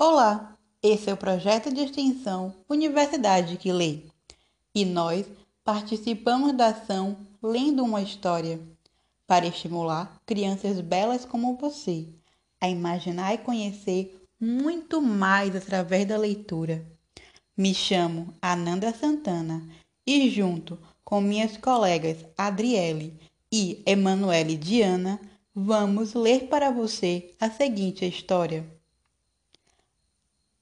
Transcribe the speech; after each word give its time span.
Olá, 0.00 0.56
esse 0.80 1.10
é 1.10 1.12
o 1.12 1.16
projeto 1.16 1.74
de 1.74 1.80
extensão 1.80 2.54
Universidade 2.68 3.56
que 3.56 3.72
Lê 3.72 4.02
e 4.72 4.84
nós 4.84 5.26
participamos 5.64 6.56
da 6.56 6.68
ação 6.68 7.16
Lendo 7.42 7.82
uma 7.82 8.00
História 8.00 8.60
para 9.26 9.48
estimular 9.48 10.16
crianças 10.24 10.80
belas 10.80 11.24
como 11.24 11.56
você 11.56 12.06
a 12.60 12.68
imaginar 12.68 13.34
e 13.34 13.38
conhecer 13.38 14.24
muito 14.40 15.02
mais 15.02 15.56
através 15.56 16.06
da 16.06 16.16
leitura. 16.16 16.86
Me 17.56 17.74
chamo 17.74 18.32
Ananda 18.40 18.94
Santana 18.94 19.68
e, 20.06 20.30
junto 20.30 20.78
com 21.04 21.20
minhas 21.20 21.56
colegas 21.56 22.18
Adriele 22.36 23.18
e 23.50 23.82
Emanuele 23.84 24.56
Diana, 24.56 25.20
vamos 25.52 26.14
ler 26.14 26.46
para 26.46 26.70
você 26.70 27.34
a 27.40 27.50
seguinte 27.50 28.06
história. 28.06 28.77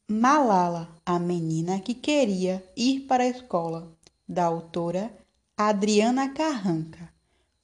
Malala, 0.08 0.88
a 1.04 1.18
menina 1.18 1.80
que 1.80 1.92
queria 1.92 2.62
ir 2.76 3.08
para 3.08 3.24
a 3.24 3.26
escola, 3.26 3.92
da 4.28 4.44
autora 4.44 5.12
Adriana 5.56 6.32
Carranca. 6.32 7.12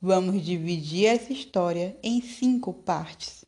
Vamos 0.00 0.45
dividir 0.45 1.06
essa 1.06 1.33
história 1.33 1.97
em 2.02 2.20
cinco 2.20 2.74
partes. 2.74 3.45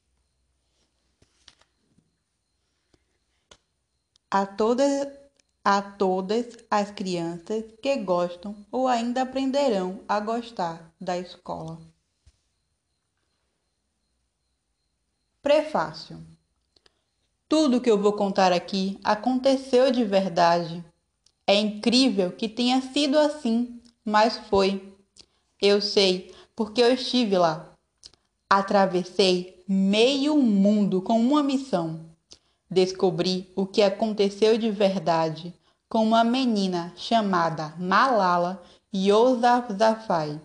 A 4.31 4.47
todas, 4.47 5.09
a 5.65 5.83
todas 5.83 6.57
as 6.71 6.93
crianças 6.93 7.65
que 7.83 7.97
gostam 7.97 8.55
ou 8.71 8.87
ainda 8.87 9.23
aprenderão 9.23 10.05
a 10.07 10.21
gostar 10.21 10.95
da 11.01 11.19
escola. 11.19 11.81
Prefácio 15.43 16.34
tudo 17.55 17.81
que 17.81 17.89
eu 17.89 17.97
vou 17.97 18.15
contar 18.15 18.53
aqui 18.53 18.99
aconteceu 19.05 19.93
de 19.93 20.03
verdade. 20.05 20.85
É 21.47 21.55
incrível 21.55 22.33
que 22.33 22.49
tenha 22.49 22.83
sido 22.83 23.17
assim, 23.17 23.81
mas 24.05 24.37
foi. 24.37 24.93
Eu 25.63 25.81
sei, 25.81 26.35
porque 26.57 26.83
eu 26.83 26.93
estive 26.93 27.39
lá. 27.39 27.73
Atravessei 28.51 29.63
meio 29.69 30.37
mundo 30.37 31.01
com 31.01 31.17
uma 31.17 31.45
missão. 31.45 32.01
Descobri 32.69 33.49
o 33.55 33.65
que 33.65 33.83
aconteceu 33.83 34.59
de 34.59 34.73
verdade 34.73 35.55
com 35.89 36.03
uma 36.03 36.25
menina 36.25 36.93
chamada 36.97 37.73
Malala 37.79 38.61
Yousafzai 38.93 40.41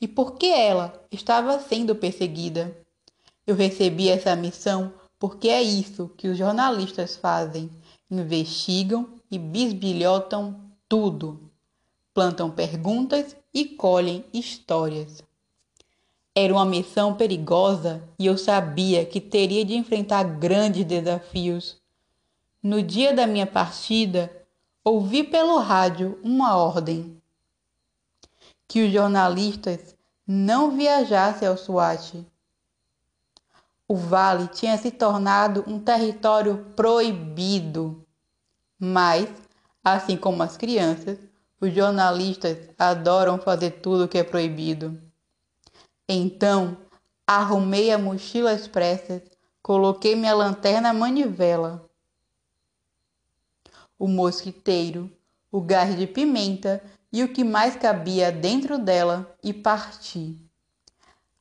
e 0.00 0.08
por 0.08 0.36
que 0.36 0.46
ela 0.46 0.98
estava 1.10 1.60
sendo 1.60 1.94
perseguida. 1.94 2.74
Eu 3.46 3.54
recebi 3.54 4.08
essa 4.08 4.34
missão 4.34 4.94
porque 5.22 5.48
é 5.48 5.62
isso 5.62 6.10
que 6.16 6.26
os 6.26 6.36
jornalistas 6.36 7.14
fazem: 7.14 7.70
investigam 8.10 9.08
e 9.30 9.38
bisbilhotam 9.38 10.60
tudo, 10.88 11.48
plantam 12.12 12.50
perguntas 12.50 13.36
e 13.54 13.64
colhem 13.64 14.24
histórias. 14.32 15.22
Era 16.34 16.52
uma 16.52 16.64
missão 16.64 17.14
perigosa 17.14 18.02
e 18.18 18.26
eu 18.26 18.36
sabia 18.36 19.06
que 19.06 19.20
teria 19.20 19.64
de 19.64 19.76
enfrentar 19.76 20.24
grandes 20.24 20.84
desafios. 20.84 21.80
No 22.60 22.82
dia 22.82 23.14
da 23.14 23.24
minha 23.24 23.46
partida, 23.46 24.28
ouvi 24.82 25.22
pelo 25.22 25.56
rádio 25.58 26.18
uma 26.24 26.56
ordem: 26.56 27.16
que 28.66 28.86
os 28.86 28.92
jornalistas 28.92 29.94
não 30.26 30.76
viajassem 30.76 31.46
ao 31.46 31.56
SWAT 31.56 32.26
o 33.92 33.94
vale 33.94 34.48
tinha 34.48 34.78
se 34.78 34.90
tornado 34.90 35.62
um 35.66 35.78
território 35.78 36.64
proibido. 36.74 38.02
Mas, 38.80 39.28
assim 39.84 40.16
como 40.16 40.42
as 40.42 40.56
crianças, 40.56 41.18
os 41.60 41.74
jornalistas 41.74 42.56
adoram 42.78 43.36
fazer 43.36 43.82
tudo 43.82 44.04
o 44.04 44.08
que 44.08 44.16
é 44.16 44.24
proibido. 44.24 44.98
Então, 46.08 46.78
arrumei 47.26 47.92
a 47.92 47.98
mochila 47.98 48.52
às 48.52 48.66
pressas, 48.66 49.20
coloquei 49.62 50.16
minha 50.16 50.34
lanterna 50.34 50.88
à 50.88 50.94
manivela, 50.94 51.86
o 53.98 54.08
mosquiteiro, 54.08 55.12
o 55.50 55.60
gás 55.60 55.98
de 55.98 56.06
pimenta 56.06 56.82
e 57.12 57.22
o 57.22 57.30
que 57.30 57.44
mais 57.44 57.76
cabia 57.76 58.32
dentro 58.32 58.78
dela 58.78 59.36
e 59.44 59.52
parti. 59.52 60.41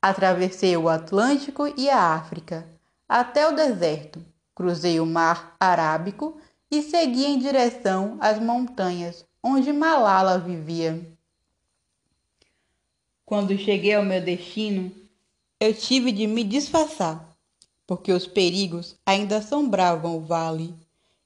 Atravessei 0.01 0.75
o 0.75 0.89
Atlântico 0.89 1.71
e 1.77 1.89
a 1.89 2.15
África, 2.15 2.67
até 3.07 3.47
o 3.47 3.55
deserto, 3.55 4.25
cruzei 4.55 4.99
o 4.99 5.05
Mar 5.05 5.55
Arábico 5.59 6.39
e 6.71 6.81
segui 6.81 7.25
em 7.25 7.37
direção 7.37 8.17
às 8.19 8.39
montanhas 8.39 9.25
onde 9.43 9.73
Malala 9.73 10.37
vivia. 10.37 11.05
Quando 13.25 13.57
cheguei 13.57 13.95
ao 13.95 14.03
meu 14.03 14.21
destino, 14.21 14.91
eu 15.59 15.73
tive 15.73 16.11
de 16.11 16.27
me 16.27 16.43
disfarçar, 16.43 17.37
porque 17.87 18.11
os 18.11 18.27
perigos 18.27 18.95
ainda 19.05 19.37
assombravam 19.37 20.17
o 20.17 20.21
vale 20.21 20.73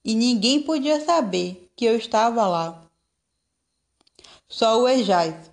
e 0.03 0.13
ninguém 0.13 0.61
podia 0.61 1.03
saber 1.03 1.71
que 1.75 1.85
eu 1.85 1.95
estava 1.95 2.47
lá. 2.47 2.81
Só 4.47 4.81
o 4.81 4.87
Ejais, 4.87 5.51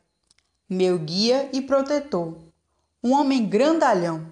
meu 0.68 0.98
guia 0.98 1.48
e 1.52 1.62
protetor, 1.62 2.36
um 3.02 3.12
homem 3.14 3.44
grandalhão, 3.48 4.28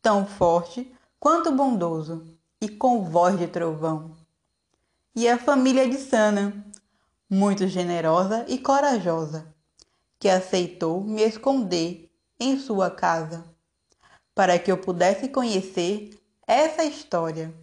tão 0.00 0.26
forte 0.26 0.90
quanto 1.20 1.52
bondoso 1.52 2.24
e 2.58 2.68
com 2.70 3.04
voz 3.04 3.38
de 3.38 3.46
trovão. 3.46 4.16
E 5.14 5.28
a 5.28 5.38
família 5.38 5.86
de 5.86 5.98
Sana, 5.98 6.64
muito 7.28 7.68
generosa 7.68 8.46
e 8.48 8.58
corajosa, 8.58 9.46
que 10.18 10.28
aceitou 10.28 11.02
me 11.02 11.22
esconder 11.22 12.10
em 12.40 12.58
sua 12.58 12.90
casa, 12.90 13.44
para 14.34 14.58
que 14.58 14.72
eu 14.72 14.78
pudesse 14.78 15.28
conhecer 15.28 16.18
essa 16.46 16.82
história, 16.82 17.54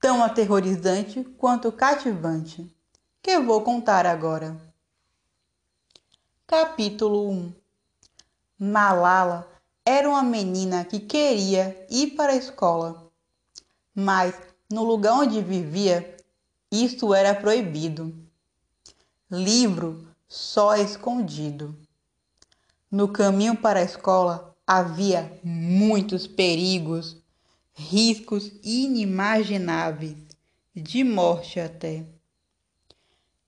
tão 0.00 0.22
aterrorizante 0.22 1.24
quanto 1.36 1.72
cativante, 1.72 2.72
que 3.20 3.36
vou 3.40 3.62
contar 3.62 4.06
agora. 4.06 4.56
Capítulo 6.46 7.28
1 7.28 7.59
Malala 8.62 9.50
era 9.86 10.06
uma 10.06 10.22
menina 10.22 10.84
que 10.84 11.00
queria 11.00 11.86
ir 11.88 12.08
para 12.08 12.32
a 12.32 12.36
escola, 12.36 13.10
mas 13.94 14.34
no 14.70 14.84
lugar 14.84 15.14
onde 15.14 15.40
vivia, 15.40 16.14
isso 16.70 17.14
era 17.14 17.34
proibido. 17.34 18.14
Livro 19.30 20.06
só 20.28 20.76
escondido. 20.76 21.74
No 22.90 23.08
caminho 23.08 23.56
para 23.56 23.80
a 23.80 23.84
escola 23.84 24.54
havia 24.66 25.40
muitos 25.42 26.26
perigos, 26.26 27.16
riscos 27.72 28.52
inimagináveis, 28.62 30.18
de 30.76 31.02
morte 31.02 31.58
até. 31.58 32.04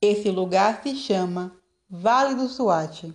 Esse 0.01 0.31
lugar 0.31 0.83
se 0.83 0.97
chama 0.97 1.55
Vale 1.91 2.35
do 2.35 2.49
Suate 2.49 3.13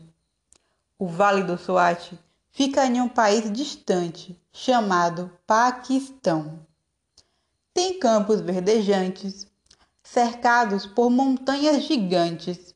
o 0.99 1.07
Vale 1.07 1.43
do 1.43 1.57
Swat 1.57 2.13
fica 2.49 2.85
em 2.87 2.99
um 2.99 3.07
país 3.07 3.51
distante 3.51 4.39
chamado 4.51 5.31
Paquistão. 5.45 6.65
Tem 7.71 7.99
campos 7.99 8.41
verdejantes, 8.41 9.45
cercados 10.01 10.87
por 10.87 11.11
montanhas 11.11 11.83
gigantes, 11.83 12.73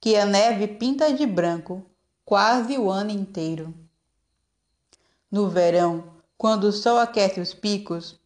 que 0.00 0.16
a 0.16 0.24
neve 0.24 0.66
pinta 0.66 1.12
de 1.12 1.26
branco 1.26 1.84
quase 2.24 2.78
o 2.78 2.90
ano 2.90 3.10
inteiro. 3.10 3.74
No 5.30 5.50
verão, 5.50 6.04
quando 6.38 6.64
o 6.64 6.72
sol 6.72 6.98
aquece 6.98 7.38
os 7.38 7.52
picos, 7.52 8.18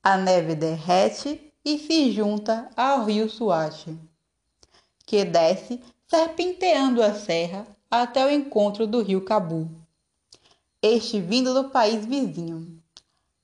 a 0.00 0.16
neve 0.16 0.54
derrete 0.54 1.52
e 1.64 1.76
se 1.76 2.12
junta 2.12 2.70
ao 2.76 3.04
rio 3.04 3.28
Suate, 3.28 3.98
que 5.04 5.24
desce 5.24 5.82
serpenteando 6.06 7.02
a 7.02 7.12
serra 7.14 7.66
até 7.90 8.24
o 8.24 8.30
encontro 8.30 8.86
do 8.86 9.02
rio 9.02 9.24
Cabu. 9.24 9.68
Este 10.80 11.20
vindo 11.20 11.52
do 11.52 11.70
país 11.70 12.06
vizinho, 12.06 12.80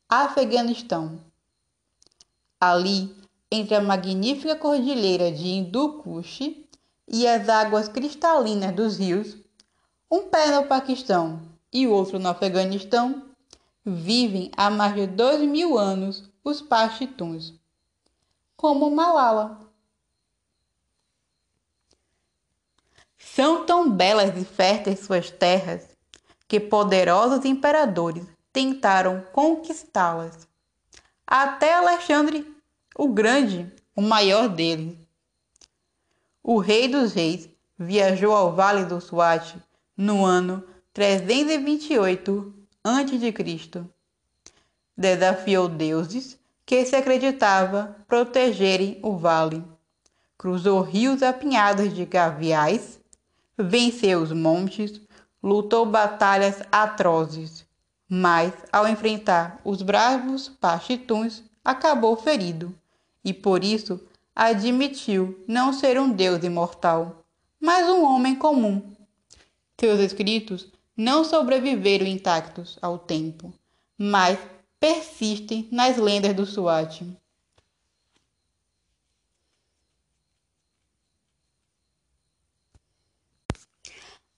Afeganistão. 0.08 1.18
Ali, 2.60 3.12
entre 3.50 3.74
a 3.74 3.80
magnífica 3.80 4.54
cordilheira 4.54 5.32
de 5.32 5.48
Hindu 5.48 5.94
Kush 5.94 6.54
e 7.08 7.26
as 7.26 7.48
águas 7.48 7.88
cristalinas 7.88 8.72
dos 8.72 8.98
rios, 8.98 9.36
um 10.08 10.28
pé 10.28 10.52
no 10.52 10.66
Paquistão 10.66 11.42
e 11.72 11.88
outro 11.88 12.20
no 12.20 12.28
Afeganistão, 12.28 13.24
vivem 13.84 14.52
há 14.56 14.70
mais 14.70 14.94
de 14.94 15.08
dois 15.08 15.40
mil 15.40 15.76
anos 15.76 16.22
os 16.44 16.62
Pashtuns, 16.62 17.52
como 18.56 18.90
Malala, 18.90 19.65
São 23.36 23.66
tão 23.66 23.90
belas 23.90 24.34
e 24.40 24.46
férteis 24.46 25.00
suas 25.00 25.30
terras 25.30 25.82
que 26.48 26.58
poderosos 26.58 27.44
imperadores 27.44 28.24
tentaram 28.50 29.22
conquistá-las. 29.30 30.48
Até 31.26 31.74
Alexandre 31.74 32.50
o 32.96 33.08
grande, 33.08 33.70
o 33.94 34.00
maior 34.00 34.48
deles. 34.48 34.96
O 36.42 36.56
rei 36.56 36.88
dos 36.88 37.12
reis 37.12 37.46
viajou 37.78 38.34
ao 38.34 38.54
Vale 38.54 38.86
do 38.86 39.02
Swat 39.02 39.54
no 39.94 40.24
ano 40.24 40.64
328 40.94 42.54
a.C. 42.82 43.84
Desafiou 44.96 45.68
deuses 45.68 46.38
que 46.64 46.86
se 46.86 46.96
acreditava 46.96 47.98
protegerem 48.08 48.98
o 49.02 49.14
vale. 49.14 49.62
Cruzou 50.38 50.80
rios 50.80 51.22
apinhados 51.22 51.94
de 51.94 52.06
gaviais, 52.06 52.95
venceu 53.58 54.22
os 54.22 54.32
montes, 54.32 55.00
lutou 55.42 55.86
batalhas 55.86 56.62
atrozes, 56.70 57.64
mas 58.08 58.52
ao 58.72 58.86
enfrentar 58.86 59.60
os 59.64 59.82
bravos 59.82 60.48
pastituns, 60.48 61.42
acabou 61.64 62.16
ferido 62.16 62.74
e 63.24 63.32
por 63.32 63.64
isso 63.64 64.00
admitiu 64.34 65.42
não 65.48 65.72
ser 65.72 65.98
um 65.98 66.10
deus 66.10 66.44
imortal, 66.44 67.24
mas 67.60 67.88
um 67.88 68.04
homem 68.04 68.36
comum. 68.36 68.82
Seus 69.78 69.98
escritos 70.00 70.68
não 70.96 71.24
sobreviveram 71.24 72.06
intactos 72.06 72.78
ao 72.80 72.98
tempo, 72.98 73.52
mas 73.98 74.38
persistem 74.78 75.68
nas 75.72 75.96
lendas 75.96 76.34
do 76.34 76.46
Swat. 76.46 77.02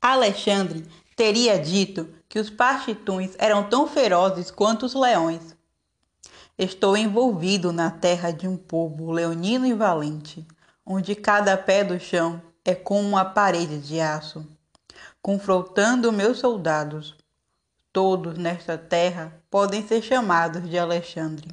Alexandre 0.00 0.86
teria 1.16 1.58
dito 1.58 2.08
que 2.28 2.38
os 2.38 2.48
pachituns 2.48 3.32
eram 3.38 3.68
tão 3.68 3.88
ferozes 3.88 4.50
quanto 4.50 4.86
os 4.86 4.94
leões. 4.94 5.56
Estou 6.56 6.96
envolvido 6.96 7.72
na 7.72 7.90
terra 7.90 8.30
de 8.30 8.46
um 8.46 8.56
povo 8.56 9.10
leonino 9.10 9.66
e 9.66 9.74
valente, 9.74 10.46
onde 10.86 11.14
cada 11.14 11.56
pé 11.56 11.82
do 11.82 11.98
chão 11.98 12.40
é 12.64 12.74
como 12.74 13.08
uma 13.08 13.24
parede 13.24 13.78
de 13.80 14.00
aço, 14.00 14.46
confrontando 15.20 16.12
meus 16.12 16.38
soldados. 16.38 17.16
Todos 17.92 18.38
nesta 18.38 18.78
terra 18.78 19.32
podem 19.50 19.86
ser 19.86 20.02
chamados 20.02 20.68
de 20.68 20.78
Alexandre. 20.78 21.48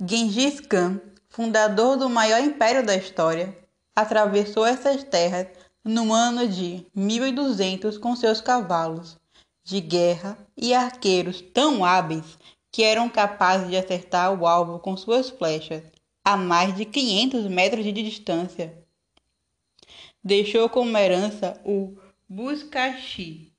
Gengis 0.00 0.60
Khan, 0.60 1.00
fundador 1.28 1.96
do 1.96 2.10
maior 2.10 2.40
império 2.40 2.84
da 2.84 2.96
história, 2.96 3.56
atravessou 3.94 4.66
essas 4.66 5.04
terras 5.04 5.46
no 5.84 6.14
ano 6.14 6.48
de 6.48 6.86
1200 6.94 7.98
com 7.98 8.16
seus 8.16 8.40
cavalos 8.40 9.18
de 9.62 9.80
guerra 9.80 10.38
e 10.56 10.72
arqueiros 10.72 11.42
tão 11.42 11.84
hábeis 11.84 12.38
que 12.72 12.82
eram 12.82 13.08
capazes 13.08 13.68
de 13.68 13.76
acertar 13.76 14.32
o 14.32 14.46
alvo 14.46 14.78
com 14.78 14.96
suas 14.96 15.28
flechas 15.28 15.82
a 16.24 16.36
mais 16.36 16.74
de 16.74 16.86
500 16.86 17.46
metros 17.48 17.84
de 17.84 17.92
distância. 17.92 18.82
Deixou 20.22 20.68
como 20.70 20.96
herança 20.96 21.60
o 21.64 21.96
Buscachi, 22.26 23.52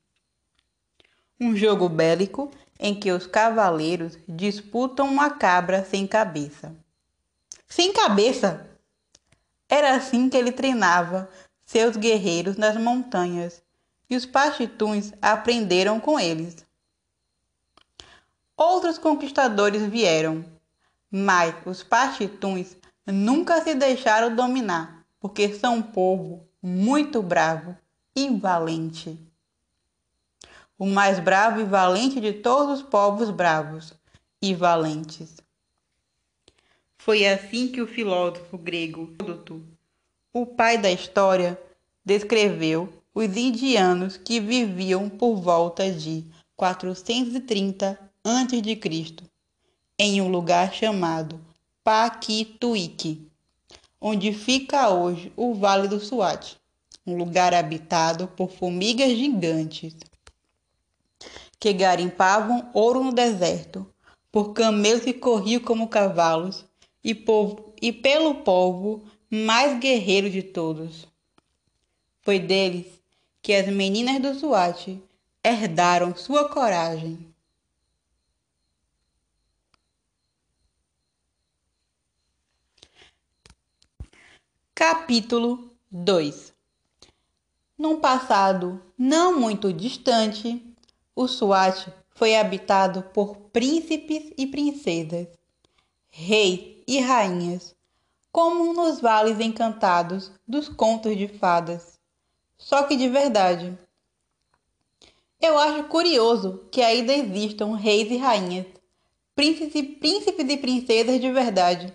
um 1.39 1.55
jogo 1.55 1.87
bélico 1.87 2.49
em 2.79 2.93
que 2.95 3.11
os 3.11 3.27
cavaleiros 3.27 4.17
disputam 4.27 5.07
uma 5.07 5.29
cabra 5.29 5.85
sem 5.85 6.07
cabeça. 6.07 6.75
Sem 7.67 7.93
cabeça! 7.93 8.69
Era 9.69 9.95
assim 9.95 10.29
que 10.29 10.37
ele 10.37 10.51
treinava 10.51 11.29
seus 11.65 11.97
guerreiros 11.97 12.57
nas 12.57 12.77
montanhas 12.77 13.61
e 14.09 14.15
os 14.15 14.25
pachituns 14.25 15.11
aprenderam 15.21 15.99
com 15.99 16.19
eles. 16.19 16.65
Outros 18.55 18.97
conquistadores 18.97 19.81
vieram, 19.81 20.45
mas 21.11 21.55
os 21.65 21.83
pachituns 21.83 22.77
nunca 23.05 23.61
se 23.61 23.73
deixaram 23.73 24.33
dominar, 24.33 25.05
porque 25.19 25.53
são 25.53 25.77
um 25.77 25.81
povo 25.81 26.47
muito 26.61 27.21
bravo 27.21 27.75
e 28.15 28.29
valente. 28.29 29.19
O 30.77 30.85
mais 30.85 31.19
bravo 31.19 31.59
e 31.59 31.63
valente 31.63 32.21
de 32.21 32.33
todos 32.33 32.79
os 32.79 32.83
povos 32.83 33.29
bravos 33.29 33.93
e 34.41 34.53
valentes. 34.53 35.35
Foi 36.97 37.25
assim 37.27 37.67
que 37.67 37.81
o 37.81 37.87
filósofo 37.87 38.57
grego 38.57 39.13
Heródoto, 39.21 39.74
o 40.35 40.45
pai 40.45 40.77
da 40.77 40.91
história, 40.91 41.57
descreveu 42.03 42.89
os 43.13 43.37
indianos 43.37 44.17
que 44.17 44.37
viviam 44.37 45.07
por 45.07 45.37
volta 45.37 45.89
de 45.89 46.25
430 46.57 47.97
a.C., 48.21 49.15
em 49.97 50.21
um 50.21 50.27
lugar 50.27 50.73
chamado 50.73 51.39
Paquituíque, 51.85 53.25
onde 54.01 54.33
fica 54.33 54.89
hoje 54.89 55.31
o 55.37 55.53
Vale 55.53 55.87
do 55.87 56.01
Swat, 56.01 56.57
um 57.07 57.15
lugar 57.15 57.53
habitado 57.53 58.27
por 58.27 58.51
formigas 58.51 59.11
gigantes 59.11 59.95
que 61.57 61.71
garimpavam 61.71 62.69
ouro 62.73 63.01
no 63.01 63.13
deserto, 63.13 63.87
por 64.29 64.51
camelos 64.51 65.05
que 65.05 65.13
corriam 65.13 65.61
como 65.61 65.87
cavalos 65.87 66.65
e, 67.01 67.15
povo, 67.15 67.73
e 67.81 67.93
pelo 67.93 68.35
povo 68.35 69.01
mais 69.29 69.79
guerreiro 69.79 70.29
de 70.29 70.41
todos. 70.41 71.07
Foi 72.21 72.39
deles 72.39 72.87
que 73.41 73.53
as 73.53 73.67
meninas 73.67 74.21
do 74.21 74.33
SWAT 74.33 75.01
herdaram 75.43 76.15
sua 76.15 76.49
coragem. 76.49 77.33
Capítulo 84.73 85.71
2 85.91 86.53
Num 87.77 87.99
passado 87.99 88.81
não 88.97 89.39
muito 89.39 89.71
distante, 89.71 90.61
o 91.15 91.27
SWAT 91.27 91.87
foi 92.15 92.35
habitado 92.35 93.03
por 93.13 93.35
príncipes 93.51 94.33
e 94.37 94.47
princesas, 94.47 95.27
reis 96.09 96.81
e 96.87 96.99
rainhas, 96.99 97.75
como 98.35 98.73
nos 98.73 98.99
vales 98.99 99.39
encantados 99.39 100.29
dos 100.45 100.67
contos 100.67 101.15
de 101.15 101.25
fadas 101.25 101.97
só 102.57 102.83
que 102.83 102.97
de 102.97 103.07
verdade. 103.07 103.79
Eu 105.39 105.57
acho 105.57 105.85
curioso 105.85 106.67
que 106.69 106.81
ainda 106.81 107.13
existam 107.13 107.77
reis 107.77 108.11
e 108.11 108.17
rainhas, 108.17 108.65
príncipes, 109.33 109.97
príncipes 109.99 110.49
e 110.49 110.57
princesas 110.57 111.21
de 111.21 111.31
verdade. 111.31 111.93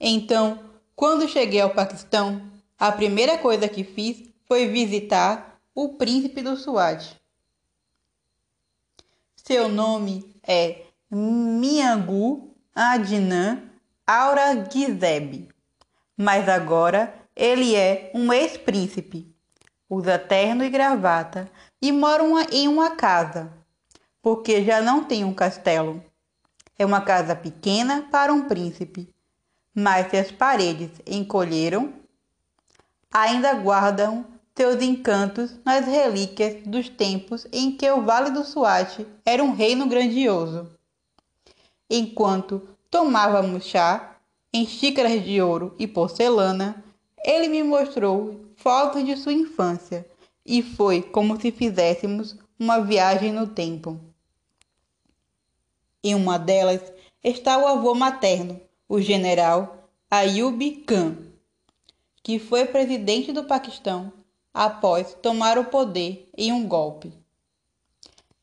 Então, 0.00 0.64
quando 0.96 1.28
cheguei 1.28 1.60
ao 1.60 1.74
Paquistão, 1.74 2.50
a 2.78 2.90
primeira 2.90 3.36
coisa 3.36 3.68
que 3.68 3.84
fiz 3.84 4.22
foi 4.46 4.68
visitar 4.68 5.60
o 5.74 5.90
príncipe 5.90 6.40
do 6.40 6.56
Swat. 6.56 7.20
Seu 9.36 9.68
nome 9.68 10.34
é 10.42 10.86
Miangu 11.10 12.56
Adnan 12.74 13.73
Aurangzeb, 14.06 15.48
mas 16.16 16.48
agora 16.48 17.14
ele 17.34 17.74
é 17.74 18.10
um 18.14 18.32
ex-príncipe 18.32 19.34
usa 19.88 20.18
terno 20.18 20.64
e 20.64 20.70
gravata 20.70 21.50
e 21.80 21.92
mora 21.92 22.24
em 22.50 22.66
uma 22.66 22.90
casa, 22.90 23.52
porque 24.22 24.64
já 24.64 24.80
não 24.80 25.04
tem 25.04 25.24
um 25.24 25.34
castelo. 25.34 26.02
É 26.78 26.84
uma 26.84 27.00
casa 27.00 27.36
pequena 27.36 28.08
para 28.10 28.32
um 28.32 28.48
príncipe, 28.48 29.08
mas 29.74 30.10
se 30.10 30.16
as 30.16 30.32
paredes 30.32 30.90
encolheram, 31.06 31.92
ainda 33.12 33.54
guardam 33.54 34.26
seus 34.56 34.82
encantos 34.82 35.54
nas 35.64 35.86
relíquias 35.86 36.64
dos 36.66 36.88
tempos 36.88 37.46
em 37.52 37.76
que 37.76 37.88
o 37.90 38.02
Vale 38.02 38.30
do 38.30 38.44
Swat 38.44 39.06
era 39.24 39.42
um 39.42 39.52
reino 39.52 39.86
grandioso. 39.86 40.68
Enquanto 41.88 42.73
tomávamos 42.94 43.64
chá 43.64 44.20
em 44.52 44.64
xícaras 44.64 45.24
de 45.24 45.42
ouro 45.42 45.74
e 45.80 45.84
porcelana, 45.84 46.84
ele 47.24 47.48
me 47.48 47.60
mostrou 47.64 48.52
fotos 48.54 49.04
de 49.04 49.16
sua 49.16 49.32
infância 49.32 50.08
e 50.46 50.62
foi 50.62 51.02
como 51.02 51.40
se 51.40 51.50
fizéssemos 51.50 52.36
uma 52.56 52.80
viagem 52.80 53.32
no 53.32 53.48
tempo. 53.48 53.98
Em 56.04 56.14
uma 56.14 56.38
delas 56.38 56.92
está 57.20 57.58
o 57.58 57.66
avô 57.66 57.96
materno, 57.96 58.60
o 58.88 59.00
general 59.00 59.88
Ayub 60.08 60.70
Khan, 60.86 61.16
que 62.22 62.38
foi 62.38 62.64
presidente 62.64 63.32
do 63.32 63.42
Paquistão 63.42 64.12
após 64.52 65.14
tomar 65.14 65.58
o 65.58 65.64
poder 65.64 66.30
em 66.38 66.52
um 66.52 66.64
golpe. 66.68 67.12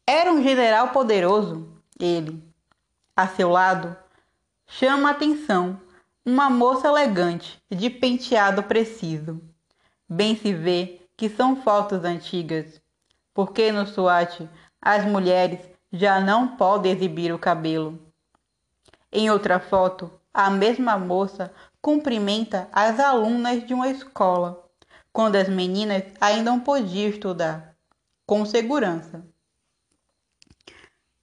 Era 0.05 0.29
um 0.29 0.43
general 0.43 0.89
poderoso, 0.89 1.71
ele. 1.97 2.43
A 3.15 3.29
seu 3.29 3.49
lado, 3.49 3.95
chama 4.73 5.09
a 5.09 5.11
atenção 5.11 5.81
uma 6.25 6.49
moça 6.49 6.87
elegante, 6.87 7.61
de 7.69 7.89
penteado 7.89 8.63
preciso. 8.63 9.41
Bem 10.07 10.35
se 10.35 10.53
vê 10.53 11.01
que 11.17 11.27
são 11.27 11.61
fotos 11.61 12.05
antigas, 12.05 12.81
porque 13.33 13.69
no 13.71 13.85
SWAT 13.85 14.47
as 14.81 15.03
mulheres 15.03 15.59
já 15.91 16.21
não 16.21 16.55
podem 16.55 16.93
exibir 16.93 17.33
o 17.33 17.39
cabelo. 17.39 17.99
Em 19.11 19.29
outra 19.29 19.59
foto, 19.59 20.09
a 20.33 20.49
mesma 20.49 20.97
moça 20.97 21.53
cumprimenta 21.81 22.69
as 22.71 22.97
alunas 22.97 23.67
de 23.67 23.73
uma 23.73 23.89
escola, 23.89 24.63
quando 25.11 25.35
as 25.35 25.49
meninas 25.49 26.03
ainda 26.19 26.49
não 26.49 26.61
podiam 26.61 27.09
estudar, 27.09 27.75
com 28.25 28.45
segurança. 28.45 29.21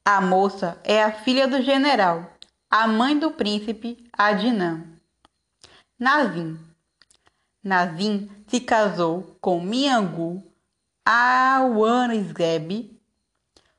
A 0.05 0.21
moça 0.21 0.78
é 0.85 1.02
a 1.02 1.12
filha 1.12 1.49
do 1.49 1.62
general, 1.62 2.38
a 2.71 2.87
mãe 2.87 3.19
do 3.19 3.31
príncipe 3.31 4.07
Adnan. 4.13 4.85
Nazim. 5.99 6.59
Nazim 7.65 8.31
se 8.47 8.61
casou 8.61 9.39
com 9.41 9.59
Miangu 9.59 10.43
Aurangzeb, 11.03 12.95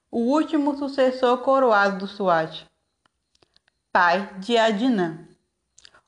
o 0.10 0.22
último 0.22 0.76
sucessor 0.76 1.38
coroado 1.40 2.00
do 2.00 2.08
Swat, 2.08 2.66
pai 3.92 4.28
de 4.40 4.58
Adnan. 4.58 5.20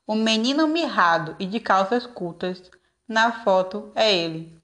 O 0.04 0.16
menino 0.16 0.66
mirrado 0.66 1.36
e 1.38 1.46
de 1.46 1.60
calças 1.60 2.04
curtas 2.04 2.68
na 3.06 3.44
foto 3.44 3.92
é 3.94 4.12
ele. 4.12 4.60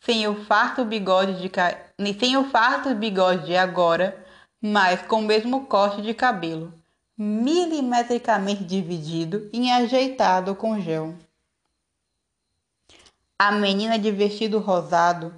Sem 0.00 0.26
o 0.26 0.44
farto 0.44 0.84
bigode 0.84 1.40
de 1.40 1.48
ca... 1.48 1.78
sem 2.18 2.36
o 2.36 2.50
farto 2.50 2.92
bigode 2.96 3.46
de 3.46 3.56
agora, 3.56 4.26
mas 4.60 5.02
com 5.02 5.20
o 5.20 5.22
mesmo 5.24 5.66
corte 5.66 6.02
de 6.02 6.12
cabelo, 6.12 6.74
milimetricamente 7.16 8.64
dividido 8.64 9.48
e 9.52 9.70
ajeitado 9.70 10.54
com 10.54 10.80
gel. 10.80 11.14
A 13.38 13.52
menina 13.52 13.98
de 13.98 14.10
vestido 14.10 14.58
rosado, 14.58 15.34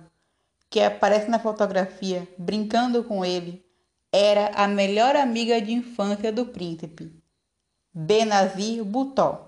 que 0.71 0.80
aparece 0.80 1.28
na 1.28 1.38
fotografia 1.38 2.26
brincando 2.38 3.04
com 3.04 3.25
ele, 3.25 3.64
era 4.12 4.49
a 4.54 4.66
melhor 4.66 5.16
amiga 5.16 5.61
de 5.61 5.73
infância 5.73 6.33
do 6.33 6.47
príncipe, 6.47 7.12
Benazir 7.92 8.85
Bhutto. 8.85 9.38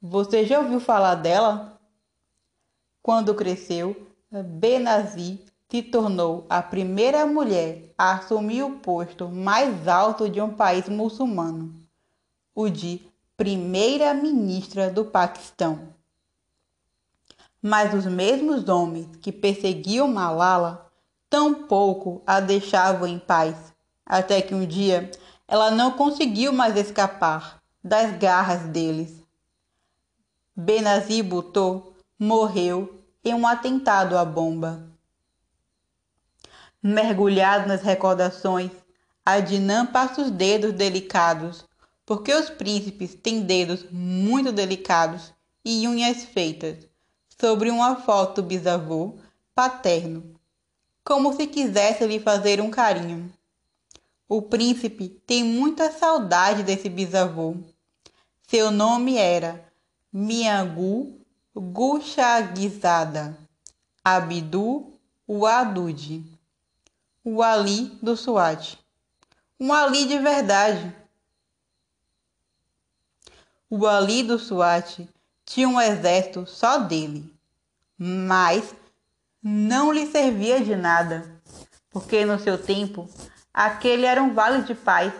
Você 0.00 0.44
já 0.44 0.58
ouviu 0.60 0.80
falar 0.80 1.16
dela? 1.16 1.80
Quando 3.02 3.34
cresceu, 3.34 4.08
Benazir 4.30 5.38
se 5.68 5.82
tornou 5.82 6.46
a 6.48 6.62
primeira 6.62 7.26
mulher 7.26 7.92
a 7.98 8.12
assumir 8.12 8.62
o 8.62 8.78
posto 8.78 9.28
mais 9.28 9.88
alto 9.88 10.28
de 10.28 10.40
um 10.40 10.54
país 10.54 10.88
muçulmano, 10.88 11.74
o 12.54 12.68
de 12.68 13.00
primeira-ministra 13.36 14.90
do 14.90 15.04
Paquistão. 15.04 15.88
Mas 17.60 17.92
os 17.92 18.06
mesmos 18.06 18.68
homens 18.68 19.08
que 19.16 19.32
perseguiam 19.32 20.06
Malala 20.06 20.90
tampouco 21.28 22.22
a 22.26 22.38
deixavam 22.38 23.08
em 23.08 23.18
paz, 23.18 23.56
até 24.04 24.40
que 24.40 24.54
um 24.54 24.64
dia 24.64 25.10
ela 25.48 25.70
não 25.70 25.92
conseguiu 25.92 26.52
mais 26.52 26.76
escapar 26.76 27.60
das 27.82 28.16
garras 28.16 28.62
deles. 28.68 29.22
Benazir 30.54 31.24
Bhutto 31.24 31.92
morreu 32.18 33.02
em 33.24 33.34
um 33.34 33.46
atentado 33.46 34.16
à 34.16 34.24
bomba. 34.24 34.95
Mergulhado 36.86 37.66
nas 37.66 37.82
recordações, 37.82 38.70
Adnan 39.24 39.86
passa 39.86 40.22
os 40.22 40.30
dedos 40.30 40.72
delicados, 40.72 41.64
porque 42.06 42.32
os 42.32 42.48
príncipes 42.48 43.12
têm 43.12 43.42
dedos 43.42 43.84
muito 43.90 44.52
delicados 44.52 45.32
e 45.64 45.88
unhas 45.88 46.22
feitas, 46.22 46.86
sobre 47.40 47.70
uma 47.70 47.96
foto 47.96 48.40
bisavô 48.40 49.16
paterno, 49.52 50.38
como 51.02 51.32
se 51.32 51.48
quisesse 51.48 52.06
lhe 52.06 52.20
fazer 52.20 52.60
um 52.60 52.70
carinho. 52.70 53.32
O 54.28 54.40
príncipe 54.40 55.08
tem 55.26 55.42
muita 55.42 55.90
saudade 55.90 56.62
desse 56.62 56.88
bisavô. 56.88 57.56
Seu 58.46 58.70
nome 58.70 59.16
era 59.16 59.64
Miangu 60.12 61.18
Guxaguizada 61.52 63.36
Abdu 64.04 64.92
Wadud, 65.28 66.35
o 67.28 67.42
Ali 67.42 67.86
do 68.00 68.16
Swat. 68.16 68.78
Um 69.58 69.72
Ali 69.72 70.06
de 70.06 70.16
verdade. 70.16 70.94
O 73.68 73.84
Ali 73.84 74.22
do 74.22 74.38
Swat 74.38 75.00
tinha 75.44 75.68
um 75.68 75.80
exército 75.80 76.46
só 76.46 76.78
dele, 76.78 77.34
mas 77.98 78.72
não 79.42 79.92
lhe 79.92 80.06
servia 80.06 80.60
de 80.60 80.76
nada, 80.76 81.42
porque 81.90 82.24
no 82.24 82.38
seu 82.38 82.56
tempo 82.56 83.08
aquele 83.52 84.06
era 84.06 84.22
um 84.22 84.32
vale 84.32 84.62
de 84.62 84.76
paz 84.76 85.12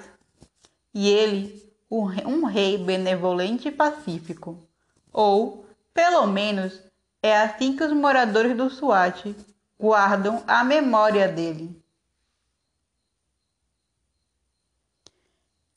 e 0.94 1.08
ele 1.08 1.68
um 1.90 2.44
rei 2.44 2.78
benevolente 2.78 3.66
e 3.66 3.72
pacífico, 3.72 4.64
ou, 5.12 5.66
pelo 5.92 6.24
menos, 6.28 6.80
é 7.20 7.36
assim 7.36 7.76
que 7.76 7.82
os 7.82 7.92
moradores 7.92 8.56
do 8.56 8.70
Swat 8.70 9.34
guardam 9.76 10.44
a 10.46 10.62
memória 10.62 11.26
dele. 11.26 11.84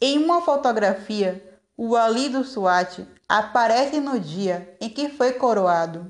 Em 0.01 0.17
uma 0.17 0.41
fotografia, 0.41 1.43
o 1.75 1.93
Ali 1.93 2.29
do 2.29 2.45
Swat 2.45 3.05
aparece 3.27 3.99
no 3.99 4.17
dia 4.17 4.77
em 4.79 4.89
que 4.89 5.09
foi 5.09 5.33
coroado. 5.33 6.09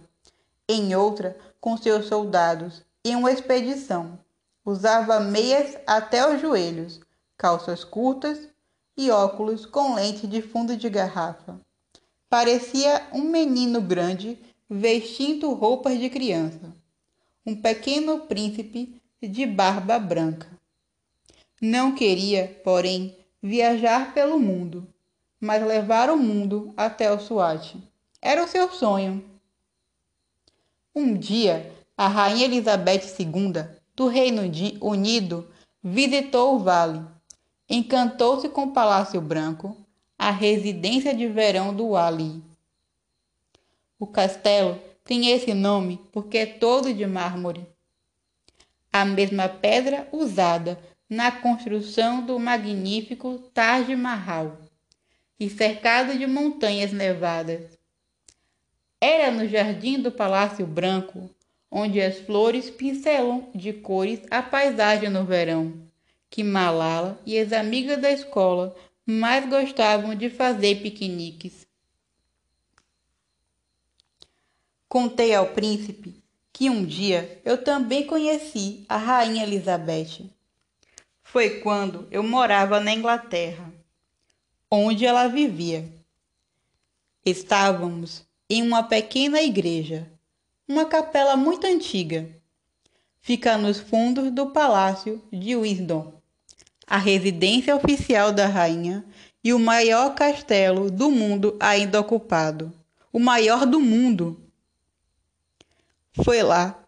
Em 0.68 0.96
outra, 0.96 1.36
com 1.60 1.76
seus 1.76 2.06
soldados, 2.06 2.84
em 3.04 3.16
uma 3.16 3.32
expedição. 3.32 4.20
Usava 4.64 5.20
meias 5.20 5.76
até 5.88 6.32
os 6.32 6.40
joelhos, 6.40 7.00
calças 7.36 7.84
curtas 7.84 8.48
e 8.96 9.10
óculos 9.10 9.66
com 9.66 9.96
lente 9.96 10.28
de 10.28 10.42
fundo 10.42 10.78
de 10.78 10.88
garrafa. 10.88 11.60
Parecia 12.30 13.08
um 13.12 13.24
menino 13.24 13.82
grande 13.82 14.38
vestindo 14.70 15.52
roupas 15.54 15.98
de 15.98 16.12
criança. 16.12 16.76
Um 17.44 17.56
pequeno 17.56 18.20
príncipe 18.20 19.02
de 19.20 19.48
barba 19.48 19.98
branca. 19.98 20.48
Não 21.60 21.96
queria, 21.96 22.62
porém, 22.64 23.19
viajar 23.42 24.14
pelo 24.14 24.40
mundo 24.40 24.88
mas 25.40 25.66
levar 25.66 26.10
o 26.10 26.18
mundo 26.18 26.74
até 26.76 27.12
o 27.12 27.20
Swat. 27.20 27.76
Era 28.22 28.44
o 28.44 28.48
seu 28.48 28.70
sonho. 28.72 29.24
Um 30.94 31.18
dia, 31.18 31.72
a 31.96 32.08
rainha 32.08 32.46
Elizabeth 32.46 33.04
II 33.18 33.64
do 33.96 34.08
Reino 34.08 34.42
Unido 34.82 35.48
visitou 35.82 36.56
o 36.56 36.60
vale. 36.60 37.02
Encantou-se 37.70 38.50
com 38.50 38.64
o 38.64 38.72
Palácio 38.72 39.22
Branco, 39.22 39.78
a 40.18 40.32
residência 40.32 41.14
de 41.16 41.28
verão 41.28 41.74
do 41.74 41.96
Ali. 41.96 42.44
O 43.98 44.06
castelo 44.06 44.80
tem 45.06 45.30
esse 45.30 45.54
nome 45.54 46.02
porque 46.12 46.40
é 46.40 46.46
todo 46.46 46.94
de 46.94 47.06
mármore. 47.06 47.66
A 48.92 49.06
mesma 49.06 49.48
pedra 49.48 50.10
usada 50.12 50.80
na 51.10 51.32
construção 51.32 52.24
do 52.24 52.38
magnífico 52.38 53.40
Taj 53.54 53.96
Mahal 53.96 54.60
e 55.40 55.50
cercado 55.50 56.16
de 56.18 56.28
montanhas 56.28 56.92
nevadas. 56.92 57.80
Era 59.02 59.32
no 59.32 59.48
jardim 59.48 60.00
do 60.00 60.12
Palácio 60.12 60.68
Branco, 60.68 61.30
onde 61.72 62.02
as 62.02 62.20
flores 62.20 62.70
pincelam 62.70 63.50
de 63.56 63.74
cores 63.74 64.20
a 64.30 64.44
paisagem 64.44 65.10
no 65.10 65.24
verão, 65.24 65.74
que 66.30 66.44
Malala 66.44 67.20
e 67.26 67.40
as 67.40 67.54
amigas 67.54 68.00
da 68.00 68.12
escola 68.12 68.76
mais 69.06 69.50
gostavam 69.50 70.14
de 70.14 70.30
fazer 70.30 70.82
piqueniques. 70.82 71.66
Contei 74.88 75.34
ao 75.34 75.48
príncipe 75.48 76.22
que 76.52 76.70
um 76.70 76.84
dia 76.84 77.42
eu 77.46 77.64
também 77.64 78.06
conheci 78.06 78.86
a 78.90 78.98
rainha 78.98 79.44
Elizabeth. 79.44 80.30
Foi 81.32 81.60
quando 81.60 82.08
eu 82.10 82.24
morava 82.24 82.80
na 82.80 82.92
Inglaterra 82.92 83.72
onde 84.72 85.06
ela 85.06 85.28
vivia. 85.28 85.88
Estávamos 87.24 88.24
em 88.50 88.64
uma 88.64 88.82
pequena 88.82 89.40
igreja, 89.40 90.12
uma 90.68 90.86
capela 90.86 91.38
muito 91.38 91.68
antiga. 91.68 92.28
Fica 93.22 93.60
nos 93.60 93.80
fundos 93.80 94.32
do 94.32 94.48
Palácio 94.48 95.22
de 95.32 95.56
Wisdom, 95.56 96.20
a 96.88 96.98
residência 96.98 97.76
oficial 97.76 98.32
da 98.32 98.48
rainha 98.48 99.06
e 99.44 99.54
o 99.54 99.60
maior 99.60 100.16
castelo 100.16 100.90
do 100.90 101.12
mundo 101.12 101.56
ainda 101.60 102.00
ocupado. 102.00 102.74
O 103.14 103.20
maior 103.20 103.68
do 103.68 103.80
mundo. 103.80 104.42
Foi 106.24 106.42
lá. 106.42 106.79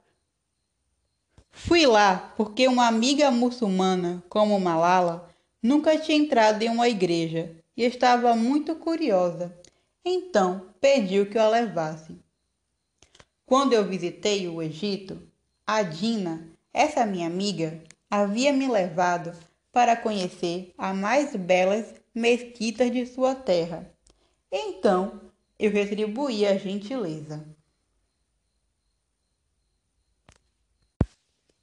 Fui 1.68 1.86
lá 1.86 2.34
porque 2.36 2.68
uma 2.68 2.88
amiga 2.88 3.30
muçulmana, 3.30 4.24
como 4.28 4.60
Malala, 4.60 5.30
nunca 5.62 5.98
tinha 5.98 6.18
entrado 6.18 6.62
em 6.64 6.70
uma 6.70 6.90
igreja 6.90 7.56
e 7.78 7.84
estava 7.84 8.36
muito 8.36 8.76
curiosa. 8.76 9.56
Então 10.04 10.66
pediu 10.82 11.28
que 11.28 11.38
eu 11.38 11.44
a 11.44 11.48
levasse. 11.48 12.18
Quando 13.46 13.74
eu 13.74 13.88
visitei 13.88 14.48
o 14.48 14.62
Egito, 14.62 15.22
a 15.66 15.84
Dina, 15.84 16.50
essa 16.74 17.06
minha 17.06 17.28
amiga, 17.28 17.82
havia 18.10 18.52
me 18.52 18.68
levado 18.68 19.32
para 19.72 19.96
conhecer 19.96 20.74
as 20.78 20.98
mais 20.98 21.36
belas 21.36 21.94
mesquitas 22.14 22.92
de 22.92 23.06
sua 23.06 23.36
terra. 23.36 23.90
Então 24.52 25.22
eu 25.60 25.72
retribuí 25.72 26.46
a 26.46 26.58
gentileza. 26.58 27.46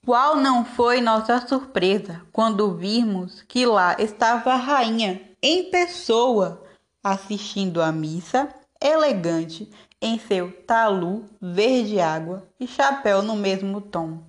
Qual 0.09 0.37
não 0.37 0.65
foi 0.65 1.03
nossa 1.03 1.47
surpresa 1.47 2.23
quando 2.33 2.75
vimos 2.75 3.43
que 3.43 3.67
lá 3.67 3.95
estava 3.99 4.55
a 4.55 4.57
rainha 4.57 5.21
em 5.43 5.71
pessoa 5.71 6.65
assistindo 7.05 7.83
à 7.83 7.93
missa, 7.93 8.49
elegante 8.83 9.71
em 10.01 10.19
seu 10.19 10.51
talu 10.63 11.27
verde 11.39 12.01
água 12.01 12.49
e 12.59 12.67
chapéu 12.67 13.21
no 13.21 13.37
mesmo 13.37 13.83
tom. 13.83 14.23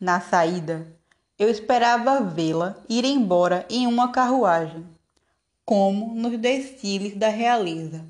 Na 0.00 0.20
saída, 0.20 0.84
eu 1.38 1.48
esperava 1.48 2.20
vê-la 2.22 2.76
ir 2.88 3.04
embora 3.04 3.64
em 3.70 3.86
uma 3.86 4.10
carruagem, 4.10 4.84
como 5.64 6.16
nos 6.16 6.36
desfiles 6.36 7.16
da 7.16 7.28
realeza. 7.28 8.04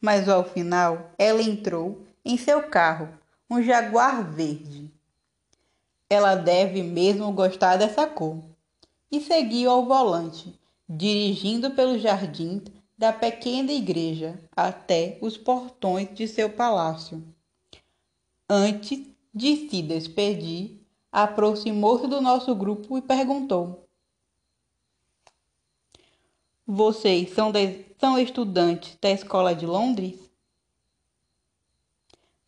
Mas 0.00 0.28
ao 0.28 0.42
final, 0.42 1.12
ela 1.16 1.40
entrou 1.40 2.04
em 2.24 2.36
seu 2.36 2.64
carro, 2.64 3.08
um 3.48 3.62
jaguar 3.62 4.24
verde. 4.24 4.97
Ela 6.10 6.34
deve 6.34 6.82
mesmo 6.82 7.30
gostar 7.32 7.76
dessa 7.76 8.06
cor. 8.06 8.42
E 9.10 9.20
seguiu 9.20 9.70
ao 9.70 9.86
volante, 9.86 10.58
dirigindo 10.88 11.70
pelo 11.70 11.98
jardim 11.98 12.62
da 12.96 13.12
pequena 13.12 13.72
igreja 13.72 14.38
até 14.56 15.18
os 15.20 15.36
portões 15.36 16.12
de 16.14 16.26
seu 16.26 16.50
palácio. 16.50 17.22
Antes 18.48 19.06
de 19.32 19.68
se 19.68 19.82
despedir, 19.82 20.80
aproximou-se 21.12 22.06
do 22.06 22.20
nosso 22.20 22.54
grupo 22.54 22.98
e 22.98 23.02
perguntou: 23.02 23.86
Vocês 26.66 27.30
são, 27.32 27.52
de, 27.52 27.84
são 27.98 28.18
estudantes 28.18 28.96
da 29.00 29.10
escola 29.10 29.54
de 29.54 29.64
Londres? 29.64 30.18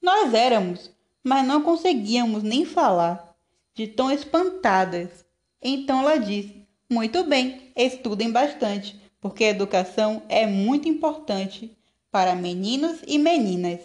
Nós 0.01 0.35
éramos, 0.35 0.91
mas 1.23 1.47
não 1.47 1.63
conseguíamos 1.63 2.43
nem 2.43 2.65
falar, 2.65 3.30
de 3.75 3.87
tão 3.87 4.11
espantadas. 4.11 5.25
Então 5.63 6.01
ela 6.01 6.17
disse: 6.17 6.67
Muito 6.89 7.25
bem, 7.25 7.73
estudem 7.77 8.31
bastante, 8.31 9.01
porque 9.21 9.45
a 9.45 9.51
educação 9.51 10.23
é 10.29 10.47
muito 10.47 10.89
importante 10.89 11.77
para 12.11 12.35
meninos 12.35 13.01
e 13.07 13.19
meninas. 13.19 13.81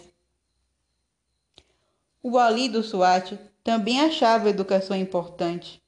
O 2.22 2.38
Ali 2.38 2.68
do 2.68 2.82
também 3.62 4.00
achava 4.00 4.46
a 4.46 4.50
educação 4.50 4.96
importante. 4.96 5.80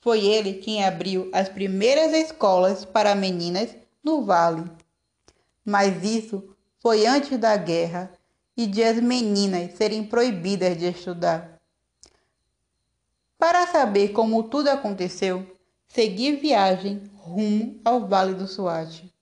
Foi 0.00 0.24
ele 0.24 0.54
quem 0.54 0.84
abriu 0.84 1.30
as 1.32 1.48
primeiras 1.48 2.12
escolas 2.12 2.84
para 2.84 3.14
meninas 3.14 3.76
no 4.02 4.24
Vale. 4.24 4.70
Mas 5.64 6.04
isso 6.04 6.56
foi 6.80 7.06
antes 7.06 7.36
da 7.38 7.56
guerra 7.56 8.12
e 8.56 8.66
de 8.66 8.82
as 8.82 9.00
meninas 9.00 9.74
serem 9.74 10.04
proibidas 10.04 10.76
de 10.76 10.86
estudar. 10.86 11.55
Para 13.38 13.66
saber 13.66 14.12
como 14.12 14.44
tudo 14.44 14.68
aconteceu, 14.68 15.46
segui 15.86 16.36
viagem 16.36 17.10
rumo 17.14 17.78
ao 17.84 18.06
Vale 18.06 18.34
do 18.34 18.46
Suate. 18.46 19.12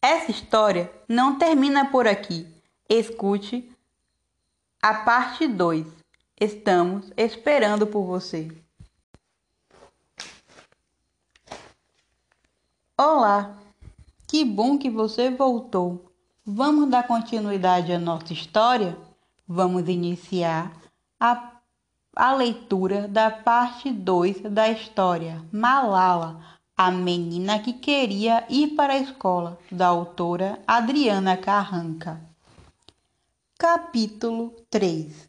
Essa 0.00 0.30
história 0.30 0.90
não 1.06 1.38
termina 1.38 1.90
por 1.90 2.06
aqui. 2.06 2.46
Escute 2.88 3.70
a 4.80 4.94
parte 4.94 5.46
2. 5.46 5.86
Estamos 6.40 7.12
esperando 7.16 7.86
por 7.86 8.04
você. 8.04 8.48
Olá, 12.96 13.58
que 14.26 14.44
bom 14.44 14.78
que 14.78 14.88
você 14.88 15.30
voltou. 15.30 16.07
Vamos 16.50 16.88
dar 16.88 17.06
continuidade 17.06 17.92
à 17.92 17.98
nossa 17.98 18.32
história? 18.32 18.96
Vamos 19.46 19.86
iniciar 19.86 20.74
a, 21.20 21.60
a 22.16 22.34
leitura 22.34 23.06
da 23.06 23.30
parte 23.30 23.92
2 23.92 24.40
da 24.44 24.66
história 24.70 25.44
Malala, 25.52 26.42
a 26.74 26.90
menina 26.90 27.58
que 27.58 27.74
queria 27.74 28.46
ir 28.48 28.68
para 28.68 28.94
a 28.94 28.98
escola, 28.98 29.58
da 29.70 29.88
autora 29.88 30.58
Adriana 30.66 31.36
Carranca. 31.36 32.18
Capítulo 33.58 34.54
3 34.70 35.28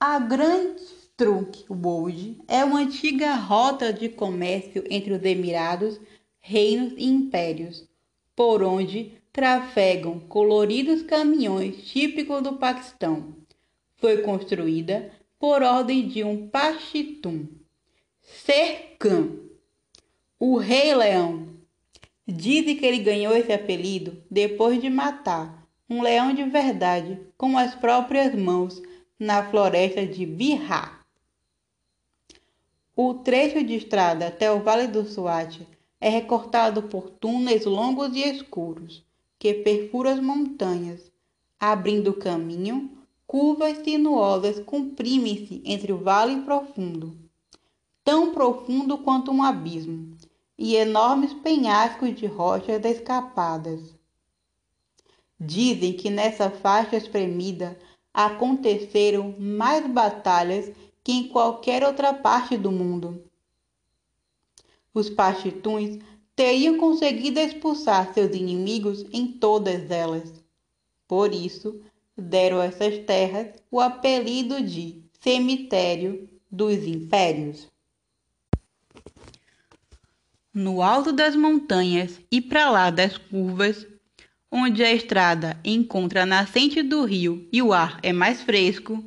A 0.00 0.18
Grande 0.18 0.82
Trunk 1.14 1.66
é 2.48 2.64
uma 2.64 2.78
antiga 2.78 3.34
rota 3.34 3.92
de 3.92 4.08
comércio 4.08 4.82
entre 4.88 5.12
os 5.12 5.22
Emirados, 5.22 6.00
reinos 6.40 6.94
e 6.96 7.04
impérios, 7.04 7.86
por 8.34 8.62
onde 8.62 9.20
trafegam 9.32 10.20
coloridos 10.20 11.02
caminhões 11.02 11.90
típicos 11.90 12.42
do 12.42 12.58
Paquistão. 12.58 13.34
Foi 13.96 14.18
construída 14.18 15.10
por 15.38 15.62
ordem 15.62 16.06
de 16.06 16.22
um 16.22 16.48
Pashtun, 16.48 17.46
Ser 18.20 18.96
Khan, 18.98 19.30
o 20.38 20.58
Rei 20.58 20.94
Leão. 20.94 21.48
Dizem 22.28 22.76
que 22.76 22.84
ele 22.84 22.98
ganhou 22.98 23.34
esse 23.34 23.50
apelido 23.50 24.22
depois 24.30 24.80
de 24.80 24.90
matar 24.90 25.66
um 25.88 26.02
leão 26.02 26.34
de 26.34 26.44
verdade 26.44 27.18
com 27.38 27.56
as 27.56 27.74
próprias 27.74 28.34
mãos 28.34 28.82
na 29.18 29.50
floresta 29.50 30.06
de 30.06 30.26
Bihar. 30.26 31.06
O 32.94 33.14
trecho 33.14 33.64
de 33.64 33.76
estrada 33.76 34.26
até 34.26 34.52
o 34.52 34.60
Vale 34.60 34.88
do 34.88 35.04
Swat 35.06 35.66
é 35.98 36.10
recortado 36.10 36.82
por 36.82 37.08
túneis 37.08 37.64
longos 37.64 38.14
e 38.14 38.20
escuros 38.20 39.02
que 39.42 39.54
perfura 39.54 40.12
as 40.12 40.20
montanhas, 40.20 41.10
abrindo 41.58 42.14
caminho, 42.14 42.96
curvas 43.26 43.78
sinuosas 43.78 44.60
comprimem-se 44.60 45.60
entre 45.64 45.92
o 45.92 45.98
vale 45.98 46.42
profundo, 46.42 47.18
tão 48.04 48.32
profundo 48.32 48.98
quanto 48.98 49.32
um 49.32 49.42
abismo, 49.42 50.16
e 50.56 50.76
enormes 50.76 51.34
penhascos 51.34 52.14
de 52.14 52.24
rochas 52.24 52.84
escapadas. 52.84 53.80
Dizem 55.40 55.94
que 55.94 56.08
nessa 56.08 56.48
faixa 56.48 56.96
espremida 56.96 57.76
aconteceram 58.14 59.34
mais 59.40 59.84
batalhas 59.88 60.70
que 61.02 61.10
em 61.10 61.26
qualquer 61.26 61.82
outra 61.82 62.14
parte 62.14 62.56
do 62.56 62.70
mundo. 62.70 63.24
Os 64.94 65.10
pastituns 65.10 65.98
teriam 66.34 66.78
conseguido 66.78 67.38
expulsar 67.40 68.12
seus 68.12 68.34
inimigos 68.34 69.04
em 69.12 69.26
todas 69.26 69.90
elas. 69.90 70.32
Por 71.06 71.32
isso, 71.32 71.80
deram 72.16 72.60
a 72.60 72.66
essas 72.66 72.98
terras 73.04 73.48
o 73.70 73.80
apelido 73.80 74.62
de 74.62 75.02
Cemitério 75.20 76.28
dos 76.50 76.84
Impérios. 76.84 77.68
No 80.54 80.82
alto 80.82 81.12
das 81.12 81.34
montanhas 81.34 82.20
e 82.30 82.40
para 82.40 82.70
lá 82.70 82.90
das 82.90 83.16
curvas, 83.16 83.86
onde 84.50 84.84
a 84.84 84.92
estrada 84.92 85.58
encontra 85.64 86.24
a 86.24 86.26
nascente 86.26 86.82
do 86.82 87.04
rio 87.04 87.48
e 87.50 87.62
o 87.62 87.72
ar 87.72 87.98
é 88.02 88.12
mais 88.12 88.42
fresco, 88.42 89.02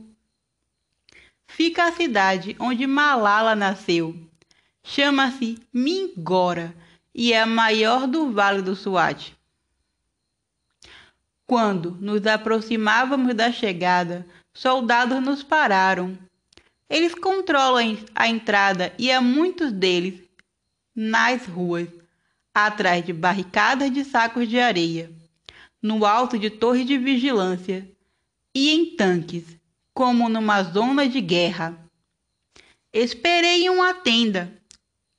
fica 1.45 1.85
a 1.85 1.91
cidade 1.91 2.55
onde 2.59 2.87
Malala 2.87 3.55
nasceu. 3.55 4.15
Chama-se 4.83 5.59
Mingora 5.71 6.73
e 7.17 7.31
é 7.31 7.39
a 7.39 7.45
maior 7.45 8.07
do 8.07 8.29
Vale 8.29 8.61
do 8.61 8.75
Swat. 8.75 9.31
Quando 11.47 11.91
nos 12.01 12.27
aproximávamos 12.27 13.33
da 13.33 13.53
chegada, 13.53 14.27
soldados 14.53 15.23
nos 15.23 15.41
pararam. 15.41 16.17
Eles 16.89 17.15
controlam 17.15 17.97
a 18.13 18.27
entrada 18.27 18.93
e 18.99 19.09
há 19.09 19.21
muitos 19.21 19.71
deles 19.71 20.19
nas 20.93 21.45
ruas, 21.45 21.87
atrás 22.53 23.05
de 23.05 23.13
barricadas 23.13 23.91
de 23.91 24.03
sacos 24.03 24.49
de 24.49 24.59
areia, 24.59 25.09
no 25.81 26.05
alto 26.05 26.37
de 26.37 26.49
torres 26.49 26.85
de 26.85 26.97
vigilância 26.97 27.89
e 28.53 28.71
em 28.71 28.95
tanques, 28.95 29.57
como 29.93 30.27
numa 30.27 30.63
zona 30.63 31.07
de 31.07 31.21
guerra. 31.21 31.77
Esperei 32.91 33.65
em 33.65 33.69
uma 33.69 33.93
tenda, 33.93 34.53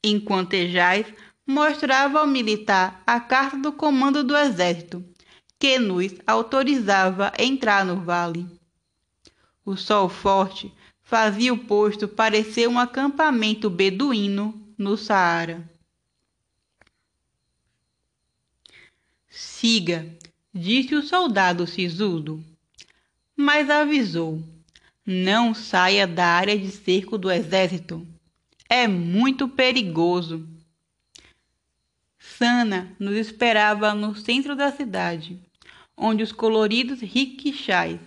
enquanto 0.02 0.54
Ejais 0.54 1.06
mostrava 1.46 2.18
ao 2.18 2.26
militar 2.26 3.02
a 3.06 3.20
carta 3.20 3.56
do 3.56 3.72
comando 3.72 4.24
do 4.24 4.36
exército, 4.36 5.04
que 5.58 5.78
nos 5.78 6.12
autorizava 6.26 7.32
entrar 7.38 7.84
no 7.84 8.00
vale. 8.00 8.46
O 9.64 9.76
sol 9.76 10.08
forte 10.08 10.72
fazia 11.02 11.54
o 11.54 11.58
posto 11.58 12.08
parecer 12.08 12.68
um 12.68 12.78
acampamento 12.78 13.70
beduíno 13.70 14.74
no 14.76 14.96
Saara. 14.96 15.70
Siga, 19.28 20.16
disse 20.52 20.94
o 20.94 21.02
soldado 21.02 21.66
sisudo, 21.66 22.42
mas 23.36 23.68
avisou: 23.70 24.42
Não 25.04 25.54
saia 25.54 26.06
da 26.06 26.26
área 26.26 26.58
de 26.58 26.70
cerco 26.70 27.18
do 27.18 27.30
exército. 27.30 28.06
É 28.68 28.88
muito 28.88 29.48
perigoso. 29.48 30.55
Sana 32.38 32.94
nos 32.98 33.16
esperava 33.16 33.94
no 33.94 34.14
centro 34.14 34.54
da 34.54 34.70
cidade, 34.70 35.40
onde 35.96 36.22
os 36.22 36.32
coloridos 36.32 37.00
riquixás, 37.00 37.98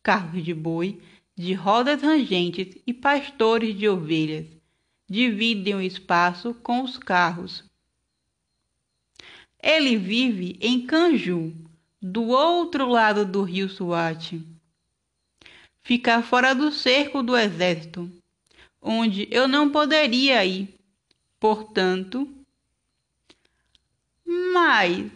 carros 0.00 0.44
de 0.44 0.54
boi, 0.54 1.02
de 1.36 1.52
rodas 1.52 2.00
rangentes 2.00 2.80
e 2.86 2.94
pastores 2.94 3.76
de 3.76 3.88
ovelhas 3.88 4.46
dividem 5.10 5.74
o 5.74 5.82
espaço 5.82 6.54
com 6.54 6.82
os 6.82 6.96
carros. 6.96 7.64
Ele 9.60 9.96
vive 9.96 10.56
em 10.60 10.86
Canju, 10.86 11.52
do 12.00 12.28
outro 12.28 12.86
lado 12.86 13.26
do 13.26 13.42
rio 13.42 13.68
Suate. 13.68 14.46
Fica 15.82 16.22
fora 16.22 16.54
do 16.54 16.70
cerco 16.70 17.20
do 17.20 17.36
exército, 17.36 18.08
onde 18.80 19.26
eu 19.30 19.48
não 19.48 19.70
poderia 19.70 20.44
ir. 20.44 20.72
Portanto, 21.40 22.41
mas, 24.26 25.10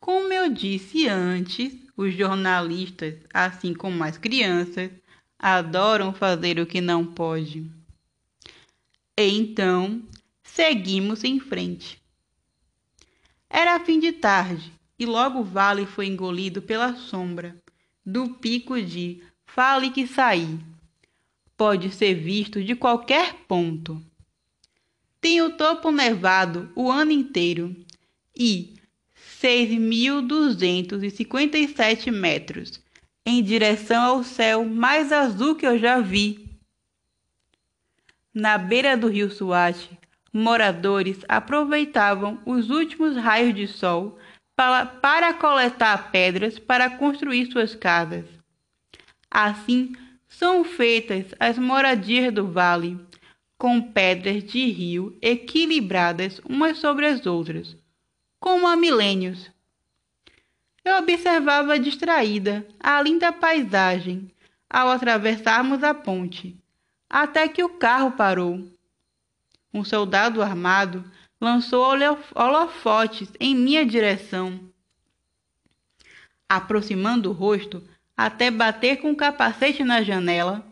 como 0.00 0.32
eu 0.32 0.48
disse 0.52 1.08
antes, 1.08 1.72
os 1.96 2.14
jornalistas, 2.14 3.14
assim 3.32 3.74
como 3.74 4.02
as 4.02 4.18
crianças, 4.18 4.90
adoram 5.38 6.12
fazer 6.12 6.58
o 6.58 6.66
que 6.66 6.80
não 6.80 7.04
pode. 7.04 7.70
Então, 9.16 10.02
seguimos 10.42 11.24
em 11.24 11.38
frente. 11.38 12.00
Era 13.48 13.78
fim 13.80 14.00
de 14.00 14.12
tarde 14.12 14.72
e 14.98 15.04
logo 15.04 15.40
o 15.40 15.44
vale 15.44 15.84
foi 15.84 16.06
engolido 16.06 16.62
pela 16.62 16.96
sombra 16.96 17.56
do 18.04 18.30
pico 18.34 18.80
de 18.80 19.22
Fale 19.44 19.90
que 19.90 20.06
saí. 20.06 20.58
Pode 21.56 21.90
ser 21.90 22.14
visto 22.14 22.64
de 22.64 22.74
qualquer 22.74 23.34
ponto. 23.46 24.02
Tem 25.20 25.42
o 25.42 25.56
topo 25.56 25.90
nevado 25.90 26.72
o 26.74 26.90
ano 26.90 27.10
inteiro 27.10 27.76
e 28.36 28.74
6.257 29.42 32.10
metros 32.10 32.82
em 33.24 33.42
direção 33.42 34.02
ao 34.02 34.22
céu 34.24 34.64
mais 34.64 35.12
azul 35.12 35.54
que 35.54 35.66
eu 35.66 35.78
já 35.78 36.00
vi. 36.00 36.50
Na 38.34 38.58
beira 38.58 38.96
do 38.96 39.08
rio 39.08 39.30
Suate, 39.30 39.90
moradores 40.32 41.18
aproveitavam 41.28 42.40
os 42.46 42.70
últimos 42.70 43.16
raios 43.16 43.54
de 43.54 43.68
sol 43.68 44.18
para, 44.56 44.86
para 44.86 45.34
coletar 45.34 46.10
pedras 46.10 46.58
para 46.58 46.90
construir 46.90 47.50
suas 47.50 47.74
casas. 47.74 48.24
Assim, 49.30 49.92
são 50.28 50.64
feitas 50.64 51.26
as 51.38 51.58
moradias 51.58 52.32
do 52.32 52.46
vale, 52.46 52.98
com 53.58 53.80
pedras 53.80 54.42
de 54.44 54.70
rio 54.70 55.16
equilibradas 55.20 56.40
umas 56.44 56.78
sobre 56.78 57.06
as 57.06 57.26
outras, 57.26 57.76
como 58.42 58.66
há 58.66 58.74
milênios. 58.74 59.48
Eu 60.84 60.96
observava 60.96 61.78
distraída 61.78 62.66
a 62.80 63.00
linda 63.00 63.32
paisagem 63.32 64.28
ao 64.68 64.88
atravessarmos 64.88 65.84
a 65.84 65.94
ponte, 65.94 66.58
até 67.08 67.46
que 67.46 67.62
o 67.62 67.68
carro 67.68 68.10
parou. 68.10 68.68
Um 69.72 69.84
soldado 69.84 70.42
armado 70.42 71.04
lançou 71.40 71.84
holofotes 72.34 73.30
em 73.38 73.54
minha 73.54 73.86
direção, 73.86 74.60
aproximando 76.48 77.30
o 77.30 77.32
rosto 77.32 77.80
até 78.16 78.50
bater 78.50 78.96
com 78.96 79.12
o 79.12 79.16
capacete 79.16 79.84
na 79.84 80.02
janela. 80.02 80.66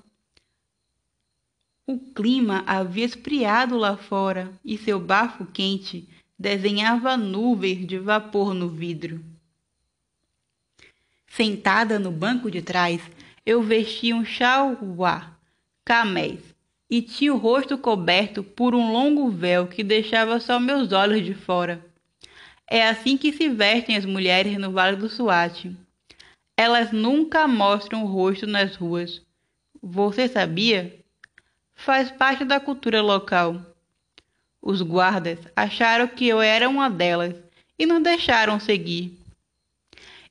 O 1.86 2.00
clima 2.00 2.64
havia 2.66 3.04
esfriado 3.04 3.76
lá 3.76 3.96
fora 3.96 4.52
e 4.64 4.76
seu 4.76 4.98
bafo 4.98 5.46
quente 5.46 6.08
desenhava 6.40 7.18
nuvens 7.18 7.86
de 7.86 7.98
vapor 7.98 8.54
no 8.54 8.66
vidro. 8.66 9.22
Sentada 11.26 11.98
no 11.98 12.10
banco 12.10 12.50
de 12.50 12.62
trás, 12.62 13.02
eu 13.44 13.62
vestia 13.62 14.16
um 14.16 14.24
chauá, 14.24 15.36
camés, 15.84 16.40
e 16.88 17.02
tinha 17.02 17.34
o 17.34 17.36
rosto 17.36 17.76
coberto 17.76 18.42
por 18.42 18.74
um 18.74 18.90
longo 18.90 19.28
véu 19.28 19.66
que 19.66 19.84
deixava 19.84 20.40
só 20.40 20.58
meus 20.58 20.92
olhos 20.92 21.22
de 21.22 21.34
fora. 21.34 21.84
É 22.66 22.88
assim 22.88 23.18
que 23.18 23.34
se 23.34 23.46
vestem 23.50 23.98
as 23.98 24.06
mulheres 24.06 24.56
no 24.56 24.72
Vale 24.72 24.96
do 24.96 25.10
Suate. 25.10 25.76
Elas 26.56 26.90
nunca 26.90 27.46
mostram 27.46 28.02
o 28.02 28.06
rosto 28.06 28.46
nas 28.46 28.76
ruas. 28.76 29.20
Você 29.82 30.26
sabia? 30.26 31.04
Faz 31.74 32.10
parte 32.10 32.46
da 32.46 32.58
cultura 32.58 33.02
local. 33.02 33.69
Os 34.62 34.82
guardas 34.82 35.38
acharam 35.56 36.06
que 36.06 36.26
eu 36.26 36.40
era 36.40 36.68
uma 36.68 36.90
delas 36.90 37.34
e 37.78 37.86
nos 37.86 38.02
deixaram 38.02 38.60
seguir. 38.60 39.18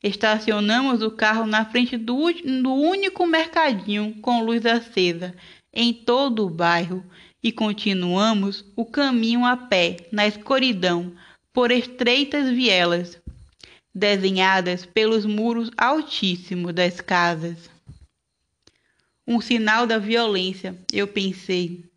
Estacionamos 0.01 1.01
o 1.01 1.11
carro 1.11 1.45
na 1.45 1.65
frente 1.65 1.97
do, 1.97 2.31
do 2.61 2.73
único 2.73 3.25
mercadinho 3.25 4.15
com 4.21 4.43
luz 4.43 4.65
acesa 4.65 5.35
em 5.73 5.93
todo 5.93 6.45
o 6.45 6.49
bairro 6.49 7.03
e 7.43 7.51
continuamos 7.51 8.63
o 8.75 8.85
caminho 8.85 9.45
a 9.45 9.57
pé 9.57 9.97
na 10.11 10.27
escuridão 10.27 11.13
por 11.51 11.71
estreitas 11.71 12.49
vielas 12.49 13.19
desenhadas 13.93 14.85
pelos 14.85 15.25
muros 15.25 15.71
altíssimos 15.77 16.73
das 16.73 17.01
casas. 17.01 17.69
Um 19.27 19.41
sinal 19.41 19.85
da 19.85 19.97
violência, 19.97 20.77
eu 20.91 21.07
pensei. 21.07 21.88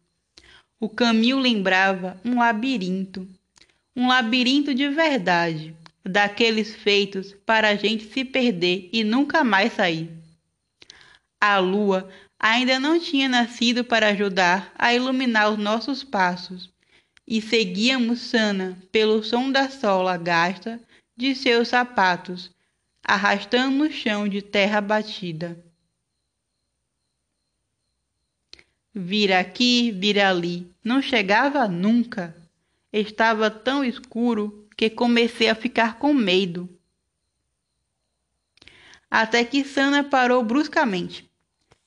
O 0.82 0.88
caminho 0.88 1.38
lembrava 1.38 2.20
um 2.24 2.40
labirinto, 2.40 3.24
um 3.94 4.08
labirinto 4.08 4.74
de 4.74 4.88
verdade 4.88 5.76
daqueles 6.04 6.74
feitos 6.74 7.36
para 7.46 7.68
a 7.68 7.76
gente 7.76 8.12
se 8.12 8.24
perder 8.24 8.90
e 8.92 9.04
nunca 9.04 9.44
mais 9.44 9.74
sair. 9.74 10.10
A 11.40 11.58
lua 11.58 12.10
ainda 12.36 12.80
não 12.80 12.98
tinha 12.98 13.28
nascido 13.28 13.84
para 13.84 14.08
ajudar 14.08 14.72
a 14.76 14.92
iluminar 14.92 15.52
os 15.52 15.56
nossos 15.56 16.02
passos, 16.02 16.68
e 17.28 17.40
seguíamos 17.40 18.18
sana 18.18 18.76
pelo 18.90 19.22
som 19.22 19.52
da 19.52 19.70
sola 19.70 20.16
gasta 20.16 20.80
de 21.16 21.32
seus 21.36 21.68
sapatos, 21.68 22.50
arrastando 23.04 23.84
no 23.84 23.88
chão 23.88 24.26
de 24.26 24.42
terra 24.42 24.80
batida. 24.80 25.56
Vira 28.94 29.40
aqui, 29.40 29.90
vira 29.90 30.28
ali, 30.28 30.70
não 30.84 31.00
chegava 31.00 31.66
nunca. 31.66 32.36
Estava 32.92 33.50
tão 33.50 33.82
escuro 33.82 34.68
que 34.76 34.90
comecei 34.90 35.48
a 35.48 35.54
ficar 35.54 35.98
com 35.98 36.12
medo. 36.12 36.68
Até 39.10 39.44
que 39.44 39.64
Sana 39.64 40.04
parou 40.04 40.44
bruscamente. 40.44 41.30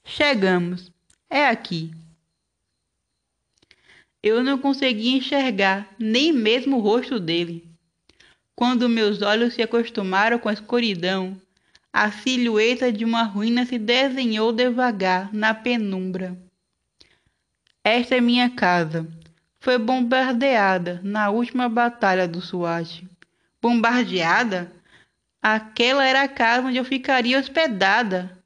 Chegamos. 0.03 0.91
É 1.29 1.45
aqui. 1.47 1.91
Eu 4.21 4.43
não 4.43 4.57
conseguia 4.57 5.17
enxergar 5.17 5.93
nem 5.99 6.33
mesmo 6.33 6.77
o 6.77 6.81
rosto 6.81 7.19
dele. 7.19 7.69
Quando 8.55 8.89
meus 8.89 9.21
olhos 9.21 9.53
se 9.53 9.61
acostumaram 9.61 10.39
com 10.39 10.49
a 10.49 10.53
escuridão, 10.53 11.39
a 11.93 12.11
silhueta 12.11 12.91
de 12.91 13.05
uma 13.05 13.21
ruína 13.21 13.65
se 13.65 13.77
desenhou 13.77 14.51
devagar 14.51 15.31
na 15.31 15.53
penumbra. 15.53 16.44
Esta 17.87 18.15
é 18.15 18.19
minha 18.19 18.49
casa, 18.49 19.07
foi 19.59 19.77
bombardeada 19.77 20.99
na 21.03 21.29
última 21.29 21.69
batalha 21.69 22.27
do 22.27 22.41
SWAT. 22.41 23.07
Bombardeada? 23.61 24.73
Aquela 25.39 26.03
era 26.03 26.23
a 26.23 26.27
casa 26.27 26.67
onde 26.67 26.77
eu 26.77 26.83
ficaria 26.83 27.37
hospedada. 27.37 28.43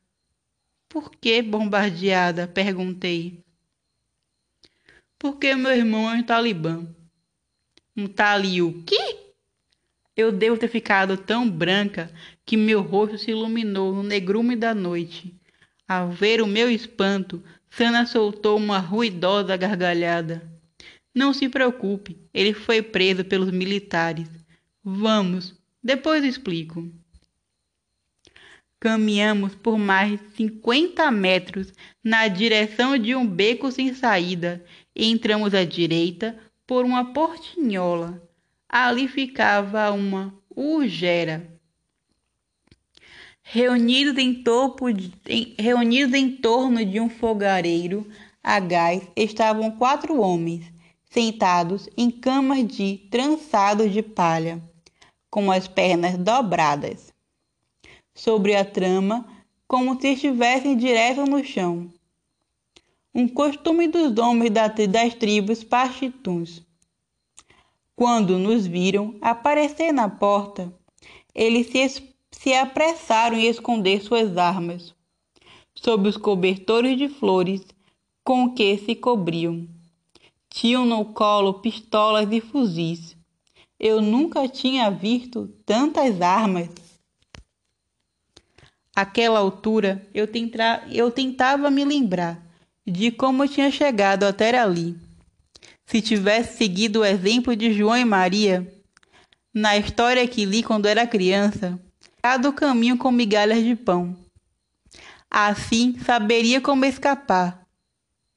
Por 0.89 1.11
que 1.11 1.41
bombardeada? 1.41 2.49
perguntei. 2.49 3.41
Porque 5.17 5.55
meu 5.55 5.71
irmão 5.71 6.11
é 6.11 6.15
um 6.15 6.23
talibã. 6.23 6.85
Um 7.95 8.07
tali 8.07 8.61
o 8.61 8.83
quê? 8.83 9.31
Eu 10.17 10.33
devo 10.33 10.57
ter 10.57 10.67
ficado 10.67 11.15
tão 11.15 11.49
branca 11.49 12.11
que 12.45 12.57
meu 12.57 12.81
rosto 12.81 13.17
se 13.17 13.31
iluminou 13.31 13.95
no 13.95 14.03
negrume 14.03 14.57
da 14.57 14.75
noite. 14.75 15.33
Ao 15.87 16.11
ver 16.11 16.41
o 16.41 16.45
meu 16.45 16.69
espanto, 16.69 17.41
Sana 17.79 18.05
soltou 18.05 18.57
uma 18.57 18.77
ruidosa 18.77 19.55
gargalhada. 19.55 20.43
Não 21.15 21.31
se 21.31 21.47
preocupe, 21.47 22.17
ele 22.33 22.53
foi 22.53 22.81
preso 22.81 23.23
pelos 23.23 23.51
militares. 23.51 24.27
Vamos, 24.83 25.55
depois 25.81 26.25
explico. 26.25 26.91
Caminhamos 28.81 29.55
por 29.55 29.77
mais 29.77 30.19
de 30.19 30.29
50 30.35 31.09
metros 31.09 31.71
na 32.03 32.27
direção 32.27 32.97
de 32.97 33.15
um 33.15 33.25
beco 33.25 33.71
sem 33.71 33.93
saída 33.93 34.61
entramos 34.93 35.53
à 35.53 35.63
direita 35.63 36.37
por 36.67 36.83
uma 36.83 37.13
portinhola. 37.13 38.21
Ali 38.67 39.07
ficava 39.07 39.89
uma 39.91 40.37
ugera. 40.53 41.49
Reunidos 43.51 44.15
em, 44.19 44.43
topo 44.43 44.93
de, 44.93 45.11
em, 45.27 45.55
reunidos 45.57 46.13
em 46.13 46.29
torno 46.29 46.85
de 46.85 46.99
um 46.99 47.09
fogareiro 47.09 48.07
a 48.43 48.59
gás 48.59 49.01
estavam 49.15 49.71
quatro 49.71 50.21
homens, 50.21 50.71
sentados 51.09 51.89
em 51.97 52.11
camas 52.11 52.67
de 52.67 53.07
trançados 53.09 53.91
de 53.91 54.03
palha, 54.03 54.61
com 55.31 55.51
as 55.51 55.67
pernas 55.67 56.15
dobradas. 56.15 57.11
Sobre 58.13 58.55
a 58.55 58.63
trama, 58.63 59.25
como 59.67 59.99
se 59.99 60.09
estivessem 60.09 60.77
direto 60.77 61.25
no 61.25 61.43
chão. 61.43 61.89
Um 63.15 63.27
costume 63.27 63.87
dos 63.87 64.15
homens 64.19 64.51
das 64.51 65.15
tribos 65.15 65.63
pachituns. 65.63 66.61
Quando 67.95 68.37
nos 68.37 68.67
viram 68.67 69.15
aparecer 69.19 69.91
na 69.91 70.07
porta, 70.07 70.71
eles 71.33 71.65
se, 71.67 72.08
se 72.41 72.53
apressaram 72.53 73.35
em 73.35 73.47
esconder 73.47 74.01
suas 74.01 74.37
armas, 74.37 74.95
sob 75.75 76.07
os 76.07 76.15
cobertores 76.15 76.97
de 76.97 77.09
flores 77.09 77.61
com 78.23 78.53
que 78.53 78.77
se 78.77 78.95
cobriam. 78.95 79.67
Tinham 80.49 80.85
no 80.85 81.03
colo 81.03 81.55
pistolas 81.55 82.29
e 82.31 82.39
fuzis. 82.39 83.17
Eu 83.77 84.01
nunca 84.01 84.47
tinha 84.47 84.89
visto 84.89 85.53
tantas 85.65 86.21
armas. 86.21 86.69
Aquela 88.95 89.39
altura 89.39 90.07
eu, 90.13 90.25
eu 90.93 91.11
tentava 91.11 91.69
me 91.69 91.83
lembrar 91.83 92.41
de 92.87 93.11
como 93.11 93.43
eu 93.43 93.49
tinha 93.49 93.69
chegado 93.69 94.23
até 94.23 94.57
ali. 94.57 94.97
Se 95.85 96.01
tivesse 96.01 96.57
seguido 96.57 97.01
o 97.01 97.05
exemplo 97.05 97.53
de 97.53 97.73
João 97.73 97.97
e 97.97 98.05
Maria, 98.05 98.65
na 99.53 99.75
história 99.75 100.25
que 100.25 100.45
li 100.45 100.63
quando 100.63 100.85
era 100.85 101.05
criança, 101.05 101.77
cada 102.21 102.51
caminho 102.51 102.97
com 102.97 103.11
migalhas 103.11 103.63
de 103.63 103.75
pão. 103.75 104.15
Assim 105.29 105.97
saberia 105.99 106.59
como 106.59 106.85
escapar. 106.85 107.65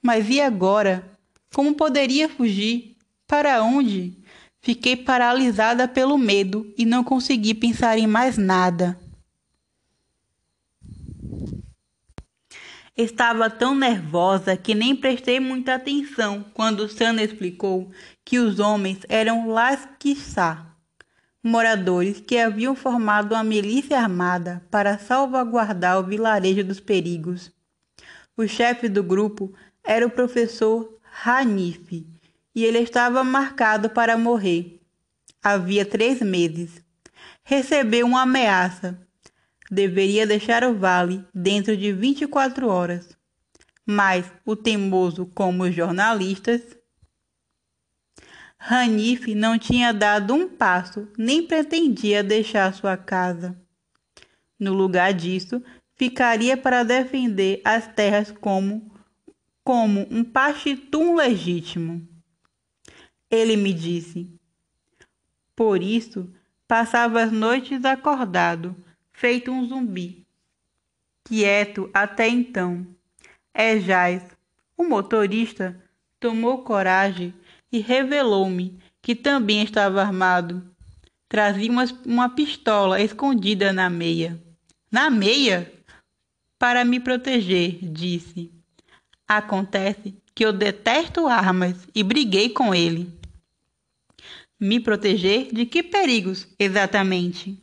Mas 0.03 0.29
e 0.29 0.41
agora? 0.41 1.17
Como 1.55 1.75
poderia 1.75 2.29
fugir? 2.29 2.97
Para 3.27 3.63
onde? 3.63 4.19
Fiquei 4.61 4.97
paralisada 4.97 5.89
pelo 5.89 6.17
medo 6.17 6.73
e 6.79 6.85
não 6.85 7.03
consegui 7.03 7.55
pensar 7.55 7.99
em 7.99 8.07
mais 8.07 8.37
nada. 8.37 8.99
Estava 12.97 13.49
tão 13.49 13.75
nervosa 13.75 14.55
que 14.55 14.75
nem 14.75 14.95
prestei 14.95 15.41
muita 15.41 15.75
atenção 15.75 16.45
quando 16.53 16.89
Sana 16.89 17.23
explicou 17.23 17.91
que 18.23 18.39
os 18.39 18.59
homens 18.59 18.99
eram 19.09 19.49
Lasquissá, 19.49 20.72
moradores 21.43 22.21
que 22.21 22.39
haviam 22.39 22.75
formado 22.75 23.35
uma 23.35 23.43
milícia 23.43 23.99
armada 23.99 24.63
para 24.71 24.99
salvaguardar 24.99 25.99
o 25.99 26.05
vilarejo 26.05 26.63
dos 26.63 26.81
perigos. 26.81 27.51
O 28.37 28.47
chefe 28.47 28.89
do 28.89 29.03
grupo 29.03 29.53
era 29.83 30.07
o 30.07 30.11
professor 30.11 30.99
Hanif 31.25 32.07
e 32.55 32.65
ele 32.65 32.79
estava 32.79 33.25
marcado 33.25 33.91
para 33.91 34.17
morrer. 34.17 34.81
Havia 35.43 35.85
três 35.85 36.21
meses. 36.21 36.83
Recebeu 37.45 38.07
uma 38.07 38.23
ameaça 38.23 38.99
deveria 39.73 40.27
deixar 40.27 40.65
o 40.65 40.75
vale 40.75 41.25
dentro 41.35 41.75
de 41.75 41.93
24 41.93 42.69
horas. 42.69 43.09
Mas 43.87 44.31
o 44.45 44.55
teimoso 44.55 45.25
como 45.35 45.65
os 45.65 45.75
jornalistas, 45.75 46.61
Hanif 48.65 49.35
não 49.35 49.59
tinha 49.59 49.93
dado 49.93 50.33
um 50.33 50.49
passo, 50.49 51.09
nem 51.19 51.45
pretendia 51.45 52.23
deixar 52.23 52.73
sua 52.73 52.97
casa. 52.97 53.61
No 54.57 54.73
lugar 54.73 55.13
disso, 55.13 55.61
ficaria 55.97 56.57
para 56.57 56.85
defender 56.85 57.61
as 57.65 57.89
terras 57.89 58.31
como, 58.31 58.89
como 59.65 60.07
um 60.09 60.23
pachitum 60.23 61.17
legítimo. 61.17 62.07
Ele 63.29 63.57
me 63.57 63.75
disse. 63.75 64.33
Por 65.57 65.83
isso, 65.83 66.33
passava 66.69 67.21
as 67.21 67.33
noites 67.33 67.85
acordado, 67.85 68.77
feito 69.13 69.51
um 69.51 69.67
zumbi. 69.67 70.25
Quieto 71.25 71.91
até 71.93 72.29
então. 72.29 72.87
É 73.53 73.81
Jaz, 73.81 74.23
o 74.77 74.85
motorista, 74.85 75.83
tomou 76.21 76.63
coragem 76.63 77.35
e 77.73 77.81
revelou-me 77.81 78.79
que 79.01 79.15
também 79.15 79.63
estava 79.63 80.03
armado. 80.03 80.63
Trazia 81.29 81.71
uma, 81.71 81.85
uma 82.05 82.29
pistola 82.29 83.01
escondida 83.01 83.73
na 83.73 83.89
meia. 83.89 84.41
Na 84.91 85.09
meia? 85.09 85.73
Para 86.59 86.85
me 86.85 87.01
proteger, 87.01 87.79
disse. 87.81 88.53
Acontece 89.27 90.15
que 90.35 90.45
eu 90.45 90.53
detesto 90.53 91.27
armas 91.27 91.89
e 91.95 92.03
briguei 92.03 92.51
com 92.51 92.75
ele. 92.75 93.11
Me 94.61 94.79
proteger 94.79 95.49
de 95.53 95.67
que 95.67 95.83
perigos, 95.83 96.47
exatamente? 96.59 97.61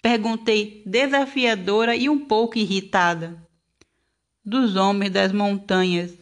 Perguntei, 0.00 0.82
desafiadora 0.84 1.94
e 1.94 2.08
um 2.08 2.18
pouco 2.18 2.58
irritada. 2.58 3.40
Dos 4.44 4.74
homens 4.74 5.12
das 5.12 5.30
montanhas. 5.30 6.21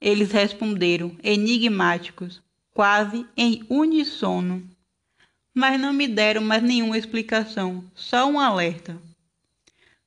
Eles 0.00 0.32
responderam, 0.32 1.16
enigmáticos, 1.22 2.42
quase 2.72 3.26
em 3.36 3.64
uníssono. 3.68 4.68
Mas 5.54 5.80
não 5.80 5.92
me 5.92 6.06
deram 6.06 6.42
mais 6.42 6.62
nenhuma 6.62 6.98
explicação, 6.98 7.84
só 7.94 8.28
um 8.30 8.38
alerta. 8.38 9.00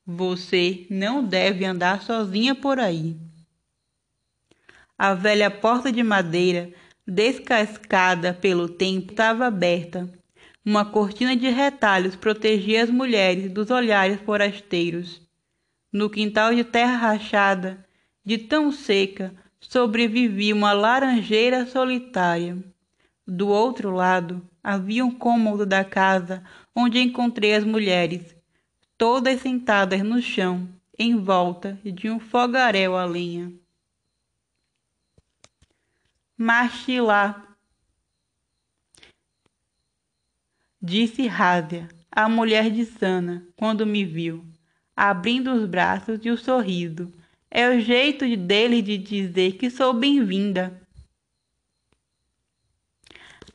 Você 0.06 0.86
não 0.89 1.23
deve 1.23 1.65
andar 1.65 2.02
sozinha 2.02 2.54
por 2.54 2.80
aí. 2.80 3.17
A 4.97 5.13
velha 5.13 5.49
porta 5.49 5.91
de 5.91 6.04
madeira, 6.04 6.71
descascada 7.08 8.34
pelo 8.34 8.67
tempo, 8.67 9.12
estava 9.12 9.47
aberta 9.47 10.10
uma 10.65 10.86
cortina 10.86 11.36
de 11.36 11.49
retalhos 11.49 12.15
protegia 12.15 12.84
as 12.84 12.89
mulheres 12.89 13.52
dos 13.52 13.71
olhares 13.71 14.19
forasteiros. 14.21 15.21
No 15.91 16.10
quintal 16.10 16.54
de 16.54 16.63
terra 16.63 16.95
rachada, 16.95 17.84
de 18.23 18.38
tão 18.38 18.71
seca, 18.71 19.34
sobrevivia 19.60 20.56
uma 20.56 20.74
laranjeira 20.74 21.65
solitária. 21.65 22.58
Do 23.28 23.48
outro 23.48 23.91
lado, 23.91 24.48
havia 24.63 25.06
um 25.06 25.12
cômodo 25.12 25.65
da 25.65 25.84
casa 25.84 26.43
onde 26.76 27.00
encontrei 27.00 27.54
as 27.54 27.63
mulheres, 27.63 28.36
todas 28.98 29.41
sentadas 29.41 30.02
no 30.02 30.22
chão, 30.22 30.67
em 30.98 31.15
volta 31.15 31.80
de 31.84 32.10
um 32.10 32.19
fogaréu 32.19 32.98
a 32.98 33.06
lenha. 33.06 33.54
Marche 36.38 37.00
lá, 37.02 37.50
Disse 40.82 41.28
Rásia, 41.28 41.89
a 42.10 42.30
mulher 42.30 42.72
de 42.72 42.86
Sana, 42.86 43.45
quando 43.58 43.86
me 43.86 44.06
viu, 44.06 44.45
abrindo 44.95 45.52
os 45.52 45.65
braços 45.65 46.22
e 46.24 46.30
o 46.30 46.38
sorriso. 46.38 47.13
É 47.51 47.67
o 47.69 47.79
jeito 47.79 48.25
dele 48.38 48.81
de 48.81 48.97
dizer 48.97 49.53
que 49.53 49.69
sou 49.69 49.93
bem-vinda. 49.93 50.79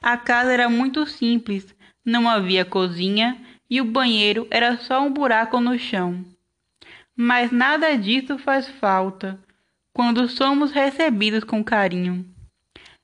A 0.03 0.17
casa 0.17 0.53
era 0.53 0.69
muito 0.69 1.07
simples, 1.07 1.75
não 2.05 2.29
havia 2.29 2.65
cozinha 2.65 3.41
e 3.71 3.81
o 3.81 3.85
banheiro 3.85 4.47
era 4.51 4.77
só 4.79 5.01
um 5.01 5.13
buraco 5.13 5.61
no 5.61 5.79
chão. 5.79 6.25
Mas 7.17 7.53
nada 7.53 7.97
disso 7.97 8.37
faz 8.37 8.69
falta 8.69 9.39
quando 9.93 10.29
somos 10.29 10.73
recebidos 10.73 11.45
com 11.45 11.63
carinho. 11.63 12.29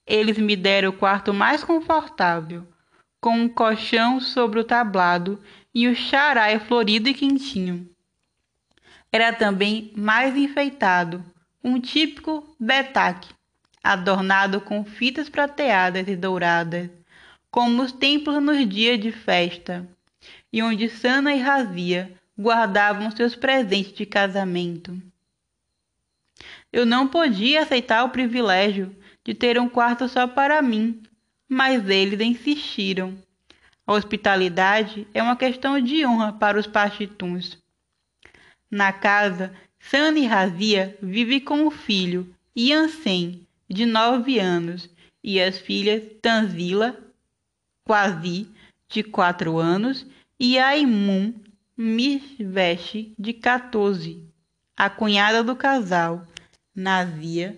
Eles 0.05 0.39
me 0.39 0.57
deram 0.57 0.91
o 0.91 0.93
quarto 0.93 1.33
mais 1.33 1.63
confortável 1.63 2.67
com 3.21 3.33
um 3.33 3.49
colchão 3.49 4.19
sobre 4.19 4.59
o 4.59 4.65
tablado 4.65 5.41
e 5.75 5.87
o 5.87 5.95
charai 5.95 6.59
florido 6.59 7.09
e 7.09 7.15
quentinho. 7.15 7.90
Era 9.13 9.33
também 9.33 9.93
mais 9.97 10.37
enfeitado, 10.37 11.25
um 11.63 11.81
típico 11.81 12.55
betaque, 12.59 13.29
adornado 13.83 14.61
com 14.61 14.85
fitas 14.85 15.29
prateadas 15.29 16.07
e 16.07 16.15
douradas, 16.15 16.89
como 17.51 17.83
os 17.83 17.93
templos 17.93 18.41
nos 18.43 18.69
dias 18.69 19.01
de 19.01 19.11
festa, 19.11 19.87
e 20.53 20.63
onde 20.63 20.89
Sana 20.89 21.35
e 21.35 21.41
Razia 21.41 22.13
guardavam 22.39 23.11
seus 23.11 23.35
presentes 23.35 23.93
de 23.93 24.07
casamento. 24.07 24.97
Eu 26.73 26.87
não 26.87 27.09
podia 27.09 27.63
aceitar 27.63 28.05
o 28.05 28.11
privilégio 28.11 28.95
de 29.25 29.35
ter 29.35 29.59
um 29.59 29.69
quarto 29.69 30.09
só 30.09 30.27
para 30.27 30.63
mim, 30.63 31.03
mas 31.49 31.89
eles 31.89 32.21
insistiram. 32.21 33.19
A 33.87 33.93
hospitalidade 33.93 35.07
é 35.13 35.21
uma 35.21 35.37
questão 35.37 35.81
de 35.81 36.07
honra 36.07 36.33
para 36.33 36.59
os 36.59 36.67
pachituns. 36.67 37.60
Na 38.71 38.93
casa, 38.93 39.53
Sani 39.81 40.27
Razia 40.27 40.97
vive 41.03 41.41
com 41.41 41.67
o 41.67 41.71
filho 41.71 42.33
Yansen, 42.57 43.47
de 43.69 43.85
nove 43.85 44.39
anos, 44.39 44.89
e 45.25 45.41
as 45.41 45.59
filhas 45.59 46.03
Tanzila, 46.23 46.97
Quasi, 47.85 48.47
de 48.89 49.03
quatro 49.03 49.59
anos, 49.59 50.07
e 50.39 50.59
Aimun, 50.59 51.35
Mishvesh, 51.77 53.09
de 53.19 53.33
14, 53.33 54.23
a 54.77 54.89
cunhada 54.89 55.43
do 55.43 55.57
casal, 55.57 56.27
Nazia, 56.75 57.57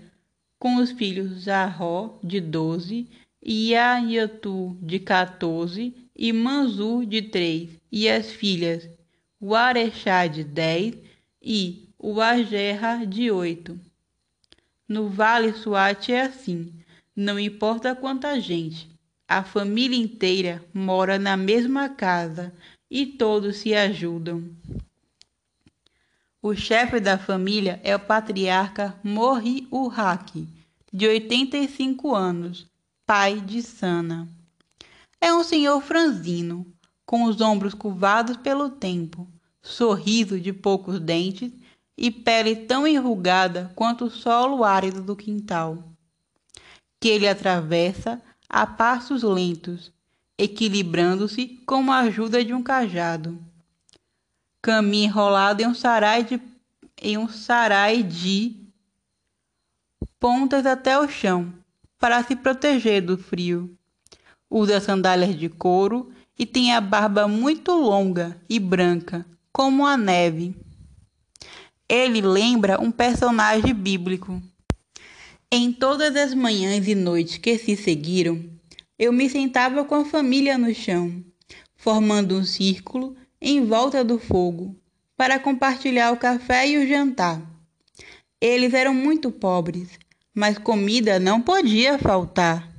com 0.59 0.77
os 0.77 0.93
filhos 0.93 1.45
Zaró, 1.45 2.19
de 2.23 2.41
12, 2.41 3.09
e 3.43 3.75
Ayatu, 3.75 4.79
de 4.81 4.99
14, 4.99 5.95
e 6.17 6.33
Manzu, 6.33 7.05
de 7.05 7.23
3, 7.23 7.71
e 7.91 8.09
as 8.09 8.31
filhas 8.31 8.89
Warechá, 9.41 10.29
de 10.29 10.45
10, 10.45 11.02
e 11.43 11.89
Uagerra, 11.99 13.05
de 13.05 13.31
8. 13.31 13.79
No 14.89 15.09
Vale 15.09 15.53
Suate 15.53 16.13
é 16.13 16.23
assim, 16.23 16.73
não 17.15 17.39
importa 17.39 17.95
quanta 17.95 18.41
gente, 18.41 18.89
a 19.27 19.43
família 19.43 19.99
inteira 19.99 20.65
mora 20.73 21.19
na 21.19 21.37
mesma 21.37 21.89
casa 21.89 22.53
e 22.91 23.07
todos 23.07 23.57
se 23.57 23.75
ajudam. 23.75 24.45
O 26.41 26.55
chefe 26.55 27.01
da 27.01 27.17
família 27.17 27.81
é 27.83 27.95
o 27.97 28.01
patriarca 28.01 28.99
Morri 29.03 29.67
Urraq, 29.71 30.47
de 30.93 31.07
85 31.07 32.15
anos, 32.15 32.67
pai 33.07 33.41
de 33.41 33.63
Sana. 33.63 34.29
É 35.21 35.33
um 35.33 35.43
senhor 35.43 35.81
franzino, 35.81 36.67
com 37.07 37.25
os 37.25 37.41
ombros 37.41 37.75
curvados 37.75 38.37
pelo 38.37 38.69
tempo, 38.69 39.27
sorriso 39.63 40.41
de 40.41 40.53
poucos 40.53 40.99
dentes 40.99 41.53
e 41.97 42.11
pele 42.11 42.57
tão 42.57 42.87
enrugada 42.87 43.71
quanto 43.77 44.07
o 44.07 44.11
solo 44.11 44.65
árido 44.65 45.03
do 45.03 45.15
quintal, 45.15 45.79
que 47.01 47.09
ele 47.09 47.29
atravessa 47.29 48.21
a 48.49 48.67
passos 48.67 49.23
lentos, 49.23 49.93
equilibrando-se 50.37 51.63
com 51.65 51.93
a 51.93 52.01
ajuda 52.01 52.45
de 52.45 52.53
um 52.53 52.63
cajado. 52.63 53.39
Caminha 54.61 55.07
enrolado 55.07 55.63
em 55.63 55.67
um 55.67 55.75
sarai 55.75 56.25
de, 56.25 56.41
em 57.01 57.17
um 57.17 57.29
sarai 57.29 58.03
de 58.03 58.57
pontas 60.19 60.67
até 60.67 60.99
o 60.99 61.09
chão, 61.09 61.53
para 61.99 62.23
se 62.25 62.35
proteger 62.35 63.01
do 63.01 63.17
frio. 63.17 63.77
Usa 64.51 64.81
sandálias 64.81 65.39
de 65.39 65.49
couro 65.49 66.13
e 66.39 66.45
tem 66.45 66.75
a 66.75 66.81
barba 66.81 67.27
muito 67.27 67.73
longa 67.73 68.41
e 68.49 68.59
branca, 68.59 69.25
como 69.53 69.85
a 69.85 69.97
neve. 69.99 70.57
Ele 71.87 72.23
lembra 72.23 72.81
um 72.81 72.91
personagem 72.91 73.75
bíblico. 73.75 74.43
Em 75.51 75.71
todas 75.71 76.17
as 76.17 76.33
manhãs 76.33 76.89
e 76.89 76.95
noites 76.95 77.37
que 77.37 77.59
se 77.59 77.77
seguiram, 77.77 78.43
eu 78.99 79.13
me 79.13 79.29
sentava 79.29 79.85
com 79.85 79.97
a 79.97 80.05
família 80.05 80.57
no 80.57 80.75
chão, 80.75 81.23
formando 81.77 82.35
um 82.35 82.45
círculo 82.45 83.15
em 83.39 83.63
volta 83.67 84.03
do 84.03 84.19
fogo, 84.19 84.75
para 85.17 85.39
compartilhar 85.39 86.13
o 86.13 86.17
café 86.17 86.67
e 86.67 86.79
o 86.79 86.89
jantar. 86.89 87.43
Eles 88.41 88.73
eram 88.73 88.95
muito 88.95 89.31
pobres, 89.31 89.99
mas 90.35 90.57
comida 90.57 91.21
não 91.21 91.43
podia 91.43 91.99
faltar. 91.99 92.73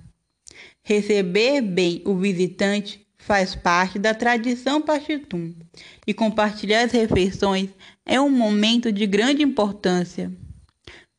Receber 0.81 1.62
bem 1.62 2.01
o 2.03 2.15
visitante 2.15 3.02
faz 3.25 3.55
parte 3.55 3.97
da 3.97 4.13
tradição 4.13 4.81
pachitum 4.81 5.53
e 6.05 6.13
compartilhar 6.13 6.83
as 6.83 6.91
refeições 6.91 7.69
é 8.05 8.19
um 8.19 8.29
momento 8.29 8.91
de 8.91 9.07
grande 9.07 9.41
importância. 9.41 10.31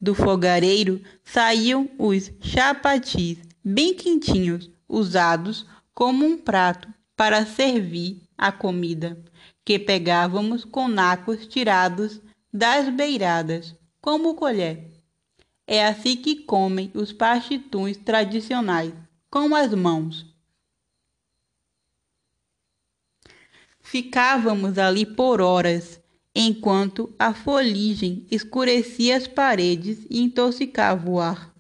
Do 0.01 0.15
fogareiro 0.15 1.01
saíam 1.25 1.89
os 1.99 2.31
chapatis, 2.41 3.39
bem 3.65 3.95
quentinhos, 3.95 4.71
usados 4.87 5.67
como 5.95 6.27
um 6.27 6.37
prato 6.37 6.93
para 7.17 7.47
servir 7.47 8.21
a 8.37 8.53
comida, 8.53 9.19
que 9.65 9.79
pegávamos 9.79 10.65
com 10.65 10.89
nacos 10.89 11.47
tirados 11.47 12.21
das 12.53 12.89
beiradas, 12.91 13.75
como 14.01 14.35
colher. 14.35 14.93
É 15.67 15.87
assim 15.87 16.17
que 16.17 16.37
comem 16.37 16.91
os 16.93 17.13
pachituns 17.13 17.97
tradicionais, 17.97 18.93
com 19.31 19.55
as 19.55 19.73
mãos. 19.73 20.34
Ficávamos 23.95 24.77
ali 24.77 25.07
por 25.07 25.41
horas, 25.41 26.01
enquanto 26.35 27.15
a 27.17 27.33
foligem 27.33 28.27
escurecia 28.29 29.17
as 29.17 29.29
paredes 29.29 30.05
e 30.11 30.21
intoxicava 30.21 31.09
o 31.09 31.21
ar. 31.21 31.55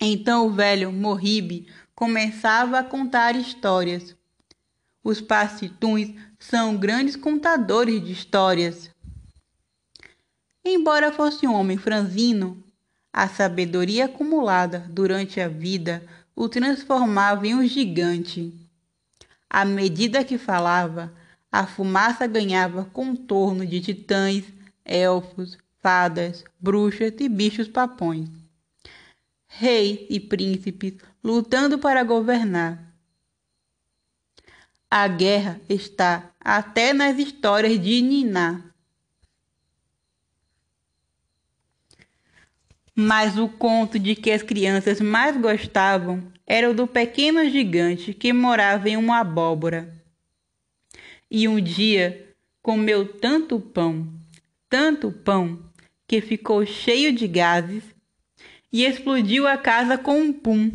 Então 0.00 0.46
o 0.46 0.50
velho 0.50 0.90
Morribe 0.90 1.66
começava 1.94 2.78
a 2.78 2.82
contar 2.82 3.36
histórias. 3.36 4.16
Os 5.02 5.20
pastituns 5.20 6.14
são 6.38 6.78
grandes 6.78 7.14
contadores 7.14 8.02
de 8.02 8.12
histórias. 8.12 8.88
Embora 10.64 11.12
fosse 11.12 11.46
um 11.46 11.52
homem 11.52 11.76
franzino, 11.76 12.64
a 13.12 13.28
sabedoria 13.28 14.06
acumulada 14.06 14.86
durante 14.88 15.42
a 15.42 15.48
vida 15.48 16.02
o 16.34 16.48
transformava 16.48 17.46
em 17.46 17.54
um 17.54 17.66
gigante. 17.66 18.50
À 19.50 19.62
medida 19.62 20.24
que 20.24 20.38
falava, 20.38 21.12
a 21.54 21.66
fumaça 21.66 22.26
ganhava 22.26 22.84
contorno 22.86 23.64
de 23.66 23.80
titãs, 23.80 24.44
elfos, 24.84 25.56
fadas, 25.80 26.44
bruxas 26.58 27.12
e 27.20 27.28
bichos 27.28 27.68
papões 27.68 28.28
reis 29.56 30.00
e 30.10 30.18
príncipes 30.18 30.94
lutando 31.22 31.78
para 31.78 32.02
governar. 32.02 32.92
A 34.90 35.06
guerra 35.06 35.60
está 35.68 36.30
até 36.40 36.92
nas 36.92 37.18
histórias 37.18 37.80
de 37.80 38.00
Niná. 38.02 38.62
Mas 42.94 43.38
o 43.38 43.48
conto 43.48 43.98
de 43.98 44.14
que 44.14 44.30
as 44.30 44.42
crianças 44.42 45.00
mais 45.00 45.36
gostavam 45.36 46.32
era 46.46 46.70
o 46.70 46.74
do 46.74 46.86
pequeno 46.86 47.48
gigante 47.48 48.14
que 48.14 48.32
morava 48.32 48.88
em 48.88 48.96
uma 48.96 49.20
abóbora. 49.20 50.03
E 51.36 51.48
um 51.48 51.60
dia 51.60 52.32
comeu 52.62 53.04
tanto 53.18 53.58
pão, 53.58 54.06
tanto 54.70 55.10
pão, 55.10 55.58
que 56.06 56.20
ficou 56.20 56.64
cheio 56.64 57.12
de 57.12 57.26
gases 57.26 57.82
e 58.72 58.84
explodiu 58.84 59.44
a 59.48 59.58
casa 59.58 59.98
com 59.98 60.16
um 60.16 60.32
pum. 60.32 60.70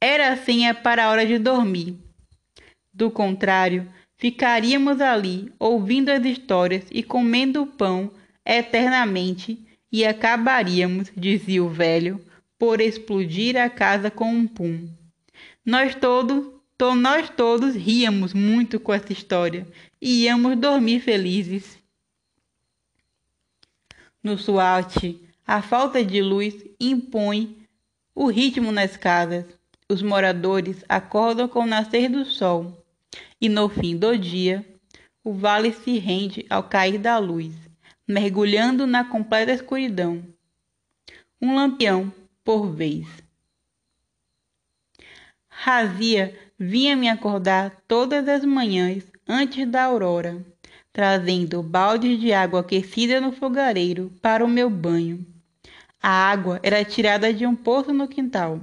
Era 0.00 0.32
a 0.32 0.38
senha 0.38 0.72
para 0.72 1.04
a 1.04 1.10
hora 1.10 1.26
de 1.26 1.38
dormir. 1.38 1.98
Do 2.94 3.10
contrário, 3.10 3.86
ficaríamos 4.16 5.02
ali 5.02 5.52
ouvindo 5.58 6.08
as 6.08 6.24
histórias 6.24 6.84
e 6.90 7.02
comendo 7.02 7.66
pão 7.66 8.10
eternamente 8.42 9.62
e 9.92 10.06
acabaríamos, 10.06 11.12
dizia 11.14 11.62
o 11.62 11.68
velho, 11.68 12.24
por 12.58 12.80
explodir 12.80 13.54
a 13.54 13.68
casa 13.68 14.10
com 14.10 14.32
um 14.32 14.46
pum. 14.46 14.88
Nós 15.62 15.94
todos, 15.94 16.57
to, 16.78 16.94
nós 16.94 17.28
todos 17.28 17.74
ríamos 17.74 18.32
muito 18.32 18.78
com 18.78 18.94
essa 18.94 19.12
história 19.12 19.66
e 20.00 20.22
íamos 20.22 20.56
dormir 20.56 21.00
felizes. 21.00 21.76
No 24.22 24.38
SWAT, 24.38 25.20
a 25.44 25.60
falta 25.60 26.04
de 26.04 26.22
luz 26.22 26.54
impõe 26.78 27.66
o 28.14 28.28
ritmo 28.28 28.70
nas 28.70 28.96
casas. 28.96 29.44
Os 29.90 30.02
moradores 30.02 30.84
acordam 30.88 31.48
com 31.48 31.60
o 31.60 31.66
nascer 31.66 32.08
do 32.08 32.24
sol 32.24 32.84
e 33.40 33.48
no 33.48 33.68
fim 33.68 33.96
do 33.96 34.16
dia 34.16 34.64
o 35.24 35.32
vale 35.32 35.72
se 35.72 35.98
rende 35.98 36.46
ao 36.48 36.62
cair 36.62 36.98
da 36.98 37.18
luz, 37.18 37.52
mergulhando 38.06 38.86
na 38.86 39.04
completa 39.04 39.52
escuridão. 39.52 40.22
Um 41.40 41.56
lampião 41.56 42.12
por 42.44 42.70
vez. 42.70 43.06
Razia 45.48 46.47
vinha 46.58 46.96
me 46.96 47.08
acordar 47.08 47.82
todas 47.86 48.26
as 48.28 48.44
manhãs 48.44 49.04
antes 49.26 49.66
da 49.68 49.84
aurora, 49.84 50.44
trazendo 50.92 51.62
baldes 51.62 52.18
de 52.18 52.32
água 52.32 52.60
aquecida 52.60 53.20
no 53.20 53.30
fogareiro 53.30 54.12
para 54.20 54.44
o 54.44 54.48
meu 54.48 54.68
banho. 54.68 55.24
A 56.02 56.10
água 56.10 56.58
era 56.62 56.84
tirada 56.84 57.32
de 57.32 57.46
um 57.46 57.54
poço 57.54 57.92
no 57.92 58.08
quintal. 58.08 58.60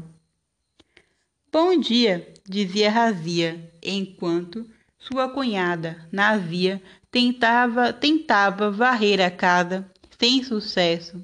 Bom 1.51 1.79
dia, 1.79 2.33
dizia 2.47 2.91
Razia, 2.91 3.71
enquanto 3.81 4.69
sua 4.97 5.29
cunhada, 5.29 6.05
Nazia, 6.11 6.81
tentava, 7.11 7.93
tentava 7.93 8.71
varrer 8.71 9.21
a 9.21 9.31
casa 9.31 9.89
sem 10.19 10.43
sucesso. 10.43 11.23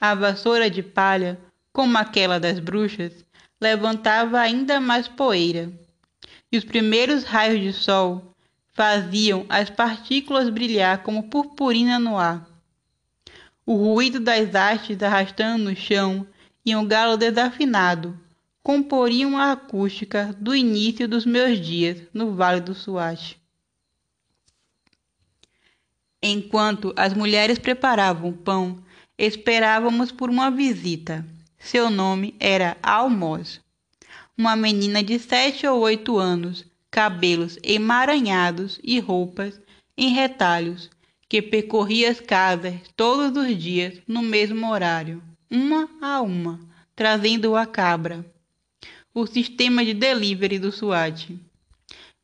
A 0.00 0.14
vassoura 0.14 0.68
de 0.68 0.82
palha, 0.82 1.38
como 1.72 1.96
aquela 1.96 2.38
das 2.38 2.58
bruxas, 2.58 3.24
levantava 3.60 4.38
ainda 4.38 4.80
mais 4.80 5.08
poeira, 5.08 5.72
e 6.50 6.56
os 6.56 6.64
primeiros 6.64 7.24
raios 7.24 7.60
de 7.60 7.72
sol 7.72 8.34
faziam 8.72 9.44
as 9.48 9.68
partículas 9.68 10.48
brilhar 10.48 11.02
como 11.02 11.28
purpurina 11.28 11.98
no 11.98 12.16
ar 12.16 12.48
o 13.68 13.74
ruído 13.74 14.18
das 14.18 14.54
hastes 14.54 15.02
arrastando 15.02 15.64
no 15.64 15.76
chão 15.76 16.26
e 16.64 16.74
um 16.74 16.88
galo 16.88 17.18
desafinado 17.18 18.18
comporiam 18.62 19.36
a 19.36 19.52
acústica 19.52 20.34
do 20.38 20.56
início 20.56 21.06
dos 21.06 21.26
meus 21.26 21.60
dias 21.60 22.00
no 22.14 22.34
Vale 22.34 22.62
do 22.62 22.74
Suache. 22.74 23.36
Enquanto 26.22 26.94
as 26.96 27.12
mulheres 27.12 27.58
preparavam 27.58 28.30
o 28.30 28.36
pão, 28.38 28.82
esperávamos 29.18 30.10
por 30.10 30.30
uma 30.30 30.50
visita. 30.50 31.22
Seu 31.58 31.90
nome 31.90 32.34
era 32.38 32.76
Almoz. 32.82 33.60
Uma 34.36 34.54
menina 34.54 35.02
de 35.02 35.18
sete 35.18 35.66
ou 35.66 35.80
oito 35.80 36.16
anos, 36.16 36.64
cabelos 36.90 37.58
emaranhados 37.62 38.80
e 38.82 39.00
roupas 39.00 39.60
em 39.96 40.14
retalhos, 40.14 40.88
que 41.28 41.42
percorria 41.42 42.10
as 42.10 42.20
casas 42.20 42.74
todos 42.96 43.36
os 43.36 43.58
dias 43.58 44.00
no 44.06 44.22
mesmo 44.22 44.70
horário, 44.70 45.22
uma 45.50 45.88
a 46.00 46.22
uma, 46.22 46.60
trazendo 46.94 47.56
a 47.56 47.66
cabra. 47.66 48.24
O 49.12 49.26
sistema 49.26 49.84
de 49.84 49.92
delivery 49.92 50.58
do 50.58 50.70
SWAT. 50.70 51.36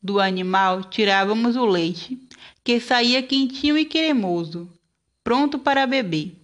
Do 0.01 0.21
animal 0.21 0.85
tirávamos 0.85 1.57
o 1.57 1.67
leite, 1.67 2.19
que 2.63 2.79
saía 2.79 3.23
quentinho 3.23 3.77
e 3.77 3.85
cremoso, 3.85 4.71
pronto 5.23 5.59
para 5.59 5.87
beber. 5.87 6.44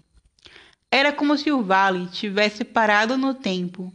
Era 0.91 1.13
como 1.13 1.39
se 1.39 1.53
o 1.53 1.63
vale 1.63 2.09
tivesse 2.09 2.65
parado 2.65 3.17
no 3.17 3.33
tempo, 3.33 3.93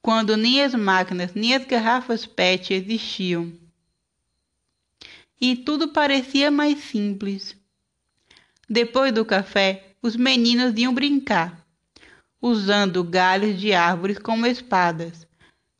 quando 0.00 0.36
nem 0.36 0.62
as 0.62 0.74
máquinas 0.74 1.34
nem 1.34 1.54
as 1.54 1.64
garrafas 1.64 2.26
PET 2.26 2.72
existiam. 2.72 3.52
E 5.40 5.56
tudo 5.56 5.88
parecia 5.88 6.50
mais 6.50 6.78
simples. 6.78 7.56
Depois 8.68 9.12
do 9.12 9.24
café, 9.24 9.94
os 10.00 10.14
meninos 10.14 10.78
iam 10.78 10.94
brincar, 10.94 11.66
usando 12.40 13.02
galhos 13.02 13.58
de 13.58 13.72
árvores 13.72 14.18
como 14.18 14.46
espadas. 14.46 15.26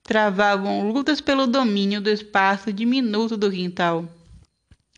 Travavam 0.03 0.91
lutas 0.91 1.21
pelo 1.21 1.47
domínio 1.47 2.01
do 2.01 2.11
espaço 2.11 2.73
diminuto 2.73 3.37
do 3.37 3.51
quintal. 3.51 4.09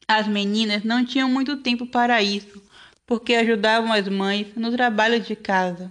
As 0.08 0.26
meninas 0.26 0.84
não 0.84 1.04
tinham 1.04 1.28
muito 1.28 1.56
tempo 1.58 1.86
para 1.86 2.22
isso, 2.22 2.62
porque 3.10 3.34
ajudavam 3.34 3.92
as 3.92 4.06
mães 4.06 4.54
no 4.54 4.70
trabalho 4.70 5.18
de 5.18 5.34
casa. 5.34 5.90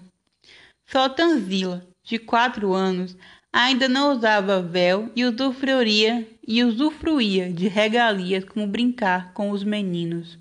Só 0.85 1.09
Tanzila, 1.09 1.85
de 2.01 2.17
quatro 2.17 2.73
anos, 2.73 3.13
ainda 3.51 3.89
não 3.89 4.13
usava 4.13 4.61
véu 4.61 5.11
e 5.13 5.25
usufruía, 5.25 6.25
e 6.47 6.63
usufruía 6.63 7.51
de 7.51 7.67
regalias 7.67 8.45
como 8.45 8.65
brincar 8.65 9.33
com 9.33 9.51
os 9.51 9.65
meninos. 9.65 10.39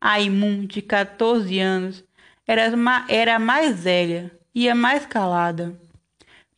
Aimun, 0.00 0.66
de 0.66 0.80
14 0.80 1.58
anos, 1.58 2.04
era, 2.46 2.72
era 3.08 3.34
a 3.34 3.40
mais 3.40 3.82
velha 3.82 4.30
e 4.54 4.68
a 4.68 4.74
mais 4.74 5.04
calada. 5.04 5.76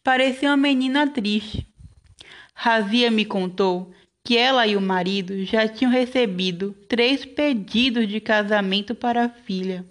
Parecia 0.05 0.51
uma 0.51 0.57
menina 0.59 1.09
triste. 1.09 1.67
Razia 2.53 3.11
me 3.11 3.25
contou 3.25 3.91
que 4.29 4.37
ela 4.37 4.67
e 4.67 4.77
o 4.77 4.81
marido 4.83 5.43
já 5.47 5.67
tinham 5.67 5.91
recebido 5.91 6.77
três 6.87 7.25
pedidos 7.25 8.07
de 8.07 8.21
casamento 8.21 8.95
para 8.95 9.25
a 9.25 9.29
filha, 9.31 9.87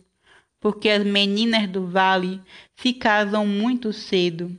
porque 0.60 0.90
as 0.90 1.04
meninas 1.04 1.68
do 1.68 1.88
vale 1.88 2.40
se 2.76 2.94
casam 2.94 3.48
muito 3.48 3.92
cedo. 3.92 4.56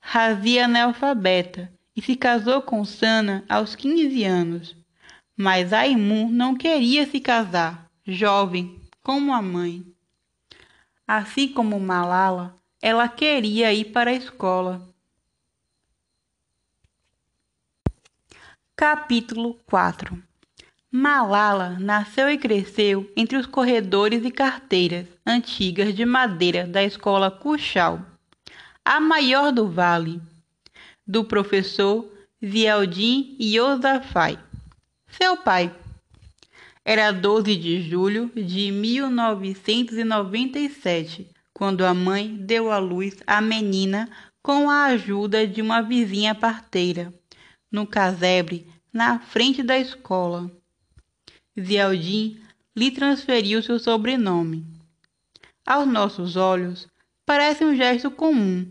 Razia 0.00 0.64
analfabeta 0.64 1.70
e 1.94 2.00
se 2.00 2.16
casou 2.16 2.62
com 2.62 2.82
Sana 2.86 3.44
aos 3.50 3.76
15 3.76 4.24
anos, 4.24 4.74
mas 5.36 5.74
Aimun 5.74 6.30
não 6.30 6.54
queria 6.54 7.04
se 7.04 7.20
casar 7.20 7.90
jovem 8.06 8.80
como 9.02 9.34
a 9.34 9.42
mãe. 9.42 9.84
Assim 11.06 11.48
como 11.48 11.78
Malala, 11.78 12.56
ela 12.80 13.06
queria 13.08 13.74
ir 13.74 13.92
para 13.92 14.10
a 14.10 14.14
escola. 14.14 14.88
Capítulo 18.78 19.58
4 19.64 20.22
Malala 20.92 21.78
nasceu 21.80 22.30
e 22.30 22.36
cresceu 22.36 23.10
entre 23.16 23.38
os 23.38 23.46
corredores 23.46 24.22
e 24.22 24.30
carteiras 24.30 25.06
antigas 25.26 25.94
de 25.94 26.04
madeira 26.04 26.66
da 26.66 26.84
escola 26.84 27.30
Cuchal, 27.30 28.04
a 28.84 29.00
maior 29.00 29.50
do 29.50 29.66
vale, 29.66 30.20
do 31.06 31.24
professor 31.24 32.06
Zialdin 32.44 33.34
Yosafai. 33.40 34.38
Seu 35.08 35.38
pai, 35.38 35.74
era 36.84 37.12
12 37.12 37.56
de 37.56 37.80
julho 37.80 38.30
de 38.36 38.70
1997, 38.70 41.30
quando 41.54 41.82
a 41.82 41.94
mãe 41.94 42.36
deu 42.36 42.70
à 42.70 42.76
luz 42.76 43.22
a 43.26 43.40
menina 43.40 44.06
com 44.42 44.68
a 44.68 44.84
ajuda 44.84 45.46
de 45.46 45.62
uma 45.62 45.80
vizinha 45.80 46.34
parteira, 46.34 47.10
no 47.76 47.86
casebre 47.86 48.66
na 48.90 49.18
frente 49.18 49.62
da 49.62 49.78
escola. 49.78 50.50
Zialdin 51.60 52.40
lhe 52.74 52.90
transferiu 52.90 53.62
seu 53.62 53.78
sobrenome. 53.78 54.66
Aos 55.66 55.86
nossos 55.86 56.36
olhos, 56.36 56.88
parece 57.26 57.66
um 57.66 57.76
gesto 57.76 58.10
comum, 58.10 58.66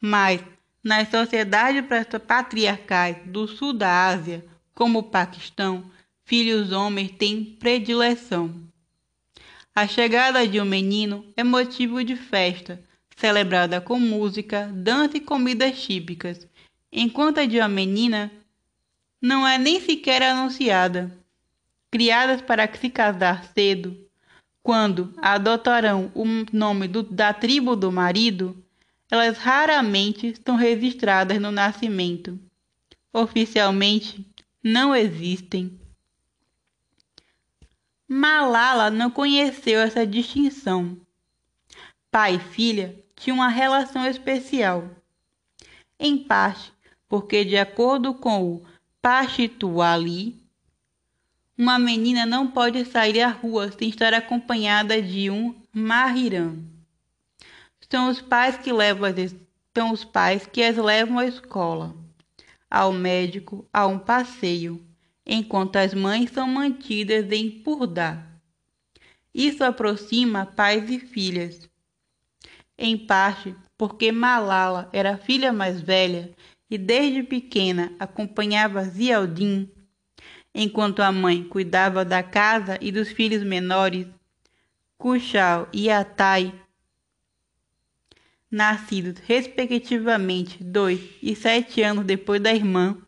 mas 0.00 0.42
nas 0.82 1.08
sociedades 1.08 1.84
patriarcais 2.26 3.18
do 3.26 3.46
sul 3.46 3.72
da 3.72 4.08
Ásia, 4.08 4.44
como 4.74 4.98
o 4.98 5.02
Paquistão, 5.04 5.88
filhos 6.24 6.72
homens 6.72 7.12
têm 7.12 7.44
predileção. 7.44 8.60
A 9.72 9.86
chegada 9.86 10.48
de 10.48 10.60
um 10.60 10.64
menino 10.64 11.24
é 11.36 11.44
motivo 11.44 12.02
de 12.02 12.16
festa, 12.16 12.82
celebrada 13.16 13.80
com 13.80 14.00
música, 14.00 14.68
dança 14.74 15.16
e 15.16 15.20
comidas 15.20 15.80
típicas, 15.80 16.44
enquanto 16.94 17.38
a 17.38 17.44
de 17.44 17.58
uma 17.58 17.68
menina 17.68 18.30
não 19.20 19.46
é 19.46 19.58
nem 19.58 19.80
sequer 19.80 20.22
anunciada. 20.22 21.10
Criadas 21.90 22.40
para 22.40 22.72
se 22.72 22.88
casar 22.88 23.44
cedo, 23.52 23.98
quando 24.62 25.12
adotarão 25.18 26.10
o 26.14 26.24
nome 26.52 26.86
do, 26.86 27.02
da 27.02 27.32
tribo 27.34 27.74
do 27.74 27.90
marido, 27.90 28.56
elas 29.10 29.38
raramente 29.38 30.34
são 30.44 30.56
registradas 30.56 31.40
no 31.40 31.50
nascimento. 31.50 32.38
Oficialmente, 33.12 34.24
não 34.62 34.94
existem. 34.94 35.78
Malala 38.08 38.90
não 38.90 39.10
conheceu 39.10 39.80
essa 39.80 40.06
distinção. 40.06 40.96
Pai 42.10 42.36
e 42.36 42.38
filha 42.38 43.02
tinham 43.16 43.38
uma 43.38 43.48
relação 43.48 44.06
especial. 44.06 44.88
Em 45.98 46.18
parte 46.18 46.73
porque, 47.14 47.44
de 47.44 47.56
acordo 47.56 48.12
com 48.12 48.42
o 48.42 48.64
Pashtuali, 49.00 50.36
uma 51.56 51.78
menina 51.78 52.26
não 52.26 52.50
pode 52.50 52.84
sair 52.86 53.20
à 53.20 53.28
rua 53.28 53.70
sem 53.70 53.88
estar 53.88 54.12
acompanhada 54.12 55.00
de 55.00 55.30
um 55.30 55.54
mahiram. 55.72 56.58
São 57.88 58.08
os 58.08 58.20
pais 58.20 58.56
que 58.56 58.72
levam 58.72 59.08
as, 59.08 59.32
são 59.72 59.92
os 59.92 60.04
pais 60.04 60.44
que 60.44 60.60
as 60.60 60.76
levam 60.76 61.20
à 61.20 61.26
escola, 61.26 61.94
ao 62.68 62.92
médico, 62.92 63.64
a 63.72 63.86
um 63.86 63.96
passeio 63.96 64.84
enquanto 65.24 65.76
as 65.76 65.94
mães 65.94 66.32
são 66.32 66.48
mantidas 66.48 67.30
em 67.30 67.48
purda. 67.48 68.26
Isso 69.32 69.62
aproxima 69.62 70.46
pais 70.46 70.90
e 70.90 70.98
filhas. 70.98 71.70
Em 72.76 72.98
parte 72.98 73.54
porque 73.78 74.10
Malala 74.10 74.90
era 74.92 75.14
a 75.14 75.18
filha 75.18 75.52
mais 75.52 75.80
velha 75.80 76.34
e 76.74 76.78
desde 76.78 77.22
pequena 77.22 77.94
acompanhava 78.00 78.82
Zialdin, 78.82 79.70
enquanto 80.52 81.02
a 81.02 81.12
mãe 81.12 81.44
cuidava 81.44 82.04
da 82.04 82.20
casa 82.20 82.76
e 82.80 82.90
dos 82.90 83.12
filhos 83.12 83.44
menores, 83.44 84.08
Kuchal 84.98 85.68
e 85.72 85.88
Atai, 85.88 86.52
nascidos 88.50 89.20
respectivamente 89.20 90.64
dois 90.64 91.00
e 91.22 91.36
sete 91.36 91.80
anos 91.80 92.04
depois 92.04 92.42
da 92.42 92.52
irmã, 92.52 93.00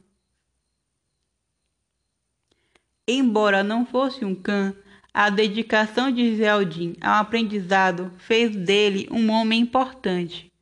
Embora 3.09 3.64
não 3.64 3.85
fosse 3.85 4.25
um 4.25 4.35
cã, 4.35 4.75
a 5.14 5.29
dedicação 5.29 6.11
de 6.11 6.37
Zeldin 6.37 6.95
ao 7.01 7.21
aprendizado 7.21 8.12
fez 8.19 8.55
dele 8.55 9.09
um 9.11 9.31
homem 9.31 9.61
importante, 9.61 10.53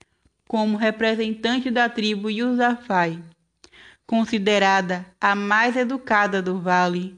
como 0.49 0.77
representante 0.77 1.71
da 1.71 1.89
tribo 1.89 2.31
Yusafai, 2.31 3.19
considerada 4.07 5.05
a 5.21 5.35
mais 5.35 5.77
educada 5.77 6.43
do 6.43 6.61
vale, 6.61 7.17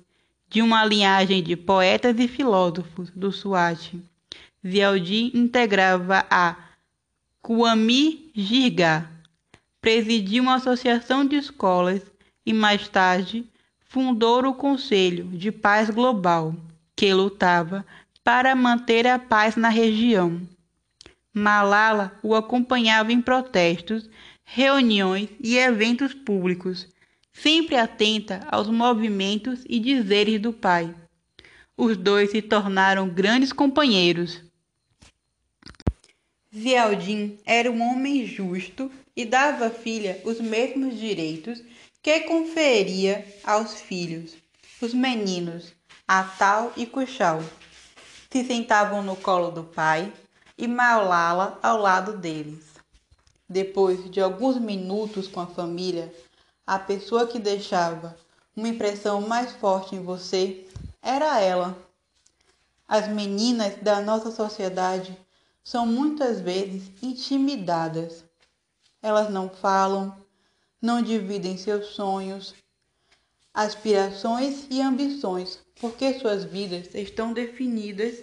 de 0.49 0.63
uma 0.63 0.85
linhagem 0.85 1.43
de 1.43 1.57
poetas 1.57 2.19
e 2.19 2.29
filósofos 2.29 3.11
do 3.11 3.33
Swat. 3.33 3.95
Zeldin 4.67 5.31
integrava 5.35 6.25
a 6.31 6.57
Kwame 7.43 8.31
Girga, 8.35 9.09
presidiu 9.81 10.43
uma 10.43 10.57
associação 10.57 11.25
de 11.25 11.37
escolas 11.37 12.03
e 12.45 12.53
mais 12.53 12.89
tarde 12.89 13.45
fundou 13.89 14.45
o 14.47 14.55
Conselho 14.55 15.25
de 15.25 15.53
Paz 15.53 15.91
Global, 15.91 16.55
que 16.95 17.13
lutava 17.13 17.85
para 18.23 18.55
manter 18.55 19.07
a 19.07 19.19
paz 19.19 19.57
na 19.57 19.69
região. 19.69 20.41
Malala 21.39 22.19
o 22.23 22.35
acompanhava 22.35 23.13
em 23.13 23.21
protestos, 23.21 24.09
reuniões 24.43 25.29
e 25.39 25.59
eventos 25.59 26.15
públicos, 26.15 26.89
sempre 27.31 27.77
atenta 27.77 28.41
aos 28.51 28.69
movimentos 28.69 29.63
e 29.69 29.79
dizeres 29.79 30.41
do 30.41 30.51
pai. 30.51 30.95
Os 31.77 31.95
dois 31.95 32.31
se 32.31 32.41
tornaram 32.41 33.07
grandes 33.07 33.53
companheiros. 33.53 34.41
Zialdin 36.57 37.39
era 37.45 37.71
um 37.71 37.83
homem 37.83 38.25
justo 38.25 38.91
e 39.15 39.27
dava 39.27 39.67
à 39.67 39.71
filha 39.71 40.19
os 40.25 40.41
mesmos 40.41 40.99
direitos 40.99 41.63
que 42.03 42.21
conferia 42.21 43.23
aos 43.45 43.79
filhos. 43.79 44.33
Os 44.81 44.95
meninos, 44.95 45.75
Atal 46.09 46.73
e 46.79 46.87
Cuxal, 46.87 47.45
se 48.31 48.43
sentavam 48.43 49.03
no 49.03 49.17
colo 49.17 49.51
do 49.51 49.65
pai 49.65 50.11
e 50.59 50.67
Malala 50.67 51.59
ao 51.63 51.79
lado 51.79 52.17
deles. 52.17 52.65
Depois 53.49 54.11
de 54.11 54.21
alguns 54.21 54.57
minutos 54.57 55.29
com 55.29 55.41
a 55.41 55.47
família, 55.47 56.13
a 56.67 56.79
pessoa 56.79 57.27
que 57.27 57.39
deixava 57.39 58.17
uma 58.57 58.69
impressão 58.69 59.21
mais 59.21 59.53
forte 59.53 59.95
em 59.95 60.03
você 60.03 60.67
era 61.03 61.41
ela. 61.41 61.77
As 62.89 63.07
meninas 63.09 63.77
da 63.77 64.01
nossa 64.01 64.31
sociedade 64.31 65.17
são 65.63 65.87
muitas 65.87 66.41
vezes 66.41 66.91
intimidadas. 67.03 68.25
Elas 69.03 69.31
não 69.31 69.49
falam, 69.49 70.17
não 70.81 71.03
dividem 71.03 71.57
seus 71.57 71.89
sonhos, 71.89 72.55
aspirações 73.53 74.67
e 74.71 74.81
ambições, 74.81 75.61
porque 75.81 76.19
suas 76.19 76.45
vidas 76.45 76.95
estão 76.95 77.33
definidas 77.33 78.19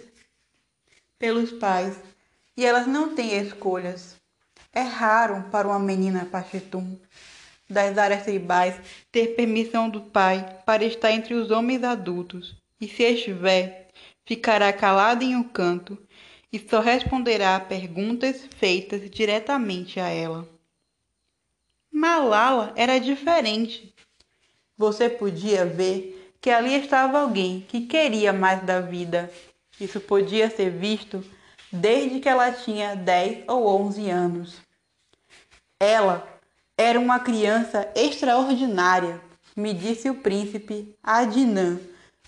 pelos 1.18 1.50
pais 1.52 1.98
e 2.56 2.64
elas 2.64 2.86
não 2.86 3.14
têm 3.14 3.38
escolhas. 3.38 4.16
É 4.72 4.82
raro 4.82 5.44
para 5.50 5.68
uma 5.68 5.78
menina 5.78 6.24
pachetum 6.24 6.98
das 7.68 7.96
áreas 7.96 8.24
tribais 8.24 8.74
ter 9.10 9.34
permissão 9.34 9.88
do 9.88 10.00
pai 10.00 10.58
para 10.66 10.84
estar 10.84 11.10
entre 11.12 11.34
os 11.34 11.50
homens 11.50 11.82
adultos, 11.82 12.54
e 12.80 12.88
se 12.88 13.02
estiver, 13.02 13.88
ficará 14.24 14.72
calada 14.72 15.24
em 15.24 15.36
um 15.36 15.42
canto 15.42 15.98
e 16.52 16.58
só 16.58 16.80
responderá 16.80 17.56
a 17.56 17.60
perguntas 17.60 18.48
feitas 18.58 19.10
diretamente 19.10 19.98
a 19.98 20.08
ela. 20.08 20.48
Malala 21.90 22.72
era 22.76 22.98
diferente. 22.98 23.94
Você 24.76 25.08
podia 25.08 25.64
ver 25.64 26.32
que 26.40 26.50
ali 26.50 26.74
estava 26.74 27.20
alguém 27.20 27.64
que 27.68 27.86
queria 27.86 28.32
mais 28.32 28.62
da 28.62 28.80
vida. 28.80 29.32
Isso 29.80 30.00
podia 30.00 30.50
ser 30.50 30.70
visto 30.70 31.24
desde 31.74 32.20
que 32.20 32.28
ela 32.28 32.52
tinha 32.52 32.94
10 32.94 33.48
ou 33.48 33.66
11 33.66 34.08
anos. 34.08 34.56
Ela 35.80 36.24
era 36.78 37.00
uma 37.00 37.18
criança 37.18 37.90
extraordinária, 37.96 39.20
me 39.56 39.74
disse 39.74 40.08
o 40.08 40.14
príncipe 40.14 40.96
Adnan 41.02 41.80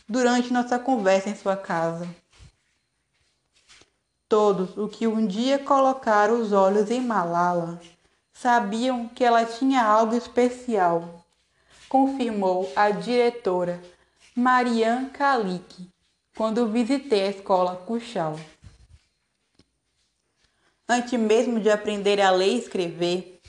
durante 0.09 0.53
nossa 0.53 0.80
conversa 0.80 1.30
em 1.30 1.36
sua 1.36 1.57
casa. 1.57 2.09
Todos 4.28 4.76
o 4.76 4.88
que 4.88 5.07
um 5.07 5.24
dia 5.24 5.61
colocaram 5.61 6.40
os 6.40 6.53
olhos 6.53 6.90
em 6.90 7.01
Malala 7.01 7.80
sabiam 8.32 9.09
que 9.09 9.24
ela 9.24 9.44
tinha 9.44 9.84
algo 9.84 10.14
especial, 10.16 11.24
confirmou 11.88 12.70
a 12.74 12.90
diretora 12.90 13.80
Marianne 14.34 15.11
Kalik 15.11 15.88
quando 16.36 16.66
visitei 16.66 17.28
a 17.28 17.30
escola 17.30 17.76
Cuxal. 17.76 18.36
Antes 20.89 21.18
mesmo 21.18 21.59
de 21.59 21.68
aprender 21.68 22.20
a 22.20 22.30
ler 22.30 22.55
e 22.55 22.59
escrever, 22.59 23.41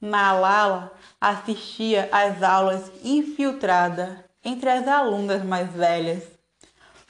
Malala 0.00 0.92
assistia 1.18 2.08
às 2.12 2.42
aulas 2.42 2.90
infiltrada 3.02 4.22
entre 4.44 4.68
as 4.68 4.86
alunas 4.86 5.42
mais 5.42 5.72
velhas, 5.72 6.22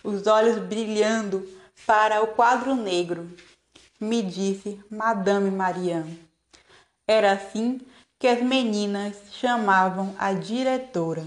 os 0.05 0.29
olhos 0.29 0.59
brilhando 0.59 1.45
para 1.85 2.23
o 2.23 2.29
quadro 2.29 2.77
negro, 2.77 3.29
me 3.99 4.23
disse 4.23 4.81
Madame 4.89 5.51
Marianne. 5.51 6.23
Era 7.07 7.33
assim 7.33 7.81
que 8.19 8.29
as 8.29 8.41
meninas 8.41 9.17
chamavam 9.33 10.15
a 10.19 10.33
diretora. 10.33 11.25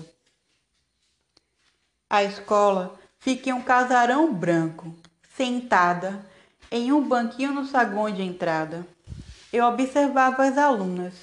A 2.10 2.24
escola 2.24 2.98
fica 3.20 3.50
em 3.50 3.54
um 3.54 3.62
casarão 3.62 4.34
branco, 4.34 4.96
sentada 5.36 6.26
em 6.72 6.92
um 6.92 7.08
banquinho 7.08 7.54
no 7.54 7.66
saguão 7.66 8.12
de 8.12 8.22
entrada. 8.22 8.86
Eu 9.52 9.66
observava 9.66 10.44
as 10.44 10.58
alunas 10.58 11.14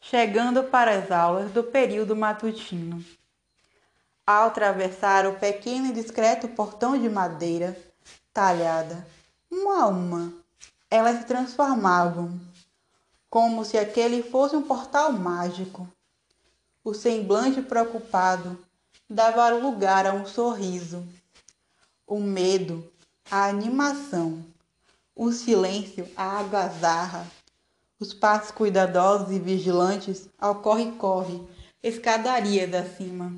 chegando 0.00 0.64
para 0.64 0.98
as 0.98 1.10
aulas 1.10 1.52
do 1.52 1.62
período 1.62 2.16
matutino. 2.16 3.04
Ao 4.26 4.46
atravessar 4.46 5.26
o 5.26 5.38
pequeno 5.38 5.88
e 5.88 5.92
discreto 5.92 6.48
portão 6.48 6.98
de 6.98 7.08
madeira 7.08 7.76
talhada, 8.32 9.06
uma 9.50 9.84
a 9.84 9.86
uma, 9.88 10.32
elas 10.90 11.18
se 11.18 11.24
transformavam, 11.24 12.40
como 13.28 13.64
se 13.64 13.76
aquele 13.76 14.22
fosse 14.22 14.56
um 14.56 14.62
portal 14.62 15.12
mágico. 15.12 15.86
O 16.82 16.94
semblante 16.94 17.60
preocupado 17.60 18.58
dava 19.08 19.50
lugar 19.50 20.06
a 20.06 20.12
um 20.12 20.24
sorriso. 20.24 21.06
O 22.06 22.18
medo, 22.18 22.89
a 23.30 23.46
animação, 23.46 24.44
o 25.14 25.30
silêncio, 25.30 26.08
a 26.16 26.40
agazarra 26.40 27.24
os 28.00 28.14
passos 28.14 28.50
cuidadosos 28.50 29.30
e 29.30 29.38
vigilantes 29.38 30.28
ao 30.38 30.56
corre-corre, 30.56 31.46
escadarias 31.82 32.72
acima. 32.74 33.30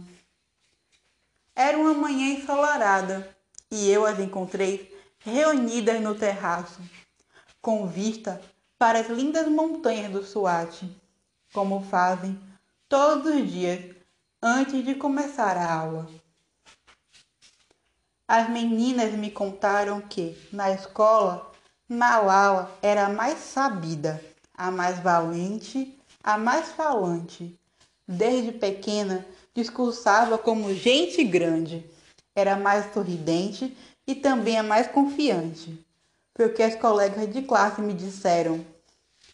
Era 1.55 1.76
uma 1.76 1.93
manhã 1.93 2.34
ensolarada 2.34 3.36
e 3.70 3.90
eu 3.90 4.07
as 4.07 4.20
encontrei 4.20 4.97
reunidas 5.18 6.01
no 6.01 6.14
terraço, 6.14 6.80
com 7.61 7.88
vista 7.88 8.40
para 8.78 9.01
as 9.01 9.09
lindas 9.09 9.49
montanhas 9.49 10.12
do 10.12 10.24
Suate, 10.24 10.88
como 11.53 11.82
fazem 11.84 12.40
todos 12.88 13.34
os 13.34 13.51
dias 13.51 13.95
antes 14.40 14.84
de 14.84 14.95
começar 14.95 15.57
a 15.57 15.72
aula. 15.72 16.21
As 18.34 18.48
meninas 18.48 19.12
me 19.12 19.30
contaram 19.30 20.00
que, 20.00 20.34
na 20.50 20.70
escola, 20.70 21.52
Malala 21.86 22.74
era 22.80 23.04
a 23.04 23.08
mais 23.10 23.38
sabida 23.40 24.24
a 24.54 24.70
mais 24.70 24.98
valente, 25.00 25.94
a 26.24 26.38
mais 26.38 26.68
falante. 26.68 27.54
Desde 28.08 28.50
pequena, 28.52 29.26
discursava 29.54 30.38
como 30.38 30.72
gente 30.72 31.22
grande. 31.22 31.84
Era 32.34 32.56
mais 32.56 32.90
sorridente 32.94 33.76
e 34.06 34.14
também 34.14 34.58
a 34.58 34.62
mais 34.62 34.86
confiante. 34.86 35.78
Foi 36.34 36.46
o 36.46 36.54
que 36.54 36.62
as 36.62 36.74
colegas 36.74 37.30
de 37.30 37.42
classe 37.42 37.82
me 37.82 37.92
disseram. 37.92 38.64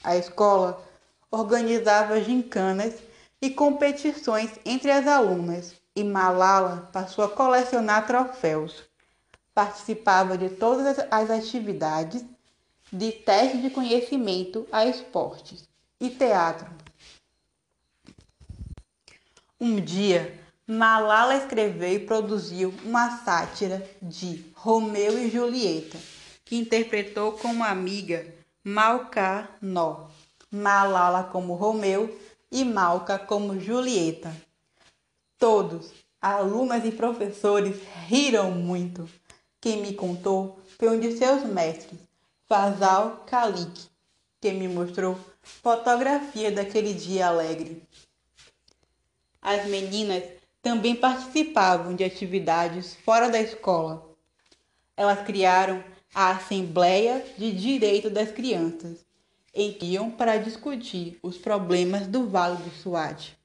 A 0.02 0.16
escola 0.16 0.84
organizava 1.30 2.20
gincanas 2.20 2.94
e 3.40 3.48
competições 3.48 4.58
entre 4.66 4.90
as 4.90 5.06
alunas 5.06 5.76
e 5.94 6.02
Malala 6.02 6.88
passou 6.92 7.24
a 7.24 7.28
colecionar 7.28 8.04
troféus. 8.08 8.87
Participava 9.58 10.38
de 10.38 10.50
todas 10.50 11.00
as 11.10 11.30
atividades 11.30 12.24
de 12.92 13.10
teste 13.10 13.58
de 13.58 13.70
conhecimento 13.70 14.64
a 14.70 14.86
esportes 14.86 15.68
e 16.00 16.08
teatro. 16.08 16.70
Um 19.60 19.80
dia, 19.80 20.40
Malala 20.64 21.34
escreveu 21.34 21.92
e 21.92 21.98
produziu 21.98 22.72
uma 22.84 23.18
sátira 23.24 23.84
de 24.00 24.44
Romeu 24.54 25.18
e 25.18 25.28
Julieta, 25.28 25.98
que 26.44 26.54
interpretou 26.54 27.32
como 27.32 27.64
amiga 27.64 28.32
Malka 28.62 29.50
No, 29.60 30.08
Malala 30.52 31.24
como 31.24 31.54
Romeu 31.54 32.16
e 32.48 32.64
Malka 32.64 33.18
como 33.18 33.58
Julieta. 33.58 34.32
Todos, 35.36 35.90
alunas 36.22 36.84
e 36.84 36.92
professores, 36.92 37.76
riram 38.06 38.52
muito. 38.52 39.17
Quem 39.60 39.82
me 39.82 39.92
contou 39.92 40.60
foi 40.78 40.88
um 40.90 41.00
de 41.00 41.16
seus 41.16 41.42
mestres, 41.42 41.98
Fazal 42.46 43.24
Kalik, 43.26 43.88
que 44.40 44.52
me 44.52 44.68
mostrou 44.68 45.18
fotografia 45.42 46.52
daquele 46.52 46.94
dia 46.94 47.26
alegre. 47.26 47.82
As 49.42 49.66
meninas 49.66 50.22
também 50.62 50.94
participavam 50.94 51.96
de 51.96 52.04
atividades 52.04 52.94
fora 53.04 53.28
da 53.28 53.40
escola. 53.40 54.08
Elas 54.96 55.26
criaram 55.26 55.82
a 56.14 56.30
Assembleia 56.30 57.24
de 57.36 57.50
Direito 57.50 58.08
das 58.08 58.30
Crianças, 58.30 59.04
em 59.52 59.72
que 59.72 59.86
iam 59.86 60.08
para 60.08 60.36
discutir 60.36 61.18
os 61.20 61.36
problemas 61.36 62.06
do 62.06 62.28
Vale 62.28 62.62
do 62.62 62.70
Suate 62.70 63.36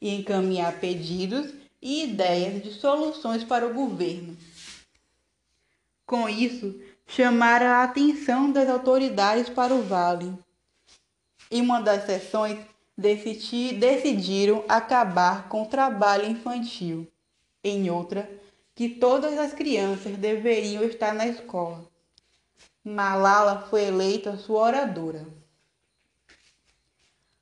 e 0.00 0.14
encaminhar 0.14 0.80
pedidos 0.80 1.52
e 1.82 2.04
ideias 2.04 2.62
de 2.62 2.72
soluções 2.72 3.44
para 3.44 3.66
o 3.66 3.74
governo. 3.74 4.34
Com 6.06 6.28
isso, 6.28 6.80
chamaram 7.04 7.66
a 7.66 7.82
atenção 7.82 8.52
das 8.52 8.68
autoridades 8.68 9.48
para 9.48 9.74
o 9.74 9.82
vale. 9.82 10.32
Em 11.50 11.60
uma 11.60 11.80
das 11.80 12.06
sessões, 12.06 12.60
decidiram 12.96 14.64
acabar 14.68 15.48
com 15.48 15.62
o 15.62 15.66
trabalho 15.66 16.30
infantil. 16.30 17.10
Em 17.62 17.90
outra, 17.90 18.30
que 18.72 18.88
todas 18.88 19.36
as 19.36 19.52
crianças 19.52 20.16
deveriam 20.16 20.84
estar 20.84 21.12
na 21.12 21.26
escola. 21.26 21.84
Malala 22.84 23.66
foi 23.68 23.86
eleita 23.86 24.36
sua 24.36 24.60
oradora. 24.60 25.26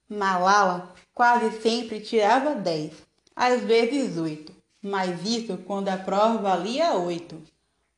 Malala 0.09 0.95
quase 1.13 1.61
sempre 1.61 2.01
tirava 2.01 2.55
10, 2.55 2.93
às 3.37 3.63
vezes 3.63 4.17
8, 4.17 4.55
mas 4.81 5.23
isso 5.23 5.59
quando 5.59 5.89
a 5.89 5.99
prova 5.99 6.39
valia 6.39 6.95
8, 6.95 7.54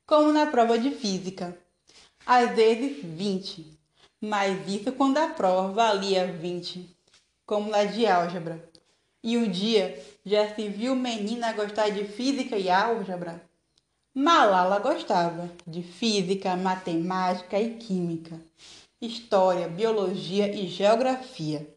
como 0.07 0.33
na 0.33 0.47
prova 0.47 0.79
de 0.79 0.93
física. 0.93 1.59
Às 2.25 2.55
vezes 2.55 3.03
20, 3.03 3.77
mas 4.21 4.69
isso 4.69 4.93
quando 4.93 5.19
a 5.19 5.29
prova 5.29 5.73
valia 5.73 6.33
20, 6.33 6.97
como 7.45 7.71
na 7.71 7.85
de 7.85 8.07
álgebra. 8.07 8.71
E 9.23 9.37
um 9.37 9.51
dia 9.51 10.01
já 10.25 10.55
se 10.55 10.69
viu 10.69 10.95
menina 10.95 11.53
gostar 11.53 11.91
de 11.91 12.05
física 12.05 12.57
e 12.57 12.71
álgebra? 12.71 13.43
Malala 14.15 14.79
gostava 14.79 15.51
de 15.67 15.83
física, 15.83 16.57
matemática 16.57 17.61
e 17.61 17.75
química, 17.75 18.41
história, 19.01 19.69
biologia 19.69 20.49
e 20.49 20.69
geografia. 20.69 21.69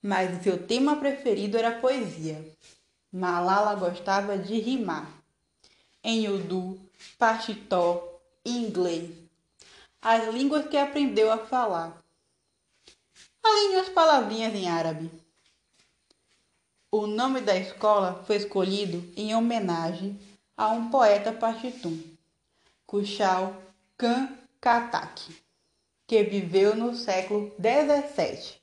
Mas 0.00 0.38
o 0.38 0.42
seu 0.42 0.66
tema 0.66 0.96
preferido 0.96 1.58
era 1.58 1.78
poesia. 1.78 2.42
Malala 3.12 3.74
gostava 3.74 4.38
de 4.38 4.58
rimar. 4.58 5.21
Em 6.04 6.28
Urdu, 6.28 6.80
Pashto 7.16 8.02
e 8.44 8.50
inglês. 8.50 9.08
As 10.00 10.34
línguas 10.34 10.66
que 10.66 10.76
aprendeu 10.76 11.30
a 11.30 11.38
falar. 11.38 11.96
Além 13.40 13.70
de 13.70 13.76
umas 13.76 13.88
palavrinhas 13.88 14.52
em 14.52 14.68
árabe. 14.68 15.08
O 16.90 17.06
nome 17.06 17.40
da 17.40 17.56
escola 17.56 18.20
foi 18.26 18.34
escolhido 18.34 19.12
em 19.16 19.32
homenagem 19.36 20.18
a 20.56 20.70
um 20.70 20.90
poeta 20.90 21.32
pashtun, 21.32 21.96
Kushal 22.84 23.56
Khan 23.96 24.28
Katak, 24.60 25.40
que 26.04 26.24
viveu 26.24 26.74
no 26.74 26.96
século 26.96 27.54
XVII. 27.60 28.56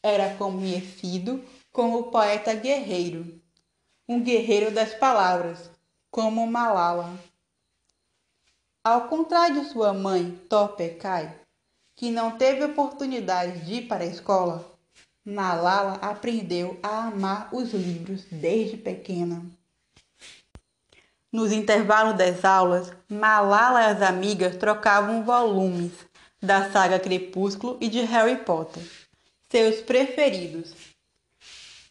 Era 0.00 0.36
conhecido 0.36 1.44
como 1.72 2.04
poeta 2.04 2.54
guerreiro, 2.54 3.42
um 4.08 4.22
guerreiro 4.22 4.70
das 4.70 4.94
palavras, 4.94 5.71
como 6.12 6.46
Malala. 6.46 7.18
Ao 8.84 9.08
contrário 9.08 9.62
de 9.62 9.70
sua 9.70 9.94
mãe, 9.94 10.38
Topekai, 10.46 11.34
que 11.96 12.10
não 12.10 12.32
teve 12.36 12.62
oportunidade 12.64 13.64
de 13.64 13.74
ir 13.76 13.88
para 13.88 14.04
a 14.04 14.06
escola, 14.06 14.62
Malala 15.24 15.94
aprendeu 16.02 16.78
a 16.82 17.06
amar 17.06 17.48
os 17.50 17.72
livros 17.72 18.26
desde 18.30 18.76
pequena. 18.76 19.42
Nos 21.32 21.50
intervalos 21.50 22.18
das 22.18 22.44
aulas, 22.44 22.92
Malala 23.08 23.80
e 23.80 23.86
as 23.86 24.02
amigas 24.02 24.56
trocavam 24.56 25.24
volumes 25.24 25.92
da 26.42 26.70
saga 26.70 27.00
Crepúsculo 27.00 27.78
e 27.80 27.88
de 27.88 28.02
Harry 28.02 28.36
Potter, 28.36 28.82
seus 29.48 29.80
preferidos. 29.80 30.74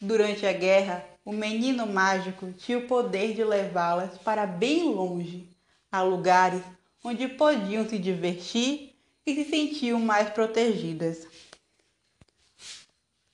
Durante 0.00 0.46
a 0.46 0.52
guerra, 0.52 1.11
o 1.24 1.32
menino 1.32 1.86
mágico 1.86 2.52
tinha 2.52 2.78
o 2.78 2.86
poder 2.86 3.34
de 3.34 3.44
levá-las 3.44 4.18
para 4.18 4.46
bem 4.46 4.84
longe, 4.84 5.48
a 5.90 6.02
lugares 6.02 6.62
onde 7.04 7.28
podiam 7.28 7.88
se 7.88 7.98
divertir 7.98 8.94
e 9.24 9.34
se 9.34 9.44
sentiam 9.48 10.00
mais 10.00 10.30
protegidas. 10.30 11.26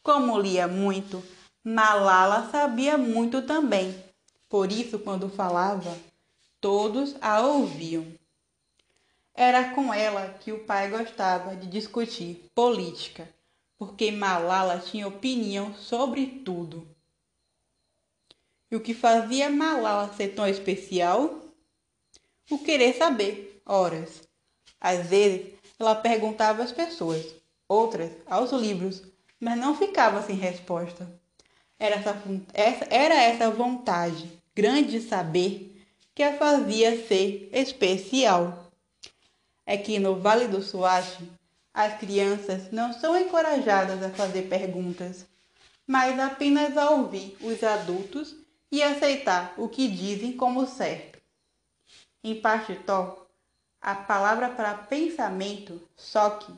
Como 0.02 0.38
lia 0.38 0.66
muito, 0.66 1.22
Malala 1.64 2.50
sabia 2.50 2.96
muito 2.96 3.42
também. 3.42 3.94
Por 4.48 4.72
isso, 4.72 4.98
quando 4.98 5.28
falava, 5.28 5.94
todos 6.60 7.14
a 7.20 7.40
ouviam. 7.40 8.06
Era 9.34 9.70
com 9.74 9.92
ela 9.92 10.34
que 10.40 10.50
o 10.50 10.64
pai 10.64 10.88
gostava 10.90 11.54
de 11.54 11.66
discutir 11.66 12.44
política, 12.54 13.28
porque 13.78 14.10
Malala 14.10 14.78
tinha 14.78 15.06
opinião 15.06 15.74
sobre 15.74 16.26
tudo. 16.44 16.88
E 18.70 18.76
o 18.76 18.80
que 18.80 18.92
fazia 18.92 19.48
Malala 19.48 20.12
ser 20.14 20.28
tão 20.28 20.46
especial? 20.46 21.40
O 22.50 22.58
querer 22.58 22.94
saber, 22.94 23.62
horas. 23.64 24.22
Às 24.80 25.06
vezes, 25.06 25.54
ela 25.78 25.94
perguntava 25.94 26.62
às 26.62 26.72
pessoas, 26.72 27.24
outras 27.66 28.10
aos 28.26 28.52
livros, 28.52 29.02
mas 29.40 29.58
não 29.58 29.76
ficava 29.76 30.22
sem 30.22 30.36
resposta. 30.36 31.08
Era 31.78 31.96
essa, 32.54 32.86
era 32.90 33.14
essa 33.14 33.50
vontade 33.50 34.28
grande 34.54 34.98
de 34.98 35.00
saber 35.00 35.80
que 36.14 36.22
a 36.22 36.36
fazia 36.36 37.06
ser 37.06 37.48
especial. 37.52 38.66
É 39.64 39.76
que 39.76 39.98
no 39.98 40.16
Vale 40.16 40.48
do 40.48 40.60
Suache, 40.60 41.30
as 41.72 41.96
crianças 41.98 42.72
não 42.72 42.92
são 42.92 43.16
encorajadas 43.16 44.02
a 44.02 44.10
fazer 44.10 44.48
perguntas, 44.48 45.24
mas 45.86 46.18
apenas 46.18 46.76
a 46.76 46.90
ouvir 46.90 47.36
os 47.40 47.62
adultos 47.62 48.34
e 48.70 48.82
aceitar 48.82 49.54
o 49.56 49.68
que 49.68 49.88
dizem 49.88 50.32
como 50.32 50.66
certo. 50.66 51.18
Em 52.22 52.40
Pachitó, 52.40 53.26
a 53.80 53.94
palavra 53.94 54.48
para 54.50 54.74
pensamento, 54.74 55.80
soque, 55.96 56.52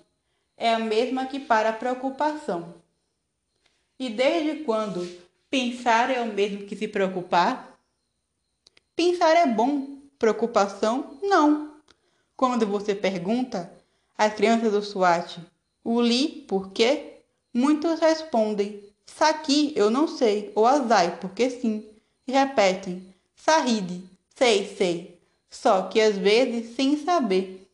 é 0.57 0.75
a 0.75 0.79
mesma 0.79 1.27
que 1.27 1.39
para 1.39 1.73
preocupação. 1.73 2.75
E 3.99 4.09
desde 4.09 4.65
quando 4.65 5.07
pensar 5.51 6.11
é 6.11 6.21
o 6.21 6.33
mesmo 6.33 6.67
que 6.67 6.77
se 6.77 6.89
preocupar? 6.89 7.79
Pensar 8.97 9.35
é 9.37 9.47
bom, 9.47 9.99
preocupação 10.19 11.19
não. 11.23 11.77
Quando 12.37 12.67
você 12.67 12.95
pergunta 12.95 13.71
às 14.17 14.35
crianças 14.35 14.73
do 14.73 14.83
SWAT, 14.83 15.39
o 15.85 16.01
li 16.01 16.43
por 16.49 16.71
quê? 16.73 17.23
Muitos 17.53 18.01
respondem, 18.01 18.91
Saqui, 19.07 19.73
eu 19.77 19.91
não 19.91 20.07
sei, 20.07 20.53
ou 20.55 20.67
Azai, 20.67 21.19
porque 21.19 21.51
sim. 21.51 21.87
E 22.27 22.33
repetem, 22.33 23.15
Saride, 23.35 24.09
sei, 24.35 24.77
sei. 24.77 25.21
Só 25.51 25.89
que 25.89 26.01
às 26.01 26.17
vezes 26.17 26.77
sem 26.77 26.97
saber. 27.05 27.69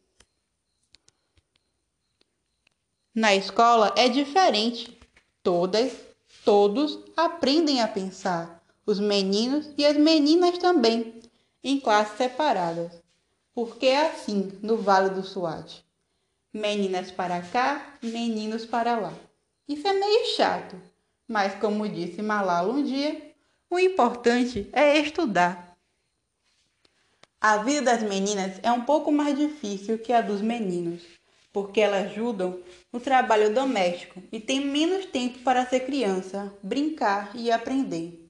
Na 3.14 3.34
escola 3.34 3.94
é 3.97 4.09
diferente. 4.09 4.97
Todas, 5.42 5.92
todos 6.44 6.99
aprendem 7.16 7.80
a 7.80 7.88
pensar. 7.88 8.62
Os 8.84 9.01
meninos 9.01 9.68
e 9.76 9.84
as 9.84 9.97
meninas 9.97 10.59
também, 10.59 11.20
em 11.62 11.80
classes 11.80 12.16
separadas. 12.16 12.92
Porque 13.55 13.86
é 13.86 14.11
assim 14.11 14.59
no 14.62 14.76
Vale 14.76 15.11
do 15.11 15.22
Suate. 15.22 15.84
Meninas 16.53 17.11
para 17.11 17.42
cá, 17.42 17.99
meninos 18.03 18.64
para 18.64 18.99
lá. 18.99 19.12
Isso 19.68 19.86
é 19.88 19.92
meio 19.92 20.26
chato, 20.36 20.80
mas 21.26 21.55
como 21.59 21.88
disse 21.88 22.22
Malala 22.22 22.72
um 22.72 22.84
dia, 22.84 23.25
o 23.70 23.78
importante 23.78 24.68
é 24.72 24.98
estudar. 24.98 25.76
A 27.40 27.58
vida 27.58 27.82
das 27.82 28.02
meninas 28.02 28.58
é 28.62 28.72
um 28.72 28.84
pouco 28.84 29.12
mais 29.12 29.36
difícil 29.38 29.98
que 29.98 30.12
a 30.12 30.20
dos 30.20 30.40
meninos 30.40 31.02
porque 31.56 31.80
elas 31.80 32.10
ajudam 32.10 32.60
no 32.92 33.00
trabalho 33.00 33.54
doméstico 33.54 34.22
e 34.30 34.38
têm 34.38 34.60
menos 34.60 35.06
tempo 35.06 35.38
para 35.38 35.64
ser 35.64 35.86
criança, 35.86 36.52
brincar 36.62 37.30
e 37.34 37.50
aprender. 37.50 38.28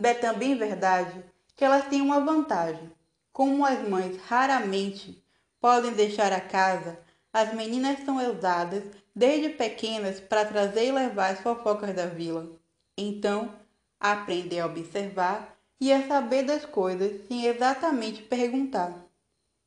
É 0.00 0.14
também 0.14 0.56
verdade 0.56 1.20
que 1.56 1.64
elas 1.64 1.88
têm 1.88 2.00
uma 2.00 2.20
vantagem. 2.20 2.92
Como 3.32 3.66
as 3.66 3.80
mães 3.88 4.16
raramente 4.28 5.20
podem 5.60 5.90
deixar 5.90 6.32
a 6.32 6.40
casa, 6.40 7.00
as 7.32 7.52
meninas 7.54 8.04
são 8.04 8.18
usadas 8.18 8.84
desde 9.12 9.48
pequenas 9.48 10.20
para 10.20 10.44
trazer 10.44 10.86
e 10.86 10.92
levar 10.92 11.32
as 11.32 11.40
fofocas 11.40 11.92
da 11.92 12.06
vila. 12.06 12.48
Então, 12.96 13.52
aprender 13.98 14.60
a 14.60 14.66
observar 14.66 15.56
e 15.80 15.92
a 15.92 16.06
saber 16.06 16.44
das 16.44 16.64
coisas 16.64 17.26
sem 17.26 17.46
exatamente 17.46 18.22
perguntar. 18.22 18.94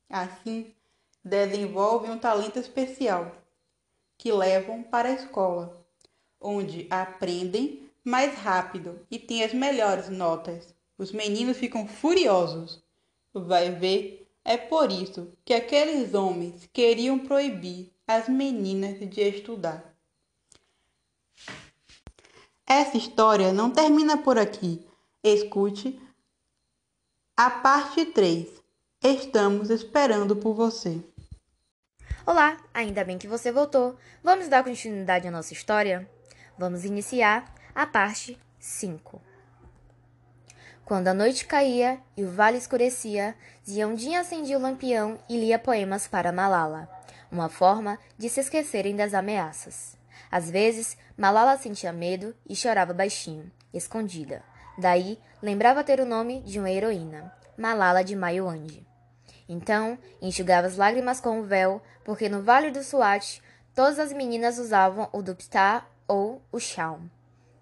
Assim, 0.08 0.74
desenvolvem 1.24 2.10
um 2.10 2.18
talento 2.18 2.58
especial 2.58 3.34
que 4.18 4.32
levam 4.32 4.82
para 4.82 5.08
a 5.08 5.14
escola, 5.14 5.84
onde 6.40 6.86
aprendem 6.90 7.90
mais 8.04 8.34
rápido 8.36 9.00
e 9.10 9.18
têm 9.18 9.42
as 9.42 9.54
melhores 9.54 10.08
notas. 10.08 10.74
Os 10.98 11.12
meninos 11.12 11.56
ficam 11.56 11.86
furiosos. 11.86 12.82
Vai 13.32 13.70
ver, 13.70 14.28
é 14.44 14.56
por 14.56 14.90
isso 14.90 15.32
que 15.44 15.54
aqueles 15.54 16.14
homens 16.14 16.68
queriam 16.72 17.18
proibir 17.18 17.90
as 18.06 18.28
meninas 18.28 18.98
de 18.98 19.20
estudar. 19.20 19.91
Essa 22.74 22.96
história 22.96 23.52
não 23.52 23.70
termina 23.70 24.16
por 24.16 24.38
aqui. 24.38 24.82
Escute 25.22 26.00
a 27.36 27.50
parte 27.50 28.06
3. 28.06 28.48
Estamos 29.04 29.68
esperando 29.68 30.34
por 30.34 30.54
você. 30.54 30.98
Olá, 32.24 32.56
ainda 32.72 33.04
bem 33.04 33.18
que 33.18 33.28
você 33.28 33.52
voltou. 33.52 33.94
Vamos 34.24 34.48
dar 34.48 34.64
continuidade 34.64 35.28
à 35.28 35.30
nossa 35.30 35.52
história? 35.52 36.10
Vamos 36.56 36.86
iniciar 36.86 37.54
a 37.74 37.86
parte 37.86 38.38
5. 38.58 39.20
Quando 40.82 41.08
a 41.08 41.14
noite 41.14 41.44
caía 41.44 42.00
e 42.16 42.24
o 42.24 42.30
vale 42.30 42.56
escurecia, 42.56 43.36
Ziondin 43.68 44.16
acendia 44.16 44.56
o 44.56 44.62
lampião 44.62 45.18
e 45.28 45.36
lia 45.36 45.58
poemas 45.58 46.08
para 46.08 46.32
Malala, 46.32 46.88
uma 47.30 47.50
forma 47.50 47.98
de 48.16 48.30
se 48.30 48.40
esquecerem 48.40 48.96
das 48.96 49.12
ameaças. 49.12 50.00
Às 50.32 50.50
vezes, 50.50 50.96
Malala 51.14 51.58
sentia 51.58 51.92
medo 51.92 52.34
e 52.48 52.56
chorava 52.56 52.94
baixinho, 52.94 53.52
escondida. 53.70 54.42
Daí, 54.78 55.18
lembrava 55.42 55.84
ter 55.84 56.00
o 56.00 56.06
nome 56.06 56.40
de 56.40 56.58
uma 56.58 56.70
heroína, 56.70 57.30
Malala 57.54 58.02
de 58.02 58.16
Mayuandi. 58.16 58.86
Então, 59.46 59.98
enxugava 60.22 60.66
as 60.66 60.78
lágrimas 60.78 61.20
com 61.20 61.38
o 61.38 61.44
véu, 61.44 61.82
porque 62.02 62.30
no 62.30 62.42
Vale 62.42 62.70
do 62.70 62.82
Swat, 62.82 63.42
todas 63.74 63.98
as 63.98 64.10
meninas 64.10 64.58
usavam 64.58 65.06
o 65.12 65.20
duptar 65.20 65.86
ou 66.08 66.40
o 66.50 66.58
shawl. 66.58 67.00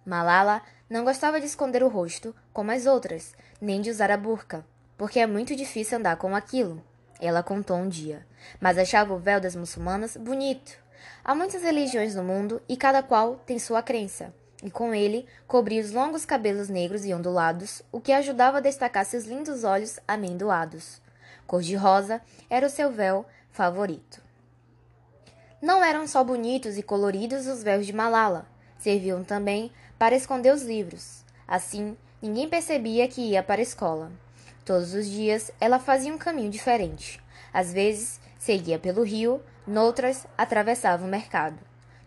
Malala 0.07 0.63
não 0.89 1.05
gostava 1.05 1.41
de 1.41 1.47
esconder 1.47 1.83
o 1.83 1.89
rosto, 1.89 2.33
como 2.53 2.71
as 2.71 2.87
outras, 2.87 3.35
nem 3.61 3.81
de 3.81 3.91
usar 3.91 4.13
a 4.13 4.17
burca, 4.17 4.65
porque 4.97 5.19
é 5.19 5.27
muito 5.27 5.57
difícil 5.57 5.99
andar 5.99 6.17
com 6.17 6.37
aquilo. 6.37 6.81
Ela 7.21 7.43
contou 7.43 7.77
um 7.77 7.89
dia, 7.89 8.25
mas 8.61 8.79
achava 8.79 9.13
o 9.13 9.19
véu 9.19 9.41
das 9.41 9.57
muçulmanas 9.57 10.17
bonito. 10.17 10.79
Há 11.25 11.35
muitas 11.35 11.63
religiões 11.63 12.15
no 12.15 12.23
mundo 12.23 12.63
e 12.69 12.77
cada 12.77 13.03
qual 13.03 13.37
tem 13.47 13.59
sua 13.59 13.83
crença, 13.83 14.33
e 14.63 14.71
com 14.71 14.95
ele 14.95 15.27
cobria 15.47 15.83
os 15.83 15.93
longos 15.93 16.25
cabelos 16.25 16.69
negros 16.69 17.05
e 17.05 17.15
ondulados, 17.15 17.83
o 17.91 18.01
que 18.01 18.13
ajudava 18.13 18.59
a 18.59 18.61
destacar 18.61 19.05
seus 19.05 19.25
lindos 19.25 19.65
olhos 19.65 19.99
amendoados. 20.07 21.01
Cor-de-rosa 21.47 22.21
era 22.49 22.67
o 22.67 22.71
seu 22.71 22.91
véu 22.91 23.27
favorito. 23.51 24.23
Não 25.61 25.85
eram 25.85 26.07
só 26.07 26.25
bonitos 26.25 26.79
e 26.79 26.83
coloridos 26.83 27.47
os 27.47 27.63
véus 27.63 27.87
de 27.87 27.93
Malala, 27.93 28.47
serviam 28.79 29.23
também 29.23 29.71
para 29.99 30.15
esconder 30.15 30.55
os 30.55 30.63
livros. 30.63 31.25
Assim, 31.47 31.97
ninguém 32.23 32.49
percebia 32.49 33.07
que 33.09 33.21
ia 33.21 33.43
para 33.43 33.61
a 33.61 33.63
escola. 33.63 34.11
Todos 34.65 34.95
os 34.95 35.07
dias 35.07 35.51
ela 35.61 35.79
fazia 35.79 36.15
um 36.15 36.19
caminho 36.19 36.51
diferente. 36.51 37.21
Às 37.53 37.73
vezes, 37.73 38.21
seguia 38.41 38.79
pelo 38.79 39.05
rio, 39.05 39.43
noutras, 39.67 40.27
atravessava 40.37 41.05
o 41.05 41.09
mercado. 41.09 41.59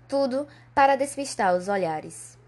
Tudo 0.08 0.48
para 0.74 0.96
despistar 0.96 1.56
os 1.56 1.68
olhares. 1.68 2.40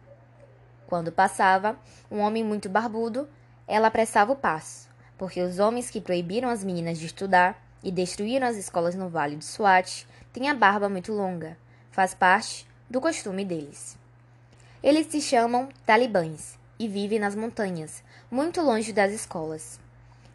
Quando 0.87 1.11
passava 1.11 1.77
um 2.09 2.19
homem 2.19 2.43
muito 2.43 2.67
barbudo, 2.67 3.29
ela 3.67 3.87
apressava 3.87 4.31
o 4.31 4.35
passo, 4.35 4.89
porque 5.19 5.39
os 5.39 5.59
homens 5.59 5.91
que 5.91 6.01
proibiram 6.01 6.49
as 6.49 6.63
meninas 6.63 6.97
de 6.97 7.05
estudar 7.05 7.63
e 7.83 7.91
destruíram 7.91 8.47
as 8.47 8.57
escolas 8.57 8.95
no 8.95 9.07
Vale 9.07 9.35
do 9.35 9.43
Swat 9.43 10.05
têm 10.33 10.49
a 10.49 10.55
barba 10.55 10.89
muito 10.89 11.13
longa. 11.13 11.55
Faz 11.91 12.15
parte 12.15 12.67
do 12.89 12.99
costume 12.99 13.45
deles. 13.45 13.95
Eles 14.81 15.07
se 15.07 15.21
chamam 15.21 15.69
talibãs 15.85 16.57
e 16.79 16.87
vivem 16.87 17.19
nas 17.19 17.35
montanhas, 17.35 18.03
muito 18.31 18.61
longe 18.61 18.91
das 18.91 19.13
escolas. 19.13 19.79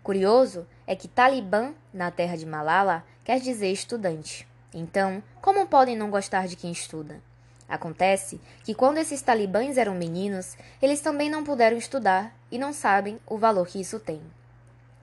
Curioso 0.02 0.66
é 0.86 0.96
que 0.96 1.06
talibã, 1.06 1.74
na 1.92 2.10
terra 2.10 2.36
de 2.36 2.46
Malala, 2.46 3.04
quer 3.22 3.38
dizer 3.38 3.70
estudante. 3.70 4.48
Então, 4.72 5.22
como 5.42 5.66
podem 5.66 5.96
não 5.96 6.10
gostar 6.10 6.46
de 6.46 6.56
quem 6.56 6.72
estuda? 6.72 7.20
Acontece 7.68 8.40
que 8.64 8.74
quando 8.74 8.98
esses 8.98 9.22
talibãs 9.22 9.76
eram 9.76 9.94
meninos, 9.94 10.56
eles 10.82 11.00
também 11.00 11.30
não 11.30 11.44
puderam 11.44 11.76
estudar 11.76 12.34
e 12.50 12.58
não 12.58 12.72
sabem 12.72 13.20
o 13.26 13.38
valor 13.38 13.66
que 13.66 13.80
isso 13.80 14.00
tem. 14.00 14.20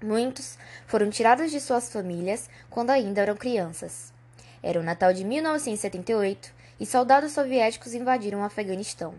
Muitos 0.03 0.57
foram 0.85 1.09
tirados 1.09 1.51
de 1.51 1.59
suas 1.59 1.91
famílias 1.91 2.49
quando 2.69 2.89
ainda 2.89 3.21
eram 3.21 3.35
crianças. 3.35 4.13
Era 4.61 4.79
o 4.79 4.83
Natal 4.83 5.13
de 5.13 5.23
1978 5.23 6.53
e 6.79 6.85
soldados 6.85 7.31
soviéticos 7.31 7.93
invadiram 7.93 8.41
o 8.41 8.43
Afeganistão. 8.43 9.15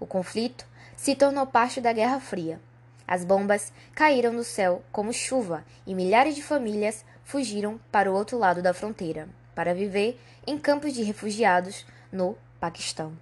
O 0.00 0.06
conflito 0.06 0.66
se 0.96 1.14
tornou 1.14 1.46
parte 1.46 1.80
da 1.80 1.92
Guerra 1.92 2.18
Fria. 2.18 2.60
As 3.06 3.24
bombas 3.24 3.72
caíram 3.94 4.34
do 4.34 4.42
céu 4.42 4.82
como 4.90 5.12
chuva 5.12 5.64
e 5.86 5.94
milhares 5.94 6.34
de 6.34 6.42
famílias 6.42 7.04
fugiram 7.22 7.80
para 7.90 8.10
o 8.10 8.14
outro 8.14 8.38
lado 8.38 8.60
da 8.60 8.74
fronteira, 8.74 9.28
para 9.54 9.74
viver 9.74 10.20
em 10.46 10.58
campos 10.58 10.92
de 10.92 11.02
refugiados 11.02 11.86
no 12.10 12.36
Paquistão. 12.58 13.12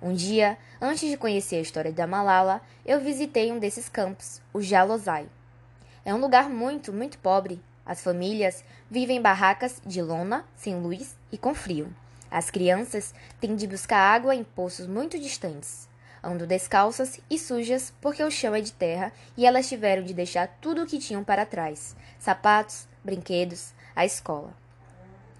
Um 0.00 0.12
dia, 0.12 0.56
antes 0.80 1.08
de 1.10 1.16
conhecer 1.16 1.56
a 1.56 1.60
história 1.60 1.92
da 1.92 2.06
Malala, 2.06 2.60
eu 2.86 3.00
visitei 3.00 3.50
um 3.50 3.58
desses 3.58 3.88
campos, 3.88 4.40
o 4.52 4.60
Jalozai. 4.60 5.26
É 6.04 6.14
um 6.14 6.20
lugar 6.20 6.48
muito, 6.48 6.92
muito 6.92 7.18
pobre. 7.18 7.60
As 7.84 8.02
famílias 8.02 8.62
vivem 8.90 9.16
em 9.16 9.22
barracas 9.22 9.80
de 9.84 10.00
lona, 10.00 10.44
sem 10.54 10.78
luz 10.80 11.16
e 11.32 11.38
com 11.38 11.54
frio. 11.54 11.92
As 12.30 12.50
crianças 12.50 13.14
têm 13.40 13.56
de 13.56 13.66
buscar 13.66 13.98
água 13.98 14.34
em 14.34 14.44
poços 14.44 14.86
muito 14.86 15.18
distantes. 15.18 15.87
Ando 16.22 16.46
descalças 16.46 17.20
e 17.30 17.38
sujas 17.38 17.92
porque 18.00 18.22
o 18.22 18.30
chão 18.30 18.54
é 18.54 18.60
de 18.60 18.72
terra 18.72 19.12
e 19.36 19.46
elas 19.46 19.68
tiveram 19.68 20.02
de 20.02 20.12
deixar 20.12 20.48
tudo 20.60 20.82
o 20.82 20.86
que 20.86 20.98
tinham 20.98 21.22
para 21.22 21.46
trás: 21.46 21.94
sapatos, 22.18 22.88
brinquedos, 23.04 23.72
a 23.94 24.04
escola. 24.04 24.52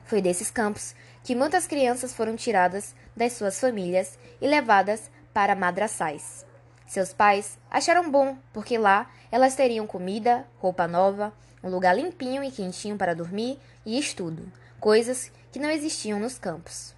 Foi 0.04 0.22
desses 0.22 0.50
campos 0.50 0.94
que 1.22 1.34
muitas 1.34 1.66
crianças 1.66 2.14
foram 2.14 2.36
tiradas 2.36 2.94
das 3.16 3.34
suas 3.34 3.60
famílias 3.60 4.18
e 4.40 4.46
levadas 4.46 5.10
para 5.34 5.54
madraçais. 5.54 6.46
Seus 6.86 7.12
pais 7.12 7.58
acharam 7.70 8.10
bom, 8.10 8.38
porque 8.52 8.78
lá 8.78 9.10
elas 9.30 9.54
teriam 9.54 9.86
comida, 9.86 10.46
roupa 10.58 10.88
nova, 10.88 11.34
um 11.62 11.68
lugar 11.68 11.94
limpinho 11.94 12.42
e 12.42 12.50
quentinho 12.50 12.96
para 12.96 13.14
dormir 13.14 13.58
e 13.84 13.98
estudo, 13.98 14.50
coisas 14.80 15.30
que 15.52 15.58
não 15.58 15.70
existiam 15.70 16.18
nos 16.18 16.38
campos. 16.38 16.97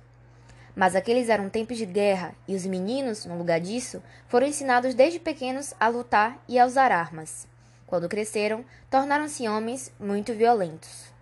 Mas 0.74 0.94
aqueles 0.94 1.28
eram 1.28 1.48
tempos 1.48 1.76
de 1.76 1.86
guerra 1.86 2.32
e 2.46 2.54
os 2.54 2.64
meninos, 2.64 3.24
no 3.26 3.36
lugar 3.36 3.60
disso, 3.60 4.02
foram 4.28 4.46
ensinados 4.46 4.94
desde 4.94 5.18
pequenos 5.18 5.74
a 5.78 5.88
lutar 5.88 6.38
e 6.48 6.58
a 6.58 6.66
usar 6.66 6.92
armas. 6.92 7.46
Quando 7.86 8.08
cresceram, 8.08 8.64
tornaram-se 8.88 9.48
homens 9.48 9.92
muito 9.98 10.32
violentos. 10.32 11.12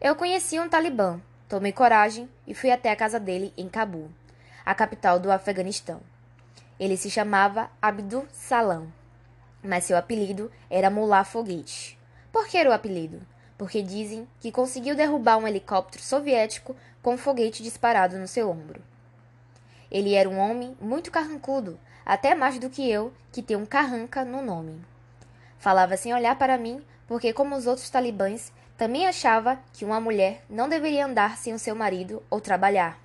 Eu 0.00 0.14
conheci 0.14 0.58
um 0.58 0.68
talibã, 0.68 1.20
tomei 1.48 1.72
coragem 1.72 2.28
e 2.46 2.54
fui 2.54 2.70
até 2.70 2.90
a 2.90 2.96
casa 2.96 3.18
dele 3.18 3.52
em 3.56 3.68
Cabul, 3.68 4.08
a 4.64 4.74
capital 4.74 5.18
do 5.18 5.32
Afeganistão. 5.32 6.00
Ele 6.78 6.96
se 6.96 7.10
chamava 7.10 7.68
Abdul 7.82 8.26
Salam, 8.32 8.90
mas 9.62 9.84
seu 9.84 9.96
apelido 9.96 10.50
era 10.70 10.88
Mullah 10.88 11.24
Foguete. 11.24 11.98
Por 12.32 12.46
que 12.46 12.56
era 12.56 12.70
o 12.70 12.72
apelido? 12.72 13.20
Porque 13.60 13.82
dizem 13.82 14.26
que 14.40 14.50
conseguiu 14.50 14.96
derrubar 14.96 15.36
um 15.36 15.46
helicóptero 15.46 16.02
soviético 16.02 16.74
com 17.02 17.12
um 17.12 17.18
foguete 17.18 17.62
disparado 17.62 18.16
no 18.16 18.26
seu 18.26 18.48
ombro. 18.48 18.80
Ele 19.90 20.14
era 20.14 20.26
um 20.26 20.38
homem 20.38 20.74
muito 20.80 21.10
carrancudo, 21.10 21.78
até 22.06 22.34
mais 22.34 22.58
do 22.58 22.70
que 22.70 22.90
eu, 22.90 23.12
que 23.30 23.42
tem 23.42 23.58
um 23.58 23.66
carranca 23.66 24.24
no 24.24 24.40
nome. 24.40 24.80
Falava 25.58 25.94
sem 25.98 26.14
olhar 26.14 26.38
para 26.38 26.56
mim, 26.56 26.82
porque, 27.06 27.34
como 27.34 27.54
os 27.54 27.66
outros 27.66 27.90
talibãs, 27.90 28.50
também 28.78 29.06
achava 29.06 29.60
que 29.74 29.84
uma 29.84 30.00
mulher 30.00 30.42
não 30.48 30.66
deveria 30.66 31.04
andar 31.04 31.36
sem 31.36 31.52
o 31.52 31.58
seu 31.58 31.74
marido 31.74 32.22
ou 32.30 32.40
trabalhar, 32.40 32.98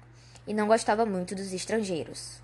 e 0.47 0.53
não 0.53 0.67
gostava 0.67 1.05
muito 1.05 1.35
dos 1.35 1.51
estrangeiros. 1.51 2.41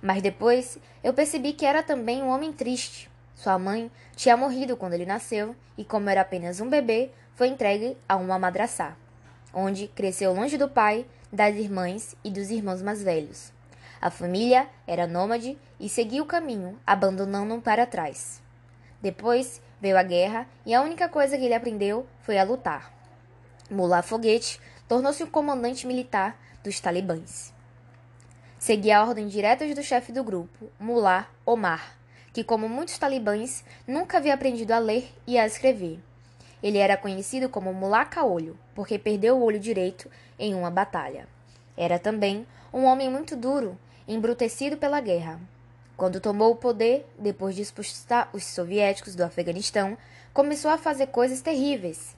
Mas 0.00 0.22
depois 0.22 0.78
eu 1.02 1.12
percebi 1.12 1.54
que 1.54 1.66
era 1.66 1.82
também 1.82 2.22
um 2.22 2.28
homem 2.28 2.52
triste. 2.52 3.10
Sua 3.34 3.58
mãe 3.58 3.90
tinha 4.14 4.36
morrido 4.36 4.76
quando 4.76 4.92
ele 4.92 5.04
nasceu, 5.04 5.56
e 5.76 5.84
como 5.84 6.08
era 6.08 6.20
apenas 6.20 6.60
um 6.60 6.70
bebê, 6.70 7.10
foi 7.42 7.48
entregue 7.48 7.96
a 8.08 8.14
uma 8.14 8.38
madraçá 8.38 8.96
onde 9.52 9.88
cresceu 9.88 10.32
longe 10.32 10.56
do 10.56 10.68
pai, 10.68 11.04
das 11.32 11.56
irmãs 11.56 12.14
e 12.22 12.30
dos 12.30 12.50
irmãos 12.50 12.80
mais 12.80 13.02
velhos. 13.02 13.52
A 14.00 14.10
família 14.10 14.68
era 14.86 15.08
nômade 15.08 15.58
e 15.80 15.88
seguia 15.88 16.22
o 16.22 16.26
caminho, 16.26 16.78
abandonando-o 16.86 17.60
para 17.60 17.84
trás. 17.84 18.40
Depois 19.00 19.60
veio 19.80 19.98
a 19.98 20.04
guerra 20.04 20.46
e 20.64 20.72
a 20.72 20.82
única 20.82 21.08
coisa 21.08 21.36
que 21.36 21.44
ele 21.44 21.52
aprendeu 21.52 22.06
foi 22.20 22.38
a 22.38 22.44
lutar. 22.44 22.94
Mullah 23.68 24.02
Foguete 24.02 24.60
tornou-se 24.86 25.24
o 25.24 25.26
comandante 25.26 25.84
militar 25.84 26.38
dos 26.62 26.78
talibãs. 26.78 27.52
Seguia 28.56 28.98
a 28.98 29.04
ordem 29.04 29.26
diretas 29.26 29.74
do 29.74 29.82
chefe 29.82 30.12
do 30.12 30.22
grupo, 30.22 30.70
Mullah 30.78 31.26
Omar, 31.44 31.98
que, 32.32 32.44
como 32.44 32.68
muitos 32.68 32.98
talibãs, 32.98 33.64
nunca 33.84 34.18
havia 34.18 34.32
aprendido 34.32 34.70
a 34.70 34.78
ler 34.78 35.12
e 35.26 35.36
a 35.36 35.44
escrever. 35.44 35.98
Ele 36.62 36.78
era 36.78 36.96
conhecido 36.96 37.48
como 37.48 37.74
Mulaca 37.74 38.24
Olho, 38.24 38.56
porque 38.74 38.98
perdeu 38.98 39.36
o 39.36 39.42
olho 39.42 39.58
direito 39.58 40.08
em 40.38 40.54
uma 40.54 40.70
batalha. 40.70 41.26
Era 41.76 41.98
também 41.98 42.46
um 42.72 42.84
homem 42.84 43.10
muito 43.10 43.34
duro, 43.34 43.76
embrutecido 44.06 44.76
pela 44.76 45.00
guerra. 45.00 45.40
Quando 45.96 46.20
tomou 46.20 46.52
o 46.52 46.56
poder, 46.56 47.06
depois 47.18 47.54
de 47.54 47.62
expulsar 47.62 48.28
os 48.32 48.44
soviéticos 48.44 49.14
do 49.14 49.22
Afeganistão, 49.22 49.96
começou 50.32 50.70
a 50.70 50.78
fazer 50.78 51.08
coisas 51.08 51.42
terríveis. 51.42 52.16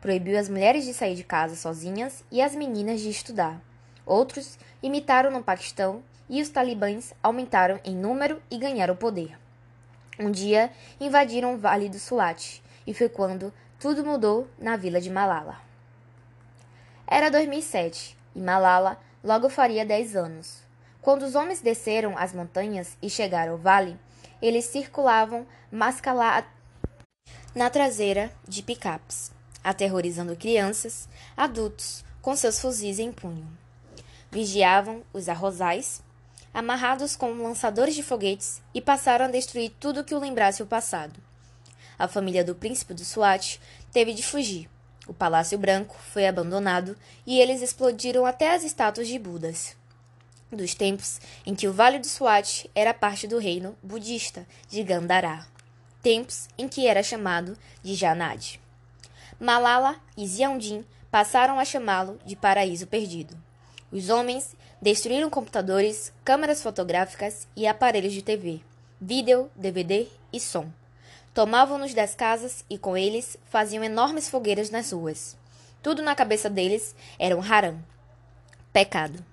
Proibiu 0.00 0.38
as 0.38 0.48
mulheres 0.48 0.84
de 0.84 0.94
sair 0.94 1.14
de 1.14 1.24
casa 1.24 1.54
sozinhas 1.54 2.24
e 2.30 2.40
as 2.40 2.54
meninas 2.54 3.00
de 3.00 3.10
estudar. 3.10 3.60
Outros 4.04 4.58
imitaram 4.82 5.30
no 5.30 5.42
Paquistão 5.42 6.02
e 6.28 6.40
os 6.40 6.48
talibãs 6.48 7.14
aumentaram 7.22 7.78
em 7.84 7.94
número 7.94 8.40
e 8.50 8.58
ganharam 8.58 8.96
poder. 8.96 9.38
Um 10.18 10.30
dia 10.30 10.70
invadiram 11.00 11.54
o 11.54 11.58
Vale 11.58 11.88
do 11.88 11.98
Swat 11.98 12.60
e 12.86 12.92
foi 12.92 13.08
quando 13.08 13.52
tudo 13.82 14.04
mudou 14.04 14.46
na 14.60 14.76
vila 14.76 15.00
de 15.00 15.10
Malala. 15.10 15.60
Era 17.04 17.28
2007 17.32 18.16
e 18.32 18.38
Malala 18.38 18.96
logo 19.24 19.48
faria 19.48 19.84
10 19.84 20.14
anos. 20.14 20.62
Quando 21.00 21.24
os 21.24 21.34
homens 21.34 21.60
desceram 21.60 22.16
as 22.16 22.32
montanhas 22.32 22.96
e 23.02 23.10
chegaram 23.10 23.54
ao 23.54 23.58
vale, 23.58 23.98
eles 24.40 24.66
circulavam 24.66 25.44
mascalados 25.68 26.48
na 27.56 27.68
traseira 27.68 28.30
de 28.46 28.62
picapes, 28.62 29.32
aterrorizando 29.64 30.36
crianças, 30.36 31.08
adultos, 31.36 32.04
com 32.20 32.36
seus 32.36 32.60
fuzis 32.60 33.00
em 33.00 33.10
punho. 33.10 33.48
Vigiavam 34.30 35.02
os 35.12 35.28
arrozais, 35.28 36.00
amarrados 36.54 37.16
com 37.16 37.32
lançadores 37.32 37.96
de 37.96 38.02
foguetes, 38.04 38.62
e 38.72 38.80
passaram 38.80 39.24
a 39.24 39.28
destruir 39.28 39.72
tudo 39.80 40.04
que 40.04 40.14
o 40.14 40.20
lembrasse 40.20 40.62
o 40.62 40.66
passado. 40.66 41.31
A 41.98 42.08
família 42.08 42.44
do 42.44 42.54
príncipe 42.54 42.94
do 42.94 43.04
SWAT 43.04 43.60
teve 43.92 44.12
de 44.12 44.22
fugir. 44.22 44.68
O 45.06 45.12
Palácio 45.12 45.58
Branco 45.58 45.96
foi 46.12 46.26
abandonado 46.26 46.96
e 47.26 47.40
eles 47.40 47.60
explodiram 47.60 48.24
até 48.24 48.54
as 48.54 48.62
estátuas 48.62 49.08
de 49.08 49.18
Budas. 49.18 49.76
Dos 50.50 50.74
tempos 50.74 51.20
em 51.46 51.54
que 51.54 51.66
o 51.66 51.72
Vale 51.72 51.98
do 51.98 52.06
Swat 52.06 52.66
era 52.74 52.92
parte 52.92 53.26
do 53.26 53.38
reino 53.38 53.76
budista 53.82 54.46
de 54.68 54.82
Gandhara. 54.82 55.46
Tempos 56.02 56.48
em 56.58 56.68
que 56.68 56.86
era 56.86 57.02
chamado 57.02 57.56
de 57.82 57.94
Janad. 57.94 58.60
Malala 59.40 59.96
e 60.16 60.28
Xiaodin 60.28 60.84
passaram 61.10 61.58
a 61.58 61.64
chamá-lo 61.64 62.18
de 62.24 62.36
Paraíso 62.36 62.86
Perdido. 62.86 63.36
Os 63.90 64.08
homens 64.08 64.54
destruíram 64.80 65.28
computadores, 65.28 66.12
câmeras 66.24 66.62
fotográficas 66.62 67.46
e 67.56 67.66
aparelhos 67.66 68.12
de 68.12 68.22
TV, 68.22 68.60
vídeo, 69.00 69.50
DVD 69.56 70.06
e 70.32 70.38
som. 70.38 70.70
Tomavam-nos 71.34 71.94
das 71.94 72.14
casas 72.14 72.62
e 72.68 72.76
com 72.76 72.94
eles 72.94 73.38
faziam 73.46 73.82
enormes 73.82 74.28
fogueiras 74.28 74.68
nas 74.68 74.92
ruas. 74.92 75.34
Tudo 75.82 76.02
na 76.02 76.14
cabeça 76.14 76.50
deles 76.50 76.94
era 77.18 77.34
um 77.34 77.42
haram, 77.42 77.82
pecado. 78.70 79.24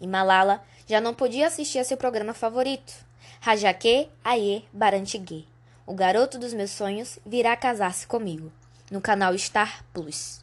E 0.00 0.06
Malala 0.06 0.64
já 0.86 1.00
não 1.00 1.12
podia 1.12 1.46
assistir 1.46 1.78
a 1.78 1.84
seu 1.84 1.96
programa 1.96 2.32
favorito, 2.32 2.92
Rajake 3.40 4.08
Aye 4.24 4.64
Barantigue. 4.72 5.46
O 5.86 5.94
garoto 5.94 6.38
dos 6.38 6.54
meus 6.54 6.70
sonhos 6.70 7.18
virá 7.24 7.54
casar-se 7.54 8.06
comigo, 8.06 8.50
no 8.90 9.00
canal 9.00 9.36
Star 9.36 9.84
Plus. 9.92 10.40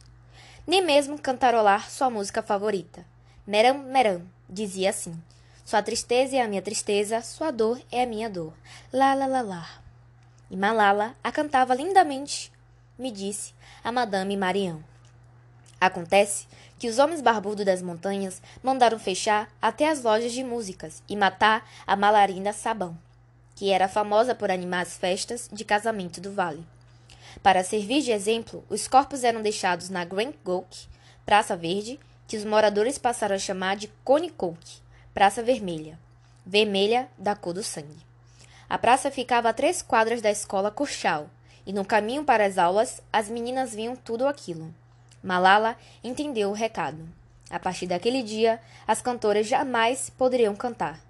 Nem 0.66 0.84
mesmo 0.84 1.18
cantarolar 1.18 1.90
sua 1.90 2.08
música 2.08 2.40
favorita. 2.40 3.04
Meram 3.44 3.78
Meram 3.78 4.22
dizia 4.48 4.90
assim: 4.90 5.20
Sua 5.64 5.82
tristeza 5.82 6.36
é 6.36 6.40
a 6.40 6.46
minha 6.46 6.62
tristeza, 6.62 7.20
sua 7.20 7.50
dor 7.50 7.80
é 7.90 8.02
a 8.02 8.06
minha 8.06 8.30
dor. 8.30 8.52
Lá, 8.92 9.14
lá, 9.14 9.26
lá, 9.26 9.40
lá. 9.40 9.80
E 10.50 10.56
Malala 10.56 11.14
a 11.22 11.30
cantava 11.30 11.74
lindamente, 11.74 12.50
me 12.98 13.10
disse 13.10 13.54
a 13.84 13.92
Madame 13.92 14.36
Marian. 14.36 14.80
Acontece 15.80 16.46
que 16.78 16.88
os 16.88 16.98
homens 16.98 17.20
barbudos 17.20 17.64
das 17.64 17.80
montanhas 17.80 18.42
mandaram 18.62 18.98
fechar 18.98 19.48
até 19.62 19.88
as 19.88 20.02
lojas 20.02 20.32
de 20.32 20.42
músicas 20.42 21.02
e 21.08 21.16
matar 21.16 21.66
a 21.86 21.94
Malarinda 21.94 22.52
Sabão, 22.52 22.98
que 23.54 23.70
era 23.70 23.88
famosa 23.88 24.34
por 24.34 24.50
animar 24.50 24.82
as 24.82 24.96
festas 24.96 25.48
de 25.52 25.64
casamento 25.64 26.20
do 26.20 26.32
vale. 26.32 26.66
Para 27.42 27.62
servir 27.62 28.02
de 28.02 28.10
exemplo, 28.10 28.64
os 28.68 28.88
corpos 28.88 29.24
eram 29.24 29.40
deixados 29.40 29.88
na 29.88 30.04
Grand 30.04 30.32
Gulk, 30.44 30.88
Praça 31.24 31.56
Verde, 31.56 32.00
que 32.26 32.36
os 32.36 32.44
moradores 32.44 32.98
passaram 32.98 33.36
a 33.36 33.38
chamar 33.38 33.76
de 33.76 33.88
Cone 34.04 34.32
Praça 35.14 35.42
Vermelha, 35.42 35.98
vermelha 36.44 37.08
da 37.16 37.34
cor 37.34 37.54
do 37.54 37.62
sangue. 37.62 38.09
A 38.70 38.78
praça 38.78 39.10
ficava 39.10 39.48
a 39.48 39.52
três 39.52 39.82
quadras 39.82 40.22
da 40.22 40.30
escola 40.30 40.70
Kurchal, 40.70 41.28
e 41.66 41.72
no 41.72 41.84
caminho 41.84 42.22
para 42.22 42.46
as 42.46 42.56
aulas, 42.56 43.02
as 43.12 43.28
meninas 43.28 43.74
viam 43.74 43.96
tudo 43.96 44.28
aquilo. 44.28 44.72
Malala 45.20 45.76
entendeu 46.04 46.50
o 46.50 46.54
recado. 46.54 47.04
A 47.50 47.58
partir 47.58 47.88
daquele 47.88 48.22
dia, 48.22 48.60
as 48.86 49.02
cantoras 49.02 49.48
jamais 49.48 50.08
poderiam 50.08 50.54
cantar. 50.54 51.00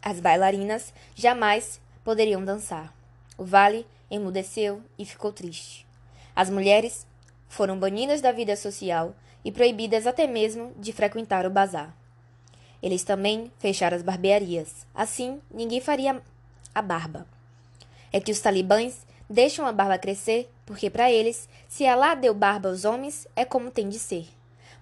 As 0.00 0.20
bailarinas 0.20 0.94
jamais 1.14 1.78
poderiam 2.02 2.42
dançar. 2.42 2.94
O 3.36 3.44
vale 3.44 3.86
emudeceu 4.10 4.82
e 4.98 5.04
ficou 5.04 5.30
triste. 5.30 5.86
As 6.34 6.48
mulheres 6.48 7.06
foram 7.46 7.78
banidas 7.78 8.22
da 8.22 8.32
vida 8.32 8.56
social 8.56 9.14
e 9.44 9.52
proibidas 9.52 10.06
até 10.06 10.26
mesmo 10.26 10.72
de 10.78 10.94
frequentar 10.94 11.44
o 11.44 11.50
bazar. 11.50 11.94
Eles 12.82 13.04
também 13.04 13.52
fecharam 13.58 13.98
as 13.98 14.02
barbearias. 14.02 14.86
Assim, 14.94 15.42
ninguém 15.52 15.80
faria 15.80 16.22
a 16.74 16.82
barba. 16.82 17.26
É 18.12 18.20
que 18.20 18.32
os 18.32 18.40
talibãs 18.40 19.06
deixam 19.28 19.66
a 19.66 19.72
barba 19.72 19.98
crescer 19.98 20.50
porque, 20.66 20.90
para 20.90 21.10
eles, 21.10 21.48
se 21.68 21.86
Allah 21.86 22.14
deu 22.14 22.34
barba 22.34 22.68
aos 22.68 22.84
homens, 22.84 23.26
é 23.34 23.44
como 23.44 23.70
tem 23.70 23.88
de 23.88 23.98
ser. 23.98 24.28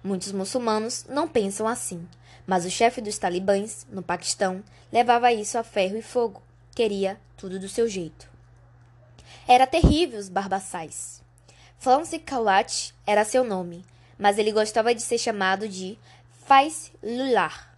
Muitos 0.03 0.31
muçulmanos 0.31 1.05
não 1.07 1.27
pensam 1.27 1.67
assim, 1.67 2.07
mas 2.45 2.65
o 2.65 2.69
chefe 2.69 3.01
dos 3.01 3.17
talibãs, 3.17 3.85
no 3.89 4.01
Paquistão, 4.01 4.63
levava 4.91 5.31
isso 5.31 5.57
a 5.57 5.63
ferro 5.63 5.97
e 5.97 6.01
fogo, 6.01 6.41
queria 6.75 7.19
tudo 7.37 7.59
do 7.59 7.69
seu 7.69 7.87
jeito. 7.87 8.29
Era 9.47 9.67
terrível 9.67 10.19
os 10.19 10.29
barbaçais. 10.29 11.21
Flancy 11.77 12.19
Kawat 12.19 12.93
era 13.07 13.25
seu 13.25 13.43
nome, 13.43 13.83
mas 14.17 14.37
ele 14.37 14.51
gostava 14.51 14.93
de 14.93 15.01
ser 15.01 15.17
chamado 15.17 15.67
de 15.67 15.97
Faiz 16.45 16.91
Lular. 17.01 17.70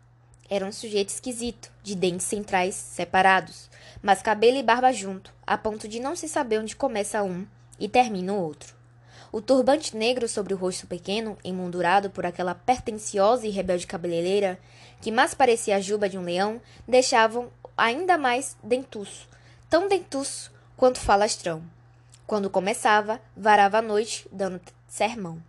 Era 0.53 0.67
um 0.67 0.71
sujeito 0.71 1.09
esquisito, 1.09 1.71
de 1.81 1.95
dentes 1.95 2.27
centrais 2.27 2.75
separados, 2.75 3.71
mas 4.03 4.21
cabelo 4.21 4.55
e 4.55 4.61
barba 4.61 4.93
junto, 4.93 5.33
a 5.47 5.57
ponto 5.57 5.87
de 5.87 5.99
não 5.99 6.15
se 6.15 6.29
saber 6.29 6.59
onde 6.59 6.75
começa 6.75 7.23
um 7.23 7.43
e 7.79 7.89
termina 7.89 8.33
o 8.33 8.39
outro. 8.39 8.75
O 9.31 9.41
turbante 9.41 9.97
negro 9.97 10.27
sobre 10.27 10.53
o 10.53 10.57
rosto 10.57 10.85
pequeno, 10.85 11.39
emoldurado 11.43 12.11
por 12.11 12.23
aquela 12.23 12.53
pertenciosa 12.53 13.47
e 13.47 13.49
rebelde 13.49 13.87
cabeleireira, 13.87 14.59
que 15.01 15.11
mais 15.11 15.33
parecia 15.33 15.75
a 15.75 15.81
juba 15.81 16.07
de 16.07 16.19
um 16.19 16.23
leão, 16.23 16.61
deixavam 16.87 17.49
ainda 17.75 18.15
mais 18.15 18.55
dentuço, 18.63 19.27
tão 19.67 19.87
dentuço 19.87 20.51
quanto 20.77 20.99
falastrão. 20.99 21.63
Quando 22.27 22.47
começava, 22.47 23.19
varava 23.35 23.79
a 23.79 23.81
noite, 23.81 24.27
dando 24.31 24.61
sermão. 24.87 25.41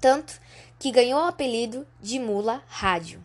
Tanto 0.00 0.40
que 0.78 0.92
ganhou 0.92 1.22
o 1.22 1.26
apelido 1.26 1.84
de 2.00 2.20
mula 2.20 2.62
rádio. 2.68 3.20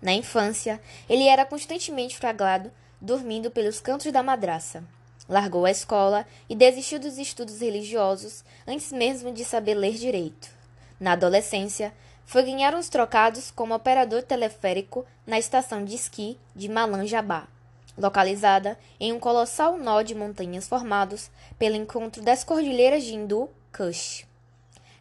Na 0.00 0.12
infância, 0.12 0.80
ele 1.08 1.26
era 1.28 1.44
constantemente 1.44 2.16
fraglado, 2.16 2.72
dormindo 3.00 3.50
pelos 3.50 3.80
cantos 3.80 4.10
da 4.10 4.22
madraça. 4.22 4.82
Largou 5.28 5.64
a 5.64 5.70
escola 5.70 6.26
e 6.48 6.56
desistiu 6.56 6.98
dos 6.98 7.18
estudos 7.18 7.60
religiosos 7.60 8.42
antes 8.66 8.90
mesmo 8.90 9.32
de 9.32 9.44
saber 9.44 9.74
ler 9.74 9.94
direito. 9.94 10.48
Na 10.98 11.12
adolescência, 11.12 11.92
foi 12.24 12.42
ganhar 12.42 12.74
uns 12.74 12.88
trocados 12.88 13.50
como 13.50 13.74
operador 13.74 14.22
teleférico 14.22 15.04
na 15.26 15.38
estação 15.38 15.84
de 15.84 15.94
esqui 15.94 16.38
de 16.54 16.68
Malanjabá, 16.68 17.46
localizada 17.98 18.78
em 18.98 19.12
um 19.12 19.20
colossal 19.20 19.76
nó 19.76 20.02
de 20.02 20.14
montanhas 20.14 20.68
formados 20.68 21.30
pelo 21.58 21.76
encontro 21.76 22.22
das 22.22 22.44
cordilheiras 22.44 23.04
de 23.04 23.14
Hindu 23.14 23.50
Kush, 23.76 24.26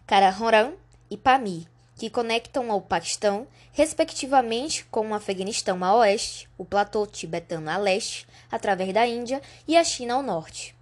Karakoram 0.08 0.74
e 1.10 1.18
Pamir 1.18 1.68
que 2.00 2.10
conectam 2.10 2.72
ao 2.72 2.80
Paquistão, 2.80 3.45
respectivamente 3.74 4.86
com 4.86 5.10
o 5.10 5.14
Afeganistão 5.14 5.84
a 5.84 5.93
oeste, 5.95 6.50
o 6.58 6.64
platô 6.64 7.06
tibetano 7.06 7.70
a 7.70 7.76
leste, 7.76 8.26
através 8.50 8.93
da 8.93 9.06
Índia, 9.06 9.41
e 9.68 9.76
a 9.76 9.84
China 9.84 10.14
ao 10.14 10.24
norte. 10.24 10.74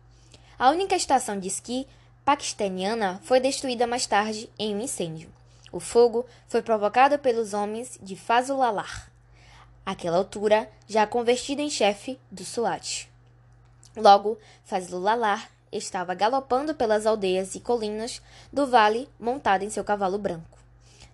A 0.60 0.70
única 0.70 0.96
estação 0.96 1.40
de 1.40 1.48
esqui 1.48 1.88
paquistaniana 2.24 3.20
foi 3.24 3.40
destruída 3.40 3.88
mais 3.88 4.06
tarde 4.06 4.48
em 4.60 4.76
um 4.76 4.80
incêndio. 4.80 5.34
O 5.72 5.80
fogo 5.80 6.24
foi 6.48 6.62
provocado 6.62 7.18
pelos 7.18 7.52
homens 7.52 7.98
de 8.00 8.16
Fazulalar, 8.16 9.12
àquela 9.84 10.18
altura 10.18 10.70
já 10.88 11.08
convertido 11.08 11.62
em 11.62 11.70
chefe 11.70 12.20
do 12.32 12.46
SWAT. 12.46 13.10
Logo, 13.96 14.38
Fazulalar 14.64 15.50
estava 15.72 16.14
galopando 16.14 16.76
pelas 16.76 17.08
aldeias 17.08 17.56
e 17.56 17.60
colinas 17.60 18.22
do 18.54 18.68
vale 18.68 19.10
montado 19.20 19.64
em 19.64 19.70
seu 19.72 19.84
cavalo 19.84 20.20
branco. 20.20 20.57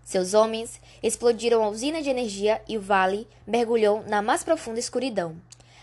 Seus 0.04 0.34
homens 0.34 0.82
explodiram 1.01 1.64
a 1.64 1.70
usina 1.70 2.01
de 2.01 2.10
energia 2.10 2.62
e 2.68 2.78
o 2.78 2.82
vale 2.82 3.28
mergulhou 3.47 4.04
na 4.08 4.22
mais 4.22 4.43
profunda 4.43 4.80
escuridão. 4.80 5.36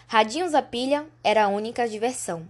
Radinhos 0.06 0.54
a 0.54 0.62
pilha 0.62 1.06
era 1.24 1.44
a 1.44 1.48
única 1.48 1.88
diversão. 1.88 2.46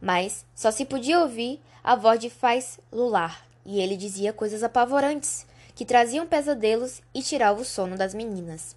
Mas 0.00 0.44
só 0.54 0.70
se 0.70 0.84
podia 0.84 1.20
ouvir 1.20 1.60
a 1.82 1.94
voz 1.94 2.20
de 2.20 2.28
Faz 2.28 2.78
Lular, 2.92 3.46
e 3.64 3.80
ele 3.80 3.96
dizia 3.96 4.32
coisas 4.32 4.62
apavorantes, 4.62 5.46
que 5.74 5.84
traziam 5.84 6.26
pesadelos 6.26 7.00
e 7.14 7.22
tiravam 7.22 7.62
o 7.62 7.64
sono 7.64 7.96
das 7.96 8.12
meninas. 8.12 8.76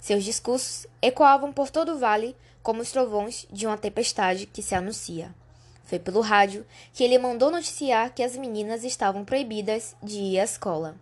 Seus 0.00 0.24
discursos 0.24 0.86
ecoavam 1.02 1.52
por 1.52 1.70
todo 1.70 1.92
o 1.92 1.98
vale 1.98 2.34
como 2.62 2.80
os 2.80 2.90
trovões 2.90 3.46
de 3.50 3.66
uma 3.66 3.76
tempestade 3.76 4.46
que 4.46 4.62
se 4.62 4.74
anuncia. 4.74 5.34
Foi 5.84 5.98
pelo 5.98 6.20
rádio 6.20 6.64
que 6.92 7.04
ele 7.04 7.18
mandou 7.18 7.50
noticiar 7.50 8.12
que 8.14 8.22
as 8.22 8.36
meninas 8.36 8.84
estavam 8.84 9.24
proibidas 9.24 9.94
de 10.02 10.18
ir 10.18 10.40
à 10.40 10.44
escola. 10.44 10.96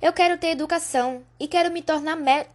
Eu 0.00 0.12
quero 0.12 0.38
ter 0.38 0.48
educação 0.48 1.22
e 1.38 1.48
quero 1.48 1.72
me 1.72 1.82
tornar 1.82 2.16
mé... 2.16 2.46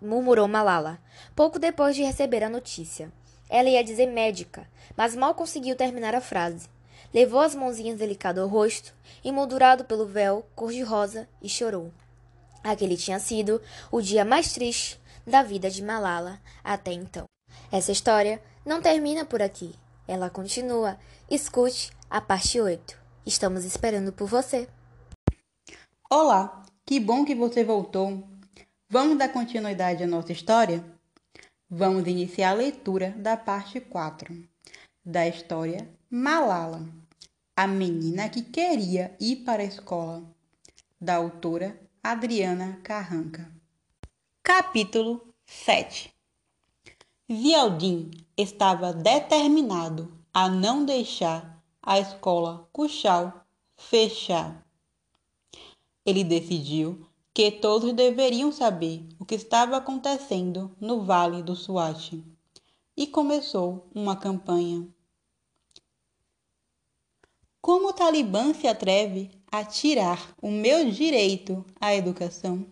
murmurou 0.00 0.48
Malala, 0.48 0.98
pouco 1.34 1.58
depois 1.58 1.94
de 1.94 2.02
receber 2.02 2.42
a 2.42 2.48
notícia. 2.48 3.12
Ela 3.48 3.68
ia 3.68 3.84
dizer 3.84 4.06
médica, 4.06 4.68
mas 4.96 5.14
mal 5.14 5.34
conseguiu 5.34 5.76
terminar 5.76 6.14
a 6.14 6.20
frase. 6.20 6.68
Levou 7.12 7.40
as 7.40 7.54
mãozinhas 7.54 7.98
delicadas 7.98 8.42
ao 8.42 8.48
rosto, 8.48 8.92
emoldurado 9.24 9.84
pelo 9.84 10.06
véu 10.06 10.46
cor-de-rosa, 10.54 11.28
e 11.40 11.48
chorou. 11.48 11.92
Aquele 12.62 12.96
tinha 12.96 13.18
sido 13.18 13.62
o 13.90 14.00
dia 14.02 14.24
mais 14.24 14.52
triste 14.52 15.00
da 15.26 15.42
vida 15.42 15.70
de 15.70 15.82
Malala 15.82 16.40
até 16.62 16.92
então. 16.92 17.24
Essa 17.70 17.92
história 17.92 18.42
não 18.64 18.82
termina 18.82 19.24
por 19.24 19.40
aqui. 19.40 19.74
Ela 20.06 20.28
continua. 20.28 20.98
Escute 21.30 21.90
a 22.10 22.20
parte 22.20 22.60
8. 22.60 22.98
Estamos 23.24 23.64
esperando 23.64 24.12
por 24.12 24.26
você. 24.26 24.68
Olá, 26.10 26.62
que 26.88 26.98
bom 26.98 27.22
que 27.22 27.34
você 27.34 27.62
voltou. 27.62 28.26
Vamos 28.88 29.18
dar 29.18 29.28
continuidade 29.28 30.02
à 30.02 30.06
nossa 30.06 30.32
história? 30.32 30.82
Vamos 31.68 32.06
iniciar 32.06 32.52
a 32.52 32.54
leitura 32.54 33.10
da 33.10 33.36
parte 33.36 33.78
4 33.78 34.34
da 35.04 35.28
história 35.28 35.86
Malala, 36.08 36.88
a 37.54 37.66
menina 37.66 38.30
que 38.30 38.40
queria 38.40 39.14
ir 39.20 39.44
para 39.44 39.60
a 39.60 39.66
escola, 39.66 40.24
da 40.98 41.16
autora 41.16 41.78
Adriana 42.02 42.80
Carranca. 42.82 43.52
Capítulo 44.42 45.34
7 45.44 46.10
Zialdin 47.30 48.12
estava 48.34 48.94
determinado 48.94 50.10
a 50.32 50.48
não 50.48 50.86
deixar 50.86 51.62
a 51.82 51.98
escola 51.98 52.66
Cuchal 52.72 53.44
fechar. 53.76 54.66
Ele 56.04 56.24
decidiu 56.24 57.06
que 57.38 57.52
todos 57.52 57.92
deveriam 57.92 58.50
saber 58.50 59.06
o 59.18 59.24
que 59.24 59.36
estava 59.36 59.76
acontecendo 59.76 60.74
no 60.80 61.04
Vale 61.04 61.42
do 61.42 61.54
Swat 61.54 62.20
e 62.96 63.06
começou 63.06 63.88
uma 63.94 64.16
campanha. 64.16 64.88
Como 67.60 67.90
o 67.90 67.92
Talibã 67.92 68.52
se 68.52 68.66
atreve 68.66 69.30
a 69.52 69.64
tirar 69.64 70.34
o 70.42 70.50
meu 70.50 70.90
direito 70.90 71.64
à 71.80 71.94
educação? 71.94 72.66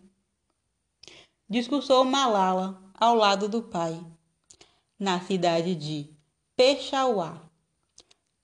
Discursou 1.48 2.04
Malala 2.04 2.82
ao 2.92 3.14
lado 3.14 3.48
do 3.48 3.62
pai, 3.62 4.04
na 4.98 5.20
cidade 5.20 5.76
de 5.76 6.10
Peshawar, 6.56 7.48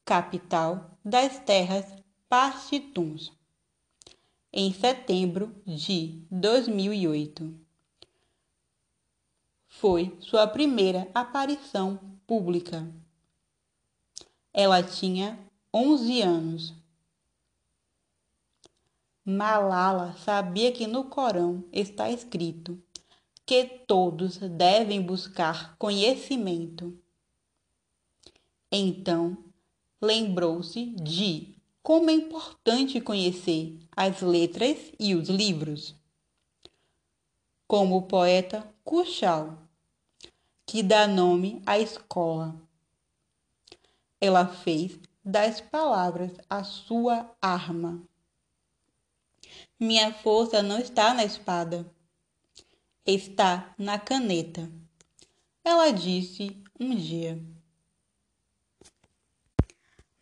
capital 0.05 0.99
das 1.05 1.41
terras 1.41 1.85
Pashtuns 2.29 3.33
em 4.53 4.73
setembro 4.73 5.55
de 5.65 6.23
2008. 6.31 7.55
Foi 9.69 10.15
sua 10.21 10.47
primeira 10.47 11.09
aparição 11.15 11.99
pública. 12.27 12.87
Ela 14.53 14.83
tinha 14.83 15.39
11 15.73 16.21
anos. 16.21 16.75
Malala 19.25 20.15
sabia 20.19 20.71
que 20.71 20.87
no 20.87 21.05
Corão 21.05 21.65
está 21.73 22.11
escrito 22.11 22.83
que 23.47 23.65
todos 23.65 24.37
devem 24.37 25.01
buscar 25.01 25.77
conhecimento. 25.77 26.97
Então, 28.71 29.37
lembrou-se 30.01 30.87
de 30.87 31.52
como 31.83 32.11
é 32.11 32.13
importante 32.13 33.01
conhecer 33.01 33.77
as 33.97 34.21
letras 34.21 34.79
e 35.01 35.15
os 35.15 35.29
livros. 35.29 35.97
Como 37.67 37.97
o 37.97 38.03
poeta 38.03 38.73
Kuchal, 38.85 39.59
que 40.65 40.83
dá 40.83 41.09
nome 41.09 41.61
à 41.67 41.79
escola. 41.79 42.55
Ela 44.21 44.47
fez 44.47 44.99
das 45.25 45.61
palavras 45.61 46.31
a 46.49 46.63
sua 46.63 47.35
arma. 47.41 48.01
Minha 49.79 50.13
força 50.13 50.63
não 50.63 50.79
está 50.79 51.13
na 51.13 51.25
espada, 51.25 51.85
está 53.05 53.75
na 53.77 53.99
caneta. 53.99 54.71
Ela 55.65 55.91
disse 55.91 56.63
um 56.79 56.95
dia. 56.95 57.52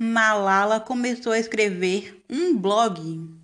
Malala 0.02 0.80
começou 0.80 1.30
a 1.30 1.38
escrever 1.38 2.24
um 2.26 2.56
blog. 2.56 3.38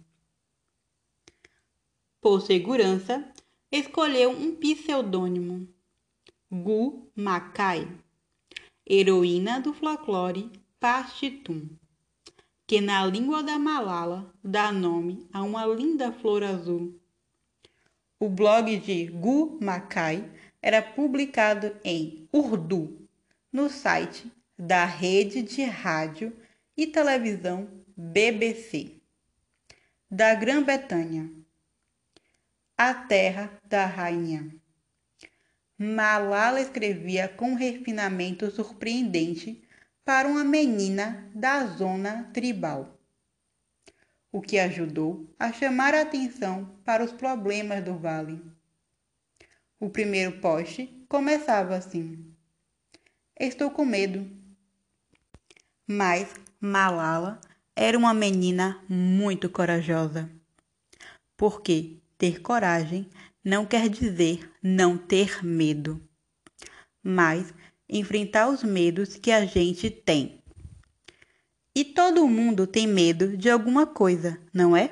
Por 2.18 2.40
segurança, 2.40 3.30
escolheu 3.70 4.30
um 4.30 4.56
pseudônimo, 4.56 5.68
Gu 6.50 7.10
Makai, 7.14 7.86
heroína 8.88 9.60
do 9.60 9.74
folclore 9.74 10.50
Pashtun, 10.80 11.68
que 12.66 12.80
na 12.80 13.04
língua 13.04 13.42
da 13.42 13.58
Malala 13.58 14.32
dá 14.42 14.72
nome 14.72 15.28
a 15.34 15.42
uma 15.42 15.66
linda 15.66 16.10
flor 16.10 16.42
azul. 16.42 16.98
O 18.18 18.30
blog 18.30 18.78
de 18.78 19.08
Gu 19.08 19.58
Makai 19.60 20.26
era 20.62 20.80
publicado 20.80 21.76
em 21.84 22.26
Urdu 22.32 23.06
no 23.52 23.68
site 23.68 24.32
da 24.58 24.86
rede 24.86 25.42
de 25.42 25.62
rádio 25.62 26.34
e 26.76 26.86
televisão 26.86 27.84
BBC, 27.96 29.00
da 30.10 30.34
Grã-Bretanha, 30.34 31.32
a 32.76 32.92
terra 32.92 33.58
da 33.64 33.86
rainha. 33.86 34.54
Malala 35.78 36.60
escrevia 36.60 37.28
com 37.28 37.54
refinamento 37.54 38.50
surpreendente 38.50 39.66
para 40.04 40.28
uma 40.28 40.44
menina 40.44 41.30
da 41.34 41.66
zona 41.66 42.30
tribal, 42.34 43.00
o 44.30 44.42
que 44.42 44.58
ajudou 44.58 45.34
a 45.38 45.50
chamar 45.52 45.94
a 45.94 46.02
atenção 46.02 46.78
para 46.84 47.02
os 47.02 47.12
problemas 47.12 47.82
do 47.82 47.98
vale. 47.98 48.40
O 49.80 49.88
primeiro 49.88 50.40
poste 50.40 51.06
começava 51.08 51.74
assim: 51.74 52.34
Estou 53.38 53.70
com 53.70 53.84
medo. 53.84 54.30
Mas 55.86 56.34
Malala 56.66 57.40
era 57.74 57.96
uma 57.96 58.12
menina 58.12 58.82
muito 58.88 59.48
corajosa. 59.48 60.28
Porque 61.36 61.98
ter 62.18 62.40
coragem 62.42 63.08
não 63.44 63.64
quer 63.64 63.88
dizer 63.88 64.50
não 64.60 64.98
ter 64.98 65.44
medo, 65.44 66.02
mas 67.02 67.54
enfrentar 67.88 68.48
os 68.48 68.64
medos 68.64 69.16
que 69.16 69.30
a 69.30 69.46
gente 69.46 69.88
tem. 69.88 70.42
E 71.72 71.84
todo 71.84 72.26
mundo 72.26 72.66
tem 72.66 72.86
medo 72.86 73.36
de 73.36 73.48
alguma 73.48 73.86
coisa, 73.86 74.40
não 74.52 74.76
é? 74.76 74.90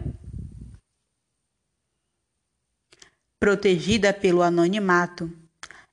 Protegida 3.40 4.12
pelo 4.12 4.42
anonimato, 4.42 5.32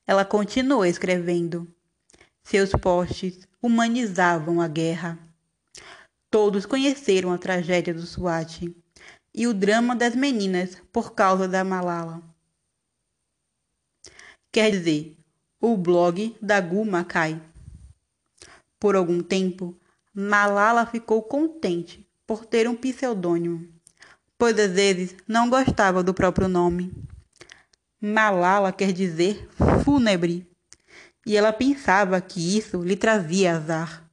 ela 0.06 0.24
continuou 0.24 0.86
escrevendo. 0.86 1.68
Seus 2.44 2.72
posts 2.72 3.48
humanizavam 3.62 4.62
a 4.62 4.68
guerra. 4.68 5.31
Todos 6.32 6.66
conheceram 6.66 7.34
a 7.34 7.38
tragédia 7.38 7.94
do 7.94 8.06
Swat 8.08 8.74
e 9.36 9.48
o 9.48 9.54
drama 9.54 9.94
das 9.94 10.16
meninas 10.16 10.82
por 10.90 11.14
causa 11.14 11.46
da 11.46 11.62
Malala. 11.62 12.24
Quer 14.50 14.72
dizer, 14.72 15.18
o 15.60 15.76
blog 15.76 16.34
da 16.42 16.62
Gu 16.62 16.86
Makai. 16.86 17.42
Por 18.80 18.96
algum 18.96 19.22
tempo, 19.22 19.78
Malala 20.14 20.86
ficou 20.86 21.22
contente 21.22 22.10
por 22.26 22.46
ter 22.46 22.66
um 22.66 22.78
pseudônimo, 22.78 23.68
pois 24.38 24.58
às 24.58 24.72
vezes 24.72 25.14
não 25.28 25.50
gostava 25.50 26.02
do 26.02 26.14
próprio 26.14 26.48
nome. 26.48 26.94
Malala 28.00 28.72
quer 28.72 28.94
dizer 28.94 29.50
fúnebre, 29.84 30.50
e 31.26 31.36
ela 31.36 31.52
pensava 31.52 32.22
que 32.22 32.58
isso 32.58 32.82
lhe 32.82 32.96
trazia 32.96 33.58
azar. 33.58 34.10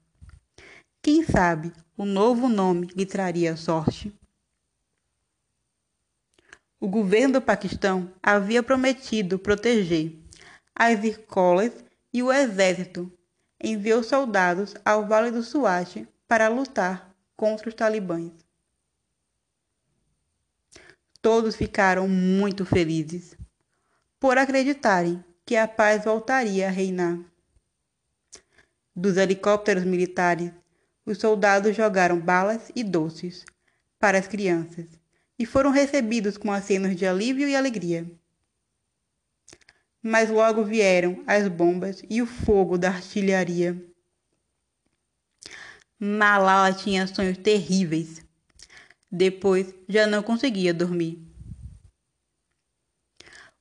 Quem 1.01 1.23
sabe 1.23 1.73
o 1.99 2.05
novo 2.05 2.49
nome 2.49 2.87
lhe 2.95 3.05
traria 3.05 3.57
sorte. 3.57 4.17
O 6.79 6.87
governo 6.87 7.35
do 7.35 7.43
Paquistão 7.43 8.15
havia 8.23 8.63
prometido 8.63 9.37
proteger 9.37 10.17
as 10.73 11.03
escolas 11.03 11.73
e 12.13 12.23
o 12.23 12.33
exército 12.33 13.13
enviou 13.61 14.05
soldados 14.05 14.77
ao 14.85 15.09
Vale 15.09 15.33
do 15.33 15.43
Swat 15.43 16.07
para 16.29 16.47
lutar 16.47 17.13
contra 17.37 17.69
os 17.69 17.75
talibãs. 17.75 18.31
Todos 21.21 21.57
ficaram 21.57 22.07
muito 22.07 22.65
felizes 22.65 23.37
por 24.21 24.39
acreditarem 24.39 25.23
que 25.45 25.57
a 25.57 25.67
paz 25.67 26.05
voltaria 26.05 26.69
a 26.69 26.71
reinar. 26.71 27.19
Dos 28.95 29.17
helicópteros 29.17 29.83
militares 29.83 30.53
os 31.09 31.19
soldados 31.19 31.75
jogaram 31.75 32.21
balas 32.21 32.71
e 32.77 32.85
doces 32.85 33.43
para 33.99 34.19
as 34.19 34.29
crianças 34.29 34.87
e 35.39 35.47
foram 35.47 35.71
recebidos 35.71 36.37
com 36.37 36.53
acenos 36.53 36.95
de 36.95 37.07
alívio 37.07 37.49
e 37.49 37.57
alegria. 37.57 38.07
Mas 40.03 40.29
logo 40.29 40.63
vieram 40.65 41.25
as 41.27 41.49
bombas 41.49 42.03
e 42.11 42.21
o 42.21 42.27
fogo 42.27 42.77
da 42.77 42.91
artilharia. 42.91 43.83
Malala 45.99 46.75
tinha 46.75 47.07
sonhos 47.07 47.39
terríveis. 47.39 48.23
Depois 49.11 49.75
já 49.89 50.07
não 50.07 50.23
conseguia 50.23 50.75
dormir. 50.75 51.27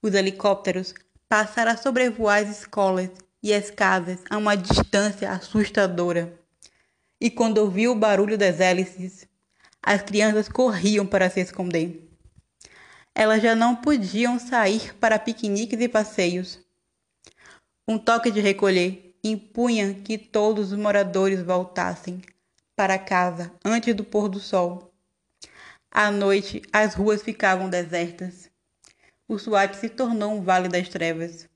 Os 0.02 0.14
helicópteros 0.14 0.94
passaram 1.30 1.72
a 1.72 1.78
sobrevoar 1.78 2.44
as 2.44 2.60
escolas 2.60 3.10
e 3.42 3.54
as 3.54 3.72
casas 3.72 4.20
a 4.30 4.38
uma 4.38 4.56
distância 4.56 5.32
assustadora. 5.32 6.38
E 7.20 7.30
quando 7.30 7.58
ouviu 7.58 7.92
o 7.92 7.96
barulho 7.96 8.38
das 8.38 8.60
hélices, 8.60 9.28
as 9.82 10.02
crianças 10.02 10.48
corriam 10.48 11.06
para 11.06 11.30
se 11.30 11.40
esconder. 11.40 12.08
Elas 13.16 13.42
já 13.42 13.56
não 13.56 13.76
podiam 13.76 14.38
sair 14.38 14.94
para 14.96 15.18
piqueniques 15.18 15.80
e 15.80 15.88
passeios. 15.88 16.60
Um 17.88 17.98
toque 17.98 18.30
de 18.30 18.40
recolher 18.40 19.18
impunha 19.24 19.96
que 19.96 20.18
todos 20.18 20.72
os 20.72 20.78
moradores 20.78 21.42
voltassem 21.42 22.22
para 22.76 23.00
casa 23.00 23.52
antes 23.66 23.96
do 23.96 24.04
pôr 24.04 24.30
do 24.30 24.40
sol. 24.40 24.94
À 25.90 26.12
noite, 26.12 26.62
as 26.72 26.94
ruas 26.94 27.24
ficavam 27.24 27.70
desertas. 27.70 28.52
O 29.28 29.40
SWAT 29.40 29.76
se 29.76 29.90
tornou 29.90 30.34
um 30.34 30.44
vale 30.44 30.70
das 30.70 30.88
trevas. 30.88 31.50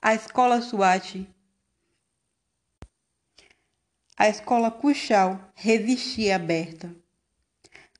A 0.00 0.14
escola 0.14 0.62
SWAT 0.62 1.28
a 4.16 4.28
escola 4.28 4.70
Cuxal 4.70 5.50
resistia 5.54 6.36
aberta, 6.36 6.94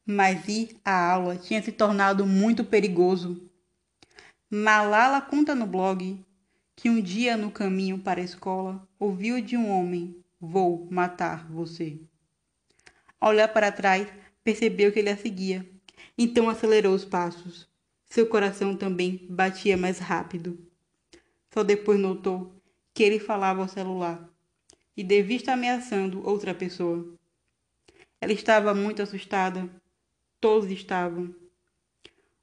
mas 0.04 0.46
ir 0.46 0.76
à 0.84 1.10
aula 1.10 1.36
tinha 1.36 1.62
se 1.62 1.72
tornado 1.72 2.26
muito 2.26 2.64
perigoso. 2.64 3.50
Malala 4.50 5.22
conta 5.22 5.54
no 5.54 5.66
blog 5.66 6.22
que 6.76 6.90
um 6.90 7.00
dia 7.00 7.36
no 7.36 7.50
caminho 7.50 7.98
para 7.98 8.20
a 8.20 8.24
escola 8.24 8.86
ouviu 8.98 9.40
de 9.40 9.56
um 9.56 9.70
homem: 9.70 10.14
Vou 10.38 10.86
matar 10.90 11.50
você. 11.50 11.98
Ao 13.18 13.30
olhar 13.30 13.48
para 13.48 13.72
trás, 13.72 14.06
percebeu 14.44 14.92
que 14.92 14.98
ele 14.98 15.08
a 15.08 15.16
seguia, 15.16 15.66
então 16.18 16.50
acelerou 16.50 16.94
os 16.94 17.06
passos. 17.06 17.66
Seu 18.04 18.26
coração 18.26 18.76
também 18.76 19.26
batia 19.30 19.78
mais 19.78 19.98
rápido. 19.98 20.58
Só 21.54 21.62
depois 21.64 21.98
notou 21.98 22.54
que 22.92 23.02
ele 23.02 23.18
falava 23.18 23.62
ao 23.62 23.68
celular 23.68 24.31
e 24.96 25.02
devia 25.02 25.36
estar 25.36 25.54
ameaçando 25.54 26.26
outra 26.26 26.54
pessoa. 26.54 27.06
Ela 28.20 28.32
estava 28.32 28.74
muito 28.74 29.02
assustada. 29.02 29.68
Todos 30.40 30.70
estavam. 30.70 31.34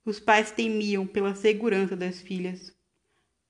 Os 0.04 0.20
pais 0.20 0.52
temiam 0.52 1.06
pela 1.06 1.36
segurança 1.36 1.96
das 1.96 2.22
filhas. 2.22 2.76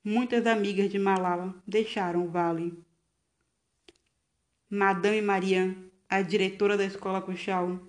Muitas 0.04 0.46
amigas 0.46 0.90
de 0.90 0.98
Malala 0.98 1.54
deixaram 1.66 2.24
o 2.24 2.30
vale. 2.30 2.74
Madame 4.68 5.22
Marianne, 5.22 5.90
a 6.08 6.22
diretora 6.22 6.76
da 6.76 6.84
escola 6.84 7.22
Cuxal, 7.22 7.80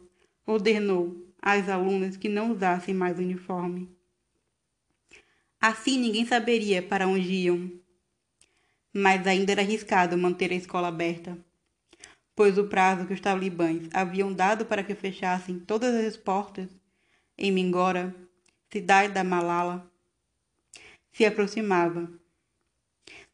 ordenou 0.45 1.33
às 1.41 1.69
alunas 1.69 2.17
que 2.17 2.29
não 2.29 2.51
usassem 2.51 2.93
mais 2.93 3.17
uniforme. 3.17 3.89
Assim 5.59 5.99
ninguém 5.99 6.25
saberia 6.25 6.81
para 6.81 7.07
onde 7.07 7.31
iam 7.31 7.80
mas 8.93 9.25
ainda 9.25 9.51
era 9.51 9.61
arriscado 9.61 10.17
manter 10.17 10.51
a 10.51 10.55
escola 10.55 10.87
aberta, 10.87 11.37
pois 12.35 12.57
o 12.57 12.67
prazo 12.67 13.05
que 13.05 13.13
os 13.13 13.21
talibãs 13.21 13.87
haviam 13.93 14.33
dado 14.33 14.65
para 14.65 14.83
que 14.83 14.95
fechassem 14.95 15.59
todas 15.59 15.93
as 15.93 16.17
portas 16.17 16.69
em 17.37 17.51
Mingora, 17.51 18.15
cidade 18.69 19.13
da 19.13 19.23
Malala, 19.23 19.89
se 21.11 21.25
aproximava. 21.25 22.09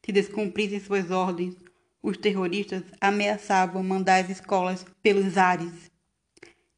Se 0.04 0.12
descumprissem 0.12 0.80
suas 0.80 1.12
ordens, 1.12 1.56
os 2.02 2.18
terroristas 2.18 2.84
ameaçavam 3.02 3.84
mandar 3.84 4.24
as 4.24 4.30
escolas 4.30 4.86
pelos 5.04 5.38
ares. 5.38 5.92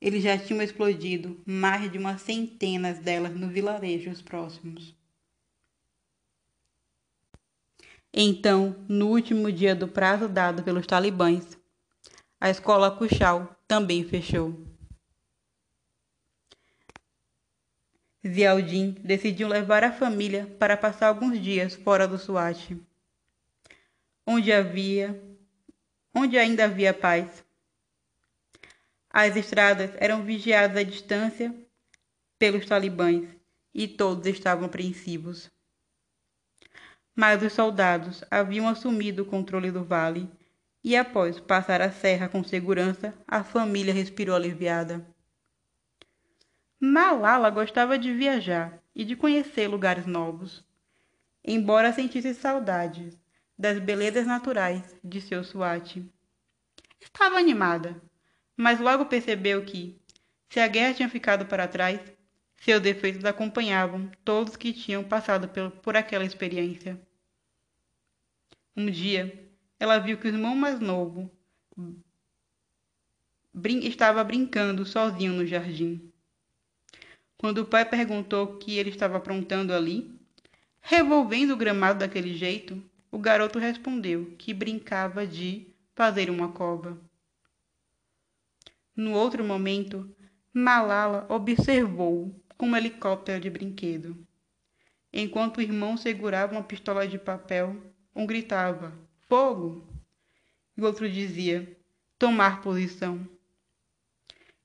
Eles 0.02 0.24
já 0.24 0.38
tinham 0.38 0.62
explodido 0.62 1.40
mais 1.46 1.92
de 1.92 1.98
umas 1.98 2.22
centenas 2.22 3.00
delas 3.00 3.36
nos 3.36 3.52
vilarejos 3.52 4.22
próximos. 4.22 4.99
Então, 8.22 8.76
no 8.90 9.08
último 9.08 9.50
dia 9.50 9.74
do 9.74 9.88
prazo 9.88 10.28
dado 10.28 10.62
pelos 10.62 10.86
talibãs, 10.86 11.58
a 12.38 12.50
escola 12.50 12.92
Kuchal 12.92 13.56
também 13.66 14.04
fechou. 14.04 14.62
Zialdin 18.28 18.92
decidiu 19.06 19.48
levar 19.48 19.86
a 19.86 19.94
família 19.94 20.54
para 20.60 20.76
passar 20.76 21.08
alguns 21.08 21.42
dias 21.42 21.76
fora 21.76 22.06
do 22.06 22.18
Swat, 22.18 22.76
onde 24.28 24.52
havia, 24.52 25.18
onde 26.14 26.38
ainda 26.38 26.66
havia 26.66 26.94
paz. 26.94 27.42
As 29.10 29.38
estradas 29.38 29.92
eram 29.96 30.26
vigiadas 30.26 30.76
à 30.76 30.84
distância 30.84 31.56
pelos 32.38 32.66
talibãs 32.66 33.30
e 33.74 33.88
todos 33.88 34.28
estavam 34.28 34.66
apreensivos 34.66 35.50
mas 37.20 37.44
os 37.44 37.52
soldados 37.52 38.24
haviam 38.32 38.66
assumido 38.66 39.24
o 39.24 39.26
controle 39.26 39.70
do 39.72 39.84
vale 39.84 40.32
e, 40.82 40.96
após 40.96 41.38
passar 41.38 41.82
a 41.82 41.92
serra 41.92 42.30
com 42.30 42.42
segurança, 42.46 43.14
a 43.28 43.44
família 43.44 43.94
respirou 43.94 44.38
aliviada. 44.38 45.06
Malala 46.80 47.50
gostava 47.50 48.00
de 48.00 48.14
viajar 48.14 48.82
e 48.96 49.04
de 49.04 49.18
conhecer 49.18 49.68
lugares 49.68 50.06
novos, 50.06 50.64
embora 51.44 51.92
sentisse 51.92 52.34
saudades 52.34 53.20
das 53.58 53.80
belezas 53.80 54.26
naturais 54.26 54.96
de 55.04 55.20
seu 55.20 55.44
Swat. 55.44 56.02
Estava 57.02 57.36
animada, 57.36 58.02
mas 58.56 58.80
logo 58.80 59.08
percebeu 59.08 59.66
que, 59.66 60.00
se 60.50 60.62
a 60.62 60.68
guerra 60.70 60.94
tinha 60.94 61.10
ficado 61.10 61.46
para 61.48 61.68
trás, 61.68 62.00
seus 62.56 62.80
defeitos 62.80 63.26
acompanhavam 63.26 64.10
todos 64.24 64.56
que 64.56 64.72
tinham 64.72 65.04
passado 65.04 65.50
por 65.84 65.98
aquela 65.98 66.24
experiência. 66.24 66.98
Um 68.80 68.90
dia, 68.90 69.38
ela 69.78 70.00
viu 70.00 70.18
que 70.18 70.26
o 70.26 70.30
irmão 70.30 70.56
mais 70.56 70.80
novo 70.80 71.30
brin 73.54 73.80
estava 73.80 74.24
brincando 74.24 74.86
sozinho 74.86 75.34
no 75.34 75.46
jardim. 75.46 76.10
Quando 77.38 77.58
o 77.58 77.66
pai 77.66 77.84
perguntou 77.84 78.46
o 78.46 78.58
que 78.58 78.78
ele 78.78 78.90
estava 78.90 79.18
aprontando 79.18 79.74
ali, 79.74 80.18
revolvendo 80.80 81.56
o 81.56 81.58
gramado 81.58 82.00
daquele 82.00 82.34
jeito, 82.34 82.82
o 83.12 83.20
garoto 83.20 83.60
respondeu 83.60 84.34
que 84.38 84.54
brincava 84.54 85.28
de 85.28 85.68
fazer 85.94 86.30
uma 86.30 86.54
cova. 86.54 86.98
No 88.96 89.12
outro 89.12 89.44
momento, 89.44 90.10
Malala 90.54 91.26
observou 91.28 92.34
um 92.58 92.78
helicóptero 92.78 93.41
de 93.41 93.49
brinquedo, 93.49 94.26
enquanto 95.12 95.58
o 95.58 95.62
irmão 95.62 95.98
segurava 95.98 96.53
uma 96.53 96.64
pistola 96.64 97.06
de 97.06 97.20
papel 97.20 97.89
um 98.15 98.26
gritava: 98.26 98.94
Fogo! 99.27 99.88
E 100.76 100.81
o 100.81 100.86
outro 100.86 101.10
dizia: 101.10 101.77
Tomar 102.18 102.61
posição. 102.61 103.27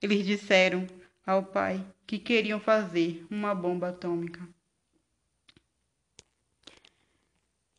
Eles 0.00 0.26
disseram 0.26 0.86
ao 1.26 1.42
pai 1.42 1.84
que 2.06 2.18
queriam 2.18 2.60
fazer 2.60 3.26
uma 3.30 3.54
bomba 3.54 3.88
atômica. 3.88 4.46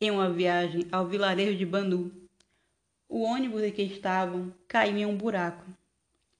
Em 0.00 0.10
uma 0.10 0.30
viagem 0.30 0.86
ao 0.92 1.06
vilarejo 1.06 1.56
de 1.56 1.64
Banu, 1.64 2.12
o 3.08 3.22
ônibus 3.22 3.62
em 3.62 3.72
que 3.72 3.82
estavam 3.82 4.52
caiu 4.68 4.96
em 4.96 5.06
um 5.06 5.16
buraco, 5.16 5.64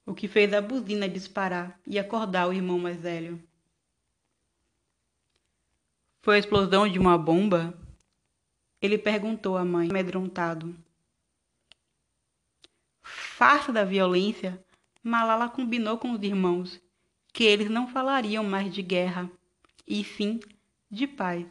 o 0.05 0.13
que 0.13 0.27
fez 0.27 0.53
a 0.53 0.61
buzina 0.61 1.07
disparar 1.07 1.79
e 1.87 1.97
acordar 1.97 2.47
o 2.47 2.53
irmão 2.53 2.77
mais 2.77 2.99
velho. 3.01 3.41
Foi 6.21 6.35
a 6.35 6.39
explosão 6.39 6.87
de 6.87 6.99
uma 6.99 7.17
bomba? 7.17 7.73
Ele 8.81 8.97
perguntou 8.97 9.57
à 9.57 9.65
mãe, 9.65 9.89
amedrontado. 9.89 10.75
Farsa 13.01 13.71
da 13.71 13.83
violência, 13.83 14.63
Malala 15.03 15.49
combinou 15.49 15.97
com 15.97 16.11
os 16.11 16.21
irmãos 16.21 16.81
que 17.31 17.43
eles 17.43 17.69
não 17.69 17.87
falariam 17.87 18.43
mais 18.43 18.73
de 18.73 18.81
guerra, 18.81 19.29
e 19.87 20.03
sim 20.03 20.39
de 20.89 21.05
paz. 21.05 21.45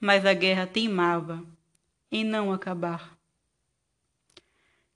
Mas 0.00 0.24
a 0.24 0.32
guerra 0.32 0.66
teimava 0.66 1.44
em 2.10 2.24
não 2.24 2.52
acabar. 2.52 3.18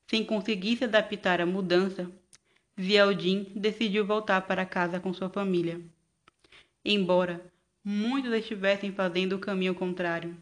Sem 0.06 0.24
conseguir 0.24 0.76
se 0.76 0.84
adaptar 0.84 1.40
à 1.40 1.46
mudança, 1.46 2.10
Zialdin 2.80 3.52
decidiu 3.56 4.06
voltar 4.06 4.42
para 4.42 4.64
casa 4.64 5.00
com 5.00 5.12
sua 5.12 5.28
família, 5.28 5.80
embora 6.84 7.44
muitos 7.84 8.32
estivessem 8.32 8.92
fazendo 8.92 9.34
o 9.34 9.40
caminho 9.40 9.74
contrário. 9.74 10.36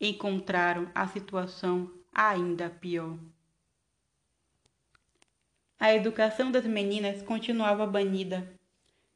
Encontraram 0.00 0.90
a 0.94 1.06
situação 1.08 1.92
ainda 2.12 2.70
pior. 2.70 3.18
A 5.78 5.92
educação 5.94 6.50
das 6.50 6.64
meninas 6.64 7.22
continuava 7.22 7.86
banida 7.86 8.50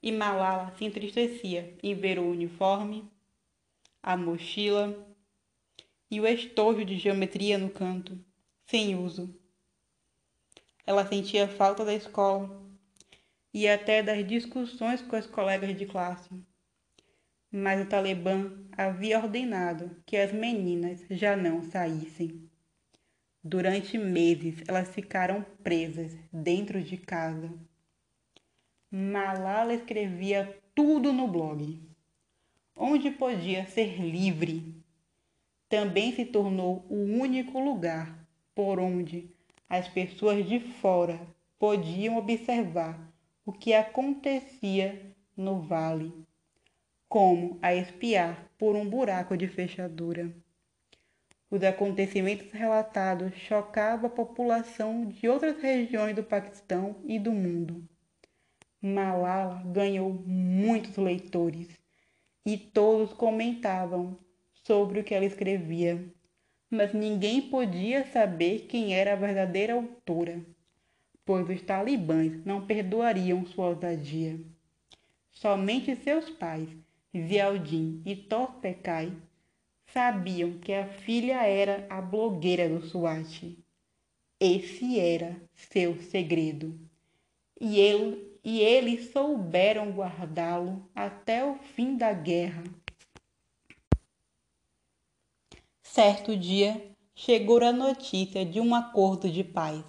e 0.02 0.12
Malala 0.12 0.74
se 0.76 0.84
entristecia 0.84 1.76
em 1.82 1.94
ver 1.94 2.18
o 2.18 2.30
uniforme, 2.30 3.10
a 4.02 4.16
mochila 4.16 4.94
e 6.10 6.20
o 6.20 6.26
estojo 6.26 6.84
de 6.84 6.98
geometria 6.98 7.56
no 7.56 7.70
canto, 7.70 8.18
sem 8.66 8.96
uso. 8.96 9.34
Ela 10.86 11.06
sentia 11.06 11.48
falta 11.48 11.84
da 11.84 11.94
escola 11.94 12.60
e 13.52 13.68
até 13.68 14.02
das 14.02 14.26
discussões 14.26 15.00
com 15.02 15.16
as 15.16 15.26
colegas 15.26 15.76
de 15.76 15.86
classe. 15.86 16.30
Mas 17.50 17.80
o 17.80 17.88
Talibã 17.88 18.52
havia 18.76 19.18
ordenado 19.18 19.96
que 20.06 20.16
as 20.16 20.32
meninas 20.32 21.04
já 21.10 21.36
não 21.36 21.62
saíssem. 21.62 22.48
Durante 23.42 23.98
meses 23.98 24.62
elas 24.68 24.88
ficaram 24.90 25.44
presas 25.62 26.16
dentro 26.32 26.82
de 26.82 26.96
casa. 26.96 27.52
Malala 28.90 29.74
escrevia 29.74 30.58
tudo 30.74 31.12
no 31.12 31.26
blog, 31.26 31.80
onde 32.76 33.10
podia 33.10 33.66
ser 33.66 34.00
livre. 34.00 34.82
Também 35.68 36.12
se 36.12 36.24
tornou 36.24 36.86
o 36.88 36.96
único 36.96 37.58
lugar 37.58 38.26
por 38.54 38.78
onde 38.78 39.30
as 39.68 39.88
pessoas 39.88 40.46
de 40.48 40.60
fora 40.60 41.20
podiam 41.58 42.16
observar 42.16 43.10
o 43.44 43.52
que 43.52 43.72
acontecia 43.72 45.14
no 45.36 45.60
vale, 45.60 46.12
como 47.10 47.58
a 47.60 47.74
espiar 47.74 48.48
por 48.56 48.76
um 48.76 48.88
buraco 48.88 49.36
de 49.36 49.48
fechadura. 49.48 50.32
Os 51.50 51.60
acontecimentos 51.64 52.52
relatados 52.52 53.34
chocavam 53.34 54.06
a 54.06 54.12
população 54.12 55.06
de 55.06 55.28
outras 55.28 55.60
regiões 55.60 56.14
do 56.14 56.22
Paquistão 56.22 57.02
e 57.04 57.18
do 57.18 57.32
mundo. 57.32 57.82
Malala 58.80 59.60
ganhou 59.66 60.12
muitos 60.24 60.96
leitores 60.96 61.66
e 62.46 62.56
todos 62.56 63.12
comentavam 63.12 64.16
sobre 64.62 65.00
o 65.00 65.04
que 65.04 65.12
ela 65.12 65.24
escrevia, 65.24 66.00
mas 66.70 66.94
ninguém 66.94 67.42
podia 67.42 68.06
saber 68.06 68.66
quem 68.68 68.94
era 68.94 69.14
a 69.14 69.16
verdadeira 69.16 69.74
autora, 69.74 70.40
pois 71.26 71.50
os 71.50 71.60
talibãs 71.60 72.44
não 72.44 72.64
perdoariam 72.64 73.44
sua 73.46 73.70
ousadia. 73.70 74.38
Somente 75.32 75.96
seus 75.96 76.30
pais, 76.30 76.68
Zialdin 77.16 78.02
e 78.06 78.14
Torpekai, 78.14 79.12
sabiam 79.92 80.58
que 80.58 80.72
a 80.72 80.86
filha 80.86 81.44
era 81.44 81.84
a 81.90 82.00
blogueira 82.00 82.68
do 82.68 82.86
SWAT. 82.86 83.58
Esse 84.38 85.00
era 85.00 85.36
seu 85.54 86.00
segredo. 86.02 86.78
E, 87.60 87.80
ele, 87.80 88.38
e 88.44 88.60
eles 88.60 89.10
souberam 89.10 89.90
guardá-lo 89.90 90.88
até 90.94 91.44
o 91.44 91.56
fim 91.56 91.96
da 91.96 92.12
guerra. 92.12 92.62
Certo 95.82 96.36
dia, 96.36 96.94
chegou 97.12 97.62
a 97.64 97.72
notícia 97.72 98.46
de 98.46 98.60
um 98.60 98.72
acordo 98.72 99.28
de 99.28 99.42
paz. 99.42 99.84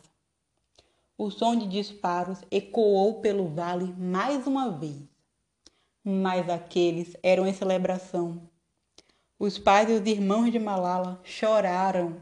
O 1.16 1.30
som 1.30 1.56
de 1.56 1.68
disparos 1.68 2.40
ecoou 2.50 3.22
pelo 3.22 3.48
vale 3.48 3.94
mais 3.94 4.48
uma 4.48 4.72
vez. 4.72 5.11
Mas 6.04 6.50
aqueles 6.50 7.16
eram 7.22 7.46
em 7.46 7.54
celebração 7.54 8.50
os 9.44 9.58
pais 9.58 9.90
e 9.90 9.94
os 9.94 10.06
irmãos 10.06 10.52
de 10.52 10.60
Malala 10.60 11.20
choraram. 11.24 12.16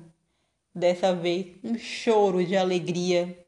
Dessa 0.73 1.13
vez, 1.13 1.47
um 1.61 1.77
choro 1.77 2.45
de 2.45 2.55
alegria. 2.55 3.45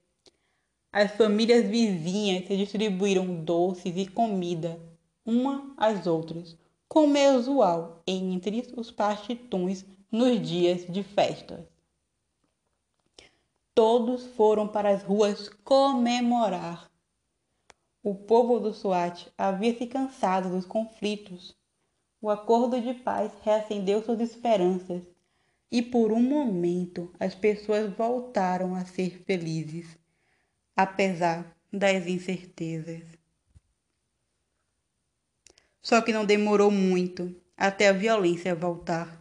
As 0.92 1.12
famílias 1.12 1.70
vizinhas 1.70 2.46
se 2.48 2.58
distribuíram 2.58 3.46
doces 3.46 3.96
e 3.96 4.06
comida, 4.08 4.78
uma 5.26 5.74
às 5.78 6.06
outras, 6.06 6.58
como 6.86 7.16
é 7.16 7.32
usual 7.32 8.04
entre 8.06 8.68
os 8.76 8.92
pastituns 8.92 9.86
nos 10.12 10.46
dias 10.46 10.86
de 10.90 11.02
festas. 11.02 11.62
Todos 13.74 14.26
foram 14.36 14.68
para 14.68 14.90
as 14.90 15.02
ruas 15.02 15.48
comemorar. 15.64 16.91
O 18.04 18.16
povo 18.16 18.60
do 18.60 18.74
Swat 18.74 19.28
havia 19.38 19.78
se 19.78 19.86
cansado 19.86 20.50
dos 20.50 20.66
conflitos 20.66 21.56
o 22.22 22.30
acordo 22.30 22.80
de 22.80 22.94
paz 22.94 23.32
reacendeu 23.42 24.04
suas 24.04 24.20
esperanças 24.20 25.02
e 25.72 25.82
por 25.82 26.12
um 26.12 26.22
momento 26.22 27.12
as 27.20 27.34
pessoas 27.34 27.92
voltaram 27.94 28.76
a 28.76 28.86
ser 28.86 29.24
felizes, 29.26 29.98
apesar 30.76 31.58
das 31.74 32.06
incertezas. 32.06 33.02
Só 35.82 36.00
que 36.00 36.14
não 36.14 36.24
demorou 36.24 36.70
muito 36.70 37.36
até 37.58 37.88
a 37.88 37.94
violência 37.94 38.54
voltar. 38.54 39.20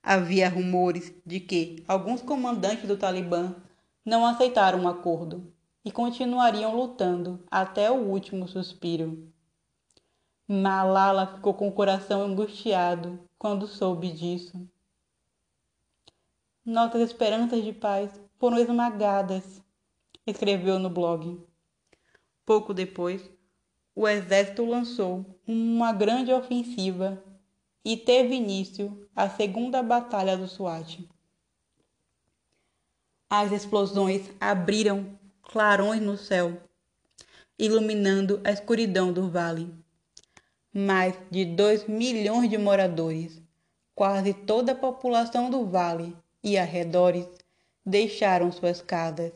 Havia 0.00 0.48
rumores 0.48 1.12
de 1.24 1.40
que 1.40 1.82
alguns 1.88 2.22
comandantes 2.22 2.86
do 2.86 2.96
Talibã 2.96 3.56
não 4.04 4.24
aceitaram 4.24 4.78
o 4.78 4.82
um 4.82 4.88
acordo 4.88 5.52
e 5.86 5.92
continuariam 5.92 6.74
lutando 6.74 7.46
até 7.48 7.88
o 7.92 7.94
último 7.94 8.48
suspiro. 8.48 9.32
Malala 10.48 11.28
ficou 11.28 11.54
com 11.54 11.68
o 11.68 11.72
coração 11.72 12.22
angustiado 12.22 13.20
quando 13.38 13.68
soube 13.68 14.10
disso. 14.10 14.68
Nossas 16.64 17.02
esperanças 17.02 17.62
de 17.62 17.72
paz 17.72 18.20
foram 18.36 18.58
esmagadas, 18.58 19.62
escreveu 20.26 20.80
no 20.80 20.90
blog. 20.90 21.40
Pouco 22.44 22.74
depois, 22.74 23.30
o 23.94 24.08
exército 24.08 24.64
lançou 24.64 25.24
uma 25.46 25.92
grande 25.92 26.32
ofensiva 26.32 27.22
e 27.84 27.96
teve 27.96 28.34
início 28.34 29.08
a 29.14 29.30
segunda 29.30 29.84
batalha 29.84 30.36
do 30.36 30.48
Swat. 30.48 31.08
As 33.30 33.52
explosões 33.52 34.28
abriram 34.40 35.16
clarões 35.46 36.02
no 36.02 36.16
céu, 36.16 36.60
iluminando 37.58 38.40
a 38.44 38.50
escuridão 38.50 39.12
do 39.12 39.30
vale 39.30 39.72
mais 40.76 41.14
de 41.30 41.42
2 41.46 41.88
milhões 41.88 42.50
de 42.50 42.58
moradores, 42.58 43.40
quase 43.94 44.34
toda 44.34 44.72
a 44.72 44.74
população 44.74 45.48
do 45.48 45.64
vale 45.64 46.14
e 46.44 46.58
arredores, 46.58 47.26
deixaram 47.84 48.52
suas 48.52 48.82
casas, 48.82 49.32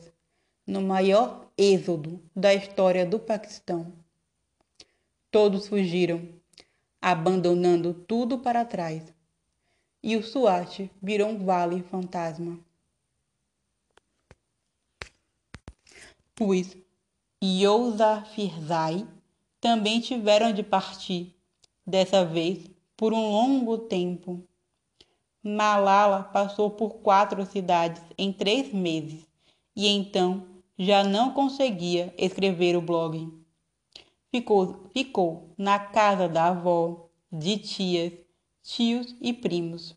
no 0.67 0.81
maior 0.81 1.47
êxodo 1.57 2.21
da 2.35 2.53
história 2.53 3.07
do 3.07 3.17
Paquistão. 3.17 3.91
Todos 5.31 5.67
fugiram, 5.67 6.29
abandonando 7.01 7.91
tudo 7.91 8.37
para 8.37 8.63
trás, 8.63 9.01
e 10.03 10.15
o 10.15 10.21
Swat 10.21 10.91
virou 11.01 11.29
um 11.29 11.43
vale 11.43 11.81
fantasma. 11.81 12.59
Pois 16.43 16.75
Yousafzai 17.43 19.07
também 19.59 20.01
tiveram 20.01 20.51
de 20.51 20.63
partir, 20.63 21.35
dessa 21.85 22.25
vez 22.25 22.67
por 22.97 23.13
um 23.13 23.29
longo 23.29 23.77
tempo. 23.77 24.43
Malala 25.43 26.23
passou 26.23 26.71
por 26.71 26.95
quatro 26.95 27.45
cidades 27.45 28.01
em 28.17 28.33
três 28.33 28.73
meses 28.73 29.23
e 29.75 29.87
então 29.87 30.47
já 30.79 31.03
não 31.03 31.31
conseguia 31.31 32.11
escrever 32.17 32.75
o 32.75 32.81
blog. 32.81 33.31
Ficou, 34.31 34.89
ficou 34.91 35.53
na 35.55 35.77
casa 35.77 36.27
da 36.27 36.47
avó, 36.47 37.07
de 37.31 37.59
tias, 37.59 38.13
tios 38.63 39.15
e 39.21 39.31
primos. 39.31 39.95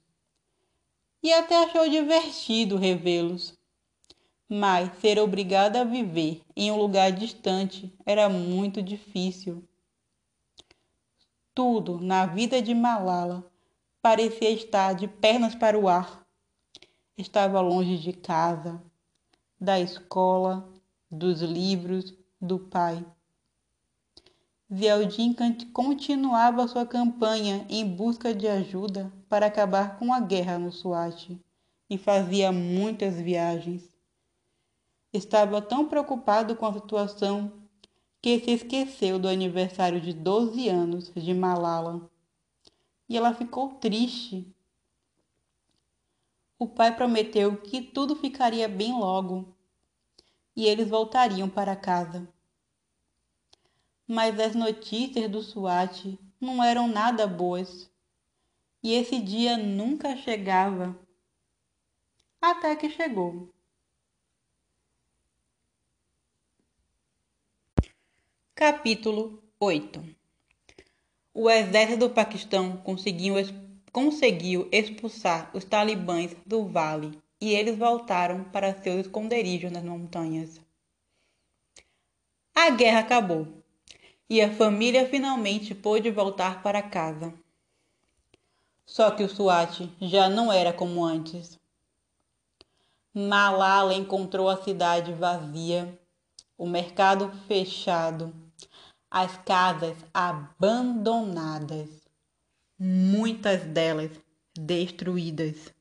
E 1.22 1.32
até 1.32 1.64
achou 1.64 1.88
divertido 1.88 2.76
revê-los 2.76 3.58
mas 4.56 4.88
ser 5.00 5.18
obrigada 5.18 5.80
a 5.80 5.84
viver 5.84 6.40
em 6.54 6.70
um 6.70 6.76
lugar 6.76 7.10
distante 7.10 7.92
era 8.06 8.28
muito 8.28 8.80
difícil. 8.80 9.68
Tudo 11.52 12.00
na 12.00 12.24
vida 12.24 12.62
de 12.62 12.72
Malala 12.72 13.44
parecia 14.00 14.50
estar 14.50 14.94
de 14.94 15.08
pernas 15.08 15.56
para 15.56 15.76
o 15.76 15.88
ar. 15.88 16.24
Estava 17.18 17.60
longe 17.60 17.98
de 17.98 18.12
casa, 18.12 18.80
da 19.60 19.80
escola, 19.80 20.72
dos 21.10 21.40
livros, 21.42 22.14
do 22.40 22.60
pai. 22.60 23.04
Zeldin 24.72 25.34
continuava 25.72 26.68
sua 26.68 26.86
campanha 26.86 27.66
em 27.68 27.84
busca 27.84 28.32
de 28.32 28.46
ajuda 28.46 29.12
para 29.28 29.46
acabar 29.46 29.98
com 29.98 30.12
a 30.12 30.20
guerra 30.20 30.60
no 30.60 30.70
Swat 30.70 31.36
e 31.90 31.98
fazia 31.98 32.52
muitas 32.52 33.16
viagens. 33.16 33.93
Estava 35.14 35.62
tão 35.62 35.86
preocupado 35.86 36.56
com 36.56 36.66
a 36.66 36.72
situação 36.72 37.52
que 38.20 38.40
se 38.40 38.50
esqueceu 38.50 39.16
do 39.16 39.28
aniversário 39.28 40.00
de 40.00 40.12
12 40.12 40.68
anos 40.68 41.12
de 41.14 41.32
Malala. 41.32 42.10
E 43.08 43.16
ela 43.16 43.32
ficou 43.32 43.74
triste. 43.74 44.44
O 46.58 46.66
pai 46.66 46.96
prometeu 46.96 47.56
que 47.58 47.80
tudo 47.80 48.16
ficaria 48.16 48.66
bem 48.66 48.98
logo 48.98 49.54
e 50.56 50.66
eles 50.66 50.88
voltariam 50.88 51.48
para 51.48 51.76
casa. 51.76 52.28
Mas 54.08 54.40
as 54.40 54.56
notícias 54.56 55.30
do 55.30 55.42
SWAT 55.42 56.18
não 56.40 56.60
eram 56.60 56.88
nada 56.88 57.24
boas 57.24 57.88
e 58.82 58.92
esse 58.92 59.20
dia 59.20 59.56
nunca 59.56 60.16
chegava. 60.16 60.98
Até 62.42 62.74
que 62.74 62.90
chegou. 62.90 63.53
Capítulo 68.56 69.42
8 69.58 70.14
o 71.34 71.50
exército 71.50 71.98
do 71.98 72.10
Paquistão 72.10 72.76
conseguiu, 72.76 73.34
conseguiu 73.90 74.68
expulsar 74.70 75.50
os 75.52 75.64
talibãs 75.64 76.36
do 76.46 76.64
vale 76.64 77.20
e 77.40 77.52
eles 77.52 77.76
voltaram 77.76 78.44
para 78.44 78.80
seus 78.80 79.06
esconderijos 79.06 79.72
nas 79.72 79.82
montanhas. 79.82 80.60
A 82.54 82.70
guerra 82.70 83.00
acabou 83.00 83.48
e 84.30 84.40
a 84.40 84.54
família 84.54 85.08
finalmente 85.08 85.74
pôde 85.74 86.08
voltar 86.12 86.62
para 86.62 86.80
casa. 86.80 87.34
Só 88.86 89.10
que 89.10 89.24
o 89.24 89.28
SWAT 89.28 89.90
já 90.00 90.28
não 90.28 90.52
era 90.52 90.72
como 90.72 91.04
antes. 91.04 91.58
Malala 93.12 93.94
encontrou 93.94 94.48
a 94.48 94.62
cidade 94.62 95.12
vazia, 95.12 95.98
o 96.56 96.68
mercado 96.68 97.32
fechado, 97.48 98.43
as 99.14 99.36
casas 99.44 99.96
abandonadas, 100.12 101.88
muitas 102.76 103.62
delas 103.62 104.10
destruídas. 104.58 105.72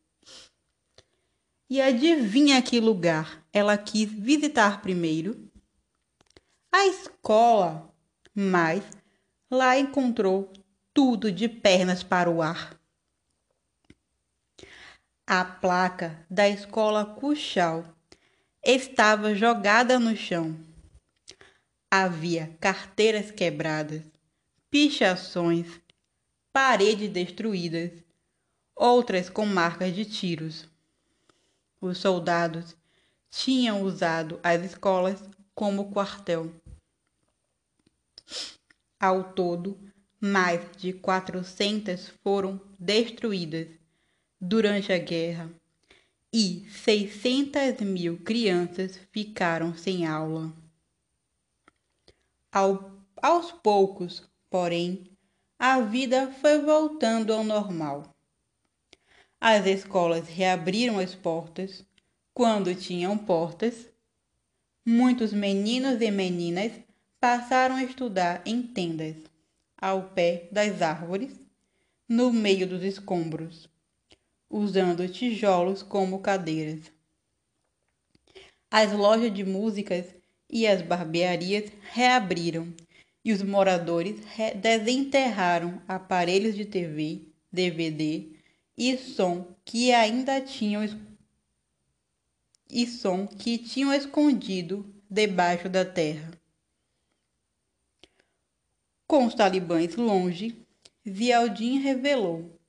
E 1.68 1.82
adivinha 1.82 2.62
que 2.62 2.80
lugar 2.80 3.44
ela 3.52 3.76
quis 3.76 4.08
visitar 4.08 4.84
primeiro? 4.84 5.50
A 6.72 6.86
escola, 6.86 7.92
mas 8.36 8.84
lá 9.50 9.80
encontrou 9.80 10.54
tudo 10.94 11.32
de 11.32 11.50
pernas 11.50 12.04
para 12.04 12.30
o 12.30 12.40
ar. 12.40 12.80
A 15.26 15.44
placa 15.44 16.24
da 16.30 16.48
escola 16.48 17.04
Cuchal 17.04 17.84
estava 18.64 19.34
jogada 19.34 19.98
no 19.98 20.16
chão. 20.16 20.56
Havia 21.96 22.58
carteiras 22.60 23.30
quebradas, 23.30 24.02
pichações, 24.72 25.68
paredes 26.52 27.08
destruídas, 27.12 27.92
outras 28.76 29.30
com 29.30 29.46
marcas 29.46 29.94
de 29.94 30.04
tiros. 30.04 30.68
Os 31.80 32.00
soldados 32.00 32.76
tinham 33.30 33.84
usado 33.84 34.40
as 34.42 34.64
escolas 34.64 35.22
como 35.54 35.92
quartel. 35.92 36.52
Ao 39.00 39.32
todo, 39.32 39.78
mais 40.20 40.76
de 40.76 40.94
400 40.94 42.10
foram 42.24 42.60
destruídas 42.80 43.68
durante 44.42 44.92
a 44.92 44.98
guerra 44.98 45.48
e 46.34 46.68
600 46.72 47.82
mil 47.82 48.18
crianças 48.18 49.00
ficaram 49.12 49.78
sem 49.78 50.08
aula. 50.08 50.63
Ao, 52.56 52.92
aos 53.20 53.52
poucos, 53.52 54.30
porém, 54.48 55.10
a 55.58 55.82
vida 55.82 56.32
foi 56.34 56.60
voltando 56.60 57.34
ao 57.34 57.44
normal. 57.44 58.16
As 59.42 59.66
escolas 59.66 60.28
reabriram 60.28 61.00
as 61.00 61.16
portas 61.16 61.84
quando 62.32 62.76
tinham 62.76 63.18
portas. 63.18 63.90
Muitos 64.86 65.34
meninos 65.34 66.00
e 66.00 66.12
meninas 66.12 66.72
passaram 67.20 67.76
a 67.76 67.84
estudar 67.84 68.44
em 68.46 68.62
tendas, 68.62 69.16
ao 69.76 70.10
pé 70.10 70.48
das 70.52 70.80
árvores, 70.84 71.34
no 72.08 72.32
meio 72.32 72.68
dos 72.68 72.84
escombros, 72.84 73.68
usando 74.48 75.10
tijolos 75.10 75.82
como 75.82 76.20
cadeiras. 76.20 76.92
As 78.70 78.92
lojas 78.92 79.34
de 79.34 79.44
músicas 79.44 80.06
e 80.54 80.68
as 80.68 80.84
barbearias 80.84 81.72
reabriram 81.92 82.72
e 83.26 83.34
os 83.34 83.42
moradores 83.42 84.22
desenterraram 84.62 85.82
aparelhos 85.88 86.54
de 86.54 86.64
TV, 86.64 87.24
DVD 87.52 88.30
e 88.78 88.96
som 88.96 89.48
que 89.66 89.92
ainda 89.92 90.40
tinham 90.40 90.84
e 92.70 92.86
som 92.86 93.26
que 93.26 93.58
tinham 93.58 93.92
escondido 93.92 94.86
debaixo 95.10 95.68
da 95.68 95.84
terra. 95.84 96.32
Com 99.08 99.26
os 99.26 99.34
talibãs 99.34 99.96
longe, 99.96 100.56
Zialdin 101.08 101.80
revelou 101.80 102.60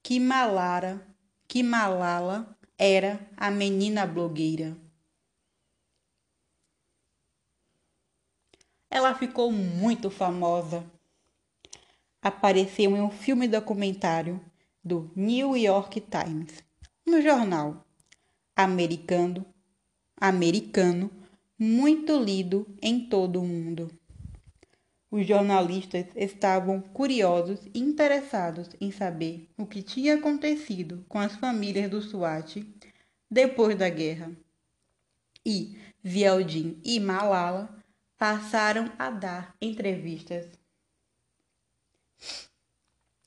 que 0.00 0.20
Malara, 0.20 1.04
que 1.48 1.60
Malala 1.60 2.56
era 2.78 3.18
a 3.36 3.50
menina 3.50 4.06
blogueira. 4.06 4.85
Ela 8.90 9.14
ficou 9.14 9.50
muito 9.50 10.10
famosa. 10.10 10.84
Apareceu 12.22 12.96
em 12.96 13.00
um 13.00 13.10
filme 13.10 13.48
documentário 13.48 14.40
do 14.82 15.10
New 15.14 15.56
York 15.56 16.00
Times, 16.00 16.62
no 17.04 17.20
jornal 17.20 17.84
americano, 18.54 19.44
americano 20.16 21.10
muito 21.58 22.18
lido 22.18 22.66
em 22.80 23.08
todo 23.08 23.40
o 23.40 23.44
mundo. 23.44 23.90
Os 25.10 25.26
jornalistas 25.26 26.06
estavam 26.14 26.80
curiosos 26.80 27.60
e 27.72 27.78
interessados 27.78 28.68
em 28.80 28.90
saber 28.90 29.48
o 29.56 29.66
que 29.66 29.82
tinha 29.82 30.14
acontecido 30.14 31.04
com 31.08 31.18
as 31.18 31.34
famílias 31.36 31.90
do 31.90 32.02
SWAT 32.02 32.62
depois 33.30 33.76
da 33.76 33.88
guerra. 33.88 34.30
E 35.44 35.78
Zialdin 36.06 36.80
e 36.84 37.00
Malala 37.00 37.82
passaram 38.18 38.92
a 38.98 39.10
dar 39.10 39.56
entrevistas. 39.60 40.46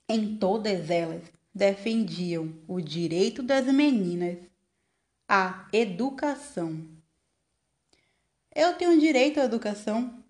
Em 0.08 0.38
todas 0.38 0.90
elas, 0.90 1.24
defendiam 1.54 2.54
o 2.68 2.82
direito 2.82 3.44
das 3.44 3.66
meninas 3.66 4.38
à 5.28 5.68
educação. 5.72 6.88
Eu 8.56 8.76
tenho 8.76 9.00
direito 9.00 9.40
à 9.40 9.44
educação. 9.44 10.24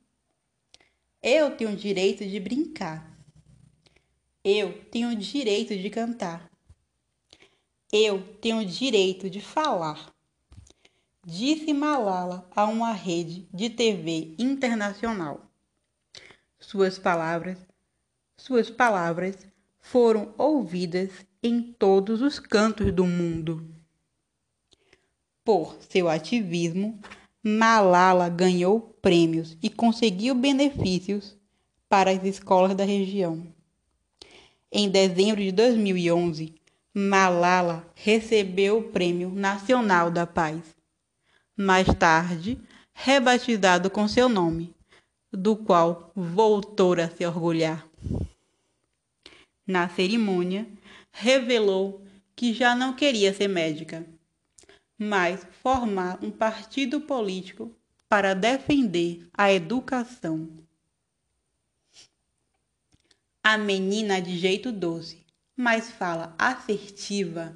Eu 1.21 1.55
tenho 1.55 1.75
direito 1.75 2.25
de 2.25 2.39
brincar. 2.39 3.09
Eu 4.43 4.83
tenho 4.85 5.15
direito 5.15 5.77
de 5.77 5.89
cantar. 5.89 6.49
Eu 7.91 8.35
tenho 8.37 8.65
direito 8.65 9.29
de 9.29 9.41
falar. 9.41 10.13
Disse 11.31 11.71
Malala 11.75 12.49
a 12.55 12.65
uma 12.65 12.91
rede 12.91 13.47
de 13.53 13.69
TV 13.69 14.33
internacional. 14.39 15.47
Suas 16.59 16.97
palavras, 16.97 17.55
suas 18.35 18.71
palavras 18.71 19.37
foram 19.79 20.33
ouvidas 20.39 21.11
em 21.43 21.61
todos 21.61 22.23
os 22.23 22.39
cantos 22.39 22.91
do 22.91 23.05
mundo. 23.05 23.63
Por 25.45 25.77
seu 25.87 26.09
ativismo, 26.09 26.99
Malala 27.43 28.27
ganhou 28.27 28.81
prêmios 28.99 29.55
e 29.61 29.69
conseguiu 29.69 30.33
benefícios 30.33 31.37
para 31.87 32.09
as 32.09 32.23
escolas 32.23 32.73
da 32.73 32.83
região. 32.83 33.45
Em 34.71 34.89
dezembro 34.89 35.43
de 35.43 35.51
2011, 35.51 36.55
Malala 36.91 37.87
recebeu 37.93 38.79
o 38.79 38.83
Prêmio 38.89 39.29
Nacional 39.29 40.09
da 40.09 40.25
Paz, 40.25 40.78
mais 41.59 41.87
tarde 41.93 42.57
rebatizado 42.93 43.89
com 43.89 44.07
seu 44.07 44.29
nome, 44.29 44.73
do 45.29 45.57
qual 45.57 46.09
voltou 46.15 46.93
a 46.93 47.09
se 47.09 47.25
orgulhar 47.25 47.85
na 49.67 49.89
cerimônia, 49.89 50.65
revelou 51.11 52.01
que 52.33 52.53
já 52.53 52.73
não 52.73 52.93
queria 52.93 53.33
ser 53.33 53.49
médica, 53.49 54.07
mas 54.97 55.45
formar 55.61 56.23
um 56.23 56.31
partido 56.31 57.01
político 57.01 57.75
para 58.07 58.33
defender 58.33 59.27
a 59.33 59.51
educação. 59.51 60.49
A 63.43 63.57
menina 63.57 64.21
de 64.21 64.37
jeito 64.37 64.71
doce, 64.71 65.25
mas 65.57 65.91
fala 65.91 66.33
assertiva, 66.39 67.53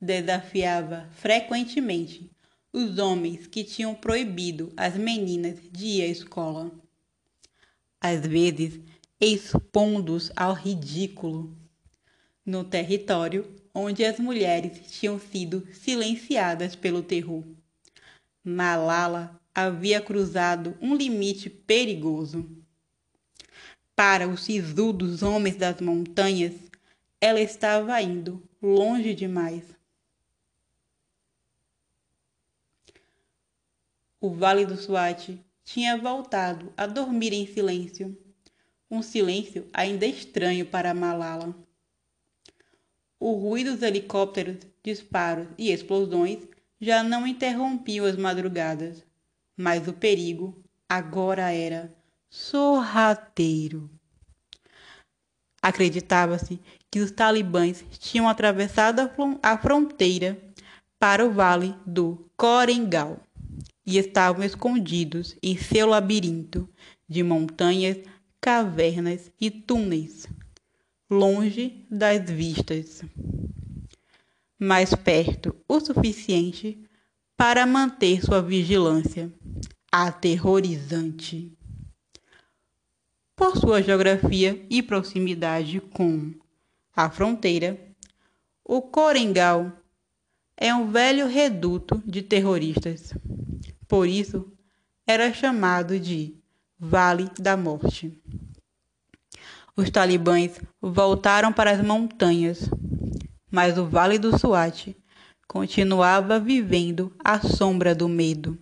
desafiava 0.00 1.06
frequentemente 1.12 2.31
os 2.72 2.98
homens 2.98 3.46
que 3.46 3.62
tinham 3.62 3.94
proibido 3.94 4.72
as 4.76 4.96
meninas 4.96 5.58
de 5.70 5.86
ir 5.86 6.02
à 6.02 6.06
escola. 6.06 6.72
Às 8.00 8.26
vezes, 8.26 8.80
expondo-os 9.20 10.32
ao 10.34 10.54
ridículo, 10.54 11.56
no 12.44 12.64
território 12.64 13.54
onde 13.74 14.04
as 14.04 14.18
mulheres 14.18 14.90
tinham 14.90 15.20
sido 15.20 15.66
silenciadas 15.72 16.74
pelo 16.74 17.02
terror. 17.02 17.44
Malala 18.42 19.40
havia 19.54 20.00
cruzado 20.00 20.76
um 20.80 20.94
limite 20.94 21.48
perigoso. 21.48 22.48
Para 23.94 24.26
os 24.26 24.42
sisudos 24.44 25.22
homens 25.22 25.56
das 25.56 25.80
montanhas, 25.80 26.54
ela 27.20 27.40
estava 27.40 28.00
indo 28.02 28.42
longe 28.60 29.14
demais. 29.14 29.62
O 34.22 34.30
Vale 34.30 34.64
do 34.64 34.76
Swat 34.76 35.36
tinha 35.64 35.98
voltado 35.98 36.72
a 36.76 36.86
dormir 36.86 37.32
em 37.32 37.44
silêncio 37.44 38.16
um 38.88 39.02
silêncio 39.02 39.68
ainda 39.72 40.06
estranho 40.06 40.64
para 40.64 40.94
Malala. 40.94 41.52
O 43.18 43.32
ruído 43.32 43.72
dos 43.72 43.82
helicópteros, 43.82 44.58
disparos 44.80 45.48
e 45.58 45.72
explosões 45.72 46.38
já 46.80 47.02
não 47.02 47.26
interrompiam 47.26 48.06
as 48.06 48.16
madrugadas, 48.16 49.04
mas 49.56 49.88
o 49.88 49.92
perigo 49.92 50.62
agora 50.88 51.50
era 51.50 51.92
sorrateiro. 52.30 53.90
Acreditava-se 55.60 56.60
que 56.88 57.00
os 57.00 57.10
talibãs 57.10 57.84
tinham 57.98 58.28
atravessado 58.28 59.10
a 59.42 59.58
fronteira 59.58 60.40
para 60.96 61.26
o 61.26 61.32
vale 61.32 61.74
do 61.84 62.30
Corengal 62.36 63.18
e 63.84 63.98
estavam 63.98 64.44
escondidos 64.44 65.36
em 65.42 65.56
seu 65.56 65.86
labirinto 65.86 66.68
de 67.08 67.22
montanhas, 67.22 67.98
cavernas 68.40 69.30
e 69.40 69.50
túneis, 69.50 70.26
longe 71.10 71.84
das 71.90 72.30
vistas, 72.30 73.02
mas 74.58 74.94
perto 74.94 75.54
o 75.68 75.80
suficiente 75.80 76.78
para 77.36 77.66
manter 77.66 78.24
sua 78.24 78.40
vigilância 78.40 79.32
aterrorizante. 79.90 81.52
Por 83.34 83.56
sua 83.56 83.82
geografia 83.82 84.64
e 84.70 84.82
proximidade 84.82 85.80
com 85.80 86.32
a 86.94 87.10
fronteira, 87.10 87.78
o 88.64 88.80
Corengal 88.80 89.72
é 90.56 90.72
um 90.74 90.90
velho 90.90 91.26
reduto 91.26 92.00
de 92.06 92.22
terroristas. 92.22 93.12
Por 93.92 94.08
isso, 94.08 94.50
era 95.06 95.34
chamado 95.34 96.00
de 96.00 96.34
Vale 96.78 97.28
da 97.38 97.58
Morte. 97.58 98.18
Os 99.76 99.90
talibãs 99.90 100.58
voltaram 100.80 101.52
para 101.52 101.72
as 101.72 101.84
montanhas, 101.84 102.70
mas 103.50 103.76
o 103.76 103.84
Vale 103.84 104.18
do 104.18 104.38
Swat 104.38 104.96
continuava 105.46 106.40
vivendo 106.40 107.14
à 107.22 107.38
sombra 107.42 107.94
do 107.94 108.08
medo, 108.08 108.58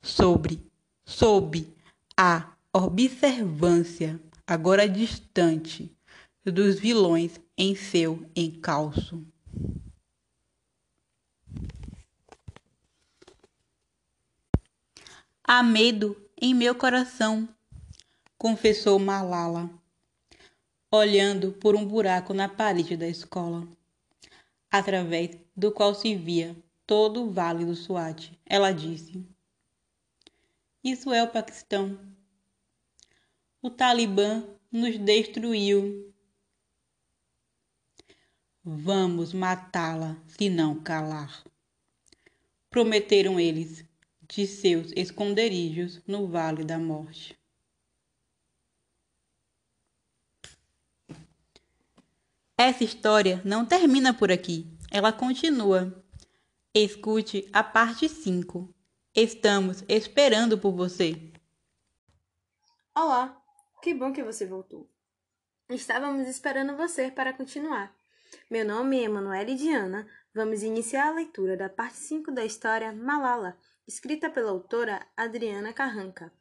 sobre, 0.00 0.66
sob 1.04 1.68
a 2.16 2.54
observância, 2.72 4.18
agora 4.46 4.88
distante, 4.88 5.94
dos 6.46 6.80
vilões 6.80 7.38
em 7.58 7.76
seu 7.76 8.24
encalço. 8.34 9.22
Há 15.48 15.62
medo 15.62 16.20
em 16.42 16.52
meu 16.52 16.74
coração, 16.74 17.48
confessou 18.36 18.98
Malala, 18.98 19.70
olhando 20.90 21.52
por 21.52 21.76
um 21.76 21.86
buraco 21.86 22.34
na 22.34 22.48
parede 22.48 22.96
da 22.96 23.06
escola, 23.06 23.64
através 24.68 25.38
do 25.56 25.70
qual 25.70 25.94
se 25.94 26.16
via 26.16 26.56
todo 26.84 27.22
o 27.22 27.30
vale 27.30 27.64
do 27.64 27.76
Swat. 27.76 28.32
Ela 28.44 28.72
disse: 28.72 29.24
Isso 30.82 31.12
é 31.12 31.22
o 31.22 31.30
Paquistão. 31.30 31.96
O 33.62 33.70
Talibã 33.70 34.42
nos 34.72 34.98
destruiu. 34.98 36.12
Vamos 38.64 39.32
matá-la 39.32 40.16
se 40.26 40.50
não 40.50 40.82
calar. 40.82 41.44
Prometeram 42.68 43.38
eles 43.38 43.85
de 44.28 44.46
seus 44.46 44.92
esconderijos 44.96 46.02
no 46.06 46.26
vale 46.26 46.64
da 46.64 46.78
morte. 46.78 47.38
Essa 52.58 52.84
história 52.84 53.42
não 53.44 53.66
termina 53.66 54.14
por 54.14 54.32
aqui, 54.32 54.66
ela 54.90 55.12
continua. 55.12 56.02
Escute 56.74 57.48
a 57.52 57.62
parte 57.62 58.08
5. 58.08 58.74
Estamos 59.14 59.84
esperando 59.88 60.58
por 60.58 60.72
você. 60.72 61.32
Olá, 62.94 63.42
que 63.82 63.94
bom 63.94 64.12
que 64.12 64.22
você 64.22 64.46
voltou. 64.46 64.90
Estávamos 65.68 66.26
esperando 66.28 66.76
você 66.76 67.10
para 67.10 67.32
continuar. 67.32 67.94
Meu 68.50 68.64
nome 68.64 69.00
é 69.00 69.04
Emanuele 69.04 69.54
Diana. 69.54 70.06
Vamos 70.34 70.62
iniciar 70.62 71.08
a 71.08 71.14
leitura 71.14 71.56
da 71.56 71.68
parte 71.68 71.96
5 71.96 72.30
da 72.30 72.44
história 72.44 72.92
Malala, 72.92 73.58
escrita 73.86 74.28
pela 74.28 74.50
autora 74.50 75.06
Adriana 75.16 75.72
Carranca. 75.72 76.32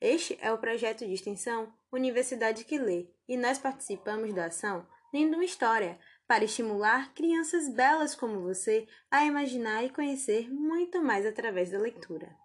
Este 0.00 0.36
é 0.40 0.52
o 0.52 0.58
projeto 0.58 1.06
de 1.06 1.12
extensão 1.12 1.72
Universidade 1.92 2.64
que 2.64 2.78
Lê 2.78 3.06
e 3.28 3.36
nós 3.36 3.58
participamos 3.58 4.32
da 4.34 4.46
ação 4.46 4.86
Lendo 5.12 5.34
uma 5.34 5.44
História 5.44 5.98
para 6.26 6.44
estimular 6.44 7.14
crianças 7.14 7.68
belas 7.68 8.14
como 8.14 8.42
você 8.42 8.86
a 9.10 9.24
imaginar 9.24 9.84
e 9.84 9.90
conhecer 9.90 10.50
muito 10.52 11.02
mais 11.02 11.24
através 11.24 11.70
da 11.70 11.78
leitura. 11.78 12.36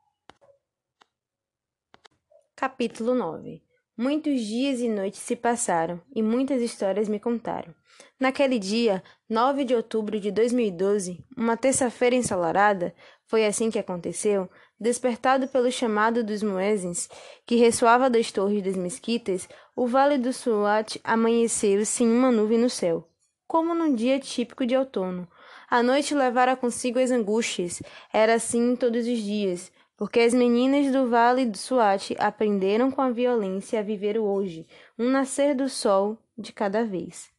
Capítulo 2.55 3.13
9 3.13 3.72
Muitos 3.95 4.41
dias 4.41 4.79
e 4.79 4.89
noites 4.89 5.19
se 5.19 5.35
passaram 5.35 6.01
e 6.15 6.23
muitas 6.23 6.63
histórias 6.63 7.07
me 7.07 7.19
contaram. 7.19 7.75
Naquele 8.19 8.57
dia, 8.57 9.03
9 9.29 9.63
de 9.63 9.75
outubro 9.75 10.19
de 10.19 10.31
2012, 10.31 11.23
uma 11.37 11.55
terça-feira 11.55 12.15
ensolarada, 12.15 12.95
foi 13.27 13.45
assim 13.45 13.69
que 13.69 13.77
aconteceu, 13.77 14.49
despertado 14.79 15.47
pelo 15.47 15.71
chamado 15.71 16.23
dos 16.23 16.41
muezins, 16.41 17.07
que 17.45 17.55
ressoava 17.55 18.09
das 18.09 18.31
torres 18.31 18.63
das 18.63 18.75
mesquitas, 18.75 19.47
o 19.75 19.85
vale 19.85 20.17
do 20.17 20.33
Suat 20.33 20.99
amanheceu 21.03 21.85
sem 21.85 22.11
uma 22.11 22.31
nuvem 22.31 22.57
no 22.57 22.71
céu, 22.71 23.07
como 23.45 23.75
num 23.75 23.93
dia 23.93 24.19
típico 24.19 24.65
de 24.65 24.75
outono. 24.75 25.27
A 25.69 25.83
noite 25.83 26.15
levara 26.15 26.55
consigo 26.55 26.97
as 26.97 27.11
angústias, 27.11 27.79
era 28.11 28.33
assim 28.33 28.75
todos 28.75 29.05
os 29.05 29.19
dias, 29.19 29.71
porque 29.97 30.19
as 30.19 30.33
meninas 30.33 30.91
do 30.91 31.09
Vale 31.09 31.45
do 31.45 31.57
Suate 31.57 32.15
aprenderam 32.19 32.91
com 32.91 33.01
a 33.01 33.11
violência 33.11 33.79
a 33.79 33.83
viver 33.83 34.17
o 34.17 34.23
hoje, 34.23 34.67
um 34.97 35.09
nascer 35.09 35.55
do 35.55 35.69
sol 35.69 36.17
de 36.37 36.51
cada 36.51 36.83
vez. 36.83 37.31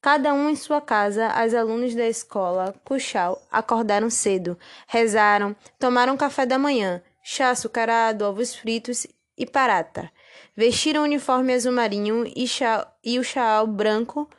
Cada 0.00 0.32
um 0.32 0.48
em 0.48 0.54
sua 0.54 0.80
casa, 0.80 1.28
as 1.28 1.52
alunas 1.52 1.94
da 1.94 2.06
escola 2.06 2.74
Cuxal 2.84 3.42
acordaram 3.50 4.08
cedo, 4.08 4.56
rezaram, 4.86 5.56
tomaram 5.78 6.16
café 6.16 6.46
da 6.46 6.58
manhã, 6.58 7.02
chá 7.24 7.50
açucarado, 7.50 8.24
ovos 8.24 8.54
fritos 8.54 9.06
e 9.36 9.44
parata. 9.44 10.10
Vestiram 10.56 11.02
o 11.02 11.04
uniforme 11.04 11.52
azul 11.52 11.72
marinho 11.72 12.24
e, 12.36 12.46
chá, 12.46 12.86
e 13.02 13.18
o 13.18 13.24
chal 13.24 13.66
branco 13.66 14.30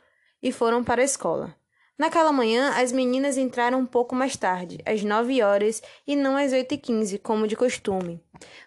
e 0.42 0.50
foram 0.50 0.82
para 0.82 1.02
a 1.02 1.04
escola. 1.04 1.57
Naquela 1.98 2.30
manhã, 2.30 2.70
as 2.76 2.92
meninas 2.92 3.36
entraram 3.36 3.80
um 3.80 3.86
pouco 3.86 4.14
mais 4.14 4.36
tarde, 4.36 4.78
às 4.86 5.02
nove 5.02 5.42
horas, 5.42 5.82
e 6.06 6.14
não 6.14 6.36
às 6.36 6.52
oito 6.52 6.72
e 6.72 6.78
quinze, 6.78 7.18
como 7.18 7.48
de 7.48 7.56
costume, 7.56 8.22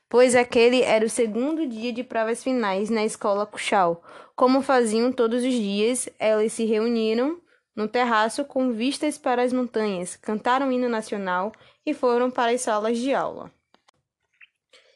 pois 0.09 0.35
aquele 0.35 0.81
era 0.81 1.05
o 1.05 1.09
segundo 1.09 1.65
dia 1.65 1.93
de 1.93 2.03
provas 2.03 2.43
finais 2.43 2.89
na 2.89 3.05
escola 3.05 3.45
Cuxal. 3.45 4.03
Como 4.35 4.61
faziam 4.61 5.13
todos 5.13 5.45
os 5.45 5.53
dias, 5.53 6.09
elas 6.19 6.51
se 6.51 6.65
reuniram 6.65 7.39
no 7.73 7.87
terraço 7.87 8.43
com 8.43 8.73
vistas 8.73 9.17
para 9.17 9.43
as 9.43 9.53
montanhas, 9.53 10.17
cantaram 10.17 10.67
o 10.67 10.71
hino 10.73 10.89
nacional 10.89 11.53
e 11.85 11.93
foram 11.93 12.29
para 12.29 12.51
as 12.51 12.59
salas 12.59 12.97
de 12.97 13.13
aula. 13.13 13.49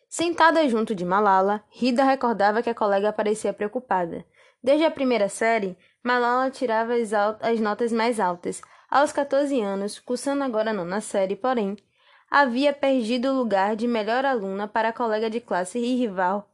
Sentada 0.10 0.68
junto 0.68 0.94
de 0.94 1.06
Malala, 1.06 1.64
Rida 1.70 2.04
recordava 2.04 2.62
que 2.62 2.70
a 2.70 2.76
colega 2.76 3.14
parecia 3.14 3.54
preocupada. 3.54 4.26
Desde 4.62 4.84
a 4.86 4.92
primeira 4.92 5.30
série, 5.30 5.78
Malala 6.06 6.52
tirava 6.52 6.94
as, 6.94 7.12
as 7.42 7.60
notas 7.60 7.92
mais 7.92 8.20
altas. 8.20 8.62
Aos 8.88 9.12
14 9.12 9.60
anos, 9.60 9.98
cursando 9.98 10.44
agora 10.44 10.70
a 10.70 10.74
nona 10.74 11.02
série, 11.02 11.36
porém, 11.36 11.76
havia 12.30 12.72
perdido 12.72 13.30
o 13.30 13.36
lugar 13.36 13.76
de 13.76 13.88
melhor 13.88 14.24
aluna 14.24 14.68
para 14.68 14.90
a 14.90 14.94
colega 14.94 15.32
de 15.32 15.42
classe 15.42 15.80
e 15.80 15.96
rival 15.96 16.48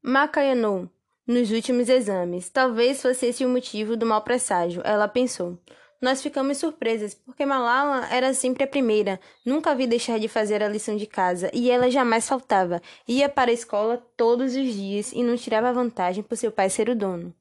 Macayanou 0.00 0.88
nos 1.26 1.50
últimos 1.50 1.88
exames. 1.88 2.48
Talvez 2.50 3.02
fosse 3.02 3.26
esse 3.26 3.44
o 3.44 3.48
motivo 3.48 3.96
do 3.96 4.06
mau 4.06 4.22
presságio, 4.22 4.80
ela 4.84 5.08
pensou. 5.08 5.58
Nós 6.00 6.22
ficamos 6.22 6.58
surpresas, 6.58 7.12
porque 7.12 7.44
Malala 7.44 8.06
era 8.12 8.32
sempre 8.32 8.62
a 8.62 8.68
primeira, 8.68 9.18
nunca 9.44 9.74
vi 9.74 9.84
deixar 9.84 10.20
de 10.20 10.28
fazer 10.28 10.62
a 10.62 10.68
lição 10.68 10.96
de 10.96 11.06
casa, 11.06 11.50
e 11.52 11.70
ela 11.70 11.90
jamais 11.90 12.28
faltava. 12.28 12.80
Ia 13.06 13.28
para 13.28 13.50
a 13.50 13.54
escola 13.54 14.00
todos 14.16 14.54
os 14.54 14.74
dias 14.74 15.12
e 15.12 15.24
não 15.24 15.36
tirava 15.36 15.72
vantagem 15.72 16.22
por 16.22 16.36
seu 16.36 16.52
pai 16.52 16.70
ser 16.70 16.88
o 16.88 16.94
dono. 16.94 17.34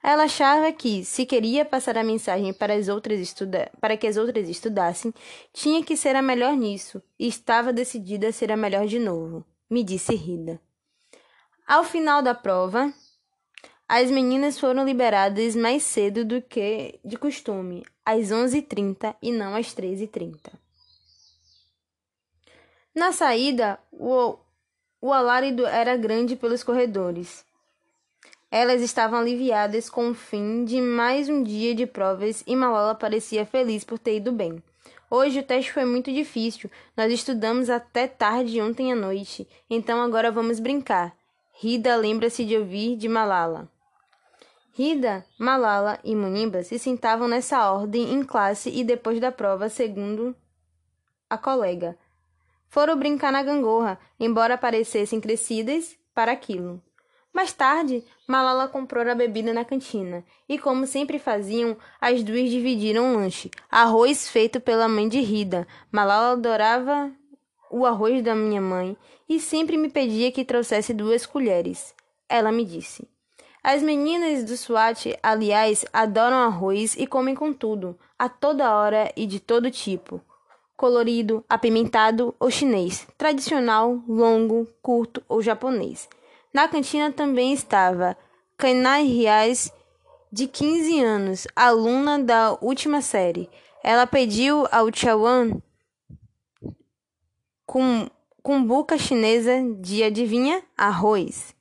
Ela 0.00 0.24
achava 0.24 0.70
que, 0.70 1.04
se 1.04 1.26
queria 1.26 1.64
passar 1.64 1.98
a 1.98 2.04
mensagem 2.04 2.52
para, 2.52 2.74
as 2.74 2.86
outras 2.86 3.18
estuda 3.18 3.68
para 3.80 3.96
que 3.96 4.06
as 4.06 4.16
outras 4.16 4.48
estudassem, 4.48 5.12
tinha 5.52 5.82
que 5.82 5.96
ser 5.96 6.14
a 6.14 6.22
melhor 6.22 6.56
nisso, 6.56 7.02
e 7.18 7.26
estava 7.26 7.72
decidida 7.72 8.28
a 8.28 8.32
ser 8.32 8.52
a 8.52 8.56
melhor 8.56 8.86
de 8.86 9.00
novo, 9.00 9.44
me 9.68 9.82
disse 9.82 10.14
Rida. 10.14 10.60
Ao 11.66 11.82
final 11.82 12.22
da 12.22 12.32
prova, 12.32 12.92
as 13.88 14.10
meninas 14.10 14.58
foram 14.58 14.84
liberadas 14.84 15.56
mais 15.56 15.82
cedo 15.82 16.22
do 16.22 16.42
que 16.42 17.00
de 17.02 17.16
costume, 17.16 17.84
às 18.04 18.28
11h30 18.28 19.16
e 19.22 19.32
não 19.32 19.54
às 19.54 19.74
13h30. 19.74 20.52
Na 22.94 23.12
saída, 23.12 23.78
o, 23.90 24.36
O 25.00 25.12
alarido 25.12 25.64
era 25.64 25.96
grande 25.96 26.34
pelos 26.36 26.64
corredores. 26.64 27.46
Elas 28.50 28.82
estavam 28.82 29.20
aliviadas 29.20 29.88
com 29.88 30.10
o 30.10 30.14
fim 30.14 30.64
de 30.64 30.80
mais 30.80 31.28
um 31.28 31.42
dia 31.42 31.74
de 31.74 31.86
provas 31.86 32.42
e 32.46 32.56
Malala 32.56 32.94
parecia 32.94 33.46
feliz 33.46 33.84
por 33.84 33.98
ter 33.98 34.16
ido 34.16 34.32
bem. 34.32 34.62
Hoje 35.10 35.38
o 35.38 35.42
teste 35.42 35.72
foi 35.72 35.84
muito 35.84 36.12
difícil. 36.12 36.70
Nós 36.96 37.12
estudamos 37.12 37.70
até 37.70 38.06
tarde 38.06 38.60
ontem 38.60 38.92
à 38.92 38.96
noite. 38.96 39.48
Então 39.70 40.02
agora 40.02 40.30
vamos 40.30 40.60
brincar. 40.60 41.16
Rida 41.60 41.96
lembra-se 41.96 42.44
de 42.44 42.56
ouvir 42.56 42.96
de 42.96 43.08
Malala. 43.08 43.70
Rida, 44.78 45.26
Malala 45.36 45.98
e 46.04 46.14
Muniba 46.14 46.62
se 46.62 46.78
sentavam 46.78 47.26
nessa 47.26 47.68
ordem 47.72 48.12
em 48.12 48.22
classe 48.22 48.70
e 48.70 48.84
depois 48.84 49.18
da 49.18 49.32
prova, 49.32 49.68
segundo 49.68 50.36
a 51.28 51.36
colega. 51.36 51.98
Foram 52.68 52.96
brincar 52.96 53.32
na 53.32 53.42
gangorra, 53.42 53.98
embora 54.20 54.56
parecessem 54.56 55.20
crescidas 55.20 55.98
para 56.14 56.30
aquilo. 56.30 56.80
Mais 57.34 57.52
tarde, 57.52 58.04
Malala 58.24 58.68
comprou 58.68 59.02
a 59.10 59.16
bebida 59.16 59.52
na 59.52 59.64
cantina, 59.64 60.24
e 60.48 60.56
como 60.60 60.86
sempre 60.86 61.18
faziam, 61.18 61.76
as 62.00 62.22
duas 62.22 62.48
dividiram 62.48 63.16
o 63.16 63.16
lanche. 63.16 63.50
Arroz 63.68 64.28
feito 64.28 64.60
pela 64.60 64.86
mãe 64.86 65.08
de 65.08 65.18
Rida. 65.18 65.66
Malala 65.90 66.34
adorava 66.34 67.10
o 67.68 67.84
arroz 67.84 68.22
da 68.22 68.36
minha 68.36 68.60
mãe 68.60 68.96
e 69.28 69.40
sempre 69.40 69.76
me 69.76 69.90
pedia 69.90 70.30
que 70.30 70.44
trouxesse 70.44 70.94
duas 70.94 71.26
colheres. 71.26 71.92
Ela 72.28 72.52
me 72.52 72.64
disse. 72.64 73.08
As 73.70 73.82
meninas 73.82 74.44
do 74.44 74.56
SWAT, 74.56 75.14
aliás, 75.22 75.84
adoram 75.92 76.38
arroz 76.38 76.96
e 76.96 77.06
comem 77.06 77.34
com 77.34 77.52
tudo, 77.52 77.98
a 78.18 78.26
toda 78.26 78.74
hora 78.74 79.12
e 79.14 79.26
de 79.26 79.38
todo 79.38 79.70
tipo. 79.70 80.22
Colorido, 80.74 81.44
apimentado 81.46 82.34
ou 82.40 82.50
chinês, 82.50 83.06
tradicional, 83.18 84.02
longo, 84.08 84.66
curto 84.80 85.22
ou 85.28 85.42
japonês. 85.42 86.08
Na 86.50 86.66
cantina 86.66 87.12
também 87.12 87.52
estava 87.52 88.16
Kainai 88.56 89.04
Rias, 89.04 89.70
de 90.32 90.46
15 90.46 91.04
anos, 91.04 91.46
aluna 91.54 92.18
da 92.18 92.56
última 92.62 93.02
série. 93.02 93.50
Ela 93.84 94.06
pediu 94.06 94.66
ao 94.72 94.88
Chawan 94.90 95.60
com 97.66 98.08
cumbuca 98.42 98.96
chinesa 98.96 99.62
de 99.78 100.02
adivinha 100.02 100.62
arroz 100.74 101.57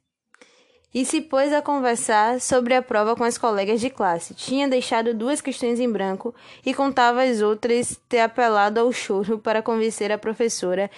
e 0.93 1.05
se 1.05 1.22
pôs 1.22 1.53
a 1.53 1.61
conversar 1.61 2.39
sobre 2.39 2.73
a 2.73 2.81
prova 2.81 3.15
com 3.15 3.23
as 3.23 3.38
colegas 3.38 3.80
de 3.80 3.89
classe. 3.89 4.34
Tinha 4.34 4.68
deixado 4.68 5.14
duas 5.14 5.41
questões 5.41 5.80
em 5.80 5.91
branco 5.91 6.34
e 6.65 6.73
contava 6.73 7.23
as 7.23 7.41
outras 7.41 7.99
ter 8.07 8.19
apelado 8.19 8.80
ao 8.80 8.91
choro 8.91 9.38
para 9.38 9.61
convencer 9.61 10.11
a 10.11 10.18
professora 10.18 10.89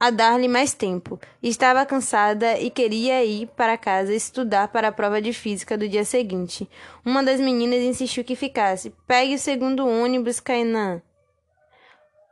a 0.00 0.08
dar-lhe 0.08 0.48
mais 0.48 0.72
tempo. 0.72 1.20
Estava 1.42 1.84
cansada 1.84 2.58
e 2.58 2.70
queria 2.70 3.22
ir 3.22 3.46
para 3.48 3.76
casa 3.76 4.14
estudar 4.14 4.68
para 4.68 4.88
a 4.88 4.92
prova 4.92 5.20
de 5.20 5.30
física 5.34 5.76
do 5.76 5.86
dia 5.86 6.06
seguinte. 6.06 6.66
Uma 7.04 7.22
das 7.22 7.38
meninas 7.38 7.80
insistiu 7.80 8.24
que 8.24 8.34
ficasse. 8.34 8.94
Pegue 9.06 9.34
o 9.34 9.38
segundo 9.38 9.86
ônibus, 9.86 10.40
Kainan. 10.40 11.02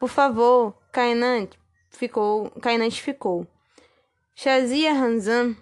Por 0.00 0.08
favor, 0.08 0.74
Kainan 0.90 1.46
ficou. 1.90 2.50
Kainan 2.62 2.90
ficou. 2.90 3.46
Shazia 4.34 4.92
Hanzan, 4.94 5.54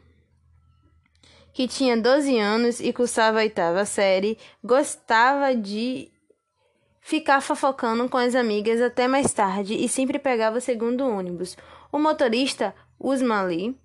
que 1.57 1.67
tinha 1.67 1.97
12 1.97 2.39
anos 2.39 2.81
e 2.81 2.93
cursava 2.93 3.39
a 3.39 3.41
oitava 3.41 3.87
série, 3.87 4.37
gostava 4.63 5.57
de 5.57 6.13
ficar 7.01 7.41
fofocando 7.41 8.07
com 8.11 8.19
as 8.19 8.35
amigas 8.35 8.79
até 8.83 9.09
mais 9.09 9.33
tarde 9.33 9.73
e 9.73 9.89
sempre 9.89 10.19
pegava 10.19 10.59
o 10.59 10.61
segundo 10.61 11.09
ônibus. 11.09 11.57
O 11.91 11.99
motorista, 11.99 12.75
Usman 13.01 13.39
Ali, 13.39 13.81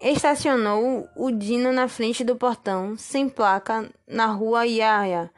estacionou 0.00 1.08
o 1.14 1.30
Dino 1.30 1.72
na 1.72 1.86
frente 1.86 2.24
do 2.24 2.34
portão, 2.34 2.96
sem 2.96 3.28
placa, 3.28 3.88
na 4.04 4.26
rua 4.26 4.66
Yahya. 4.66 5.30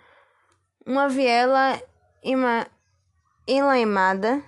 Uma 0.86 1.06
viela 1.06 1.78
enlaimada 3.46 4.42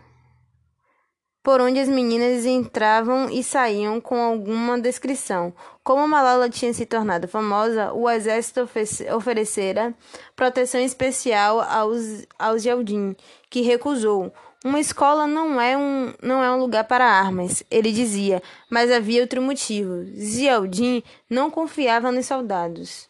por 1.45 1.61
onde 1.61 1.79
as 1.79 1.91
meninas 1.91 2.47
entravam 2.47 3.29
e 3.29 3.45
saíam 3.45 4.01
com 4.01 4.17
alguma 4.17 4.81
descrição. 4.81 5.53
Como 5.85 6.09
Malala 6.09 6.49
tinha 6.49 6.73
se 6.73 6.87
tornado 6.87 7.29
famosa, 7.29 7.93
o 7.93 8.09
exército 8.09 8.67
oferecera 9.15 9.95
proteção 10.35 10.81
especial 10.81 11.61
aos, 11.61 12.27
aos 12.39 12.65
Yaldin, 12.65 13.15
que 13.51 13.61
recusou. 13.61 14.33
Uma 14.65 14.81
escola 14.81 15.27
não 15.27 15.61
é 15.61 15.77
um, 15.77 16.15
não 16.23 16.43
é 16.43 16.51
um 16.51 16.59
lugar 16.59 16.85
para 16.85 17.05
armas, 17.05 17.63
ele 17.71 17.93
dizia, 17.93 18.43
mas 18.71 18.91
havia 18.91 19.21
outro 19.21 19.43
motivo. 19.43 20.03
Zialdin 20.17 21.03
não 21.29 21.51
confiava 21.51 22.11
nos 22.11 22.25
soldados. 22.25 23.07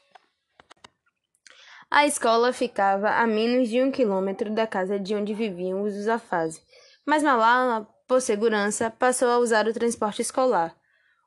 A 1.88 2.04
escola 2.04 2.52
ficava 2.52 3.10
a 3.10 3.24
menos 3.28 3.68
de 3.68 3.80
um 3.80 3.92
quilômetro 3.92 4.52
da 4.52 4.66
casa 4.66 4.98
de 4.98 5.14
onde 5.14 5.32
viviam 5.32 5.84
os 5.84 5.94
Uzafaz, 5.94 6.60
mas 7.06 7.22
Malala, 7.22 7.93
por 8.06 8.20
segurança, 8.20 8.90
passou 8.90 9.28
a 9.28 9.38
usar 9.38 9.66
o 9.66 9.72
transporte 9.72 10.22
escolar. 10.22 10.76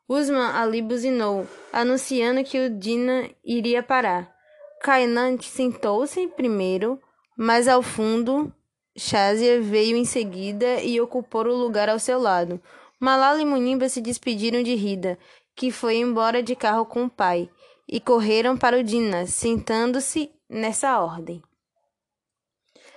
Usman 0.08 0.52
ali 0.52 0.80
buzinou, 0.80 1.46
anunciando 1.72 2.42
que 2.42 2.58
o 2.58 2.70
Dina 2.70 3.28
iria 3.44 3.82
parar. 3.82 4.34
Kainan 4.80 5.38
sentou-se 5.40 6.28
primeiro, 6.28 7.00
mas 7.36 7.68
ao 7.68 7.82
fundo 7.82 8.52
Shazia 8.96 9.60
veio 9.60 9.96
em 9.96 10.04
seguida 10.04 10.80
e 10.82 11.00
ocupou 11.00 11.44
o 11.46 11.56
lugar 11.56 11.88
ao 11.88 11.98
seu 11.98 12.18
lado. 12.18 12.60
Malala 12.98 13.40
e 13.40 13.44
Munimba 13.44 13.88
se 13.88 14.00
despediram 14.00 14.62
de 14.62 14.74
Rida, 14.74 15.18
que 15.54 15.70
foi 15.70 15.96
embora 15.96 16.42
de 16.42 16.56
carro 16.56 16.84
com 16.84 17.04
o 17.04 17.10
pai, 17.10 17.48
e 17.86 18.00
correram 18.00 18.56
para 18.56 18.78
o 18.78 18.82
Dina, 18.82 19.26
sentando-se 19.26 20.30
nessa 20.48 21.00
ordem. 21.00 21.42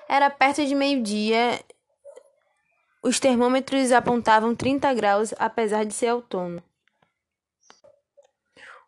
Era 0.10 0.30
perto 0.30 0.66
de 0.66 0.76
meio-dia. 0.76 1.60
Os 3.03 3.19
termômetros 3.19 3.91
apontavam 3.91 4.56
30 4.56 4.94
graus, 4.94 5.34
apesar 5.40 5.86
de 5.86 5.94
ser 5.94 6.14
outono. 6.14 6.61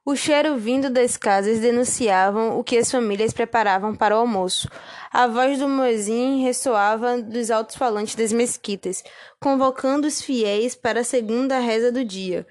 O 0.05 0.15
cheiro 0.15 0.57
vindo 0.57 0.89
das 0.89 1.15
casas 1.15 1.61
denunciavam 1.61 2.59
o 2.59 2.63
que 2.63 2.77
as 2.77 2.91
famílias 2.91 3.31
preparavam 3.31 3.95
para 3.95 4.15
o 4.15 4.19
almoço. 4.19 4.69
A 5.09 5.27
voz 5.27 5.57
do 5.57 5.67
muezzin 5.67 6.43
ressoava 6.43 7.21
dos 7.21 7.49
altos-falantes 7.49 8.13
das 8.13 8.33
mesquitas, 8.33 9.01
convocando 9.39 10.05
os 10.05 10.21
fiéis 10.21 10.75
para 10.75 10.99
a 10.99 11.05
segunda 11.05 11.57
reza 11.57 11.89
do 11.89 12.03
dia. 12.03 12.45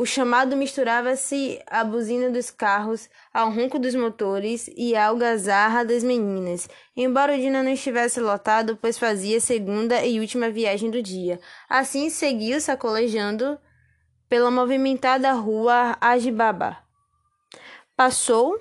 O 0.00 0.06
chamado 0.06 0.56
misturava-se 0.56 1.60
à 1.66 1.82
buzina 1.82 2.30
dos 2.30 2.52
carros, 2.52 3.10
ao 3.34 3.50
ronco 3.50 3.80
dos 3.80 3.96
motores 3.96 4.70
e 4.76 4.94
à 4.94 5.08
algazarra 5.08 5.84
das 5.84 6.04
meninas. 6.04 6.68
Embora 6.96 7.34
o 7.34 7.36
Dina 7.36 7.64
não 7.64 7.72
estivesse 7.72 8.20
lotado, 8.20 8.78
pois 8.80 8.96
fazia 8.96 9.40
segunda 9.40 10.06
e 10.06 10.20
última 10.20 10.50
viagem 10.50 10.88
do 10.88 11.02
dia. 11.02 11.40
Assim 11.68 12.10
seguiu 12.10 12.60
sacolejando 12.60 13.58
pela 14.28 14.52
movimentada 14.52 15.32
rua 15.32 15.96
Ajibaba. 16.00 16.78
Passou 17.96 18.56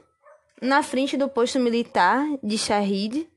na 0.60 0.82
frente 0.82 1.16
do 1.16 1.30
posto 1.30 1.60
militar 1.60 2.26
de 2.42 2.58
Shahid, 2.58 3.30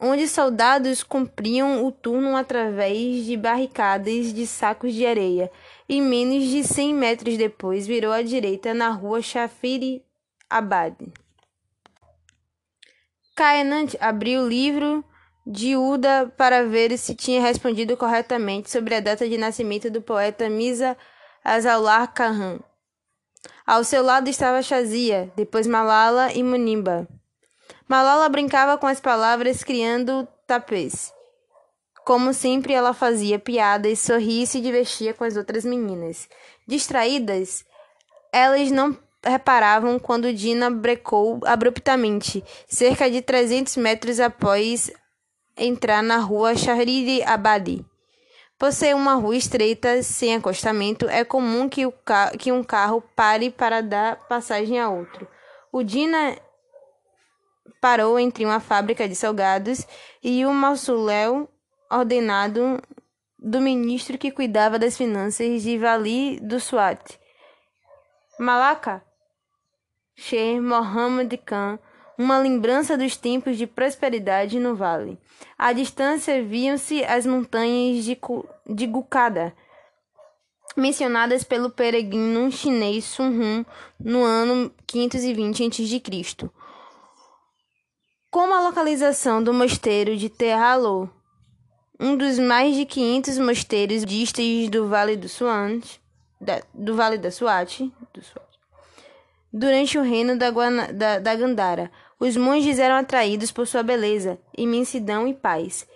onde 0.00 0.26
soldados 0.26 1.02
cumpriam 1.02 1.84
o 1.84 1.92
turno 1.92 2.34
através 2.34 3.26
de 3.26 3.36
barricadas 3.36 4.32
de 4.32 4.46
sacos 4.46 4.94
de 4.94 5.04
areia, 5.04 5.50
e 5.90 6.00
menos 6.00 6.44
de 6.44 6.62
cem 6.62 6.94
metros 6.94 7.36
depois 7.36 7.84
virou 7.84 8.12
à 8.12 8.22
direita 8.22 8.72
na 8.72 8.90
rua 8.90 9.20
Shafiri 9.20 10.04
Abad. 10.48 10.94
Kainant 13.34 13.96
abriu 13.98 14.42
o 14.42 14.48
livro 14.48 15.04
de 15.44 15.76
Uda 15.76 16.32
para 16.36 16.64
ver 16.64 16.96
se 16.96 17.12
tinha 17.16 17.42
respondido 17.42 17.96
corretamente 17.96 18.70
sobre 18.70 18.94
a 18.94 19.00
data 19.00 19.28
de 19.28 19.36
nascimento 19.36 19.90
do 19.90 20.00
poeta 20.00 20.48
Misa 20.48 20.96
Azaular 21.42 22.14
Khan. 22.14 22.60
Ao 23.66 23.82
seu 23.82 24.04
lado 24.04 24.30
estava 24.30 24.62
Shazia, 24.62 25.32
depois 25.34 25.66
Malala 25.66 26.32
e 26.32 26.40
Munimba. 26.44 27.08
Malala 27.88 28.28
brincava 28.28 28.78
com 28.78 28.86
as 28.86 29.00
palavras 29.00 29.64
criando 29.64 30.28
tapês. 30.46 31.12
Como 32.10 32.34
sempre, 32.34 32.72
ela 32.72 32.92
fazia 32.92 33.38
piadas, 33.38 34.00
sorria 34.00 34.42
e 34.42 34.46
se 34.48 34.60
divertia 34.60 35.14
com 35.14 35.22
as 35.22 35.36
outras 35.36 35.64
meninas. 35.64 36.28
Distraídas, 36.66 37.64
elas 38.32 38.68
não 38.72 38.98
reparavam 39.24 39.96
quando 39.96 40.34
Dina 40.34 40.68
brecou 40.72 41.38
abruptamente, 41.44 42.42
cerca 42.66 43.08
de 43.08 43.22
300 43.22 43.76
metros 43.76 44.18
após 44.18 44.90
entrar 45.56 46.02
na 46.02 46.16
rua 46.16 46.56
Shahriri 46.56 47.22
Abadi. 47.22 47.86
Por 48.58 48.72
ser 48.72 48.96
uma 48.96 49.14
rua 49.14 49.36
estreita, 49.36 50.02
sem 50.02 50.34
acostamento, 50.34 51.08
é 51.08 51.22
comum 51.22 51.68
que, 51.68 51.86
o 51.86 51.94
que 52.36 52.50
um 52.50 52.64
carro 52.64 53.00
pare 53.14 53.50
para 53.50 53.80
dar 53.80 54.16
passagem 54.26 54.80
a 54.80 54.90
outro. 54.90 55.28
O 55.70 55.84
Dina 55.84 56.36
parou 57.80 58.18
entre 58.18 58.44
uma 58.44 58.58
fábrica 58.58 59.08
de 59.08 59.14
salgados 59.14 59.86
e 60.20 60.44
um 60.44 60.52
mausoléu 60.52 61.48
ordenado 61.90 62.80
do 63.38 63.60
ministro 63.60 64.18
que 64.18 64.30
cuidava 64.30 64.78
das 64.78 64.96
finanças 64.96 65.62
de 65.62 65.78
Vali 65.78 66.38
do 66.40 66.60
Swat. 66.60 67.18
Malaka 68.38 69.02
Sheikh 70.16 70.60
Mohammed 70.60 71.36
Khan, 71.38 71.78
uma 72.18 72.38
lembrança 72.38 72.96
dos 72.96 73.16
tempos 73.16 73.56
de 73.56 73.66
prosperidade 73.66 74.60
no 74.60 74.76
vale. 74.76 75.18
À 75.56 75.72
distância 75.72 76.42
viam-se 76.44 77.02
as 77.04 77.24
montanhas 77.24 78.04
de, 78.04 78.18
de 78.66 78.86
Gukada, 78.86 79.54
mencionadas 80.76 81.42
pelo 81.42 81.70
peregrino 81.70 82.52
chinês 82.52 83.04
Sun 83.04 83.30
Hun 83.30 83.64
no 83.98 84.22
ano 84.22 84.70
520 84.86 85.66
a.C. 85.66 86.50
Como 88.30 88.54
a 88.54 88.60
localização 88.60 89.42
do 89.42 89.54
mosteiro 89.54 90.16
de 90.16 90.28
Terralo, 90.28 91.10
um 92.00 92.16
dos 92.16 92.38
mais 92.38 92.74
de 92.74 92.86
500 92.86 93.36
mosteiros 93.38 94.04
budistas 94.04 94.70
do 94.70 94.88
Vale 94.88 95.16
do 95.16 95.28
da, 96.40 96.62
do 96.72 96.96
Vale 96.96 97.18
da 97.18 97.30
Swat 97.30 97.92
Durante 99.52 99.98
o 99.98 100.02
reino 100.02 100.38
da, 100.38 100.48
Guana, 100.48 100.90
da, 100.92 101.18
da 101.18 101.34
Gandhara, 101.34 101.90
os 102.18 102.36
monges 102.36 102.78
eram 102.78 102.94
atraídos 102.94 103.52
por 103.52 103.66
sua 103.66 103.82
beleza, 103.82 104.38
imensidão 104.56 105.28
e 105.28 105.34
paz. 105.34 105.86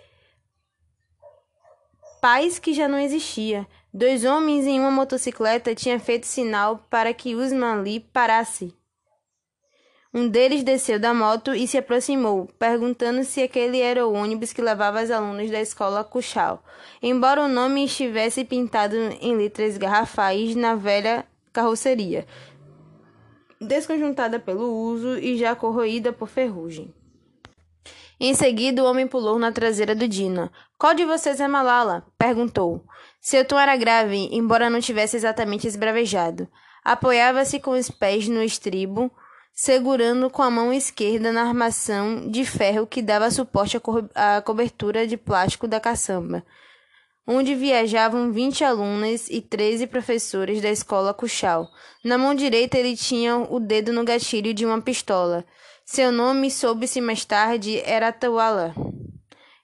Paz 2.21 2.59
que 2.59 2.73
já 2.73 2.87
não 2.87 2.99
existia. 2.99 3.65
Dois 3.91 4.25
homens 4.25 4.65
em 4.65 4.79
uma 4.79 4.91
motocicleta 4.91 5.73
tinham 5.73 5.99
feito 5.99 6.27
sinal 6.27 6.85
para 6.89 7.13
que 7.13 7.33
Usman 7.33 7.79
Ali 7.79 7.99
parasse. 7.99 8.75
Um 10.17 10.29
deles 10.29 10.63
desceu 10.63 10.97
da 10.97 11.13
moto 11.13 11.53
e 11.53 11.67
se 11.67 11.77
aproximou, 11.77 12.47
perguntando 12.57 13.21
se 13.25 13.43
aquele 13.43 13.81
era 13.81 14.07
o 14.07 14.13
ônibus 14.13 14.53
que 14.53 14.61
levava 14.61 15.03
os 15.03 15.11
alunos 15.11 15.51
da 15.51 15.59
escola 15.59 16.05
Kuchal. 16.05 16.63
Embora 17.03 17.43
o 17.43 17.49
nome 17.49 17.83
estivesse 17.83 18.45
pintado 18.45 18.95
em 18.95 19.35
letras 19.35 19.77
garrafais 19.77 20.55
na 20.55 20.73
velha 20.73 21.25
carroceria, 21.51 22.25
desconjuntada 23.59 24.39
pelo 24.39 24.73
uso 24.73 25.17
e 25.17 25.35
já 25.35 25.53
corroída 25.53 26.13
por 26.13 26.29
ferrugem. 26.29 26.93
Em 28.17 28.33
seguida, 28.33 28.81
o 28.81 28.85
homem 28.85 29.05
pulou 29.05 29.37
na 29.37 29.51
traseira 29.51 29.93
do 29.93 30.07
Dina. 30.07 30.49
Qual 30.77 30.93
de 30.93 31.03
vocês 31.03 31.41
é 31.41 31.47
Malala? 31.49 32.05
perguntou. 32.17 32.85
Seu 33.19 33.43
tom 33.43 33.59
era 33.59 33.75
grave, 33.75 34.29
embora 34.31 34.69
não 34.69 34.79
tivesse 34.79 35.17
exatamente 35.17 35.67
esbravejado. 35.67 36.47
Apoiava-se 36.85 37.59
com 37.59 37.71
os 37.71 37.89
pés 37.89 38.29
no 38.29 38.41
estribo, 38.41 39.11
segurando 39.55 40.29
com 40.29 40.43
a 40.43 40.51
mão 40.51 40.73
esquerda 40.73 41.31
na 41.31 41.43
armação 41.43 42.29
de 42.29 42.45
ferro 42.45 42.85
que 42.85 43.01
dava 43.01 43.31
suporte 43.31 43.79
à 44.13 44.41
cobertura 44.41 45.07
de 45.07 45.17
plástico 45.17 45.67
da 45.67 45.79
caçamba 45.79 46.43
onde 47.27 47.55
viajavam 47.55 48.31
20 48.31 48.63
alunas 48.63 49.27
e 49.29 49.41
13 49.41 49.87
professores 49.87 50.61
da 50.61 50.69
escola 50.69 51.13
Cuchal. 51.13 51.69
Na 52.03 52.17
mão 52.17 52.35
direita 52.35 52.77
ele 52.77 52.95
tinha 52.95 53.37
o 53.37 53.59
dedo 53.59 53.91
no 53.91 54.03
gatilho 54.03 54.53
de 54.53 54.65
uma 54.65 54.81
pistola. 54.81 55.43
Seu 55.83 56.11
nome, 56.11 56.51
soube-se 56.51 57.01
mais 57.01 57.25
tarde, 57.25 57.81
era 57.83 58.11
Tawala. 58.11 58.75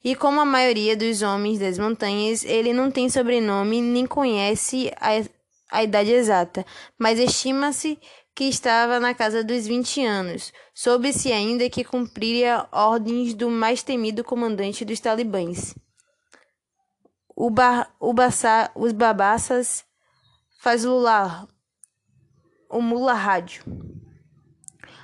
E 0.04 0.16
como 0.16 0.42
a 0.42 0.46
maioria 0.46 0.98
dos 0.98 1.22
homens 1.22 1.60
das 1.60 1.78
montanhas, 1.78 2.44
ele 2.44 2.74
não 2.74 2.90
tem 2.90 3.10
sobrenome 3.10 3.82
nem 3.82 4.08
conhece 4.08 4.92
a, 5.00 5.24
a 5.72 5.84
idade 5.84 6.12
exata, 6.12 6.66
mas 6.98 7.20
estima-se 7.20 8.00
que 8.36 8.46
estava 8.46 9.00
na 9.00 9.14
casa 9.14 9.44
dos 9.44 9.68
20 9.68 10.06
anos. 10.06 10.54
Soube-se 10.74 11.32
ainda 11.32 11.70
que 11.70 11.84
cumpria 11.84 12.68
ordens 12.72 13.34
do 13.34 13.50
mais 13.50 13.84
temido 13.84 14.24
comandante 14.24 14.86
dos 14.86 15.00
talibãs 15.00 15.76
o 17.44 17.50
ba, 17.50 17.88
o 18.00 18.14
baça, 18.14 18.70
os 18.76 18.92
babaças 18.92 19.84
faz 20.60 20.84
lula, 20.84 21.48
o 22.70 22.80
mula 22.80 23.14
rádio. 23.14 23.64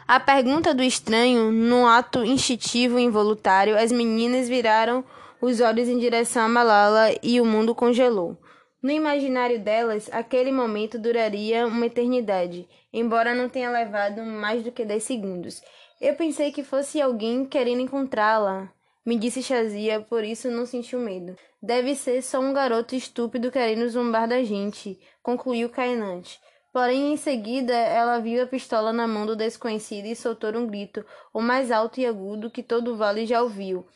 A 0.08 0.20
pergunta 0.20 0.72
do 0.72 0.84
estranho, 0.84 1.52
num 1.52 1.88
ato 1.88 2.24
instintivo 2.24 3.00
e 3.00 3.02
involuntário, 3.02 3.76
as 3.76 3.92
meninas 3.92 4.48
viraram 4.48 5.04
os 5.42 5.60
olhos 5.60 5.88
em 5.88 5.98
direção 5.98 6.44
a 6.44 6.48
Malala 6.48 7.10
e 7.24 7.42
o 7.42 7.46
mundo 7.46 7.74
congelou. 7.74 8.38
No 8.82 8.92
imaginário 8.92 9.60
delas, 9.60 10.10
aquele 10.12 10.52
momento 10.52 11.00
duraria 11.00 11.66
uma 11.66 11.88
eternidade, 11.88 12.68
embora 12.94 13.34
não 13.34 13.50
tenha 13.50 13.72
levado 13.72 14.24
mais 14.24 14.64
do 14.64 14.72
que 14.72 14.86
dez 14.86 15.04
segundos. 15.04 15.62
Eu 16.00 16.16
pensei 16.16 16.52
que 16.52 16.64
fosse 16.64 17.02
alguém 17.02 17.46
querendo 17.46 17.82
encontrá-la, 17.82 18.72
me 19.08 19.18
disse 19.18 19.42
Shazia, 19.42 20.02
por 20.02 20.22
isso 20.22 20.52
não 20.52 20.66
sentiu 20.66 21.00
medo. 21.00 21.34
Deve 21.64 21.96
ser 21.96 22.22
só 22.22 22.42
um 22.42 22.52
garoto 22.52 22.94
estúpido 22.94 23.50
querendo 23.50 23.88
zombar 23.88 24.28
da 24.28 24.44
gente, 24.44 25.00
concluiu 25.24 25.70
Cainante. 25.70 26.40
Porém, 26.74 27.14
em 27.14 27.18
seguida, 27.18 27.74
ela 27.74 28.20
viu 28.20 28.44
a 28.44 28.46
pistola 28.46 28.92
na 28.92 29.08
mão 29.08 29.26
do 29.26 29.34
desconhecido 29.34 30.08
e 30.08 30.16
soltou 30.16 30.54
um 30.58 30.68
grito, 30.68 31.06
o 31.34 31.42
mais 31.42 31.72
alto 31.72 32.02
e 32.02 32.06
agudo 32.06 32.52
que 32.52 32.62
todo 32.62 32.94
o 32.94 32.98
vale 32.98 33.26
já 33.26 33.42
ouviu, 33.42 33.88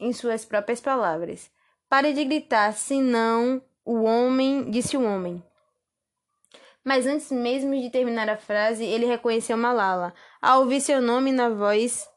em 0.00 0.12
suas 0.12 0.44
próprias 0.44 0.80
palavras. 0.80 1.48
Pare 1.88 2.12
de 2.12 2.24
gritar, 2.24 2.72
senão 2.72 3.62
o 3.86 4.02
homem, 4.02 4.68
disse 4.68 4.96
o 4.96 5.04
homem. 5.04 5.40
Mas 6.84 7.06
antes 7.06 7.30
mesmo 7.30 7.74
de 7.80 7.88
terminar 7.88 8.28
a 8.28 8.36
frase, 8.36 8.84
ele 8.84 9.06
reconheceu 9.06 9.56
Malala. 9.56 10.12
Ao 10.42 10.60
ouvir 10.60 10.80
seu 10.80 11.00
nome 11.00 11.30
na 11.30 11.48
voz 11.48 12.08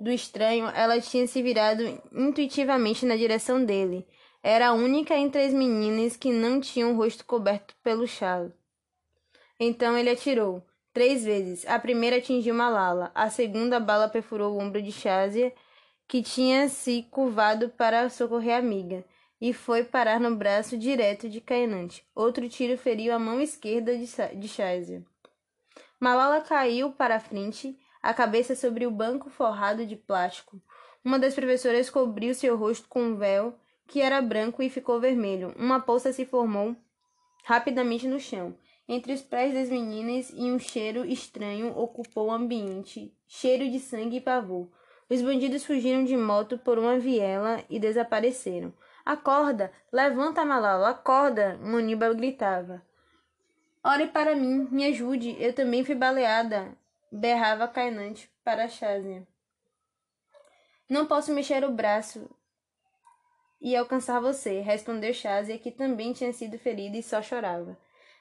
do 0.00 0.10
estranho, 0.10 0.66
ela 0.74 1.00
tinha 1.00 1.26
se 1.26 1.40
virado 1.40 1.82
intuitivamente 2.12 3.06
na 3.06 3.16
direção 3.16 3.64
dele. 3.64 4.06
Era 4.42 4.68
a 4.68 4.72
única 4.72 5.16
entre 5.16 5.44
as 5.44 5.52
meninas 5.52 6.16
que 6.16 6.32
não 6.32 6.60
tinha 6.60 6.86
o 6.86 6.96
rosto 6.96 7.24
coberto 7.24 7.74
pelo 7.82 8.06
chalo. 8.06 8.52
Então 9.58 9.96
ele 9.96 10.10
atirou 10.10 10.64
três 10.92 11.24
vezes. 11.24 11.66
A 11.66 11.78
primeira 11.78 12.16
atingiu 12.16 12.54
Malala, 12.54 13.10
a 13.14 13.30
segunda 13.30 13.78
bala 13.78 14.08
perfurou 14.08 14.54
o 14.54 14.58
ombro 14.58 14.82
de 14.82 14.92
Shazia, 14.92 15.52
que 16.06 16.22
tinha 16.22 16.68
se 16.68 17.06
curvado 17.10 17.68
para 17.70 18.08
socorrer 18.08 18.54
a 18.54 18.58
amiga, 18.58 19.04
e 19.40 19.52
foi 19.52 19.84
parar 19.84 20.18
no 20.18 20.34
braço 20.34 20.76
direto 20.76 21.28
de 21.28 21.40
Cainante. 21.40 22.04
Outro 22.14 22.48
tiro 22.48 22.76
feriu 22.76 23.14
a 23.14 23.18
mão 23.18 23.40
esquerda 23.40 23.96
de 23.96 24.48
Shazia. 24.48 25.04
Malala 26.00 26.40
caiu 26.40 26.92
para 26.92 27.16
a 27.16 27.20
frente 27.20 27.78
a 28.02 28.14
cabeça 28.14 28.54
sobre 28.54 28.86
o 28.86 28.90
banco 28.90 29.28
forrado 29.30 29.84
de 29.84 29.96
plástico. 29.96 30.60
Uma 31.04 31.18
das 31.18 31.34
professoras 31.34 31.90
cobriu 31.90 32.34
seu 32.34 32.56
rosto 32.56 32.88
com 32.88 33.02
um 33.02 33.16
véu 33.16 33.58
que 33.86 34.00
era 34.00 34.20
branco 34.20 34.62
e 34.62 34.68
ficou 34.68 35.00
vermelho. 35.00 35.54
Uma 35.56 35.80
poça 35.80 36.12
se 36.12 36.24
formou 36.24 36.76
rapidamente 37.44 38.06
no 38.06 38.20
chão, 38.20 38.54
entre 38.86 39.12
os 39.12 39.22
pés 39.22 39.54
das 39.54 39.70
meninas, 39.70 40.30
e 40.30 40.50
um 40.50 40.58
cheiro 40.58 41.04
estranho 41.04 41.76
ocupou 41.76 42.26
o 42.26 42.30
ambiente 42.30 43.12
cheiro 43.26 43.68
de 43.70 43.80
sangue 43.80 44.16
e 44.16 44.20
pavor. 44.20 44.68
Os 45.08 45.22
bandidos 45.22 45.64
fugiram 45.64 46.04
de 46.04 46.16
moto 46.16 46.58
por 46.58 46.78
uma 46.78 46.98
viela 46.98 47.64
e 47.70 47.80
desapareceram. 47.80 48.72
Acorda! 49.08 49.72
Levanta, 49.90 50.44
Malala! 50.44 50.90
Acorda! 50.90 51.56
Muniba 51.62 52.12
gritava. 52.12 52.82
Ore 53.82 54.08
para 54.08 54.36
mim, 54.36 54.68
me 54.70 54.84
ajude, 54.84 55.34
eu 55.40 55.54
também 55.54 55.82
fui 55.82 55.94
baleada 55.94 56.76
berrava 57.10 57.66
Cainante 57.66 58.30
para 58.44 58.68
Shazia. 58.68 59.26
Não 60.90 61.06
posso 61.06 61.32
mexer 61.32 61.64
o 61.64 61.72
braço 61.72 62.28
e 63.62 63.74
alcançar 63.74 64.20
você, 64.20 64.60
respondeu 64.60 65.14
Shazia, 65.14 65.58
que 65.58 65.70
também 65.70 66.12
tinha 66.12 66.32
sido 66.34 66.58
ferida 66.58 66.98
e 66.98 67.02
só 67.02 67.22
chorava. 67.22 67.78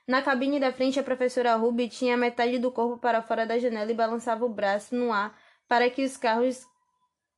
Na 0.07 0.21
cabine 0.21 0.57
da 0.57 0.71
frente, 0.71 0.97
a 0.97 1.03
professora 1.03 1.55
Ruby 1.55 1.89
tinha 1.89 2.15
metade 2.15 2.59
do 2.59 2.71
corpo 2.71 2.97
para 2.97 3.21
fora 3.21 3.45
da 3.45 3.59
janela 3.59 3.91
e 3.91 3.95
balançava 3.95 4.45
o 4.45 4.49
braço 4.49 4.95
no 4.95 5.11
ar 5.11 5.37
para 5.67 5.89
que 5.89 6.05
os 6.05 6.15
carros 6.15 6.65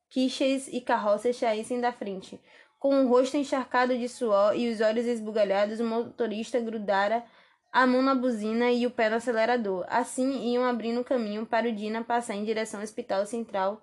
quiches 0.07 0.67
e 0.67 0.81
carroças 0.81 1.35
saíssem 1.35 1.81
da 1.81 1.91
frente. 1.91 2.39
Com 2.79 3.03
o 3.03 3.07
rosto 3.09 3.35
encharcado 3.35 3.97
de 3.97 4.07
suor 4.07 4.55
e 4.55 4.71
os 4.71 4.79
olhos 4.79 5.05
esbugalhados, 5.05 5.81
o 5.81 5.83
motorista 5.83 6.59
grudara 6.59 7.25
a 7.71 7.85
mão 7.85 8.01
na 8.01 8.15
buzina 8.15 8.71
e 8.71 8.87
o 8.87 8.91
pé 8.91 9.09
no 9.09 9.17
acelerador. 9.17 9.85
Assim 9.89 10.51
iam 10.51 10.63
abrindo 10.63 11.03
caminho 11.03 11.45
para 11.45 11.67
o 11.67 11.71
Dina 11.71 12.03
passar 12.03 12.35
em 12.35 12.43
direção 12.43 12.79
ao 12.79 12.83
Hospital 12.83 13.25
Central 13.25 13.81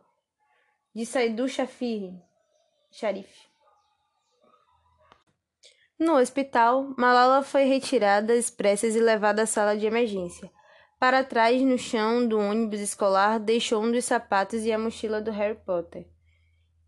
de 0.94 1.04
Saidu 1.04 1.46
Shafir, 1.48 2.12
Sharif. 2.90 3.46
No 5.98 6.16
hospital, 6.16 6.94
Malala 6.96 7.42
foi 7.42 7.64
retirada 7.64 8.32
às 8.32 8.50
pressas 8.50 8.96
e 8.96 9.00
levada 9.00 9.42
à 9.42 9.46
sala 9.46 9.76
de 9.76 9.86
emergência. 9.86 10.50
Para 10.98 11.22
trás, 11.22 11.60
no 11.62 11.78
chão 11.78 12.26
do 12.26 12.38
ônibus 12.38 12.80
escolar, 12.80 13.38
deixou 13.38 13.82
um 13.82 13.92
dos 13.92 14.04
sapatos 14.06 14.64
e 14.64 14.72
a 14.72 14.78
mochila 14.78 15.20
do 15.20 15.30
Harry 15.30 15.58
Potter. 15.66 16.06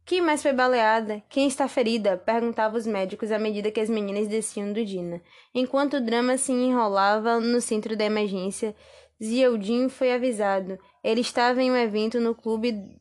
Quem 0.09 0.22
mais 0.22 0.40
foi 0.40 0.55
baleada? 0.55 1.22
Quem 1.28 1.47
está 1.47 1.68
ferida? 1.68 2.16
perguntavam 2.16 2.78
os 2.78 2.86
médicos 2.86 3.30
à 3.30 3.39
medida 3.39 3.70
que 3.70 3.78
as 3.78 3.90
meninas 3.90 4.26
desciam 4.26 4.72
do 4.72 4.82
Dina. 4.82 5.20
Enquanto 5.55 5.98
o 5.98 6.01
drama 6.01 6.39
se 6.39 6.51
enrolava 6.51 7.39
no 7.39 7.60
centro 7.60 7.94
da 7.94 8.06
emergência, 8.06 8.74
Zieldin 9.22 9.90
foi 9.90 10.10
avisado. 10.10 10.78
Ele 11.05 11.20
estava 11.20 11.62
em 11.62 11.70
um 11.70 11.76
evento 11.76 12.18
no 12.20 12.35
clube 12.35 12.97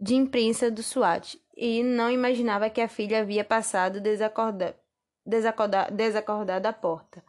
de 0.00 0.14
imprensa 0.14 0.70
do 0.70 0.80
SWAT 0.80 1.36
e 1.56 1.82
não 1.82 2.08
imaginava 2.08 2.70
que 2.70 2.80
a 2.80 2.86
filha 2.86 3.22
havia 3.22 3.44
passado 3.44 4.00
desacordada 4.00 4.76
desacordado 5.90 6.68
à 6.68 6.72
porta. 6.72 7.20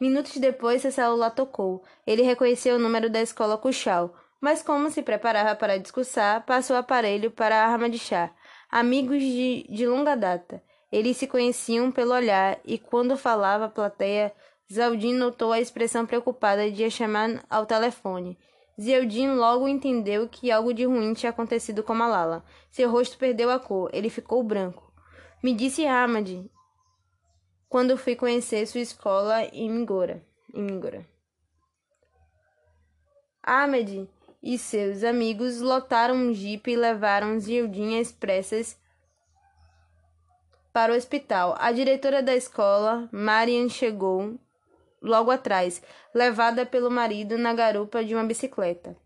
Minutos 0.00 0.36
depois, 0.36 0.82
seu 0.82 0.92
celular 0.92 1.30
tocou. 1.30 1.82
Ele 2.06 2.22
reconheceu 2.22 2.76
o 2.76 2.78
número 2.78 3.10
da 3.10 3.22
escola 3.22 3.58
Cuxal, 3.58 4.14
mas 4.40 4.62
como 4.62 4.88
se 4.88 5.02
preparava 5.02 5.56
para 5.56 5.78
discursar, 5.78 6.44
passou 6.46 6.76
o 6.76 6.78
aparelho 6.78 7.30
para 7.32 7.56
a 7.56 7.66
arma 7.66 7.90
de 7.90 7.98
chá. 7.98 8.32
Amigos 8.72 9.20
de, 9.20 9.66
de 9.68 9.86
longa 9.86 10.16
data. 10.16 10.62
Eles 10.90 11.18
se 11.18 11.26
conheciam 11.26 11.92
pelo 11.92 12.14
olhar, 12.14 12.58
e 12.64 12.78
quando 12.78 13.18
falava 13.18 13.66
a 13.66 13.68
plateia, 13.68 14.32
Zaldin 14.72 15.12
notou 15.12 15.52
a 15.52 15.60
expressão 15.60 16.06
preocupada 16.06 16.70
de 16.70 16.82
a 16.82 16.88
chamar 16.88 17.44
ao 17.50 17.66
telefone. 17.66 18.38
Zeldin 18.80 19.34
logo 19.34 19.68
entendeu 19.68 20.26
que 20.26 20.50
algo 20.50 20.72
de 20.72 20.86
ruim 20.86 21.12
tinha 21.12 21.28
acontecido 21.28 21.82
com 21.82 21.94
Malala. 21.94 22.42
Seu 22.70 22.90
rosto 22.90 23.18
perdeu 23.18 23.50
a 23.50 23.58
cor, 23.58 23.90
ele 23.92 24.08
ficou 24.08 24.42
branco. 24.42 24.90
Me 25.42 25.52
disse 25.54 25.84
Ahmad, 25.86 26.46
quando 27.68 27.98
fui 27.98 28.16
conhecer 28.16 28.66
sua 28.66 28.80
escola 28.80 29.44
em 29.52 29.70
Mingora. 29.70 30.24
Em 30.54 30.62
Mingora. 30.62 31.06
Ahmed 33.42 34.08
e 34.42 34.58
seus 34.58 35.04
amigos 35.04 35.60
lotaram 35.60 36.14
um 36.14 36.34
jipe 36.34 36.72
e 36.72 36.76
levaram 36.76 37.38
Zildin 37.38 37.98
expressas 37.98 38.76
para 40.72 40.92
o 40.92 40.96
hospital. 40.96 41.54
A 41.58 41.70
diretora 41.70 42.22
da 42.22 42.34
escola, 42.34 43.08
Marian, 43.12 43.68
chegou 43.68 44.38
logo 45.00 45.30
atrás, 45.30 45.82
levada 46.14 46.64
pelo 46.64 46.90
marido 46.90 47.38
na 47.38 47.52
garupa 47.52 48.04
de 48.04 48.14
uma 48.14 48.24
bicicleta. 48.24 48.96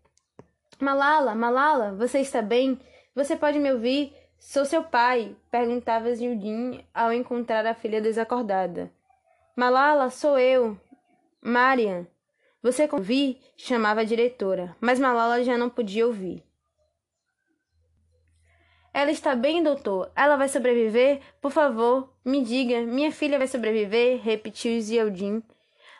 Malala, 0.79 1.35
Malala, 1.35 1.93
você 1.93 2.19
está 2.19 2.41
bem? 2.41 2.79
Você 3.15 3.35
pode 3.35 3.59
me 3.59 3.71
ouvir? 3.71 4.13
Sou 4.39 4.63
seu 4.63 4.83
pai, 4.83 5.35
perguntava 5.49 6.13
Zildin 6.13 6.85
ao 6.93 7.11
encontrar 7.11 7.65
a 7.65 7.73
filha 7.73 7.99
desacordada. 7.99 8.91
Malala, 9.55 10.09
sou 10.11 10.37
eu. 10.37 10.79
Marian. 11.41 12.05
Você 12.61 12.89
ouvi? 12.91 13.39
chamava 13.55 14.01
a 14.01 14.03
diretora, 14.03 14.75
mas 14.81 14.99
Malala 14.99 15.43
já 15.43 15.57
não 15.57 15.69
podia 15.69 16.05
ouvir. 16.05 16.43
Ela 18.93 19.11
está 19.11 19.35
bem, 19.35 19.61
doutor? 19.61 20.11
Ela 20.15 20.35
vai 20.37 20.49
sobreviver? 20.49 21.21
Por 21.39 21.51
favor, 21.51 22.11
me 22.25 22.43
diga, 22.43 22.81
minha 22.81 23.11
filha 23.11 23.37
vai 23.37 23.47
sobreviver? 23.47 24.19
repetiu 24.21 24.81
Zildin, 24.81 25.43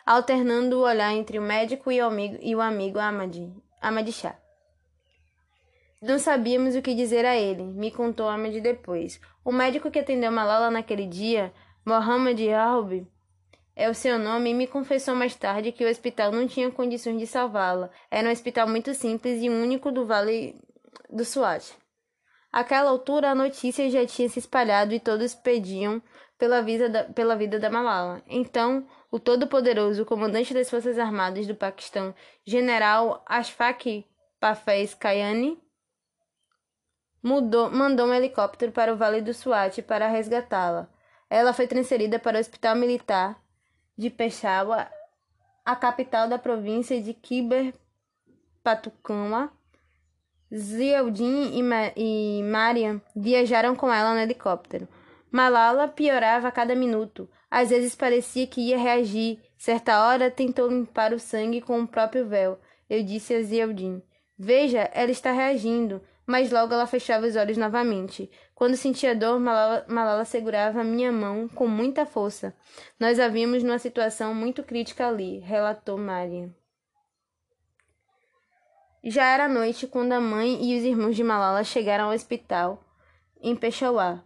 alternando 0.04 0.78
o 0.78 0.82
olhar 0.82 1.12
entre 1.12 1.38
o 1.38 1.42
médico 1.42 1.92
e 1.92 2.00
o 2.00 2.06
amigo, 2.06 2.38
e 2.42 2.56
o 2.56 2.60
amigo 2.60 2.98
Ahmad 2.98 4.10
Shah. 4.10 4.36
Não 6.00 6.16
sabíamos 6.18 6.76
o 6.76 6.82
que 6.82 6.94
dizer 6.94 7.24
a 7.24 7.36
ele, 7.36 7.64
me 7.64 7.90
contou 7.90 8.28
Ahmed 8.28 8.60
depois. 8.60 9.20
O 9.44 9.50
médico 9.50 9.90
que 9.90 9.98
atendeu 9.98 10.30
Malala 10.30 10.70
naquele 10.70 11.06
dia, 11.06 11.52
Mohammed 11.84 12.48
Arbi, 12.52 13.04
é 13.78 13.88
o 13.88 13.94
seu 13.94 14.18
nome, 14.18 14.50
e 14.50 14.54
me 14.54 14.66
confessou 14.66 15.14
mais 15.14 15.36
tarde 15.36 15.70
que 15.70 15.84
o 15.84 15.88
hospital 15.88 16.32
não 16.32 16.48
tinha 16.48 16.68
condições 16.68 17.16
de 17.16 17.28
salvá-la. 17.28 17.88
Era 18.10 18.28
um 18.28 18.32
hospital 18.32 18.66
muito 18.66 18.92
simples 18.92 19.40
e 19.40 19.48
único 19.48 19.92
do 19.92 20.04
Vale 20.04 20.60
do 21.08 21.24
Swat. 21.24 21.76
Àquela 22.52 22.90
altura, 22.90 23.30
a 23.30 23.34
notícia 23.36 23.88
já 23.88 24.04
tinha 24.04 24.28
se 24.28 24.40
espalhado 24.40 24.92
e 24.92 24.98
todos 24.98 25.32
pediam 25.32 26.02
pela 26.36 26.60
vida 26.60 26.88
da, 26.88 27.04
pela 27.04 27.36
vida 27.36 27.60
da 27.60 27.70
Malala. 27.70 28.20
Então, 28.26 28.84
o 29.12 29.20
todo-poderoso 29.20 30.04
comandante 30.04 30.52
das 30.52 30.68
Forças 30.68 30.98
Armadas 30.98 31.46
do 31.46 31.54
Paquistão, 31.54 32.12
General 32.44 33.22
Ashfaq 33.26 34.04
Parvez 34.40 34.92
Kayani, 34.92 35.56
mudou, 37.22 37.70
mandou 37.70 38.08
um 38.08 38.14
helicóptero 38.14 38.72
para 38.72 38.92
o 38.92 38.96
Vale 38.96 39.22
do 39.22 39.32
Swat 39.32 39.82
para 39.82 40.08
resgatá-la. 40.08 40.88
Ela 41.30 41.52
foi 41.52 41.68
transferida 41.68 42.18
para 42.18 42.38
o 42.38 42.40
Hospital 42.40 42.74
Militar 42.74 43.40
de 43.98 44.08
Peshawar, 44.08 44.90
a 45.64 45.74
capital 45.74 46.28
da 46.28 46.38
província 46.38 47.02
de 47.02 47.12
Khyber 47.12 47.74
Pakhtunkhwa. 48.62 49.50
Zieldin 50.54 51.58
e, 51.58 51.62
Ma 51.62 51.92
e 51.94 53.00
viajaram 53.14 53.76
com 53.76 53.92
ela 53.92 54.14
no 54.14 54.20
helicóptero. 54.20 54.88
Malala 55.30 55.88
piorava 55.88 56.48
a 56.48 56.52
cada 56.52 56.74
minuto. 56.74 57.28
Às 57.50 57.68
vezes 57.68 57.94
parecia 57.94 58.46
que 58.46 58.62
ia 58.62 58.78
reagir. 58.78 59.42
Certa 59.58 60.06
hora 60.06 60.30
tentou 60.30 60.68
limpar 60.68 61.12
o 61.12 61.18
sangue 61.18 61.60
com 61.60 61.80
o 61.80 61.88
próprio 61.88 62.26
véu. 62.26 62.58
Eu 62.88 63.02
disse 63.02 63.34
a 63.34 63.42
Zieldin: 63.42 64.02
Veja, 64.38 64.88
ela 64.94 65.10
está 65.10 65.32
reagindo 65.32 66.00
mas 66.28 66.52
logo 66.52 66.74
ela 66.74 66.86
fechava 66.86 67.26
os 67.26 67.36
olhos 67.36 67.56
novamente. 67.56 68.30
Quando 68.58 68.76
sentia 68.76 69.14
dor, 69.14 69.38
Malala, 69.38 69.86
Malala 69.86 70.24
segurava 70.24 70.82
minha 70.82 71.12
mão 71.12 71.46
com 71.46 71.68
muita 71.68 72.04
força. 72.04 72.52
Nós 72.98 73.20
a 73.20 73.28
vimos 73.28 73.62
numa 73.62 73.78
situação 73.78 74.34
muito 74.34 74.64
crítica 74.64 75.06
ali, 75.06 75.38
relatou 75.38 75.96
Maria. 75.96 76.52
Já 79.04 79.26
era 79.26 79.46
noite 79.46 79.86
quando 79.86 80.10
a 80.10 80.20
mãe 80.20 80.60
e 80.60 80.76
os 80.76 80.82
irmãos 80.82 81.14
de 81.14 81.22
Malala 81.22 81.62
chegaram 81.62 82.06
ao 82.06 82.12
hospital 82.12 82.82
em 83.40 83.54
Peshawar. 83.54 84.24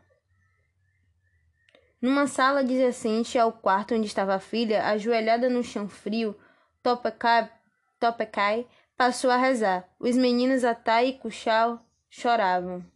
Numa 2.01 2.27
sala 2.27 2.61
adjacente 2.61 3.39
ao 3.39 3.53
quarto 3.53 3.95
onde 3.95 4.07
estava 4.07 4.37
a 4.37 4.41
filha, 4.41 4.87
ajoelhada 4.87 5.51
no 5.51 5.63
chão 5.63 5.87
frio, 5.91 6.35
Topekai, 6.83 7.53
Topekai 8.01 8.67
passou 8.97 9.31
a 9.31 9.37
rezar. 9.37 9.87
Os 10.01 10.17
meninos 10.17 10.65
Atai 10.65 11.09
e 11.09 11.19
Kuchal 11.19 11.85
choravam. 12.09 12.92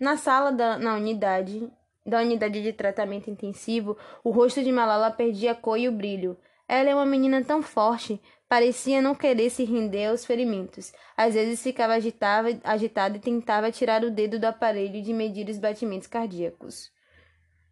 Na 0.00 0.16
sala 0.16 0.50
da 0.50 0.78
na 0.78 0.94
unidade 0.94 1.70
da 2.06 2.20
unidade 2.20 2.62
de 2.62 2.72
tratamento 2.72 3.28
intensivo, 3.30 3.96
o 4.24 4.30
rosto 4.30 4.62
de 4.64 4.72
Malala 4.72 5.10
perdia 5.10 5.52
a 5.52 5.54
cor 5.54 5.78
e 5.78 5.86
o 5.86 5.92
brilho. 5.92 6.38
Ela 6.66 6.88
é 6.88 6.94
uma 6.94 7.04
menina 7.04 7.44
tão 7.44 7.62
forte, 7.62 8.18
parecia 8.48 9.02
não 9.02 9.14
querer 9.14 9.50
se 9.50 9.64
render 9.64 10.06
aos 10.06 10.24
ferimentos. 10.24 10.92
Às 11.14 11.34
vezes 11.34 11.62
ficava 11.62 11.92
agitada, 11.92 12.58
agitada 12.64 13.16
e 13.18 13.20
tentava 13.20 13.70
tirar 13.70 14.02
o 14.02 14.10
dedo 14.10 14.38
do 14.38 14.46
aparelho 14.46 15.02
de 15.02 15.12
medir 15.12 15.48
os 15.48 15.58
batimentos 15.58 16.08
cardíacos. 16.08 16.90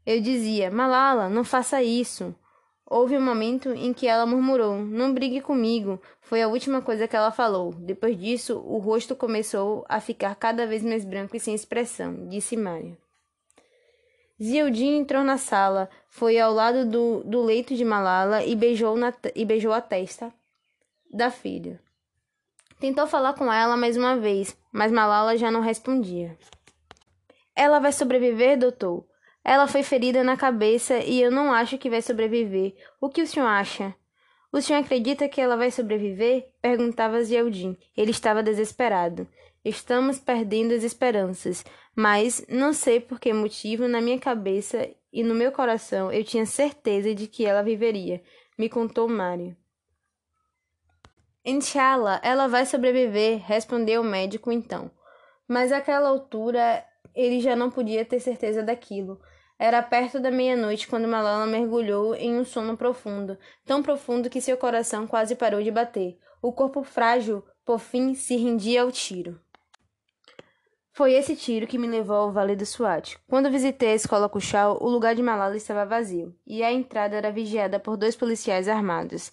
Eu 0.04 0.20
dizia: 0.20 0.70
Malala, 0.70 1.28
não 1.30 1.44
faça 1.44 1.82
isso. 1.82 2.34
Houve 2.90 3.18
um 3.18 3.20
momento 3.20 3.68
em 3.70 3.92
que 3.92 4.06
ela 4.06 4.24
murmurou: 4.24 4.78
Não 4.78 5.12
brigue 5.12 5.42
comigo. 5.42 6.00
Foi 6.22 6.40
a 6.40 6.48
última 6.48 6.80
coisa 6.80 7.06
que 7.06 7.14
ela 7.14 7.30
falou. 7.30 7.72
Depois 7.74 8.18
disso, 8.18 8.58
o 8.58 8.78
rosto 8.78 9.14
começou 9.14 9.84
a 9.88 10.00
ficar 10.00 10.34
cada 10.36 10.66
vez 10.66 10.82
mais 10.82 11.04
branco 11.04 11.36
e 11.36 11.40
sem 11.40 11.54
expressão, 11.54 12.28
disse 12.28 12.56
Maria. 12.56 12.96
Zildin 14.42 15.00
entrou 15.00 15.22
na 15.22 15.36
sala, 15.36 15.90
foi 16.08 16.38
ao 16.38 16.52
lado 16.52 16.86
do, 16.86 17.22
do 17.24 17.42
leito 17.42 17.74
de 17.74 17.84
Malala 17.84 18.44
e 18.44 18.54
beijou, 18.54 18.96
na, 18.96 19.12
e 19.34 19.44
beijou 19.44 19.72
a 19.72 19.80
testa 19.80 20.32
da 21.12 21.30
filha. 21.30 21.80
Tentou 22.80 23.06
falar 23.06 23.34
com 23.34 23.52
ela 23.52 23.76
mais 23.76 23.96
uma 23.96 24.16
vez, 24.16 24.56
mas 24.72 24.92
Malala 24.92 25.36
já 25.36 25.50
não 25.50 25.60
respondia. 25.60 26.38
Ela 27.54 27.80
vai 27.80 27.92
sobreviver, 27.92 28.56
doutor? 28.56 29.04
Ela 29.44 29.66
foi 29.66 29.82
ferida 29.82 30.22
na 30.22 30.36
cabeça 30.36 30.98
e 30.98 31.20
eu 31.20 31.30
não 31.30 31.52
acho 31.52 31.78
que 31.78 31.88
vai 31.88 32.02
sobreviver. 32.02 32.74
O 33.00 33.08
que 33.08 33.22
o 33.22 33.26
senhor 33.26 33.46
acha? 33.46 33.94
O 34.52 34.60
senhor 34.60 34.80
acredita 34.80 35.28
que 35.28 35.40
ela 35.40 35.56
vai 35.56 35.70
sobreviver? 35.70 36.50
perguntava 36.60 37.22
Zeldin. 37.22 37.76
Ele 37.96 38.10
estava 38.10 38.42
desesperado. 38.42 39.26
Estamos 39.64 40.18
perdendo 40.18 40.72
as 40.72 40.82
esperanças, 40.82 41.64
mas 41.94 42.44
não 42.48 42.72
sei 42.72 43.00
por 43.00 43.18
que 43.18 43.32
motivo 43.32 43.88
na 43.88 44.00
minha 44.00 44.18
cabeça 44.18 44.88
e 45.12 45.22
no 45.22 45.34
meu 45.34 45.50
coração 45.52 46.12
eu 46.12 46.24
tinha 46.24 46.46
certeza 46.46 47.14
de 47.14 47.26
que 47.26 47.44
ela 47.44 47.62
viveria, 47.62 48.22
me 48.56 48.68
contou 48.68 49.08
Mário. 49.08 49.56
Inshallah, 51.44 52.20
ela 52.22 52.46
vai 52.46 52.66
sobreviver, 52.66 53.42
respondeu 53.44 54.02
o 54.02 54.04
médico 54.04 54.52
então. 54.52 54.90
Mas 55.46 55.72
àquela 55.72 56.08
altura 56.08 56.84
ele 57.18 57.40
já 57.40 57.56
não 57.56 57.68
podia 57.68 58.04
ter 58.04 58.20
certeza 58.20 58.62
daquilo. 58.62 59.20
Era 59.58 59.82
perto 59.82 60.20
da 60.20 60.30
meia-noite 60.30 60.86
quando 60.86 61.08
Malala 61.08 61.46
mergulhou 61.46 62.14
em 62.14 62.38
um 62.38 62.44
sono 62.44 62.76
profundo, 62.76 63.36
tão 63.66 63.82
profundo 63.82 64.30
que 64.30 64.40
seu 64.40 64.56
coração 64.56 65.04
quase 65.04 65.34
parou 65.34 65.60
de 65.60 65.72
bater. 65.72 66.16
O 66.40 66.52
corpo 66.52 66.84
frágil, 66.84 67.42
por 67.64 67.80
fim, 67.80 68.14
se 68.14 68.36
rendia 68.36 68.82
ao 68.82 68.92
tiro. 68.92 69.40
Foi 70.92 71.12
esse 71.12 71.34
tiro 71.34 71.66
que 71.66 71.76
me 71.76 71.88
levou 71.88 72.14
ao 72.14 72.32
Vale 72.32 72.54
do 72.54 72.64
Swat. 72.64 73.16
Quando 73.28 73.50
visitei 73.50 73.90
a 73.90 73.94
escola 73.96 74.28
Kuchal, 74.28 74.78
o 74.80 74.88
lugar 74.88 75.16
de 75.16 75.22
Malala 75.22 75.56
estava 75.56 75.84
vazio, 75.84 76.32
e 76.46 76.62
a 76.62 76.72
entrada 76.72 77.16
era 77.16 77.32
vigiada 77.32 77.80
por 77.80 77.96
dois 77.96 78.14
policiais 78.14 78.68
armados. 78.68 79.32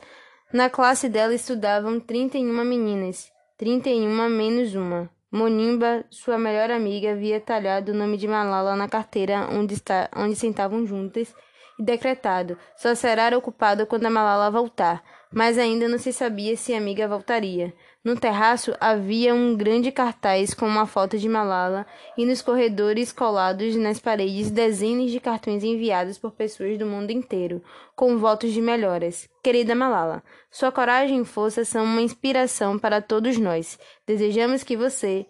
Na 0.51 0.71
classe 0.71 1.07
dela 1.07 1.35
estudavam 1.35 1.99
31 1.99 2.63
meninas, 2.63 3.31
31 3.57 4.29
menos 4.29 4.73
uma. 4.73 5.09
Monimba, 5.31 6.05
sua 6.09 6.37
melhor 6.37 6.71
amiga, 6.71 7.11
havia 7.11 7.41
talhado 7.41 7.91
o 7.91 7.95
nome 7.95 8.17
de 8.17 8.27
Malala 8.27 8.75
na 8.75 8.87
carteira 8.87 9.49
onde, 9.51 9.73
está, 9.73 10.09
onde 10.15 10.35
sentavam 10.35 10.85
juntas 10.85 11.33
e 11.79 11.83
decretado: 11.83 12.57
só 12.77 12.95
será 12.95 13.35
ocupada 13.37 13.85
quando 13.85 14.05
a 14.05 14.09
Malala 14.09 14.49
voltar. 14.51 15.03
mas 15.35 15.57
ainda 15.57 15.89
não 15.89 15.97
se 15.97 16.13
sabia 16.13 16.55
se 16.55 16.73
a 16.73 16.77
amiga 16.77 17.07
voltaria. 17.07 17.73
No 18.05 18.15
terraço 18.15 18.75
havia 18.79 19.33
um 19.33 19.57
grande 19.57 19.91
cartaz 19.91 20.53
com 20.53 20.67
uma 20.67 20.85
foto 20.85 21.17
de 21.17 21.27
Malala 21.27 21.87
e 22.15 22.23
nos 22.23 22.39
corredores 22.39 23.11
colados 23.11 23.75
nas 23.75 23.99
paredes 23.99 24.51
dezenas 24.51 25.09
de 25.09 25.19
cartões 25.19 25.63
enviados 25.63 26.19
por 26.19 26.29
pessoas 26.29 26.77
do 26.77 26.85
mundo 26.85 27.09
inteiro, 27.09 27.63
com 27.95 28.15
votos 28.19 28.53
de 28.53 28.61
melhoras. 28.61 29.27
Querida 29.43 29.73
Malala, 29.73 30.21
sua 30.51 30.71
coragem 30.71 31.21
e 31.21 31.25
força 31.25 31.65
são 31.65 31.83
uma 31.83 31.99
inspiração 31.99 32.77
para 32.77 33.01
todos 33.01 33.39
nós. 33.39 33.79
Desejamos 34.05 34.63
que 34.63 34.77
você, 34.77 35.25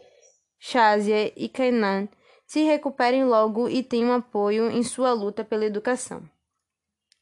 Shazia 0.60 1.31
e 1.34 1.47
Kainan 1.47 2.10
se 2.45 2.61
recuperem 2.64 3.23
logo 3.23 3.69
e 3.69 3.84
tenham 3.84 4.11
apoio 4.11 4.69
em 4.69 4.84
sua 4.84 5.14
luta 5.14 5.45
pela 5.45 5.64
educação. 5.64 6.35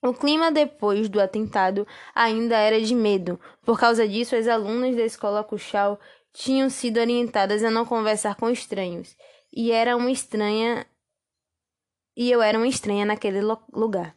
O 0.04 0.14
clima 0.14 0.52
depois 0.52 1.08
do 1.08 1.22
atentado 1.22 1.88
ainda 2.14 2.58
era 2.58 2.82
de 2.82 2.94
medo. 2.94 3.40
Por 3.64 3.80
causa 3.80 4.06
disso, 4.06 4.36
as 4.36 4.50
alunas 4.50 4.98
da 4.98 5.04
escola 5.06 5.46
Cuxal 5.46 5.98
tinham 6.34 6.70
sido 6.70 7.00
orientadas 7.00 7.64
a 7.64 7.72
não 7.72 7.86
conversar 7.86 8.36
com 8.36 8.50
estranhos, 8.50 9.16
e 9.52 9.72
era 9.72 9.96
uma 9.96 10.12
estranha 10.12 10.86
e 12.18 12.30
eu 12.30 12.42
era 12.42 12.58
uma 12.58 12.68
estranha 12.68 13.06
naquele 13.06 13.40
lugar. 13.72 14.14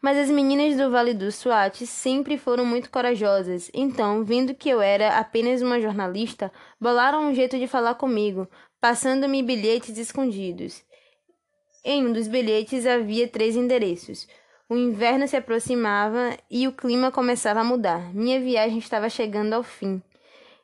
Mas 0.00 0.18
as 0.18 0.28
meninas 0.28 0.76
do 0.76 0.90
Vale 0.90 1.14
do 1.14 1.32
Swat 1.32 1.86
sempre 1.86 2.36
foram 2.36 2.66
muito 2.66 2.90
corajosas, 2.90 3.70
então, 3.72 4.22
vendo 4.24 4.54
que 4.54 4.68
eu 4.68 4.80
era 4.80 5.16
apenas 5.16 5.62
uma 5.62 5.80
jornalista, 5.80 6.52
bolaram 6.78 7.28
um 7.28 7.34
jeito 7.34 7.58
de 7.58 7.66
falar 7.66 7.94
comigo, 7.94 8.46
passando-me 8.78 9.42
bilhetes 9.42 9.96
escondidos. 9.96 10.84
Em 11.82 12.06
um 12.06 12.12
dos 12.12 12.28
bilhetes 12.28 12.84
havia 12.84 13.26
três 13.26 13.56
endereços. 13.56 14.28
O 14.72 14.76
inverno 14.78 15.28
se 15.28 15.36
aproximava 15.36 16.34
e 16.50 16.66
o 16.66 16.72
clima 16.72 17.12
começava 17.12 17.60
a 17.60 17.64
mudar. 17.64 18.10
Minha 18.14 18.40
viagem 18.40 18.78
estava 18.78 19.10
chegando 19.10 19.52
ao 19.52 19.62
fim. 19.62 20.00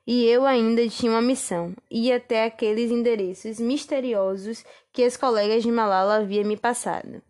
E 0.06 0.24
eu 0.24 0.46
ainda 0.46 0.88
tinha 0.88 1.12
uma 1.12 1.20
missão: 1.20 1.74
ir 1.90 2.14
até 2.14 2.46
aqueles 2.46 2.90
endereços 2.90 3.60
misteriosos 3.60 4.64
que 4.94 5.04
as 5.04 5.14
colegas 5.14 5.62
de 5.62 5.70
Malala 5.70 6.20
haviam 6.20 6.46
me 6.46 6.56
passado. 6.56 7.20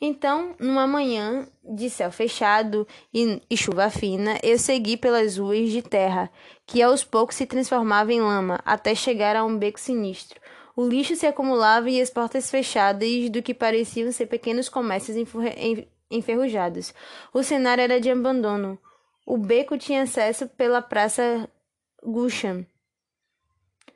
Então, 0.00 0.54
numa 0.60 0.86
manhã 0.86 1.48
de 1.64 1.90
céu 1.90 2.12
fechado 2.12 2.86
e, 3.12 3.42
e, 3.50 3.56
chuva 3.56 3.90
fina, 3.90 4.38
eu 4.40 4.56
segui 4.56 4.96
pelas 4.96 5.36
ruas 5.36 5.68
de 5.68 5.82
terra, 5.82 6.30
que 6.64 6.80
aos 6.80 7.02
poucos 7.02 7.34
se 7.34 7.44
transformava 7.44 8.12
em 8.12 8.20
lama, 8.20 8.60
até 8.64 8.94
chegar 8.94 9.34
a 9.34 9.44
um 9.44 9.58
beco 9.58 9.80
sinistro. 9.80 10.40
O 10.76 10.86
lixo 10.86 11.16
se 11.16 11.26
acumulava 11.26 11.90
e 11.90 12.00
as 12.00 12.08
portas 12.08 12.48
fechadas 12.48 13.28
do 13.30 13.42
que 13.42 13.52
pareciam 13.52 14.12
ser 14.12 14.26
pequenos 14.26 14.68
comércios 14.68 15.16
enferrujados. 16.10 16.92
O 17.32 17.42
cenário 17.42 17.82
era 17.82 18.00
de 18.00 18.10
abandono. 18.10 18.78
O 19.24 19.38
beco 19.38 19.78
tinha 19.78 20.02
acesso 20.02 20.48
pela 20.48 20.82
Praça 20.82 21.48
Gusham, 22.02 22.66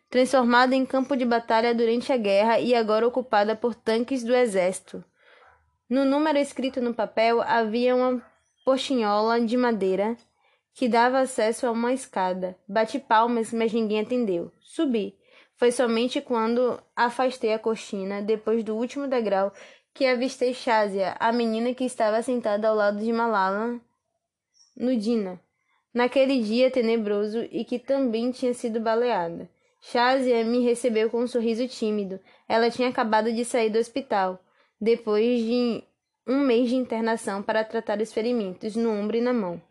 transformada 0.09 0.77
em 0.77 0.87
campo 0.87 1.17
de 1.17 1.25
batalha 1.25 1.75
durante 1.75 2.13
a 2.13 2.17
guerra 2.17 2.61
e 2.61 2.75
agora 2.75 3.07
ocupada 3.07 3.57
por 3.57 3.75
tanques 3.75 4.23
do 4.23 4.35
exército. 4.35 5.05
No 5.89 6.05
número 6.05 6.39
escrito 6.39 6.81
no 6.81 6.95
papel 6.95 7.43
havia 7.43 7.97
uma 7.97 8.23
portinhola 8.65 9.41
de 9.41 9.57
madeira 9.57 10.17
que 10.73 10.89
dava 10.89 11.21
acesso 11.21 11.67
a 11.67 11.71
uma 11.71 11.93
escada. 11.93 12.57
Bati 12.69 12.99
palmas, 12.99 13.53
mas 13.53 13.73
ninguém 13.73 14.01
atendeu. 14.01 14.53
Subi. 14.61 15.17
Foi 15.57 15.71
somente 15.71 16.21
quando 16.21 16.81
afastei 16.97 17.53
a 17.53 17.59
cortina, 17.59 18.21
depois 18.21 18.65
do 18.65 18.75
último 18.75 19.07
degrau, 19.07 19.53
que 19.95 20.05
avistei 20.05 20.53
Shazia, 20.53 21.17
a 21.21 21.33
menina 21.33 21.73
que 21.73 21.85
estava 21.85 22.21
sentada 22.21 22.69
ao 22.69 22.75
lado 22.75 22.99
de 22.99 23.13
Malala 23.13 23.81
no 24.77 24.97
Dina, 24.97 25.41
naquele 25.95 26.43
dia 26.43 26.69
tenebroso 26.69 27.47
e 27.53 27.65
que 27.65 27.79
também 27.79 28.33
tinha 28.33 28.53
sido 28.53 28.81
baleada. 28.81 29.49
Shazia 29.81 30.45
me 30.45 30.65
recebeu 30.65 31.09
com 31.09 31.21
um 31.21 31.27
sorriso 31.29 31.69
tímido. 31.69 32.19
Ela 32.49 32.71
tinha 32.71 32.89
acabado 32.89 33.33
de 33.33 33.45
sair 33.45 33.71
do 33.71 33.79
hospital 33.79 34.41
depois 34.81 35.41
de 35.41 35.85
um 36.27 36.41
mês 36.41 36.71
de 36.71 36.75
internação 36.75 37.43
para 37.43 37.63
tratar 37.63 38.01
os 38.01 38.13
ferimentos 38.13 38.75
no 38.75 38.91
ombro 38.91 39.17
e 39.17 39.21
na 39.21 39.33
mão. 39.33 39.63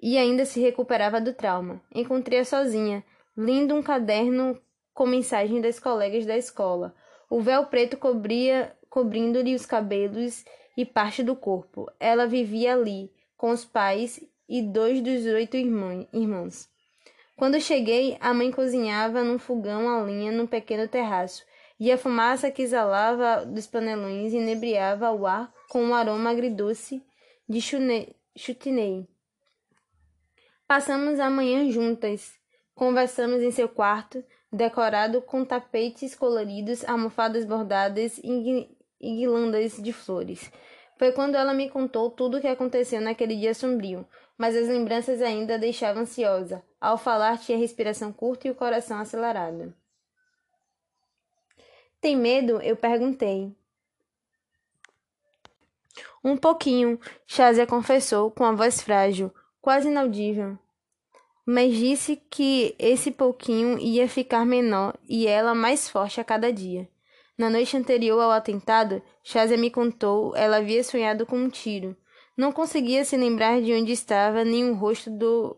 E 0.00 0.18
ainda 0.18 0.44
se 0.44 0.60
recuperava 0.60 1.20
do 1.20 1.32
trauma. 1.32 1.80
Encontrei-a 1.94 2.44
sozinha, 2.44 3.02
lendo 3.36 3.74
um 3.74 3.82
caderno 3.82 4.60
com 4.92 5.06
mensagem 5.06 5.60
das 5.60 5.80
colegas 5.80 6.26
da 6.26 6.36
escola. 6.36 6.94
O 7.30 7.40
véu 7.40 7.66
preto 7.66 7.96
cobria, 7.96 8.76
cobrindo-lhe 8.88 9.54
os 9.54 9.66
cabelos 9.66 10.44
e 10.76 10.84
parte 10.84 11.22
do 11.22 11.34
corpo. 11.34 11.90
Ela 11.98 12.26
vivia 12.26 12.74
ali, 12.74 13.10
com 13.36 13.50
os 13.50 13.64
pais 13.64 14.20
e 14.48 14.62
dois 14.62 15.00
dos 15.00 15.26
oito 15.26 15.56
irmãos. 15.56 16.68
Quando 17.36 17.60
cheguei, 17.60 18.16
a 18.20 18.34
mãe 18.34 18.50
cozinhava 18.50 19.22
num 19.22 19.38
fogão 19.38 19.88
a 19.88 20.02
lenha 20.02 20.32
num 20.32 20.46
pequeno 20.46 20.88
terraço 20.88 21.44
e 21.78 21.92
a 21.92 21.98
fumaça 21.98 22.50
que 22.50 22.62
exalava 22.62 23.46
dos 23.46 23.66
panelões 23.66 24.32
inebriava 24.32 25.12
o 25.12 25.26
ar 25.26 25.52
com 25.68 25.82
um 25.82 25.94
aroma 25.94 26.30
agridoce 26.30 27.04
de 27.48 27.60
chutinei. 28.36 29.06
Passamos 30.66 31.20
a 31.20 31.30
manhã 31.30 31.70
juntas. 31.70 32.32
Conversamos 32.74 33.42
em 33.42 33.50
seu 33.50 33.68
quarto, 33.68 34.22
decorado 34.52 35.22
com 35.22 35.44
tapetes 35.44 36.14
coloridos, 36.14 36.84
almofadas 36.84 37.44
bordadas 37.44 38.18
e 38.18 38.68
guirlandas 39.00 39.76
de 39.76 39.92
flores. 39.92 40.50
Foi 40.98 41.12
quando 41.12 41.36
ela 41.36 41.54
me 41.54 41.70
contou 41.70 42.10
tudo 42.10 42.38
o 42.38 42.40
que 42.40 42.48
aconteceu 42.48 43.00
naquele 43.00 43.36
dia 43.36 43.54
sombrio, 43.54 44.06
mas 44.36 44.56
as 44.56 44.68
lembranças 44.68 45.22
ainda 45.22 45.54
a 45.54 45.58
deixavam 45.58 46.02
ansiosa. 46.02 46.62
Ao 46.80 46.98
falar, 46.98 47.38
tinha 47.38 47.56
a 47.56 47.60
respiração 47.60 48.12
curta 48.12 48.48
e 48.48 48.50
o 48.50 48.54
coração 48.54 48.98
acelerado. 48.98 49.72
Tem 52.00 52.16
medo? 52.16 52.60
Eu 52.62 52.76
perguntei. 52.76 53.52
Um 56.22 56.36
pouquinho, 56.36 56.98
Shazia 57.26 57.66
confessou 57.66 58.30
com 58.30 58.44
a 58.44 58.52
voz 58.52 58.80
frágil, 58.80 59.32
quase 59.60 59.88
inaudível. 59.88 60.58
Mas 61.46 61.74
disse 61.74 62.16
que 62.30 62.74
esse 62.78 63.10
pouquinho 63.10 63.78
ia 63.78 64.08
ficar 64.08 64.44
menor 64.44 64.96
e 65.08 65.26
ela 65.26 65.54
mais 65.54 65.88
forte 65.88 66.20
a 66.20 66.24
cada 66.24 66.52
dia. 66.52 66.88
Na 67.38 67.48
noite 67.48 67.76
anterior 67.76 68.18
ao 68.20 68.32
atentado, 68.32 69.00
Shazia 69.22 69.56
me 69.56 69.70
contou 69.70 70.34
ela 70.34 70.56
havia 70.56 70.82
sonhado 70.82 71.24
com 71.24 71.38
um 71.38 71.48
tiro. 71.48 71.96
Não 72.36 72.50
conseguia 72.50 73.04
se 73.04 73.16
lembrar 73.16 73.62
de 73.62 73.72
onde 73.72 73.92
estava 73.92 74.44
nem 74.44 74.68
o 74.68 74.74
rosto 74.74 75.08
do, 75.08 75.56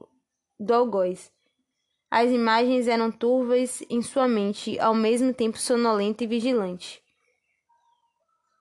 do 0.59 0.75
algoz. 0.75 1.33
As 2.11 2.31
imagens 2.31 2.87
eram 2.87 3.11
turvas 3.11 3.83
em 3.89 4.03
sua 4.03 4.29
mente, 4.29 4.79
ao 4.79 4.93
mesmo 4.93 5.33
tempo 5.33 5.57
sonolenta 5.57 6.23
e 6.23 6.27
vigilante. 6.27 7.03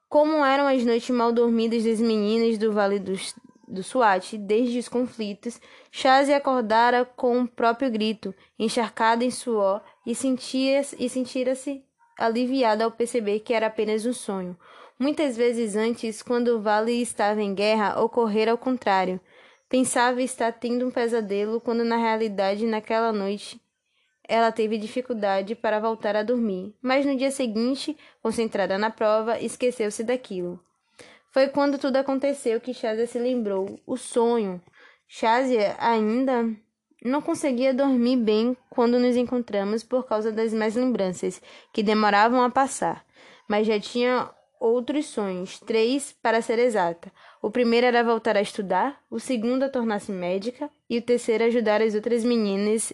Como 0.08 0.46
eram 0.46 0.68
as 0.68 0.86
noites 0.86 1.10
mal 1.10 1.34
dormidas 1.34 1.84
das 1.84 2.00
meninas 2.00 2.58
do 2.58 2.72
Vale 2.72 3.00
do, 3.00 3.14
do 3.68 3.84
Swat 3.84 4.38
desde 4.38 4.80
os 4.80 4.88
conflitos, 4.88 5.60
Shazi 5.92 6.34
acordara 6.34 7.04
com 7.04 7.42
o 7.42 7.48
próprio 7.48 7.92
grito, 7.92 8.34
encharcada 8.58 9.26
em 9.26 9.32
suor, 9.32 9.82
e 10.06 10.16
sentia-se 10.16 10.96
e 10.98 11.10
sentira-se 11.10 11.84
aliviada 12.20 12.84
ao 12.84 12.92
perceber 12.92 13.40
que 13.40 13.54
era 13.54 13.68
apenas 13.68 14.06
um 14.06 14.14
sonho. 14.14 14.58
Muitas 15.00 15.38
vezes 15.38 15.76
antes, 15.76 16.22
quando 16.22 16.50
o 16.50 16.62
vale 16.62 16.92
estava 17.02 17.42
em 17.42 17.56
guerra, 17.56 18.02
ocorrera 18.02 18.52
ao 18.52 18.58
contrário. 18.58 19.20
Pensava 19.70 20.22
estar 20.22 20.52
tendo 20.52 20.86
um 20.86 20.92
pesadelo 20.92 21.62
quando 21.62 21.84
na 21.84 21.96
realidade 21.96 22.66
naquela 22.66 23.12
noite 23.12 23.62
ela 24.30 24.52
teve 24.52 24.78
dificuldade 24.78 25.56
para 25.56 25.80
voltar 25.80 26.16
a 26.16 26.22
dormir, 26.22 26.76
mas 26.80 27.04
no 27.04 27.18
dia 27.18 27.32
seguinte, 27.32 27.98
concentrada 28.22 28.78
na 28.78 28.92
prova, 28.92 29.40
esqueceu-se 29.40 30.04
daquilo. 30.04 30.64
Foi 31.32 31.48
quando 31.48 31.80
tudo 31.80 31.96
aconteceu 31.96 32.62
que 32.62 32.74
Shazia 32.74 33.08
se 33.08 33.18
lembrou. 33.18 33.80
O 33.88 33.98
sonho. 33.98 34.62
Shazia 35.08 35.76
ainda 35.80 36.56
não 37.04 37.22
conseguia 37.22 37.74
dormir 37.74 38.18
bem 38.18 38.58
quando 38.70 39.00
nos 39.00 39.16
encontramos 39.16 39.84
por 39.84 40.06
causa 40.06 40.32
das 40.32 40.54
mais 40.54 40.76
lembranças, 40.76 41.42
que 41.74 41.82
demoravam 41.82 42.44
a 42.44 42.50
passar, 42.50 43.06
mas 43.48 43.66
já 43.66 43.80
tinha 43.80 44.30
outros 44.60 45.06
sonhos, 45.06 45.60
três 45.60 46.12
para 46.22 46.42
ser 46.42 46.60
exata. 46.60 47.12
O 47.42 47.50
primeiro 47.50 47.88
era 47.88 48.04
voltar 48.04 48.36
a 48.36 48.42
estudar, 48.42 49.02
o 49.10 49.20
segundo 49.20 49.64
a 49.64 49.70
tornar-se 49.70 50.12
médica 50.12 50.70
e 50.90 50.98
o 50.98 51.02
terceiro 51.02 51.46
ajudar 51.46 51.82
as 51.82 51.96
outras 51.96 52.24
meninas 52.24 52.92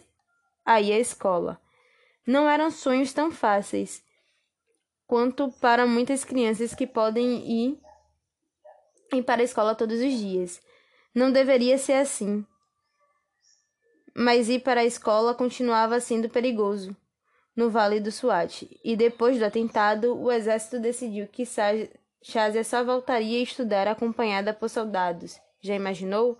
a 0.63 0.79
ir 0.79 0.93
à 0.93 0.99
escola. 0.99 1.59
Não 2.25 2.49
eram 2.49 2.69
sonhos 2.69 3.11
tão 3.11 3.31
fáceis 3.31 4.03
quanto 5.07 5.51
para 5.59 5.85
muitas 5.85 6.23
crianças 6.23 6.73
que 6.73 6.87
podem 6.87 7.47
ir, 7.47 7.79
ir 9.13 9.23
para 9.23 9.41
a 9.41 9.45
escola 9.45 9.75
todos 9.75 9.99
os 9.99 10.13
dias. 10.13 10.61
Não 11.13 11.31
deveria 11.31 11.77
ser 11.77 11.93
assim. 11.93 12.45
Mas 14.17 14.47
ir 14.47 14.61
para 14.61 14.79
a 14.79 14.85
escola 14.85 15.35
continuava 15.35 15.99
sendo 15.99 16.29
perigoso 16.29 16.95
no 17.53 17.69
Vale 17.69 17.99
do 17.99 18.11
Swat, 18.11 18.63
e 18.83 18.95
depois 18.95 19.37
do 19.37 19.45
atentado, 19.45 20.17
o 20.17 20.31
exército 20.31 20.79
decidiu 20.79 21.27
que 21.27 21.45
Shazia 22.21 22.63
só 22.63 22.83
voltaria 22.83 23.39
a 23.39 23.43
estudar 23.43 23.87
acompanhada 23.87 24.53
por 24.53 24.69
soldados. 24.69 25.39
Já 25.61 25.75
imaginou? 25.75 26.37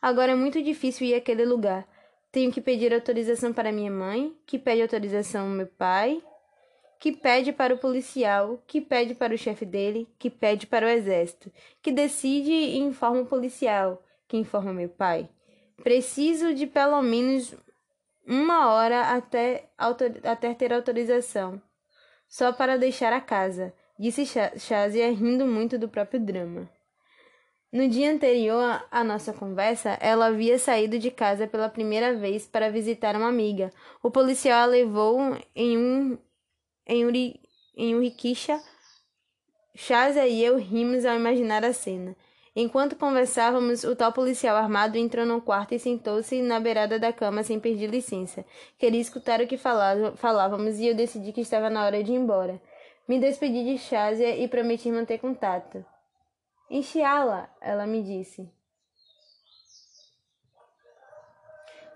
Agora 0.00 0.32
é 0.32 0.34
muito 0.34 0.62
difícil 0.62 1.06
ir 1.06 1.14
àquele 1.14 1.44
lugar. 1.44 1.86
Tenho 2.32 2.52
que 2.52 2.60
pedir 2.60 2.94
autorização 2.94 3.52
para 3.52 3.72
minha 3.72 3.90
mãe, 3.90 4.36
que 4.46 4.58
pede 4.58 4.82
autorização 4.82 5.46
ao 5.46 5.50
meu 5.50 5.66
pai, 5.66 6.22
que 6.98 7.12
pede 7.12 7.52
para 7.52 7.74
o 7.74 7.78
policial, 7.78 8.62
que 8.66 8.80
pede 8.80 9.14
para 9.14 9.34
o 9.34 9.38
chefe 9.38 9.64
dele, 9.64 10.08
que 10.18 10.30
pede 10.30 10.66
para 10.66 10.86
o 10.86 10.88
exército, 10.88 11.50
que 11.82 11.90
decide 11.90 12.52
e 12.52 12.78
informa 12.78 13.22
o 13.22 13.26
policial, 13.26 14.02
que 14.28 14.36
informa 14.36 14.72
meu 14.72 14.88
pai. 14.88 15.28
Preciso 15.82 16.54
de 16.54 16.66
pelo 16.66 17.00
menos 17.02 17.54
uma 18.26 18.72
hora 18.72 19.16
até, 19.16 19.70
até 20.24 20.54
ter 20.54 20.72
autorização, 20.72 21.60
só 22.28 22.52
para 22.52 22.78
deixar 22.78 23.12
a 23.12 23.20
casa, 23.20 23.72
disse 23.98 24.24
Shazia 24.58 25.10
rindo 25.10 25.46
muito 25.46 25.78
do 25.78 25.88
próprio 25.88 26.20
drama. 26.20 26.68
No 27.72 27.88
dia 27.88 28.12
anterior 28.12 28.84
à 28.90 29.04
nossa 29.04 29.32
conversa, 29.32 29.96
ela 30.00 30.26
havia 30.26 30.58
saído 30.58 30.98
de 30.98 31.10
casa 31.10 31.46
pela 31.46 31.68
primeira 31.68 32.16
vez 32.16 32.46
para 32.46 32.70
visitar 32.70 33.14
uma 33.14 33.28
amiga. 33.28 33.72
O 34.02 34.10
policial 34.10 34.62
a 34.62 34.66
levou 34.66 35.36
em 35.54 35.78
um 35.78 36.18
em, 36.86 37.04
Uri, 37.04 37.40
em 37.76 37.94
Urikisha. 37.94 38.60
Shazia 39.74 40.26
e 40.26 40.44
eu 40.44 40.56
rimos 40.56 41.04
ao 41.04 41.14
imaginar 41.14 41.64
a 41.64 41.72
cena. 41.72 42.16
Enquanto 42.54 42.96
conversávamos, 42.96 43.84
o 43.84 43.94
tal 43.94 44.12
policial 44.12 44.56
armado 44.56 44.98
entrou 44.98 45.24
no 45.24 45.40
quarto 45.40 45.72
e 45.72 45.78
sentou-se 45.78 46.42
na 46.42 46.58
beirada 46.58 46.98
da 46.98 47.12
cama 47.12 47.44
sem 47.44 47.60
pedir 47.60 47.88
licença. 47.88 48.44
Queria 48.76 49.00
escutar 49.00 49.40
o 49.40 49.46
que 49.46 49.56
falávamos 49.56 50.78
e 50.78 50.88
eu 50.88 50.94
decidi 50.94 51.32
que 51.32 51.42
estava 51.42 51.70
na 51.70 51.84
hora 51.84 52.02
de 52.02 52.10
ir 52.10 52.16
embora. 52.16 52.60
Me 53.06 53.20
despedi 53.20 53.64
de 53.64 53.78
Shazia 53.78 54.36
e 54.36 54.48
prometi 54.48 54.90
manter 54.90 55.18
contato. 55.18 55.84
Enchiá-la, 56.68 57.48
ela 57.60 57.86
me 57.86 58.02
disse. 58.02 58.48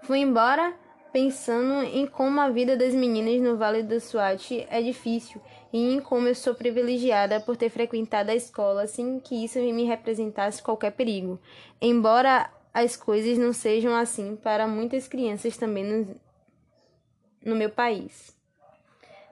Fui 0.02 0.18
embora 0.20 0.74
pensando 1.12 1.84
em 1.84 2.06
como 2.06 2.40
a 2.40 2.48
vida 2.48 2.76
das 2.76 2.92
meninas 2.92 3.40
no 3.40 3.56
Vale 3.56 3.84
do 3.84 4.00
Swat 4.00 4.66
é 4.68 4.82
difícil 4.82 5.40
e 5.74 5.94
em 5.94 6.00
como 6.00 6.28
eu 6.28 6.36
sou 6.36 6.54
privilegiada 6.54 7.40
por 7.40 7.56
ter 7.56 7.68
frequentado 7.68 8.30
a 8.30 8.34
escola 8.36 8.86
sem 8.86 9.18
que 9.18 9.44
isso 9.44 9.58
me 9.58 9.82
representasse 9.82 10.62
qualquer 10.62 10.92
perigo. 10.92 11.36
Embora 11.82 12.48
as 12.72 12.96
coisas 12.96 13.36
não 13.36 13.52
sejam 13.52 13.92
assim 13.92 14.36
para 14.36 14.68
muitas 14.68 15.08
crianças 15.08 15.56
também 15.56 15.82
no, 15.82 16.14
no 17.44 17.56
meu 17.56 17.70
país. 17.70 18.32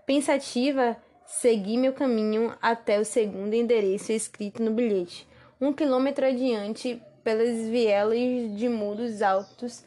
Pensativa, 0.05 0.97
segui 1.25 1.77
meu 1.77 1.93
caminho 1.93 2.53
até 2.61 2.99
o 2.99 3.05
segundo 3.05 3.55
endereço 3.55 4.11
escrito 4.11 4.61
no 4.61 4.73
bilhete 4.73 5.31
um 5.61 5.73
quilômetro 5.73 6.27
adiante 6.27 7.01
pelas 7.23 7.69
vielas 7.69 8.19
de 8.59 8.69
muros 8.69 9.23
altos 9.23 9.85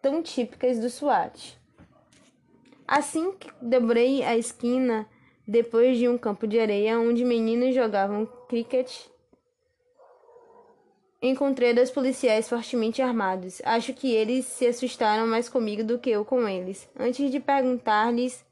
tão 0.00 0.22
típicas 0.22 0.78
do 0.78 0.88
Swat. 0.88 1.58
Assim 2.86 3.32
que 3.32 3.50
dobrei 3.60 4.22
a 4.22 4.36
esquina, 4.36 5.04
depois 5.50 5.98
de 5.98 6.08
um 6.08 6.16
campo 6.16 6.46
de 6.46 6.60
areia 6.60 6.96
onde 7.00 7.24
meninos 7.24 7.74
jogavam 7.74 8.24
cricket, 8.48 8.88
encontrei 11.20 11.74
dois 11.74 11.90
policiais 11.90 12.48
fortemente 12.48 13.02
armados. 13.02 13.60
Acho 13.64 13.92
que 13.92 14.14
eles 14.14 14.44
se 14.44 14.64
assustaram 14.68 15.26
mais 15.26 15.48
comigo 15.48 15.82
do 15.82 15.98
que 15.98 16.08
eu 16.08 16.24
com 16.24 16.46
eles. 16.46 16.88
Antes 16.96 17.32
de 17.32 17.40
perguntar-lhes 17.40 18.44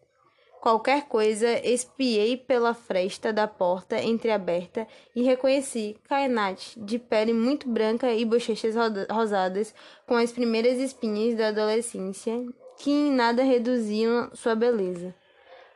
qualquer 0.61 1.07
coisa, 1.07 1.65
espiei 1.65 2.37
pela 2.37 2.75
fresta 2.75 3.33
da 3.33 3.47
porta 3.47 4.03
entreaberta 4.03 4.85
e 5.15 5.23
reconheci 5.23 5.97
Kainat, 6.09 6.75
de 6.77 6.99
pele 6.99 7.33
muito 7.33 7.69
branca 7.69 8.13
e 8.13 8.25
bochechas 8.25 8.75
rosadas, 9.09 9.73
com 10.05 10.17
as 10.17 10.33
primeiras 10.33 10.81
espinhas 10.81 11.37
da 11.37 11.49
adolescência, 11.49 12.45
que 12.77 12.91
em 12.91 13.13
nada 13.13 13.45
reduziam 13.45 14.31
sua 14.35 14.57
beleza. 14.57 15.15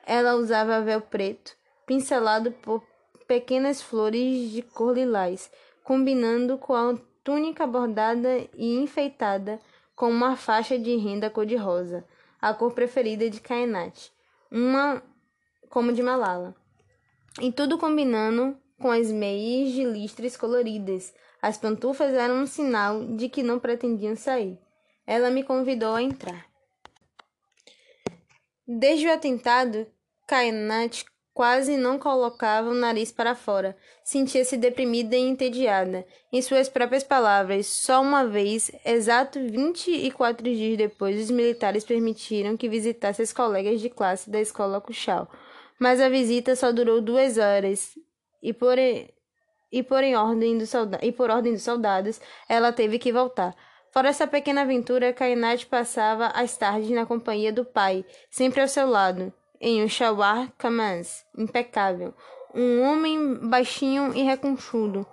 Ela 0.06 0.34
usava 0.34 0.80
véu 0.80 1.00
preto, 1.00 1.56
pincelado 1.86 2.50
por 2.50 2.82
pequenas 3.26 3.80
flores 3.80 4.50
de 4.50 4.62
cor 4.62 4.94
lilás, 4.94 5.50
combinando 5.84 6.58
com 6.58 6.74
a 6.74 6.96
túnica 7.22 7.66
bordada 7.66 8.48
e 8.54 8.76
enfeitada 8.76 9.60
com 9.94 10.10
uma 10.10 10.36
faixa 10.36 10.78
de 10.78 10.96
renda 10.96 11.30
cor-de-rosa, 11.30 12.04
a 12.40 12.52
cor 12.52 12.72
preferida 12.72 13.30
de 13.30 13.40
Kainat 13.40 14.10
uma 14.52 15.02
como 15.70 15.92
de 15.92 16.02
Malala. 16.02 16.54
E 17.40 17.50
tudo 17.50 17.78
combinando 17.78 18.54
com 18.78 18.90
as 18.90 19.10
meias 19.10 19.72
de 19.72 19.82
listras 19.82 20.36
coloridas. 20.36 21.14
As 21.40 21.56
pantufas 21.56 22.12
eram 22.12 22.42
um 22.42 22.46
sinal 22.46 23.02
de 23.16 23.30
que 23.30 23.42
não 23.42 23.58
pretendiam 23.58 24.14
sair. 24.14 24.58
Ela 25.06 25.30
me 25.30 25.42
convidou 25.42 25.94
a 25.94 26.02
entrar. 26.02 26.51
Desde 28.78 29.06
o 29.06 29.12
atentado, 29.12 29.86
Kainat 30.26 31.04
quase 31.34 31.76
não 31.76 31.98
colocava 31.98 32.70
o 32.70 32.74
nariz 32.74 33.12
para 33.12 33.34
fora. 33.34 33.76
Sentia-se 34.02 34.56
deprimida 34.56 35.14
e 35.14 35.20
entediada. 35.20 36.06
Em 36.32 36.40
suas 36.40 36.70
próprias 36.70 37.04
palavras, 37.04 37.66
só 37.66 38.00
uma 38.00 38.26
vez, 38.26 38.72
exato 38.82 39.38
24 39.38 40.42
dias 40.44 40.78
depois, 40.78 41.20
os 41.20 41.30
militares 41.30 41.84
permitiram 41.84 42.56
que 42.56 42.68
visitasse 42.68 43.20
as 43.20 43.32
colegas 43.32 43.78
de 43.78 43.90
classe 43.90 44.30
da 44.30 44.40
escola 44.40 44.80
Cuchal. 44.80 45.30
Mas 45.78 46.00
a 46.00 46.08
visita 46.08 46.56
só 46.56 46.72
durou 46.72 47.02
duas 47.02 47.36
horas 47.36 47.90
e 48.42 48.54
por, 48.54 48.78
e 48.78 49.82
por, 49.82 50.02
em 50.02 50.16
ordem 50.16 50.56
do 50.56 50.64
e 51.02 51.12
por 51.12 51.28
ordem 51.28 51.52
dos 51.52 51.62
soldados, 51.62 52.20
ela 52.48 52.72
teve 52.72 52.98
que 52.98 53.12
voltar. 53.12 53.54
Fora 53.92 54.08
essa 54.08 54.26
pequena 54.26 54.62
aventura, 54.62 55.12
Kainat 55.12 55.66
passava 55.66 56.28
as 56.28 56.56
tardes 56.56 56.88
na 56.88 57.04
companhia 57.04 57.52
do 57.52 57.62
pai, 57.62 58.06
sempre 58.30 58.62
ao 58.62 58.66
seu 58.66 58.88
lado 58.88 59.30
em 59.60 59.84
um 59.84 59.88
shawar 59.88 60.50
kamaz 60.56 61.26
impecável, 61.36 62.14
um 62.54 62.80
homem 62.82 63.34
baixinho 63.34 64.14
e 64.14 64.22
reconchudo, 64.22 65.06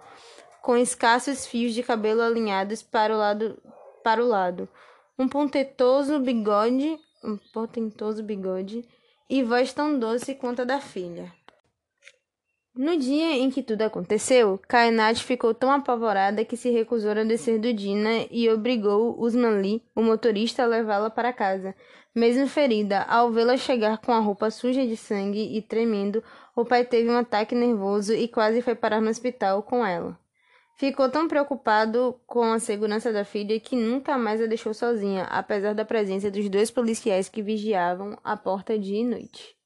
com 0.62 0.78
escassos 0.78 1.46
fios 1.46 1.74
de 1.74 1.84
cabelo 1.84 2.22
alinhados 2.22 2.82
para 2.82 3.14
o 3.14 3.18
lado, 3.18 3.62
para 4.02 4.24
o 4.24 4.28
lado, 4.28 4.68
um 5.18 5.28
pontentoso 5.28 6.18
bigode, 6.18 6.98
um 7.22 7.38
portentoso 7.54 8.24
bigode 8.24 8.88
e 9.30 9.44
voz 9.44 9.74
tão 9.74 10.00
doce 10.00 10.34
quanto 10.36 10.62
a 10.62 10.66
da 10.66 10.80
filha. 10.80 11.32
No 12.82 12.98
dia 12.98 13.34
em 13.34 13.50
que 13.50 13.62
tudo 13.62 13.82
aconteceu, 13.82 14.58
Kainat 14.66 15.22
ficou 15.22 15.54
tão 15.54 15.70
apavorada 15.70 16.46
que 16.46 16.56
se 16.56 16.70
recusou 16.70 17.12
a 17.12 17.26
descer 17.26 17.60
do 17.60 17.74
Dina 17.74 18.26
e 18.32 18.50
obrigou 18.50 19.20
Usman 19.20 19.60
Lee, 19.60 19.84
o 19.94 20.02
motorista, 20.02 20.64
a 20.64 20.66
levá-la 20.66 21.10
para 21.10 21.34
casa. 21.34 21.76
Mesmo 22.16 22.48
ferida, 22.48 23.02
ao 23.02 23.34
vê-la 23.34 23.58
chegar 23.58 23.98
com 23.98 24.14
a 24.14 24.20
roupa 24.20 24.50
suja 24.50 24.88
de 24.88 24.96
sangue 24.96 25.58
e 25.58 25.62
tremendo, 25.62 26.24
o 26.56 26.64
pai 26.64 26.86
teve 26.86 27.10
um 27.10 27.18
ataque 27.18 27.54
nervoso 27.54 28.14
e 28.14 28.30
quase 28.30 28.62
foi 28.62 28.76
parar 28.76 29.02
no 29.02 29.10
hospital 29.10 29.62
com 29.62 29.86
ela. 29.86 30.18
Ficou 30.78 31.10
tão 31.10 31.28
preocupado 31.28 32.18
com 32.26 32.54
a 32.54 32.60
segurança 32.60 33.12
da 33.12 33.26
filha 33.26 33.60
que 33.60 33.76
nunca 33.76 34.18
mais 34.18 34.42
a 34.42 34.46
deixou 34.46 34.74
sozinha, 34.74 35.26
apesar 35.26 35.76
da 35.76 35.84
presença 35.84 36.32
dos 36.32 36.48
dois 36.48 36.72
policiais 36.72 37.28
que 37.28 37.42
vigiavam 37.42 38.18
a 38.24 38.38
porta 38.38 38.80
dia 38.80 39.02
e 39.02 39.04
noite. 39.04 39.59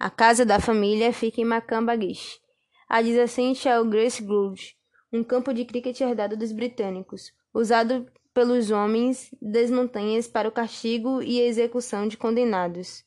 A 0.00 0.08
casa 0.10 0.46
da 0.46 0.60
família 0.60 1.12
fica 1.12 1.40
em 1.40 1.44
Macambaguish, 1.44 2.38
adjacente 2.88 3.68
ao 3.68 3.84
Grace 3.84 4.22
Grove, 4.22 4.76
um 5.12 5.24
campo 5.24 5.52
de 5.52 5.64
cricket 5.64 6.00
herdado 6.00 6.36
dos 6.36 6.52
britânicos, 6.52 7.32
usado 7.52 8.06
pelos 8.32 8.70
homens 8.70 9.28
das 9.42 9.72
montanhas 9.72 10.28
para 10.28 10.48
o 10.48 10.52
castigo 10.52 11.20
e 11.20 11.40
execução 11.40 12.06
de 12.06 12.16
condenados. 12.16 13.04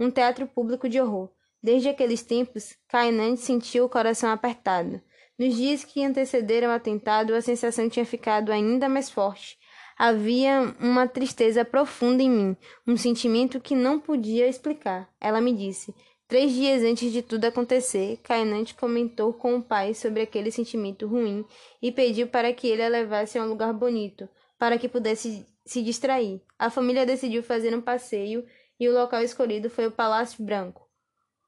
Um 0.00 0.10
teatro 0.10 0.46
público 0.46 0.88
de 0.88 0.98
horror. 0.98 1.28
Desde 1.62 1.90
aqueles 1.90 2.22
tempos, 2.22 2.78
Kainan 2.88 3.36
sentiu 3.36 3.84
o 3.84 3.88
coração 3.90 4.30
apertado. 4.30 5.02
Nos 5.38 5.54
dias 5.54 5.84
que 5.84 6.02
antecederam 6.02 6.70
o 6.70 6.74
atentado, 6.74 7.34
a 7.34 7.42
sensação 7.42 7.90
tinha 7.90 8.06
ficado 8.06 8.50
ainda 8.50 8.88
mais 8.88 9.10
forte. 9.10 9.58
Havia 9.98 10.74
uma 10.80 11.06
tristeza 11.06 11.62
profunda 11.62 12.22
em 12.22 12.30
mim, 12.30 12.56
um 12.86 12.96
sentimento 12.96 13.60
que 13.60 13.74
não 13.74 14.00
podia 14.00 14.48
explicar. 14.48 15.08
Ela 15.20 15.38
me 15.40 15.52
disse: 15.54 15.94
Três 16.28 16.52
dias 16.52 16.82
antes 16.82 17.12
de 17.12 17.20
tudo 17.20 17.44
acontecer, 17.44 18.18
Kainante 18.22 18.74
comentou 18.74 19.34
com 19.34 19.56
o 19.56 19.62
pai 19.62 19.92
sobre 19.92 20.22
aquele 20.22 20.50
sentimento 20.50 21.06
ruim 21.06 21.44
e 21.80 21.92
pediu 21.92 22.26
para 22.26 22.52
que 22.52 22.66
ele 22.66 22.82
a 22.82 22.88
levasse 22.88 23.38
a 23.38 23.44
um 23.44 23.48
lugar 23.48 23.72
bonito, 23.72 24.28
para 24.58 24.78
que 24.78 24.88
pudesse 24.88 25.46
se 25.64 25.82
distrair. 25.82 26.40
A 26.58 26.70
família 26.70 27.04
decidiu 27.04 27.42
fazer 27.42 27.74
um 27.76 27.82
passeio 27.82 28.46
e 28.80 28.88
o 28.88 28.94
local 28.94 29.22
escolhido 29.22 29.68
foi 29.68 29.86
o 29.86 29.92
Palácio 29.92 30.42
Branco, 30.44 30.88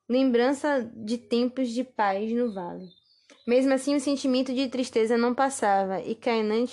lembrança 0.08 0.88
de 0.94 1.18
tempos 1.18 1.70
de 1.70 1.82
paz 1.82 2.30
no 2.32 2.52
vale. 2.52 2.86
Mesmo 3.46 3.72
assim, 3.72 3.94
o 3.94 4.00
sentimento 4.00 4.52
de 4.54 4.68
tristeza 4.68 5.16
não 5.16 5.34
passava 5.34 6.00
e 6.00 6.14
Kainan 6.14 6.66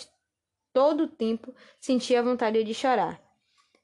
todo 0.73 1.03
o 1.03 1.07
tempo 1.07 1.53
sentia 1.79 2.23
vontade 2.23 2.63
de 2.63 2.73
chorar. 2.73 3.21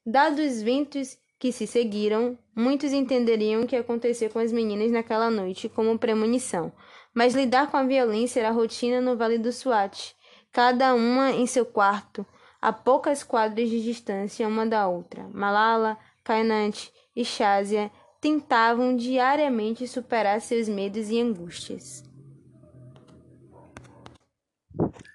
Dados 0.04 0.40
os 0.40 0.62
ventos 0.62 1.18
que 1.38 1.52
se 1.52 1.66
seguiram, 1.66 2.38
muitos 2.58 2.92
entenderiam 2.92 3.62
o 3.62 3.66
que 3.66 3.76
aconteceu 3.76 4.28
com 4.28 4.38
as 4.38 4.52
meninas 4.52 4.90
naquela 4.90 5.30
noite 5.30 5.68
como 5.68 5.98
premonição, 5.98 6.72
mas 7.14 7.34
lidar 7.34 7.70
com 7.70 7.76
a 7.76 7.84
violência 7.84 8.40
era 8.40 8.50
rotina 8.50 9.00
no 9.00 9.16
Vale 9.16 9.38
do 9.38 9.52
Swat 9.52 10.14
cada 10.52 10.94
uma 10.94 11.30
em 11.30 11.46
seu 11.46 11.64
quarto, 11.64 12.26
a 12.60 12.72
poucas 12.72 13.22
quadras 13.22 13.68
de 13.70 13.82
distância 13.82 14.48
uma 14.48 14.66
da 14.66 14.88
outra. 14.88 15.28
Malala, 15.32 15.96
Kainant 16.24 16.88
e 17.14 17.24
Shazia 17.24 17.90
tentavam 18.20 18.96
diariamente 18.96 19.86
superar 19.86 20.40
seus 20.40 20.68
medos 20.68 21.10
e 21.10 21.20
angústias. 21.20 22.02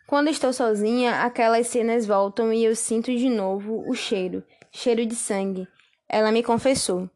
Quando 0.07 0.29
estou 0.29 0.53
sozinha, 0.53 1.23
aquelas 1.23 1.67
cenas 1.67 2.05
voltam 2.05 2.53
e 2.53 2.63
eu 2.63 2.75
sinto 2.75 3.13
de 3.13 3.29
novo 3.29 3.83
o 3.89 3.93
cheiro, 3.95 4.43
cheiro 4.71 5.05
de 5.05 5.15
sangue. 5.15 5.67
Ela 6.07 6.31
me 6.31 6.43
confessou. 6.43 7.09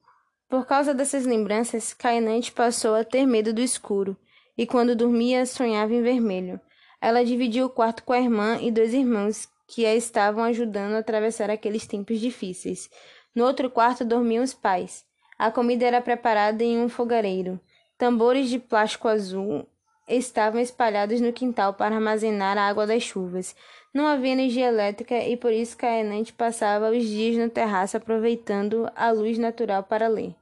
Por 0.49 0.65
causa 0.65 0.93
dessas 0.93 1.25
lembranças, 1.25 1.93
Kainante 1.93 2.51
passou 2.51 2.95
a 2.95 3.03
ter 3.03 3.25
medo 3.25 3.53
do 3.53 3.59
escuro, 3.59 4.15
e 4.57 4.65
quando 4.65 4.95
dormia 4.95 5.45
sonhava 5.45 5.93
em 5.93 6.01
vermelho. 6.01 6.59
Ela 7.01 7.25
dividiu 7.25 7.65
o 7.65 7.69
quarto 7.69 8.03
com 8.03 8.13
a 8.13 8.19
irmã 8.19 8.57
e 8.61 8.71
dois 8.71 8.93
irmãos 8.93 9.47
que 9.67 9.85
a 9.85 9.93
estavam 9.93 10.43
ajudando 10.45 10.93
a 10.93 10.99
atravessar 10.99 11.49
aqueles 11.49 11.85
tempos 11.85 12.19
difíceis. 12.19 12.89
No 13.35 13.45
outro 13.45 13.69
quarto 13.69 14.05
dormiam 14.05 14.43
os 14.43 14.53
pais. 14.53 15.05
A 15.37 15.51
comida 15.51 15.85
era 15.85 16.01
preparada 16.01 16.63
em 16.63 16.79
um 16.79 16.87
fogareiro. 16.87 17.59
Tambores 17.97 18.49
de 18.49 18.57
plástico 18.57 19.07
azul 19.07 19.67
estavam 20.07 20.61
espalhados 20.61 21.19
no 21.19 21.33
quintal 21.33 21.73
para 21.73 21.95
armazenar 21.95 22.57
a 22.57 22.67
água 22.67 22.87
das 22.87 23.03
chuvas. 23.03 23.55
Não 23.93 24.07
havia 24.07 24.31
energia 24.31 24.67
elétrica 24.67 25.15
e 25.15 25.35
por 25.35 25.51
isso 25.51 25.77
Caenante 25.77 26.31
passava 26.31 26.91
os 26.91 27.03
dias 27.03 27.35
no 27.35 27.49
terraço 27.49 27.97
aproveitando 27.97 28.89
a 28.95 29.11
luz 29.11 29.37
natural 29.37 29.83
para 29.83 30.07
ler. 30.07 30.35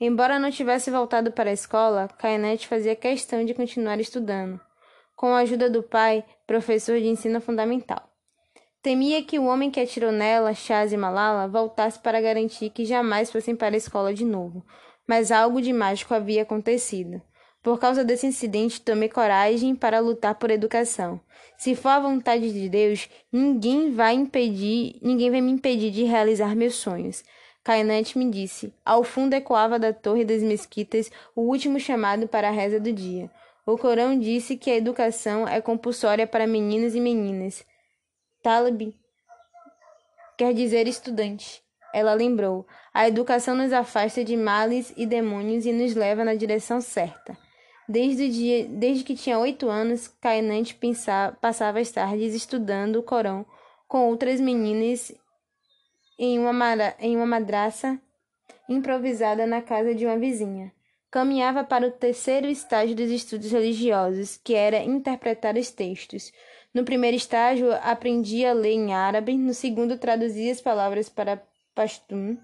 Embora 0.00 0.38
não 0.38 0.50
tivesse 0.50 0.90
voltado 0.90 1.30
para 1.30 1.50
a 1.50 1.52
escola, 1.52 2.08
Caenante 2.18 2.66
fazia 2.66 2.96
questão 2.96 3.44
de 3.44 3.52
continuar 3.52 4.00
estudando, 4.00 4.58
com 5.14 5.34
a 5.34 5.40
ajuda 5.40 5.68
do 5.68 5.82
pai, 5.82 6.24
professor 6.46 6.98
de 6.98 7.08
ensino 7.08 7.40
fundamental. 7.40 8.10
Temia 8.82 9.22
que 9.22 9.38
o 9.38 9.44
homem 9.44 9.70
que 9.70 9.78
atirou 9.78 10.10
nela, 10.10 10.54
Chaz 10.54 10.90
e 10.90 10.96
Malala, 10.96 11.46
voltasse 11.46 11.98
para 11.98 12.18
garantir 12.18 12.70
que 12.70 12.86
jamais 12.86 13.30
fossem 13.30 13.54
para 13.54 13.76
a 13.76 13.76
escola 13.76 14.14
de 14.14 14.24
novo, 14.24 14.64
mas 15.06 15.30
algo 15.30 15.60
de 15.60 15.70
mágico 15.70 16.14
havia 16.14 16.42
acontecido. 16.42 17.20
Por 17.62 17.78
causa 17.78 18.02
desse 18.02 18.26
incidente, 18.26 18.80
tomei 18.80 19.08
coragem 19.08 19.74
para 19.74 20.00
lutar 20.00 20.34
por 20.36 20.50
educação. 20.50 21.20
Se 21.58 21.74
for 21.74 21.90
a 21.90 22.00
vontade 22.00 22.50
de 22.52 22.68
Deus, 22.70 23.06
ninguém 23.30 23.92
vai 23.92 24.14
impedir, 24.14 24.96
ninguém 25.02 25.30
vai 25.30 25.42
me 25.42 25.52
impedir 25.52 25.90
de 25.90 26.04
realizar 26.04 26.56
meus 26.56 26.76
sonhos. 26.76 27.22
Cainante 27.62 28.16
me 28.16 28.30
disse. 28.30 28.72
Ao 28.82 29.04
fundo 29.04 29.34
ecoava 29.34 29.78
da 29.78 29.92
torre 29.92 30.24
das 30.24 30.42
mesquitas 30.42 31.10
o 31.36 31.42
último 31.42 31.78
chamado 31.78 32.26
para 32.26 32.48
a 32.48 32.50
reza 32.50 32.80
do 32.80 32.90
dia. 32.90 33.30
O 33.66 33.76
Corão 33.76 34.18
disse 34.18 34.56
que 34.56 34.70
a 34.70 34.76
educação 34.76 35.46
é 35.46 35.60
compulsória 35.60 36.26
para 36.26 36.46
meninos 36.46 36.94
e 36.94 37.00
meninas. 37.00 37.62
Talib 38.42 38.94
quer 40.38 40.54
dizer 40.54 40.88
estudante. 40.88 41.62
Ela 41.92 42.14
lembrou: 42.14 42.66
a 42.94 43.06
educação 43.06 43.54
nos 43.54 43.70
afasta 43.70 44.24
de 44.24 44.34
males 44.34 44.94
e 44.96 45.04
demônios 45.04 45.66
e 45.66 45.72
nos 45.72 45.94
leva 45.94 46.24
na 46.24 46.34
direção 46.34 46.80
certa. 46.80 47.36
Desde, 47.92 48.28
dia, 48.28 48.68
desde 48.68 49.02
que 49.02 49.16
tinha 49.16 49.36
oito 49.36 49.68
anos, 49.68 50.06
Cainante 50.06 50.78
passava 51.40 51.80
as 51.80 51.90
tardes 51.90 52.36
estudando 52.36 53.00
o 53.00 53.02
Corão 53.02 53.44
com 53.88 54.08
outras 54.08 54.40
meninas 54.40 55.12
em 56.16 56.38
uma, 56.38 56.54
em 57.00 57.16
uma 57.16 57.26
madraça 57.26 58.00
improvisada 58.68 59.44
na 59.44 59.60
casa 59.60 59.92
de 59.92 60.06
uma 60.06 60.16
vizinha. 60.16 60.72
Caminhava 61.10 61.64
para 61.64 61.88
o 61.88 61.90
terceiro 61.90 62.46
estágio 62.46 62.94
dos 62.94 63.10
estudos 63.10 63.50
religiosos, 63.50 64.36
que 64.36 64.54
era 64.54 64.84
interpretar 64.84 65.56
os 65.56 65.72
textos. 65.72 66.30
No 66.72 66.84
primeiro 66.84 67.16
estágio, 67.16 67.72
aprendia 67.82 68.52
a 68.52 68.54
ler 68.54 68.74
em 68.74 68.94
árabe, 68.94 69.36
no 69.36 69.52
segundo, 69.52 69.98
traduzia 69.98 70.52
as 70.52 70.60
palavras 70.60 71.08
para 71.08 71.42
pashtun 71.74 72.38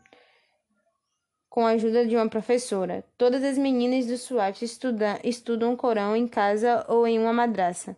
com 1.57 1.65
a 1.65 1.71
ajuda 1.71 2.07
de 2.07 2.15
uma 2.15 2.29
professora. 2.29 3.03
Todas 3.17 3.43
as 3.43 3.57
meninas 3.57 4.05
do 4.05 4.19
SWAT 4.19 4.63
estuda, 4.63 5.19
estudam 5.25 5.73
o 5.73 5.77
Corão 5.77 6.15
em 6.15 6.29
casa 6.29 6.85
ou 6.87 7.07
em 7.07 7.19
uma 7.19 7.33
madraça. 7.33 7.97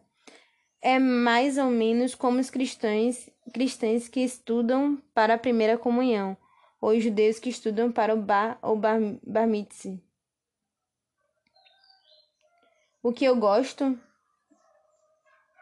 É 0.80 0.96
mais 1.00 1.58
ou 1.58 1.64
menos 1.64 2.14
como 2.14 2.38
os 2.38 2.50
cristãos, 2.50 3.28
cristãos 3.52 4.06
que 4.06 4.20
estudam 4.20 5.02
para 5.12 5.34
a 5.34 5.38
primeira 5.38 5.76
comunhão, 5.76 6.36
ou 6.80 6.90
os 6.90 7.02
judeus 7.02 7.40
que 7.40 7.50
estudam 7.50 7.90
para 7.90 8.14
o 8.14 8.16
bar 8.16 8.60
ou 8.62 8.76
bar, 8.76 9.00
bar 9.26 9.48
mitzvah. 9.48 9.98
O 13.02 13.12
que 13.12 13.24
eu 13.24 13.34
gosto 13.34 13.98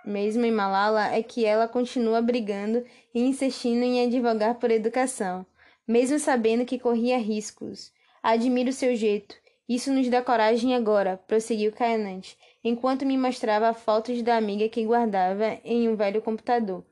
mesmo 0.05 0.45
em 0.45 0.53
Malala 0.53 1.15
é 1.15 1.23
que 1.23 1.47
ela 1.47 1.67
continua 1.67 2.21
brigando 2.21 2.85
e 3.15 3.23
insistindo 3.23 3.83
em 3.83 4.05
advogar 4.05 4.57
por 4.57 4.71
educação 4.71 5.47
mesmo 5.87 6.19
sabendo 6.19 6.65
que 6.65 6.79
corria 6.79 7.19
riscos. 7.19 7.93
Admiro 8.23 8.73
seu 8.73 8.97
jeito. 8.97 9.37
Isso 9.69 9.93
nos 9.93 10.09
dá 10.09 10.23
coragem 10.23 10.75
agora, 10.75 11.17
prosseguiu 11.27 11.73
Cainante, 11.73 12.39
enquanto 12.63 13.05
me 13.05 13.19
mostrava 13.19 13.75
fotos 13.75 14.23
da 14.23 14.37
amiga 14.37 14.69
que 14.69 14.85
guardava 14.85 15.59
em 15.65 15.89
um 15.89 15.97
velho 15.97 16.23
computador. 16.23 16.85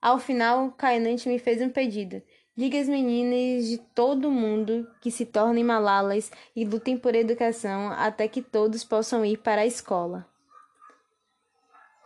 Ao 0.00 0.18
final, 0.18 0.70
Cainante 0.72 1.28
me 1.28 1.38
fez 1.38 1.60
um 1.60 1.70
pedido. 1.70 2.22
Diga 2.56 2.78
às 2.78 2.88
meninas 2.88 3.66
de 3.66 3.78
todo 3.78 4.30
mundo 4.30 4.86
que 5.00 5.10
se 5.10 5.24
tornem 5.24 5.64
malalas 5.64 6.30
e 6.54 6.64
lutem 6.64 6.96
por 6.96 7.14
educação 7.14 7.90
até 7.92 8.28
que 8.28 8.42
todos 8.42 8.84
possam 8.84 9.24
ir 9.24 9.38
para 9.38 9.62
a 9.62 9.66
escola. 9.66 10.26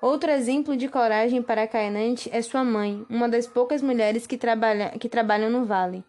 Outro 0.00 0.30
exemplo 0.30 0.76
de 0.76 0.86
coragem 0.86 1.42
para 1.42 1.66
Cainante 1.66 2.28
é 2.32 2.42
sua 2.42 2.62
mãe, 2.62 3.06
uma 3.08 3.28
das 3.28 3.46
poucas 3.46 3.80
mulheres 3.80 4.26
que, 4.26 4.36
trabalha, 4.36 4.90
que 4.90 5.08
trabalham 5.08 5.50
no 5.50 5.64
vale. 5.64 6.04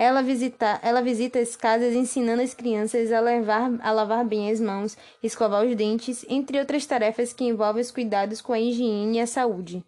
Ela 0.00 0.22
visita, 0.22 0.78
ela 0.80 1.02
visita 1.02 1.40
as 1.40 1.56
casas 1.56 1.92
ensinando 1.92 2.40
as 2.40 2.54
crianças 2.54 3.10
a, 3.10 3.18
levar, 3.18 3.68
a 3.80 3.90
lavar 3.90 4.24
bem 4.24 4.48
as 4.48 4.60
mãos, 4.60 4.96
escovar 5.20 5.66
os 5.66 5.74
dentes, 5.74 6.24
entre 6.28 6.56
outras 6.56 6.86
tarefas 6.86 7.32
que 7.32 7.42
envolvem 7.42 7.82
os 7.82 7.90
cuidados 7.90 8.40
com 8.40 8.52
a 8.52 8.60
higiene 8.60 9.18
e 9.18 9.20
a 9.20 9.26
saúde. 9.26 9.84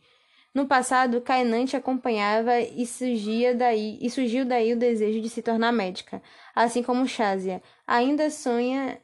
No 0.53 0.67
passado, 0.67 1.21
Cainante 1.21 1.77
acompanhava 1.77 2.59
e, 2.59 2.85
surgia 2.85 3.55
daí, 3.55 3.99
e 4.03 4.11
surgiu 4.11 4.45
daí 4.45 4.73
o 4.73 4.77
desejo 4.77 5.21
de 5.21 5.29
se 5.29 5.43
tornar 5.43 5.71
médica, 5.71 6.21
assim 6.57 6.83
como 6.83 7.07
Shazia. 7.07 7.63
Ainda 7.87 8.31
sonha 8.31 9.01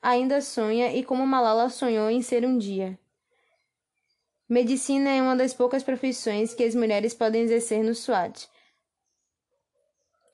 ainda 0.00 0.40
sonha 0.40 0.94
e 0.94 1.02
como 1.02 1.26
Malala 1.26 1.68
sonhou 1.68 2.08
em 2.08 2.22
ser 2.22 2.46
um 2.46 2.56
dia. 2.56 2.96
Medicina 4.48 5.10
é 5.10 5.20
uma 5.20 5.34
das 5.34 5.52
poucas 5.52 5.82
profissões 5.82 6.54
que 6.54 6.62
as 6.62 6.76
mulheres 6.76 7.12
podem 7.12 7.42
exercer 7.42 7.82
no 7.82 7.92
SWAT. 7.92 8.48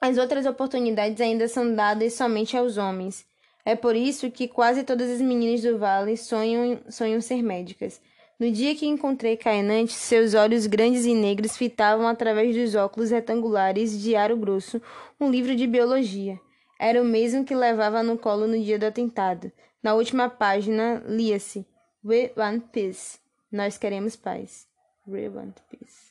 As 0.04 0.18
outras 0.18 0.44
oportunidades 0.44 1.18
ainda 1.18 1.48
são 1.48 1.74
dadas 1.74 2.12
somente 2.12 2.54
aos 2.54 2.76
homens. 2.76 3.24
É 3.64 3.74
por 3.74 3.96
isso 3.96 4.30
que 4.30 4.46
quase 4.46 4.84
todas 4.84 5.10
as 5.10 5.18
meninas 5.18 5.62
do 5.62 5.78
vale 5.78 6.14
sonham, 6.18 6.78
sonham 6.90 7.22
ser 7.22 7.42
médicas. 7.42 8.02
No 8.38 8.50
dia 8.50 8.74
que 8.74 8.84
encontrei 8.84 9.34
Cainante, 9.34 9.94
seus 9.94 10.34
olhos 10.34 10.66
grandes 10.66 11.06
e 11.06 11.14
negros 11.14 11.56
fitavam 11.56 12.06
através 12.06 12.54
dos 12.54 12.74
óculos 12.74 13.10
retangulares 13.10 13.98
de 13.98 14.14
aro 14.14 14.36
grosso 14.36 14.78
um 15.18 15.30
livro 15.30 15.56
de 15.56 15.66
biologia. 15.66 16.38
Era 16.78 17.00
o 17.00 17.04
mesmo 17.06 17.42
que 17.42 17.54
levava 17.54 18.02
no 18.02 18.18
colo 18.18 18.46
no 18.46 18.62
dia 18.62 18.78
do 18.78 18.84
atentado. 18.84 19.50
Na 19.82 19.94
última 19.94 20.28
página 20.28 21.02
lia-se: 21.06 21.66
We 22.04 22.30
want 22.36 22.64
peace. 22.72 23.18
Nós 23.50 23.78
queremos 23.78 24.16
paz. 24.16 24.66
We 25.08 25.30
want 25.30 25.54
peace. 25.70 26.03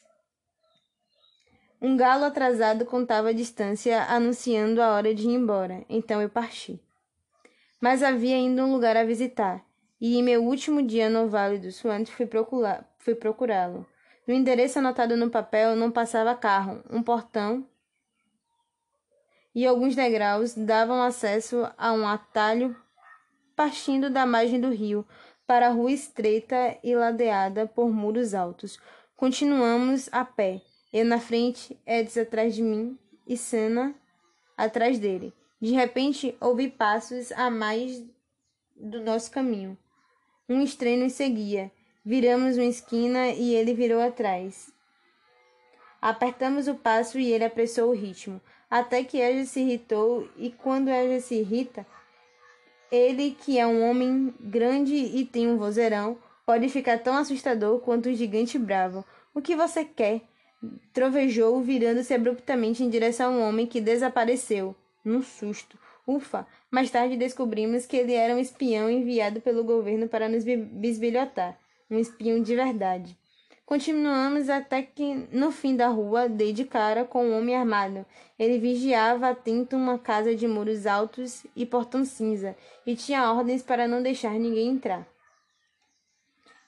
Um 1.86 1.98
galo 1.98 2.24
atrasado 2.24 2.86
contava 2.86 3.28
a 3.28 3.34
distância, 3.34 4.04
anunciando 4.04 4.82
a 4.82 4.94
hora 4.94 5.14
de 5.14 5.28
ir 5.28 5.34
embora, 5.34 5.84
então 5.90 6.22
eu 6.22 6.30
parti. 6.30 6.82
Mas 7.82 8.02
havia 8.02 8.38
ainda 8.38 8.64
um 8.64 8.72
lugar 8.72 8.96
a 8.96 9.04
visitar, 9.04 9.62
e 10.00 10.16
em 10.16 10.24
meu 10.24 10.46
último 10.46 10.82
dia 10.82 11.10
no 11.10 11.28
Vale 11.28 11.60
do 11.60 11.70
Swant 11.74 12.08
fui 12.08 13.16
procurá-lo. 13.16 13.86
No 14.26 14.34
endereço 14.34 14.80
anotado 14.80 15.18
no 15.18 15.30
papel 15.30 15.76
não 15.76 15.92
passava 15.92 16.34
carro, 16.34 16.82
um 16.90 17.04
portão 17.04 17.68
e 19.54 19.68
alguns 19.68 19.94
degraus 19.94 20.56
davam 20.56 21.04
acesso 21.04 21.70
a 21.78 21.92
um 21.92 22.08
atalho 22.08 22.74
partindo 23.58 24.10
da 24.10 24.26
margem 24.26 24.58
do 24.58 24.70
rio 24.70 25.06
para 25.46 25.68
a 25.68 25.72
rua 25.72 25.92
estreita 25.92 26.78
e 26.82 26.96
ladeada 26.96 27.68
por 27.68 27.92
muros 27.92 28.34
altos. 28.34 28.80
Continuamos 29.18 30.08
a 30.14 30.24
pé 30.24 30.62
eu 30.94 31.04
na 31.04 31.20
frente, 31.20 31.78
Eds 31.86 32.18
atrás 32.18 32.56
de 32.56 32.62
mim 32.62 32.98
e 33.28 33.36
Sana 33.36 33.96
atrás 34.56 35.00
dele. 35.00 35.34
De 35.60 35.72
repente, 35.72 36.38
ouvi 36.40 36.70
passos 36.70 37.32
a 37.32 37.50
mais 37.50 38.02
do 38.76 39.02
nosso 39.02 39.32
caminho. 39.32 39.78
Um 40.48 40.62
estranho 40.62 41.10
seguia. 41.10 41.72
Viramos 42.06 42.58
uma 42.58 42.66
esquina 42.66 43.30
e 43.30 43.56
ele 43.56 43.74
virou 43.74 44.00
atrás. 44.00 44.72
Apertamos 46.02 46.68
o 46.68 46.76
passo 46.76 47.18
e 47.18 47.32
ele 47.32 47.46
apressou 47.46 47.90
o 47.90 47.96
ritmo, 47.96 48.40
até 48.70 49.04
que 49.04 49.20
Edja 49.20 49.46
se 49.46 49.62
irritou, 49.62 50.30
e 50.38 50.52
quando 50.52 50.90
Edja 50.90 51.22
se 51.22 51.36
irrita, 51.36 51.88
ele, 52.92 53.32
que 53.32 53.58
é 53.58 53.66
um 53.66 53.90
homem 53.90 54.34
grande 54.40 54.94
e 54.94 55.26
tem 55.26 55.48
um 55.48 55.58
vozeirão, 55.58 56.18
Pode 56.46 56.68
ficar 56.68 56.98
tão 57.00 57.16
assustador 57.16 57.80
quanto 57.80 58.10
um 58.10 58.14
gigante 58.14 58.60
bravo. 58.60 59.06
O 59.34 59.42
que 59.42 59.56
você 59.56 59.86
quer? 59.86 60.22
Trovejou, 60.94 61.62
virando-se 61.62 62.14
abruptamente 62.14 62.84
em 62.84 62.90
direção 62.90 63.36
ao 63.36 63.50
homem 63.50 63.66
que 63.66 63.82
desapareceu. 63.82 64.76
Num 65.04 65.22
susto. 65.22 65.78
Ufa! 66.08 66.46
Mais 66.70 66.90
tarde 66.90 67.18
descobrimos 67.18 67.86
que 67.86 67.98
ele 67.98 68.14
era 68.14 68.34
um 68.36 68.40
espião 68.40 68.90
enviado 68.90 69.42
pelo 69.42 69.64
governo 69.64 70.08
para 70.08 70.28
nos 70.28 70.44
bisbilhotar. 70.44 71.58
Um 71.90 72.00
espião 72.00 72.42
de 72.42 72.56
verdade. 72.56 73.18
Continuamos 73.66 74.50
até 74.50 74.82
que, 74.82 75.28
no 75.32 75.50
fim 75.50 75.76
da 75.76 75.88
rua, 75.88 76.28
dei 76.28 76.52
de 76.52 76.66
cara 76.66 77.06
com 77.06 77.26
um 77.26 77.38
homem 77.38 77.56
armado. 77.56 78.06
Ele 78.38 78.60
vigiava 78.60 79.30
atento 79.30 79.78
uma 79.78 79.98
casa 79.98 80.36
de 80.36 80.48
muros 80.48 80.86
altos 80.86 81.46
e 81.56 81.66
portão 81.66 82.04
cinza, 82.04 82.58
e 82.86 82.96
tinha 82.96 83.32
ordens 83.32 83.64
para 83.64 83.88
não 83.88 84.04
deixar 84.04 84.34
ninguém 84.34 84.70
entrar. 84.70 85.08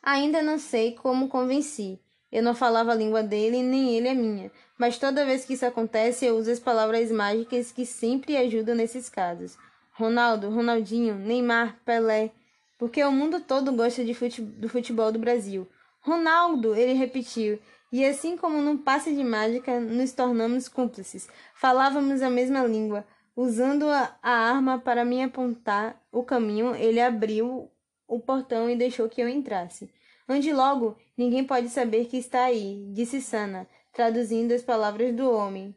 Ainda 0.01 0.41
não 0.41 0.57
sei 0.57 0.93
como 0.93 1.27
convenci. 1.27 1.99
Eu 2.35 2.43
não 2.43 2.53
falava 2.53 2.91
a 2.91 2.95
língua 2.95 3.23
dele, 3.23 3.63
nem 3.63 3.95
ele 3.95 4.09
a 4.09 4.13
minha, 4.13 4.51
mas 4.77 4.97
toda 4.97 5.23
vez 5.23 5.45
que 5.45 5.53
isso 5.53 5.65
acontece, 5.65 6.25
eu 6.25 6.35
uso 6.35 6.51
as 6.51 6.59
palavras 6.59 7.09
mágicas 7.09 7.71
que 7.71 7.85
sempre 7.85 8.35
ajudam 8.35 8.75
nesses 8.75 9.07
casos. 9.07 9.57
Ronaldo, 9.93 10.49
Ronaldinho, 10.49 11.15
Neymar, 11.15 11.79
Pelé, 11.85 12.31
porque 12.77 13.01
o 13.05 13.09
mundo 13.09 13.39
todo 13.39 13.71
gosta 13.71 14.03
fute 14.13 14.41
do 14.41 14.67
futebol 14.67 15.13
do 15.13 15.17
Brasil. 15.17 15.65
Ronaldo, 16.01 16.75
ele 16.75 16.91
repetiu, 16.91 17.57
e 17.89 18.05
assim 18.05 18.35
como 18.35 18.61
num 18.61 18.75
passe 18.75 19.15
de 19.15 19.23
mágica, 19.23 19.79
nos 19.79 20.11
tornamos 20.11 20.67
cúmplices. 20.67 21.29
Falávamos 21.53 22.21
a 22.21 22.29
mesma 22.29 22.65
língua. 22.65 23.07
Usando 23.33 23.87
a, 23.87 24.13
a 24.21 24.31
arma 24.31 24.77
para 24.77 25.05
me 25.05 25.23
apontar 25.23 26.01
o 26.11 26.21
caminho, 26.21 26.75
ele 26.75 26.99
abriu 26.99 27.71
o 28.05 28.19
portão 28.19 28.69
e 28.69 28.75
deixou 28.75 29.07
que 29.07 29.21
eu 29.21 29.29
entrasse. 29.29 29.89
Ande 30.27 30.51
logo, 30.51 30.97
ninguém 31.15 31.43
pode 31.43 31.69
saber 31.69 32.05
que 32.05 32.17
está 32.17 32.45
aí, 32.45 32.89
disse 32.91 33.21
Sana, 33.21 33.67
traduzindo 33.93 34.53
as 34.53 34.63
palavras 34.63 35.13
do 35.13 35.29
homem, 35.29 35.75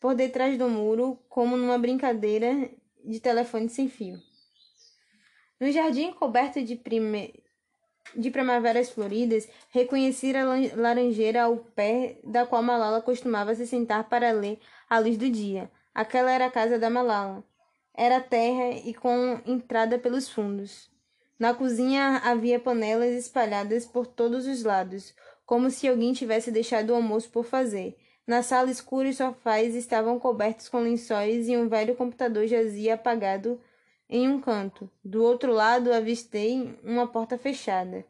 por 0.00 0.14
detrás 0.14 0.56
do 0.56 0.70
muro, 0.70 1.18
como 1.28 1.56
numa 1.56 1.78
brincadeira 1.78 2.70
de 3.04 3.20
telefone 3.20 3.68
sem 3.68 3.88
fio. 3.88 4.18
No 5.60 5.70
jardim 5.70 6.12
coberto 6.12 6.62
de, 6.62 6.76
prime... 6.76 7.34
de 8.16 8.30
primaveras 8.30 8.90
floridas, 8.90 9.46
reconheci 9.70 10.34
a 10.34 10.44
laranjeira 10.76 11.42
ao 11.42 11.58
pé 11.58 12.18
da 12.24 12.46
qual 12.46 12.62
Malala 12.62 13.02
costumava 13.02 13.54
se 13.54 13.66
sentar 13.66 14.08
para 14.08 14.32
ler 14.32 14.58
à 14.88 14.98
luz 14.98 15.18
do 15.18 15.28
dia. 15.28 15.70
Aquela 15.94 16.32
era 16.32 16.46
a 16.46 16.50
casa 16.50 16.78
da 16.78 16.88
Malala. 16.88 17.44
Era 17.94 18.20
terra 18.20 18.70
e 18.84 18.94
com 18.94 19.40
entrada 19.46 19.98
pelos 19.98 20.28
fundos. 20.28 20.90
Na 21.44 21.52
cozinha 21.52 22.22
havia 22.24 22.58
panelas 22.58 23.14
espalhadas 23.14 23.84
por 23.84 24.06
todos 24.06 24.46
os 24.46 24.64
lados, 24.64 25.14
como 25.44 25.70
se 25.70 25.86
alguém 25.86 26.14
tivesse 26.14 26.50
deixado 26.50 26.88
o 26.88 26.94
almoço 26.94 27.28
por 27.28 27.44
fazer. 27.44 27.98
Na 28.26 28.42
sala 28.42 28.70
escura, 28.70 29.10
os 29.10 29.18
sofás 29.18 29.74
estavam 29.74 30.18
cobertos 30.18 30.70
com 30.70 30.78
lençóis 30.78 31.46
e 31.46 31.54
um 31.54 31.68
velho 31.68 31.94
computador 31.96 32.46
jazia 32.46 32.94
apagado 32.94 33.60
em 34.08 34.26
um 34.26 34.40
canto. 34.40 34.90
Do 35.04 35.22
outro 35.22 35.52
lado, 35.52 35.92
avistei 35.92 36.78
uma 36.82 37.08
porta 37.08 37.36
fechada. 37.36 38.06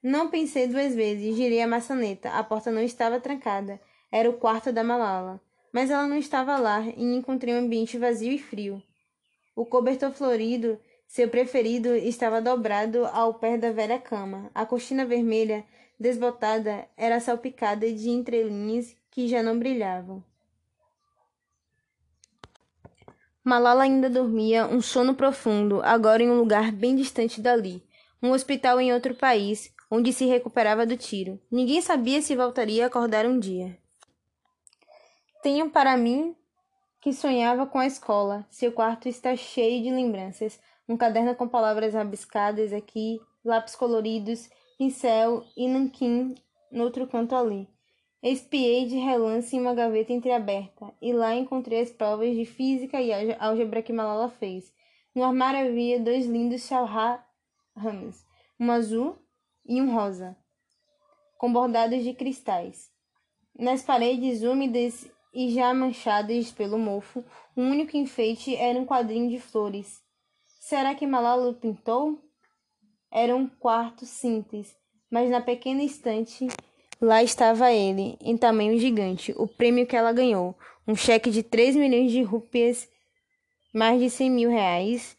Não 0.00 0.30
pensei 0.30 0.68
duas 0.68 0.94
vezes, 0.94 1.34
girei 1.34 1.60
a 1.60 1.66
maçaneta. 1.66 2.30
A 2.30 2.44
porta 2.44 2.70
não 2.70 2.82
estava 2.82 3.18
trancada. 3.18 3.80
Era 4.12 4.30
o 4.30 4.34
quarto 4.34 4.70
da 4.70 4.84
Malala. 4.84 5.40
Mas 5.72 5.90
ela 5.90 6.06
não 6.06 6.18
estava 6.18 6.56
lá 6.56 6.82
e 6.82 7.02
encontrei 7.16 7.52
um 7.52 7.64
ambiente 7.64 7.98
vazio 7.98 8.30
e 8.30 8.38
frio. 8.38 8.80
O 9.56 9.66
cobertor 9.66 10.12
florido 10.12 10.78
seu 11.14 11.28
preferido 11.28 11.94
estava 11.94 12.42
dobrado 12.42 13.06
ao 13.06 13.34
pé 13.34 13.56
da 13.56 13.70
velha 13.70 14.00
cama. 14.00 14.50
A 14.52 14.66
cortina 14.66 15.06
vermelha, 15.06 15.64
desbotada, 15.96 16.88
era 16.96 17.20
salpicada 17.20 17.88
de 17.92 18.10
entrelinhas 18.10 18.96
que 19.12 19.28
já 19.28 19.40
não 19.40 19.56
brilhavam. 19.56 20.24
Malala 23.44 23.84
ainda 23.84 24.10
dormia 24.10 24.66
um 24.66 24.80
sono 24.80 25.14
profundo, 25.14 25.80
agora 25.84 26.20
em 26.20 26.28
um 26.28 26.36
lugar 26.36 26.72
bem 26.72 26.96
distante 26.96 27.40
dali, 27.40 27.86
um 28.20 28.32
hospital 28.32 28.80
em 28.80 28.92
outro 28.92 29.14
país, 29.14 29.72
onde 29.88 30.12
se 30.12 30.24
recuperava 30.24 30.84
do 30.84 30.96
tiro. 30.96 31.40
Ninguém 31.48 31.80
sabia 31.80 32.20
se 32.22 32.34
voltaria 32.34 32.82
a 32.82 32.86
acordar 32.88 33.24
um 33.24 33.38
dia. 33.38 33.78
Tenho 35.44 35.70
para 35.70 35.96
mim 35.96 36.34
que 37.00 37.12
sonhava 37.12 37.66
com 37.66 37.78
a 37.78 37.86
escola. 37.86 38.44
Seu 38.50 38.72
quarto 38.72 39.08
está 39.08 39.36
cheio 39.36 39.80
de 39.80 39.92
lembranças 39.92 40.58
um 40.88 40.96
caderno 40.96 41.34
com 41.34 41.48
palavras 41.48 41.94
rabiscadas 41.94 42.72
aqui, 42.72 43.20
lápis 43.44 43.74
coloridos, 43.74 44.48
pincel 44.78 45.44
e 45.56 45.68
nanquim 45.68 46.34
no 46.70 46.84
outro 46.84 47.06
canto 47.06 47.34
ali. 47.34 47.68
Espiei 48.22 48.86
de 48.86 48.96
relance 48.96 49.54
em 49.54 49.60
uma 49.60 49.74
gaveta 49.74 50.12
entreaberta, 50.12 50.92
e 51.00 51.12
lá 51.12 51.34
encontrei 51.34 51.82
as 51.82 51.90
provas 51.90 52.34
de 52.34 52.44
física 52.44 53.00
e 53.00 53.12
álgebra 53.34 53.82
que 53.82 53.92
Malala 53.92 54.30
fez. 54.30 54.72
No 55.14 55.22
armário 55.22 55.68
havia 55.68 56.00
dois 56.00 56.26
lindos 56.26 56.66
chalrá 56.66 57.24
ramos, 57.76 58.24
um 58.58 58.70
azul 58.70 59.18
e 59.66 59.80
um 59.80 59.94
rosa, 59.94 60.36
com 61.38 61.52
bordados 61.52 62.02
de 62.02 62.14
cristais. 62.14 62.90
Nas 63.58 63.82
paredes 63.82 64.42
úmidas 64.42 65.10
e 65.32 65.50
já 65.50 65.72
manchadas 65.74 66.50
pelo 66.50 66.78
mofo, 66.78 67.24
o 67.56 67.60
único 67.60 67.96
enfeite 67.96 68.54
era 68.56 68.78
um 68.78 68.86
quadrinho 68.86 69.28
de 69.28 69.38
flores, 69.38 70.03
Será 70.66 70.94
que 70.94 71.06
Malala 71.06 71.52
pintou? 71.52 72.18
Era 73.12 73.36
um 73.36 73.46
quarto 73.46 74.06
simples, 74.06 74.74
mas 75.10 75.28
na 75.28 75.42
pequena 75.42 75.82
estante 75.82 76.48
lá 76.98 77.22
estava 77.22 77.70
ele, 77.70 78.16
em 78.18 78.34
tamanho 78.34 78.78
gigante, 78.78 79.34
o 79.36 79.46
prêmio 79.46 79.86
que 79.86 79.94
ela 79.94 80.10
ganhou, 80.10 80.56
um 80.88 80.96
cheque 80.96 81.30
de 81.30 81.42
3 81.42 81.76
milhões 81.76 82.10
de 82.10 82.22
rupias, 82.22 82.88
mais 83.74 84.00
de 84.00 84.08
100 84.08 84.30
mil 84.30 84.48
reais, 84.48 85.14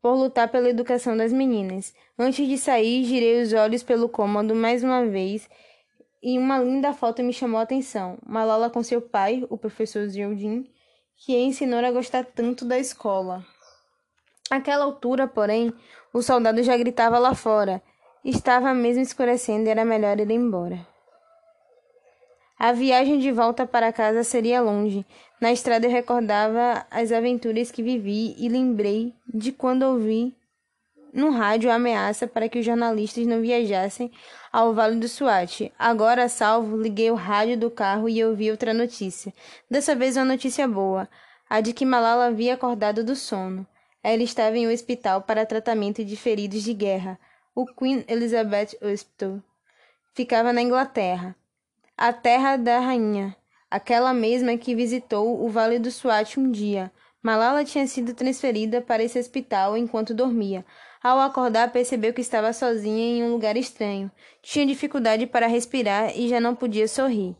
por 0.00 0.14
lutar 0.14 0.50
pela 0.50 0.70
educação 0.70 1.14
das 1.14 1.34
meninas. 1.34 1.94
Antes 2.18 2.48
de 2.48 2.56
sair, 2.56 3.04
girei 3.04 3.42
os 3.42 3.52
olhos 3.52 3.82
pelo 3.82 4.08
cômodo 4.08 4.54
mais 4.54 4.82
uma 4.82 5.04
vez 5.04 5.46
e 6.22 6.38
uma 6.38 6.58
linda 6.60 6.94
foto 6.94 7.22
me 7.22 7.34
chamou 7.34 7.60
a 7.60 7.64
atenção. 7.64 8.16
Malala 8.24 8.70
com 8.70 8.82
seu 8.82 9.02
pai, 9.02 9.46
o 9.50 9.58
professor 9.58 10.08
Zildin, 10.08 10.66
que 11.18 11.36
a 11.36 11.40
ensinou 11.40 11.80
a 11.80 11.92
gostar 11.92 12.24
tanto 12.24 12.64
da 12.64 12.78
escola. 12.78 13.44
Àquela 14.50 14.84
altura, 14.84 15.26
porém, 15.26 15.72
o 16.12 16.22
soldado 16.22 16.62
já 16.62 16.76
gritava 16.76 17.18
lá 17.18 17.34
fora. 17.34 17.82
Estava 18.24 18.72
mesmo 18.74 19.02
escurecendo 19.02 19.66
e 19.66 19.70
era 19.70 19.84
melhor 19.84 20.18
ir 20.18 20.30
embora. 20.30 20.86
A 22.58 22.72
viagem 22.72 23.18
de 23.18 23.30
volta 23.30 23.66
para 23.66 23.92
casa 23.92 24.24
seria 24.24 24.62
longe. 24.62 25.04
Na 25.40 25.52
estrada 25.52 25.86
eu 25.86 25.90
recordava 25.90 26.86
as 26.90 27.12
aventuras 27.12 27.70
que 27.70 27.82
vivi 27.82 28.34
e 28.38 28.48
lembrei 28.48 29.14
de 29.26 29.52
quando 29.52 29.82
ouvi 29.82 30.34
no 31.12 31.30
rádio 31.30 31.70
a 31.70 31.74
ameaça 31.74 32.26
para 32.26 32.48
que 32.48 32.58
os 32.58 32.64
jornalistas 32.64 33.26
não 33.26 33.40
viajassem 33.40 34.10
ao 34.52 34.72
Vale 34.72 34.96
do 34.96 35.08
Suate. 35.08 35.72
Agora, 35.78 36.28
salvo, 36.28 36.76
liguei 36.76 37.10
o 37.10 37.14
rádio 37.14 37.58
do 37.58 37.70
carro 37.70 38.08
e 38.08 38.24
ouvi 38.24 38.50
outra 38.50 38.72
notícia. 38.72 39.32
Dessa 39.70 39.94
vez 39.94 40.16
uma 40.16 40.24
notícia 40.24 40.66
boa, 40.66 41.08
a 41.48 41.60
de 41.60 41.72
que 41.72 41.84
Malala 41.84 42.26
havia 42.26 42.54
acordado 42.54 43.04
do 43.04 43.14
sono. 43.14 43.66
Ela 44.08 44.22
estava 44.22 44.56
em 44.56 44.68
um 44.68 44.72
hospital 44.72 45.22
para 45.22 45.44
tratamento 45.44 46.04
de 46.04 46.16
feridos 46.16 46.62
de 46.62 46.72
guerra, 46.72 47.18
o 47.52 47.66
Queen 47.66 48.04
Elizabeth 48.06 48.78
Hospital. 48.80 49.42
Ficava 50.14 50.52
na 50.52 50.62
Inglaterra, 50.62 51.34
a 51.96 52.12
terra 52.12 52.56
da 52.56 52.78
rainha, 52.78 53.34
aquela 53.68 54.14
mesma 54.14 54.56
que 54.56 54.76
visitou 54.76 55.44
o 55.44 55.48
Vale 55.48 55.80
do 55.80 55.90
Swat 55.90 56.38
um 56.38 56.52
dia. 56.52 56.92
Malala 57.20 57.64
tinha 57.64 57.84
sido 57.88 58.14
transferida 58.14 58.80
para 58.80 59.02
esse 59.02 59.18
hospital 59.18 59.76
enquanto 59.76 60.14
dormia. 60.14 60.64
Ao 61.02 61.18
acordar, 61.18 61.72
percebeu 61.72 62.14
que 62.14 62.20
estava 62.20 62.52
sozinha 62.52 63.18
em 63.18 63.24
um 63.24 63.32
lugar 63.32 63.56
estranho. 63.56 64.08
Tinha 64.40 64.64
dificuldade 64.64 65.26
para 65.26 65.48
respirar 65.48 66.16
e 66.16 66.28
já 66.28 66.38
não 66.38 66.54
podia 66.54 66.86
sorrir. 66.86 67.34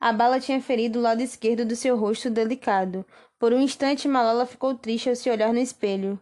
A 0.00 0.14
bala 0.14 0.40
tinha 0.40 0.62
ferido 0.62 0.98
o 0.98 1.02
lado 1.02 1.20
esquerdo 1.20 1.62
do 1.62 1.76
seu 1.76 1.94
rosto 1.94 2.30
delicado. 2.30 3.04
Por 3.40 3.54
um 3.54 3.60
instante, 3.60 4.06
Malala 4.06 4.44
ficou 4.44 4.74
triste 4.74 5.08
ao 5.08 5.16
se 5.16 5.30
olhar 5.30 5.50
no 5.52 5.58
espelho. 5.58 6.20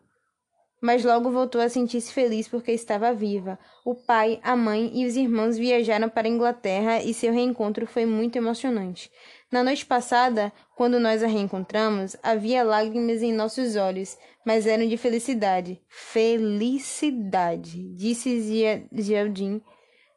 Mas 0.80 1.04
logo 1.04 1.32
voltou 1.32 1.60
a 1.60 1.68
sentir-se 1.68 2.12
feliz 2.12 2.46
porque 2.46 2.70
estava 2.70 3.12
viva. 3.12 3.58
O 3.84 3.96
pai, 3.96 4.38
a 4.44 4.54
mãe 4.54 4.92
e 4.94 5.04
os 5.04 5.16
irmãos 5.16 5.58
viajaram 5.58 6.08
para 6.08 6.28
a 6.28 6.30
Inglaterra 6.30 7.02
e 7.02 7.12
seu 7.12 7.32
reencontro 7.32 7.84
foi 7.88 8.06
muito 8.06 8.36
emocionante. 8.36 9.10
Na 9.50 9.64
noite 9.64 9.84
passada, 9.84 10.52
quando 10.76 11.00
nós 11.00 11.20
a 11.20 11.26
reencontramos, 11.26 12.16
havia 12.22 12.62
lágrimas 12.62 13.20
em 13.20 13.32
nossos 13.32 13.74
olhos, 13.74 14.16
mas 14.46 14.64
eram 14.68 14.86
de 14.86 14.96
felicidade. 14.96 15.82
Felicidade, 15.88 17.82
disse 17.96 18.86
Geraldine 18.92 19.60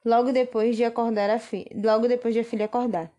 logo 0.05 0.31
depois 0.31 0.75
de 0.75 0.83
acordar 0.83 1.29
a 1.29 1.39
fi... 1.39 1.65
logo 1.73 2.07
depois 2.07 2.33
de 2.33 2.41
a 2.41 2.43
filha 2.43 2.65
acordar. 2.65 3.11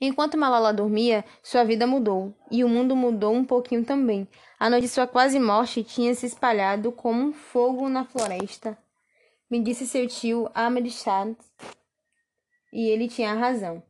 Enquanto 0.00 0.36
Malala 0.36 0.72
dormia, 0.72 1.24
sua 1.42 1.64
vida 1.64 1.86
mudou, 1.86 2.34
e 2.50 2.62
o 2.64 2.68
mundo 2.68 2.94
mudou 2.94 3.34
um 3.34 3.44
pouquinho 3.44 3.84
também. 3.84 4.28
A 4.58 4.70
noite 4.70 4.84
de 4.84 4.88
sua 4.88 5.06
quase 5.06 5.38
morte 5.38 5.82
tinha 5.82 6.14
se 6.14 6.26
espalhado 6.26 6.92
como 6.92 7.22
um 7.22 7.32
fogo 7.32 7.88
na 7.88 8.04
floresta. 8.04 8.78
me 9.50 9.62
disse 9.62 9.86
seu 9.86 10.06
tio 10.06 10.50
Ahmed 10.54 10.90
Shad, 10.90 11.36
e 12.72 12.88
ele 12.88 13.08
tinha 13.08 13.34
razão. 13.34 13.82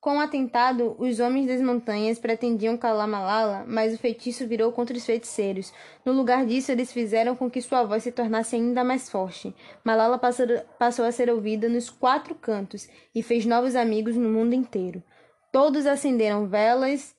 Com 0.00 0.16
o 0.16 0.20
atentado, 0.20 0.96
os 0.98 1.20
homens 1.20 1.46
das 1.46 1.60
montanhas 1.60 2.18
pretendiam 2.18 2.74
calar 2.74 3.06
Malala, 3.06 3.66
mas 3.68 3.92
o 3.92 3.98
feitiço 3.98 4.46
virou 4.46 4.72
contra 4.72 4.96
os 4.96 5.04
feiticeiros. 5.04 5.74
No 6.06 6.12
lugar 6.14 6.46
disso, 6.46 6.72
eles 6.72 6.90
fizeram 6.90 7.36
com 7.36 7.50
que 7.50 7.60
sua 7.60 7.84
voz 7.84 8.02
se 8.02 8.10
tornasse 8.10 8.56
ainda 8.56 8.82
mais 8.82 9.10
forte. 9.10 9.54
Malala 9.84 10.18
passou 10.18 11.04
a 11.04 11.12
ser 11.12 11.28
ouvida 11.28 11.68
nos 11.68 11.90
quatro 11.90 12.34
cantos 12.34 12.88
e 13.14 13.22
fez 13.22 13.44
novos 13.44 13.76
amigos 13.76 14.16
no 14.16 14.30
mundo 14.30 14.54
inteiro. 14.54 15.02
Todos 15.52 15.84
acenderam 15.84 16.46
velas 16.46 17.14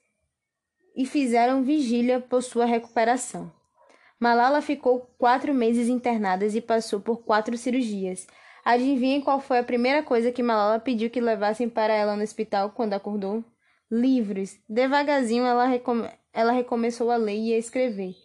e 0.96 1.06
fizeram 1.06 1.64
vigília 1.64 2.20
por 2.20 2.42
sua 2.42 2.66
recuperação. 2.66 3.52
Malala 4.20 4.62
ficou 4.62 5.10
quatro 5.18 5.54
meses 5.54 5.90
internada 5.90 6.46
e 6.46 6.62
passou 6.62 7.02
por 7.02 7.24
quatro 7.24 7.58
cirurgias. 7.58 8.28
Adivinhem 8.64 9.20
qual 9.20 9.42
foi 9.42 9.58
a 9.58 9.64
primeira 9.64 10.04
coisa 10.04 10.32
que 10.32 10.44
Malala 10.44 10.80
pediu 10.80 11.10
que 11.10 11.20
levassem 11.20 11.68
para 11.68 11.94
ela 11.94 12.16
no 12.16 12.24
hospital 12.24 12.70
quando 12.70 12.94
acordou? 12.94 13.44
Livros. 13.90 14.58
Devagarzinho 14.70 15.44
ela, 15.44 15.66
recome 15.66 16.08
ela 16.32 16.52
recomeçou 16.52 17.12
a 17.12 17.18
ler 17.18 17.36
e 17.36 17.54
a 17.54 17.58
escrever. 17.58 18.16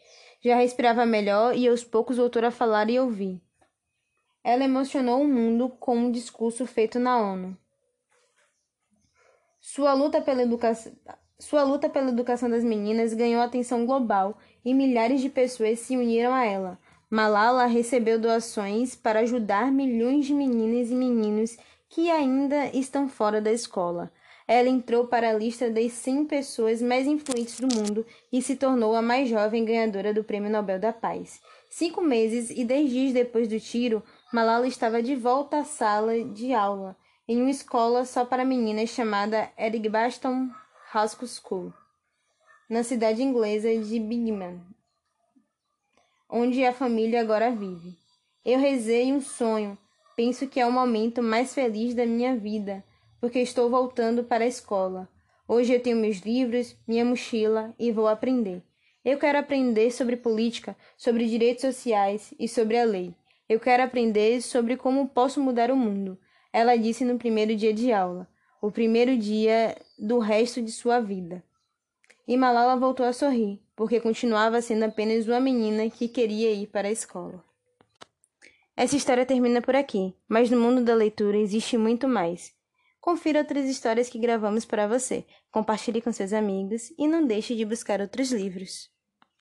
Já 0.45 0.57
respirava 0.57 1.05
melhor 1.05 1.57
e 1.57 1.67
aos 1.67 1.83
poucos 1.83 2.19
voltou 2.19 2.45
a 2.45 2.51
falar 2.53 2.89
e 2.91 3.01
ouvir. 3.01 3.41
Ela 4.45 4.65
emocionou 4.65 5.23
o 5.23 5.27
mundo 5.27 5.69
com 5.69 5.97
um 5.97 6.13
discurso 6.13 6.67
feito 6.67 7.01
na 7.01 7.19
ONU. 7.19 7.57
Sua 9.69 9.95
luta 9.95 10.21
pela 10.21 10.45
educação. 10.45 10.93
Sua 11.41 11.65
luta 11.65 11.89
pela 11.89 12.11
educação 12.11 12.49
das 12.49 12.63
meninas 12.63 13.13
ganhou 13.13 13.43
atenção 13.43 13.85
global 13.85 14.39
e 14.65 14.73
milhares 14.73 15.21
de 15.21 15.29
pessoas 15.29 15.81
se 15.81 15.97
uniram 15.97 16.33
a 16.33 16.47
ela. 16.47 16.79
Malala 17.11 17.67
recebeu 17.67 18.17
doações 18.17 18.95
para 18.95 19.21
ajudar 19.21 19.73
milhões 19.73 20.25
de 20.25 20.33
meninas 20.33 20.93
e 20.93 20.95
meninos 20.95 21.57
que 21.89 22.09
ainda 22.09 22.67
estão 22.67 23.09
fora 23.09 23.41
da 23.41 23.51
escola. 23.51 24.13
Ela 24.47 24.69
entrou 24.69 25.09
para 25.09 25.31
a 25.31 25.33
lista 25.33 25.69
das 25.69 25.91
100 25.95 26.27
pessoas 26.27 26.81
mais 26.81 27.05
influentes 27.05 27.59
do 27.59 27.67
mundo 27.67 28.07
e 28.33 28.41
se 28.41 28.55
tornou 28.55 28.95
a 28.95 29.03
mais 29.03 29.29
jovem 29.29 29.65
ganhadora 29.65 30.15
do 30.15 30.23
Prêmio 30.23 30.49
Nobel 30.49 30.79
da 30.79 30.93
Paz. 30.93 31.41
Cinco 31.69 32.01
meses 32.01 32.51
e 32.51 32.65
dez 32.65 32.89
dias 32.89 33.13
depois 33.13 33.49
do 33.49 33.59
tiro, 33.59 34.01
Malala 34.33 34.69
estava 34.69 35.03
de 35.03 35.17
volta 35.17 35.57
à 35.57 35.65
sala 35.65 36.23
de 36.23 36.55
aula, 36.55 36.97
em 37.29 37.41
uma 37.41 37.51
escola 37.51 38.05
só 38.05 38.25
para 38.25 38.45
meninas 38.45 38.91
chamada 38.91 39.51
Edgbaston 39.59 40.49
High 40.91 41.09
School, 41.27 41.75
na 42.71 42.85
cidade 42.85 43.21
inglesa 43.21 43.77
de 43.77 43.99
Binghamton, 43.99 44.61
onde 46.31 46.65
a 46.65 46.73
família 46.73 47.21
agora 47.21 47.51
vive. 47.51 47.99
Eu 48.45 48.61
rezei 48.61 49.13
um 49.13 49.21
sonho. 49.21 49.77
Penso 50.15 50.47
que 50.47 50.61
é 50.61 50.67
o 50.67 50.73
momento 50.73 51.21
mais 51.21 51.53
feliz 51.53 51.95
da 51.95 52.07
minha 52.07 52.37
vida, 52.37 52.85
porque 53.21 53.41
estou 53.41 53.69
voltando 53.69 54.23
para 54.23 54.45
a 54.45 54.49
escola. 54.49 55.09
Hoje 55.49 55.75
eu 55.75 55.83
tenho 55.83 55.97
meus 55.97 56.19
livros, 56.19 56.77
minha 56.87 57.05
mochila 57.05 57.75
e 57.77 57.91
vou 57.91 58.07
aprender. 58.07 58.63
Eu 59.05 59.19
quero 59.19 59.39
aprender 59.39 59.91
sobre 59.91 60.17
política, 60.17 60.77
sobre 60.97 61.27
direitos 61.27 61.63
sociais 61.63 62.33
e 62.39 62.49
sobre 62.49 62.79
a 62.79 62.85
lei. 62.85 63.15
Eu 63.49 63.59
quero 63.59 63.83
aprender 63.83 64.41
sobre 64.43 64.77
como 64.77 65.09
posso 65.09 65.41
mudar 65.41 65.73
o 65.73 65.77
mundo. 65.77 66.19
Ela 66.57 66.75
disse 66.75 67.05
no 67.05 67.19
primeiro 67.19 67.55
dia 67.55 67.71
de 67.75 67.93
aula, 67.93 68.27
o 68.63 68.71
primeiro 68.71 69.15
dia 69.15 69.77
do 69.99 70.19
resto 70.19 70.63
de 70.63 70.73
sua 70.73 71.01
vida. 71.01 71.45
E 72.27 72.35
Malala 72.35 72.81
voltou 72.81 73.05
a 73.05 73.13
sorrir, 73.13 73.61
porque 73.77 74.01
continuava 74.01 74.63
sendo 74.63 74.85
apenas 74.85 75.29
uma 75.29 75.39
menina 75.39 75.91
que 75.91 76.09
queria 76.09 76.51
ir 76.51 76.69
para 76.69 76.89
a 76.89 76.91
escola. 76.91 77.45
Essa 78.75 78.97
história 78.97 79.27
termina 79.27 79.61
por 79.61 79.77
aqui, 79.77 80.17
mas 80.27 80.49
no 80.49 80.59
mundo 80.59 80.83
da 80.83 80.95
leitura 80.95 81.37
existe 81.37 81.77
muito 81.77 82.09
mais. 82.09 82.55
Confira 83.03 83.41
outras 83.41 83.67
histórias 83.67 84.09
que 84.09 84.19
gravamos 84.19 84.65
para 84.65 84.89
você, 84.89 85.27
compartilhe 85.53 86.01
com 86.01 86.11
seus 86.11 86.33
amigos 86.33 86.91
e 86.97 87.07
não 87.07 87.27
deixe 87.27 87.55
de 87.55 87.67
buscar 87.67 88.01
outros 88.01 88.33
livros. 88.33 88.91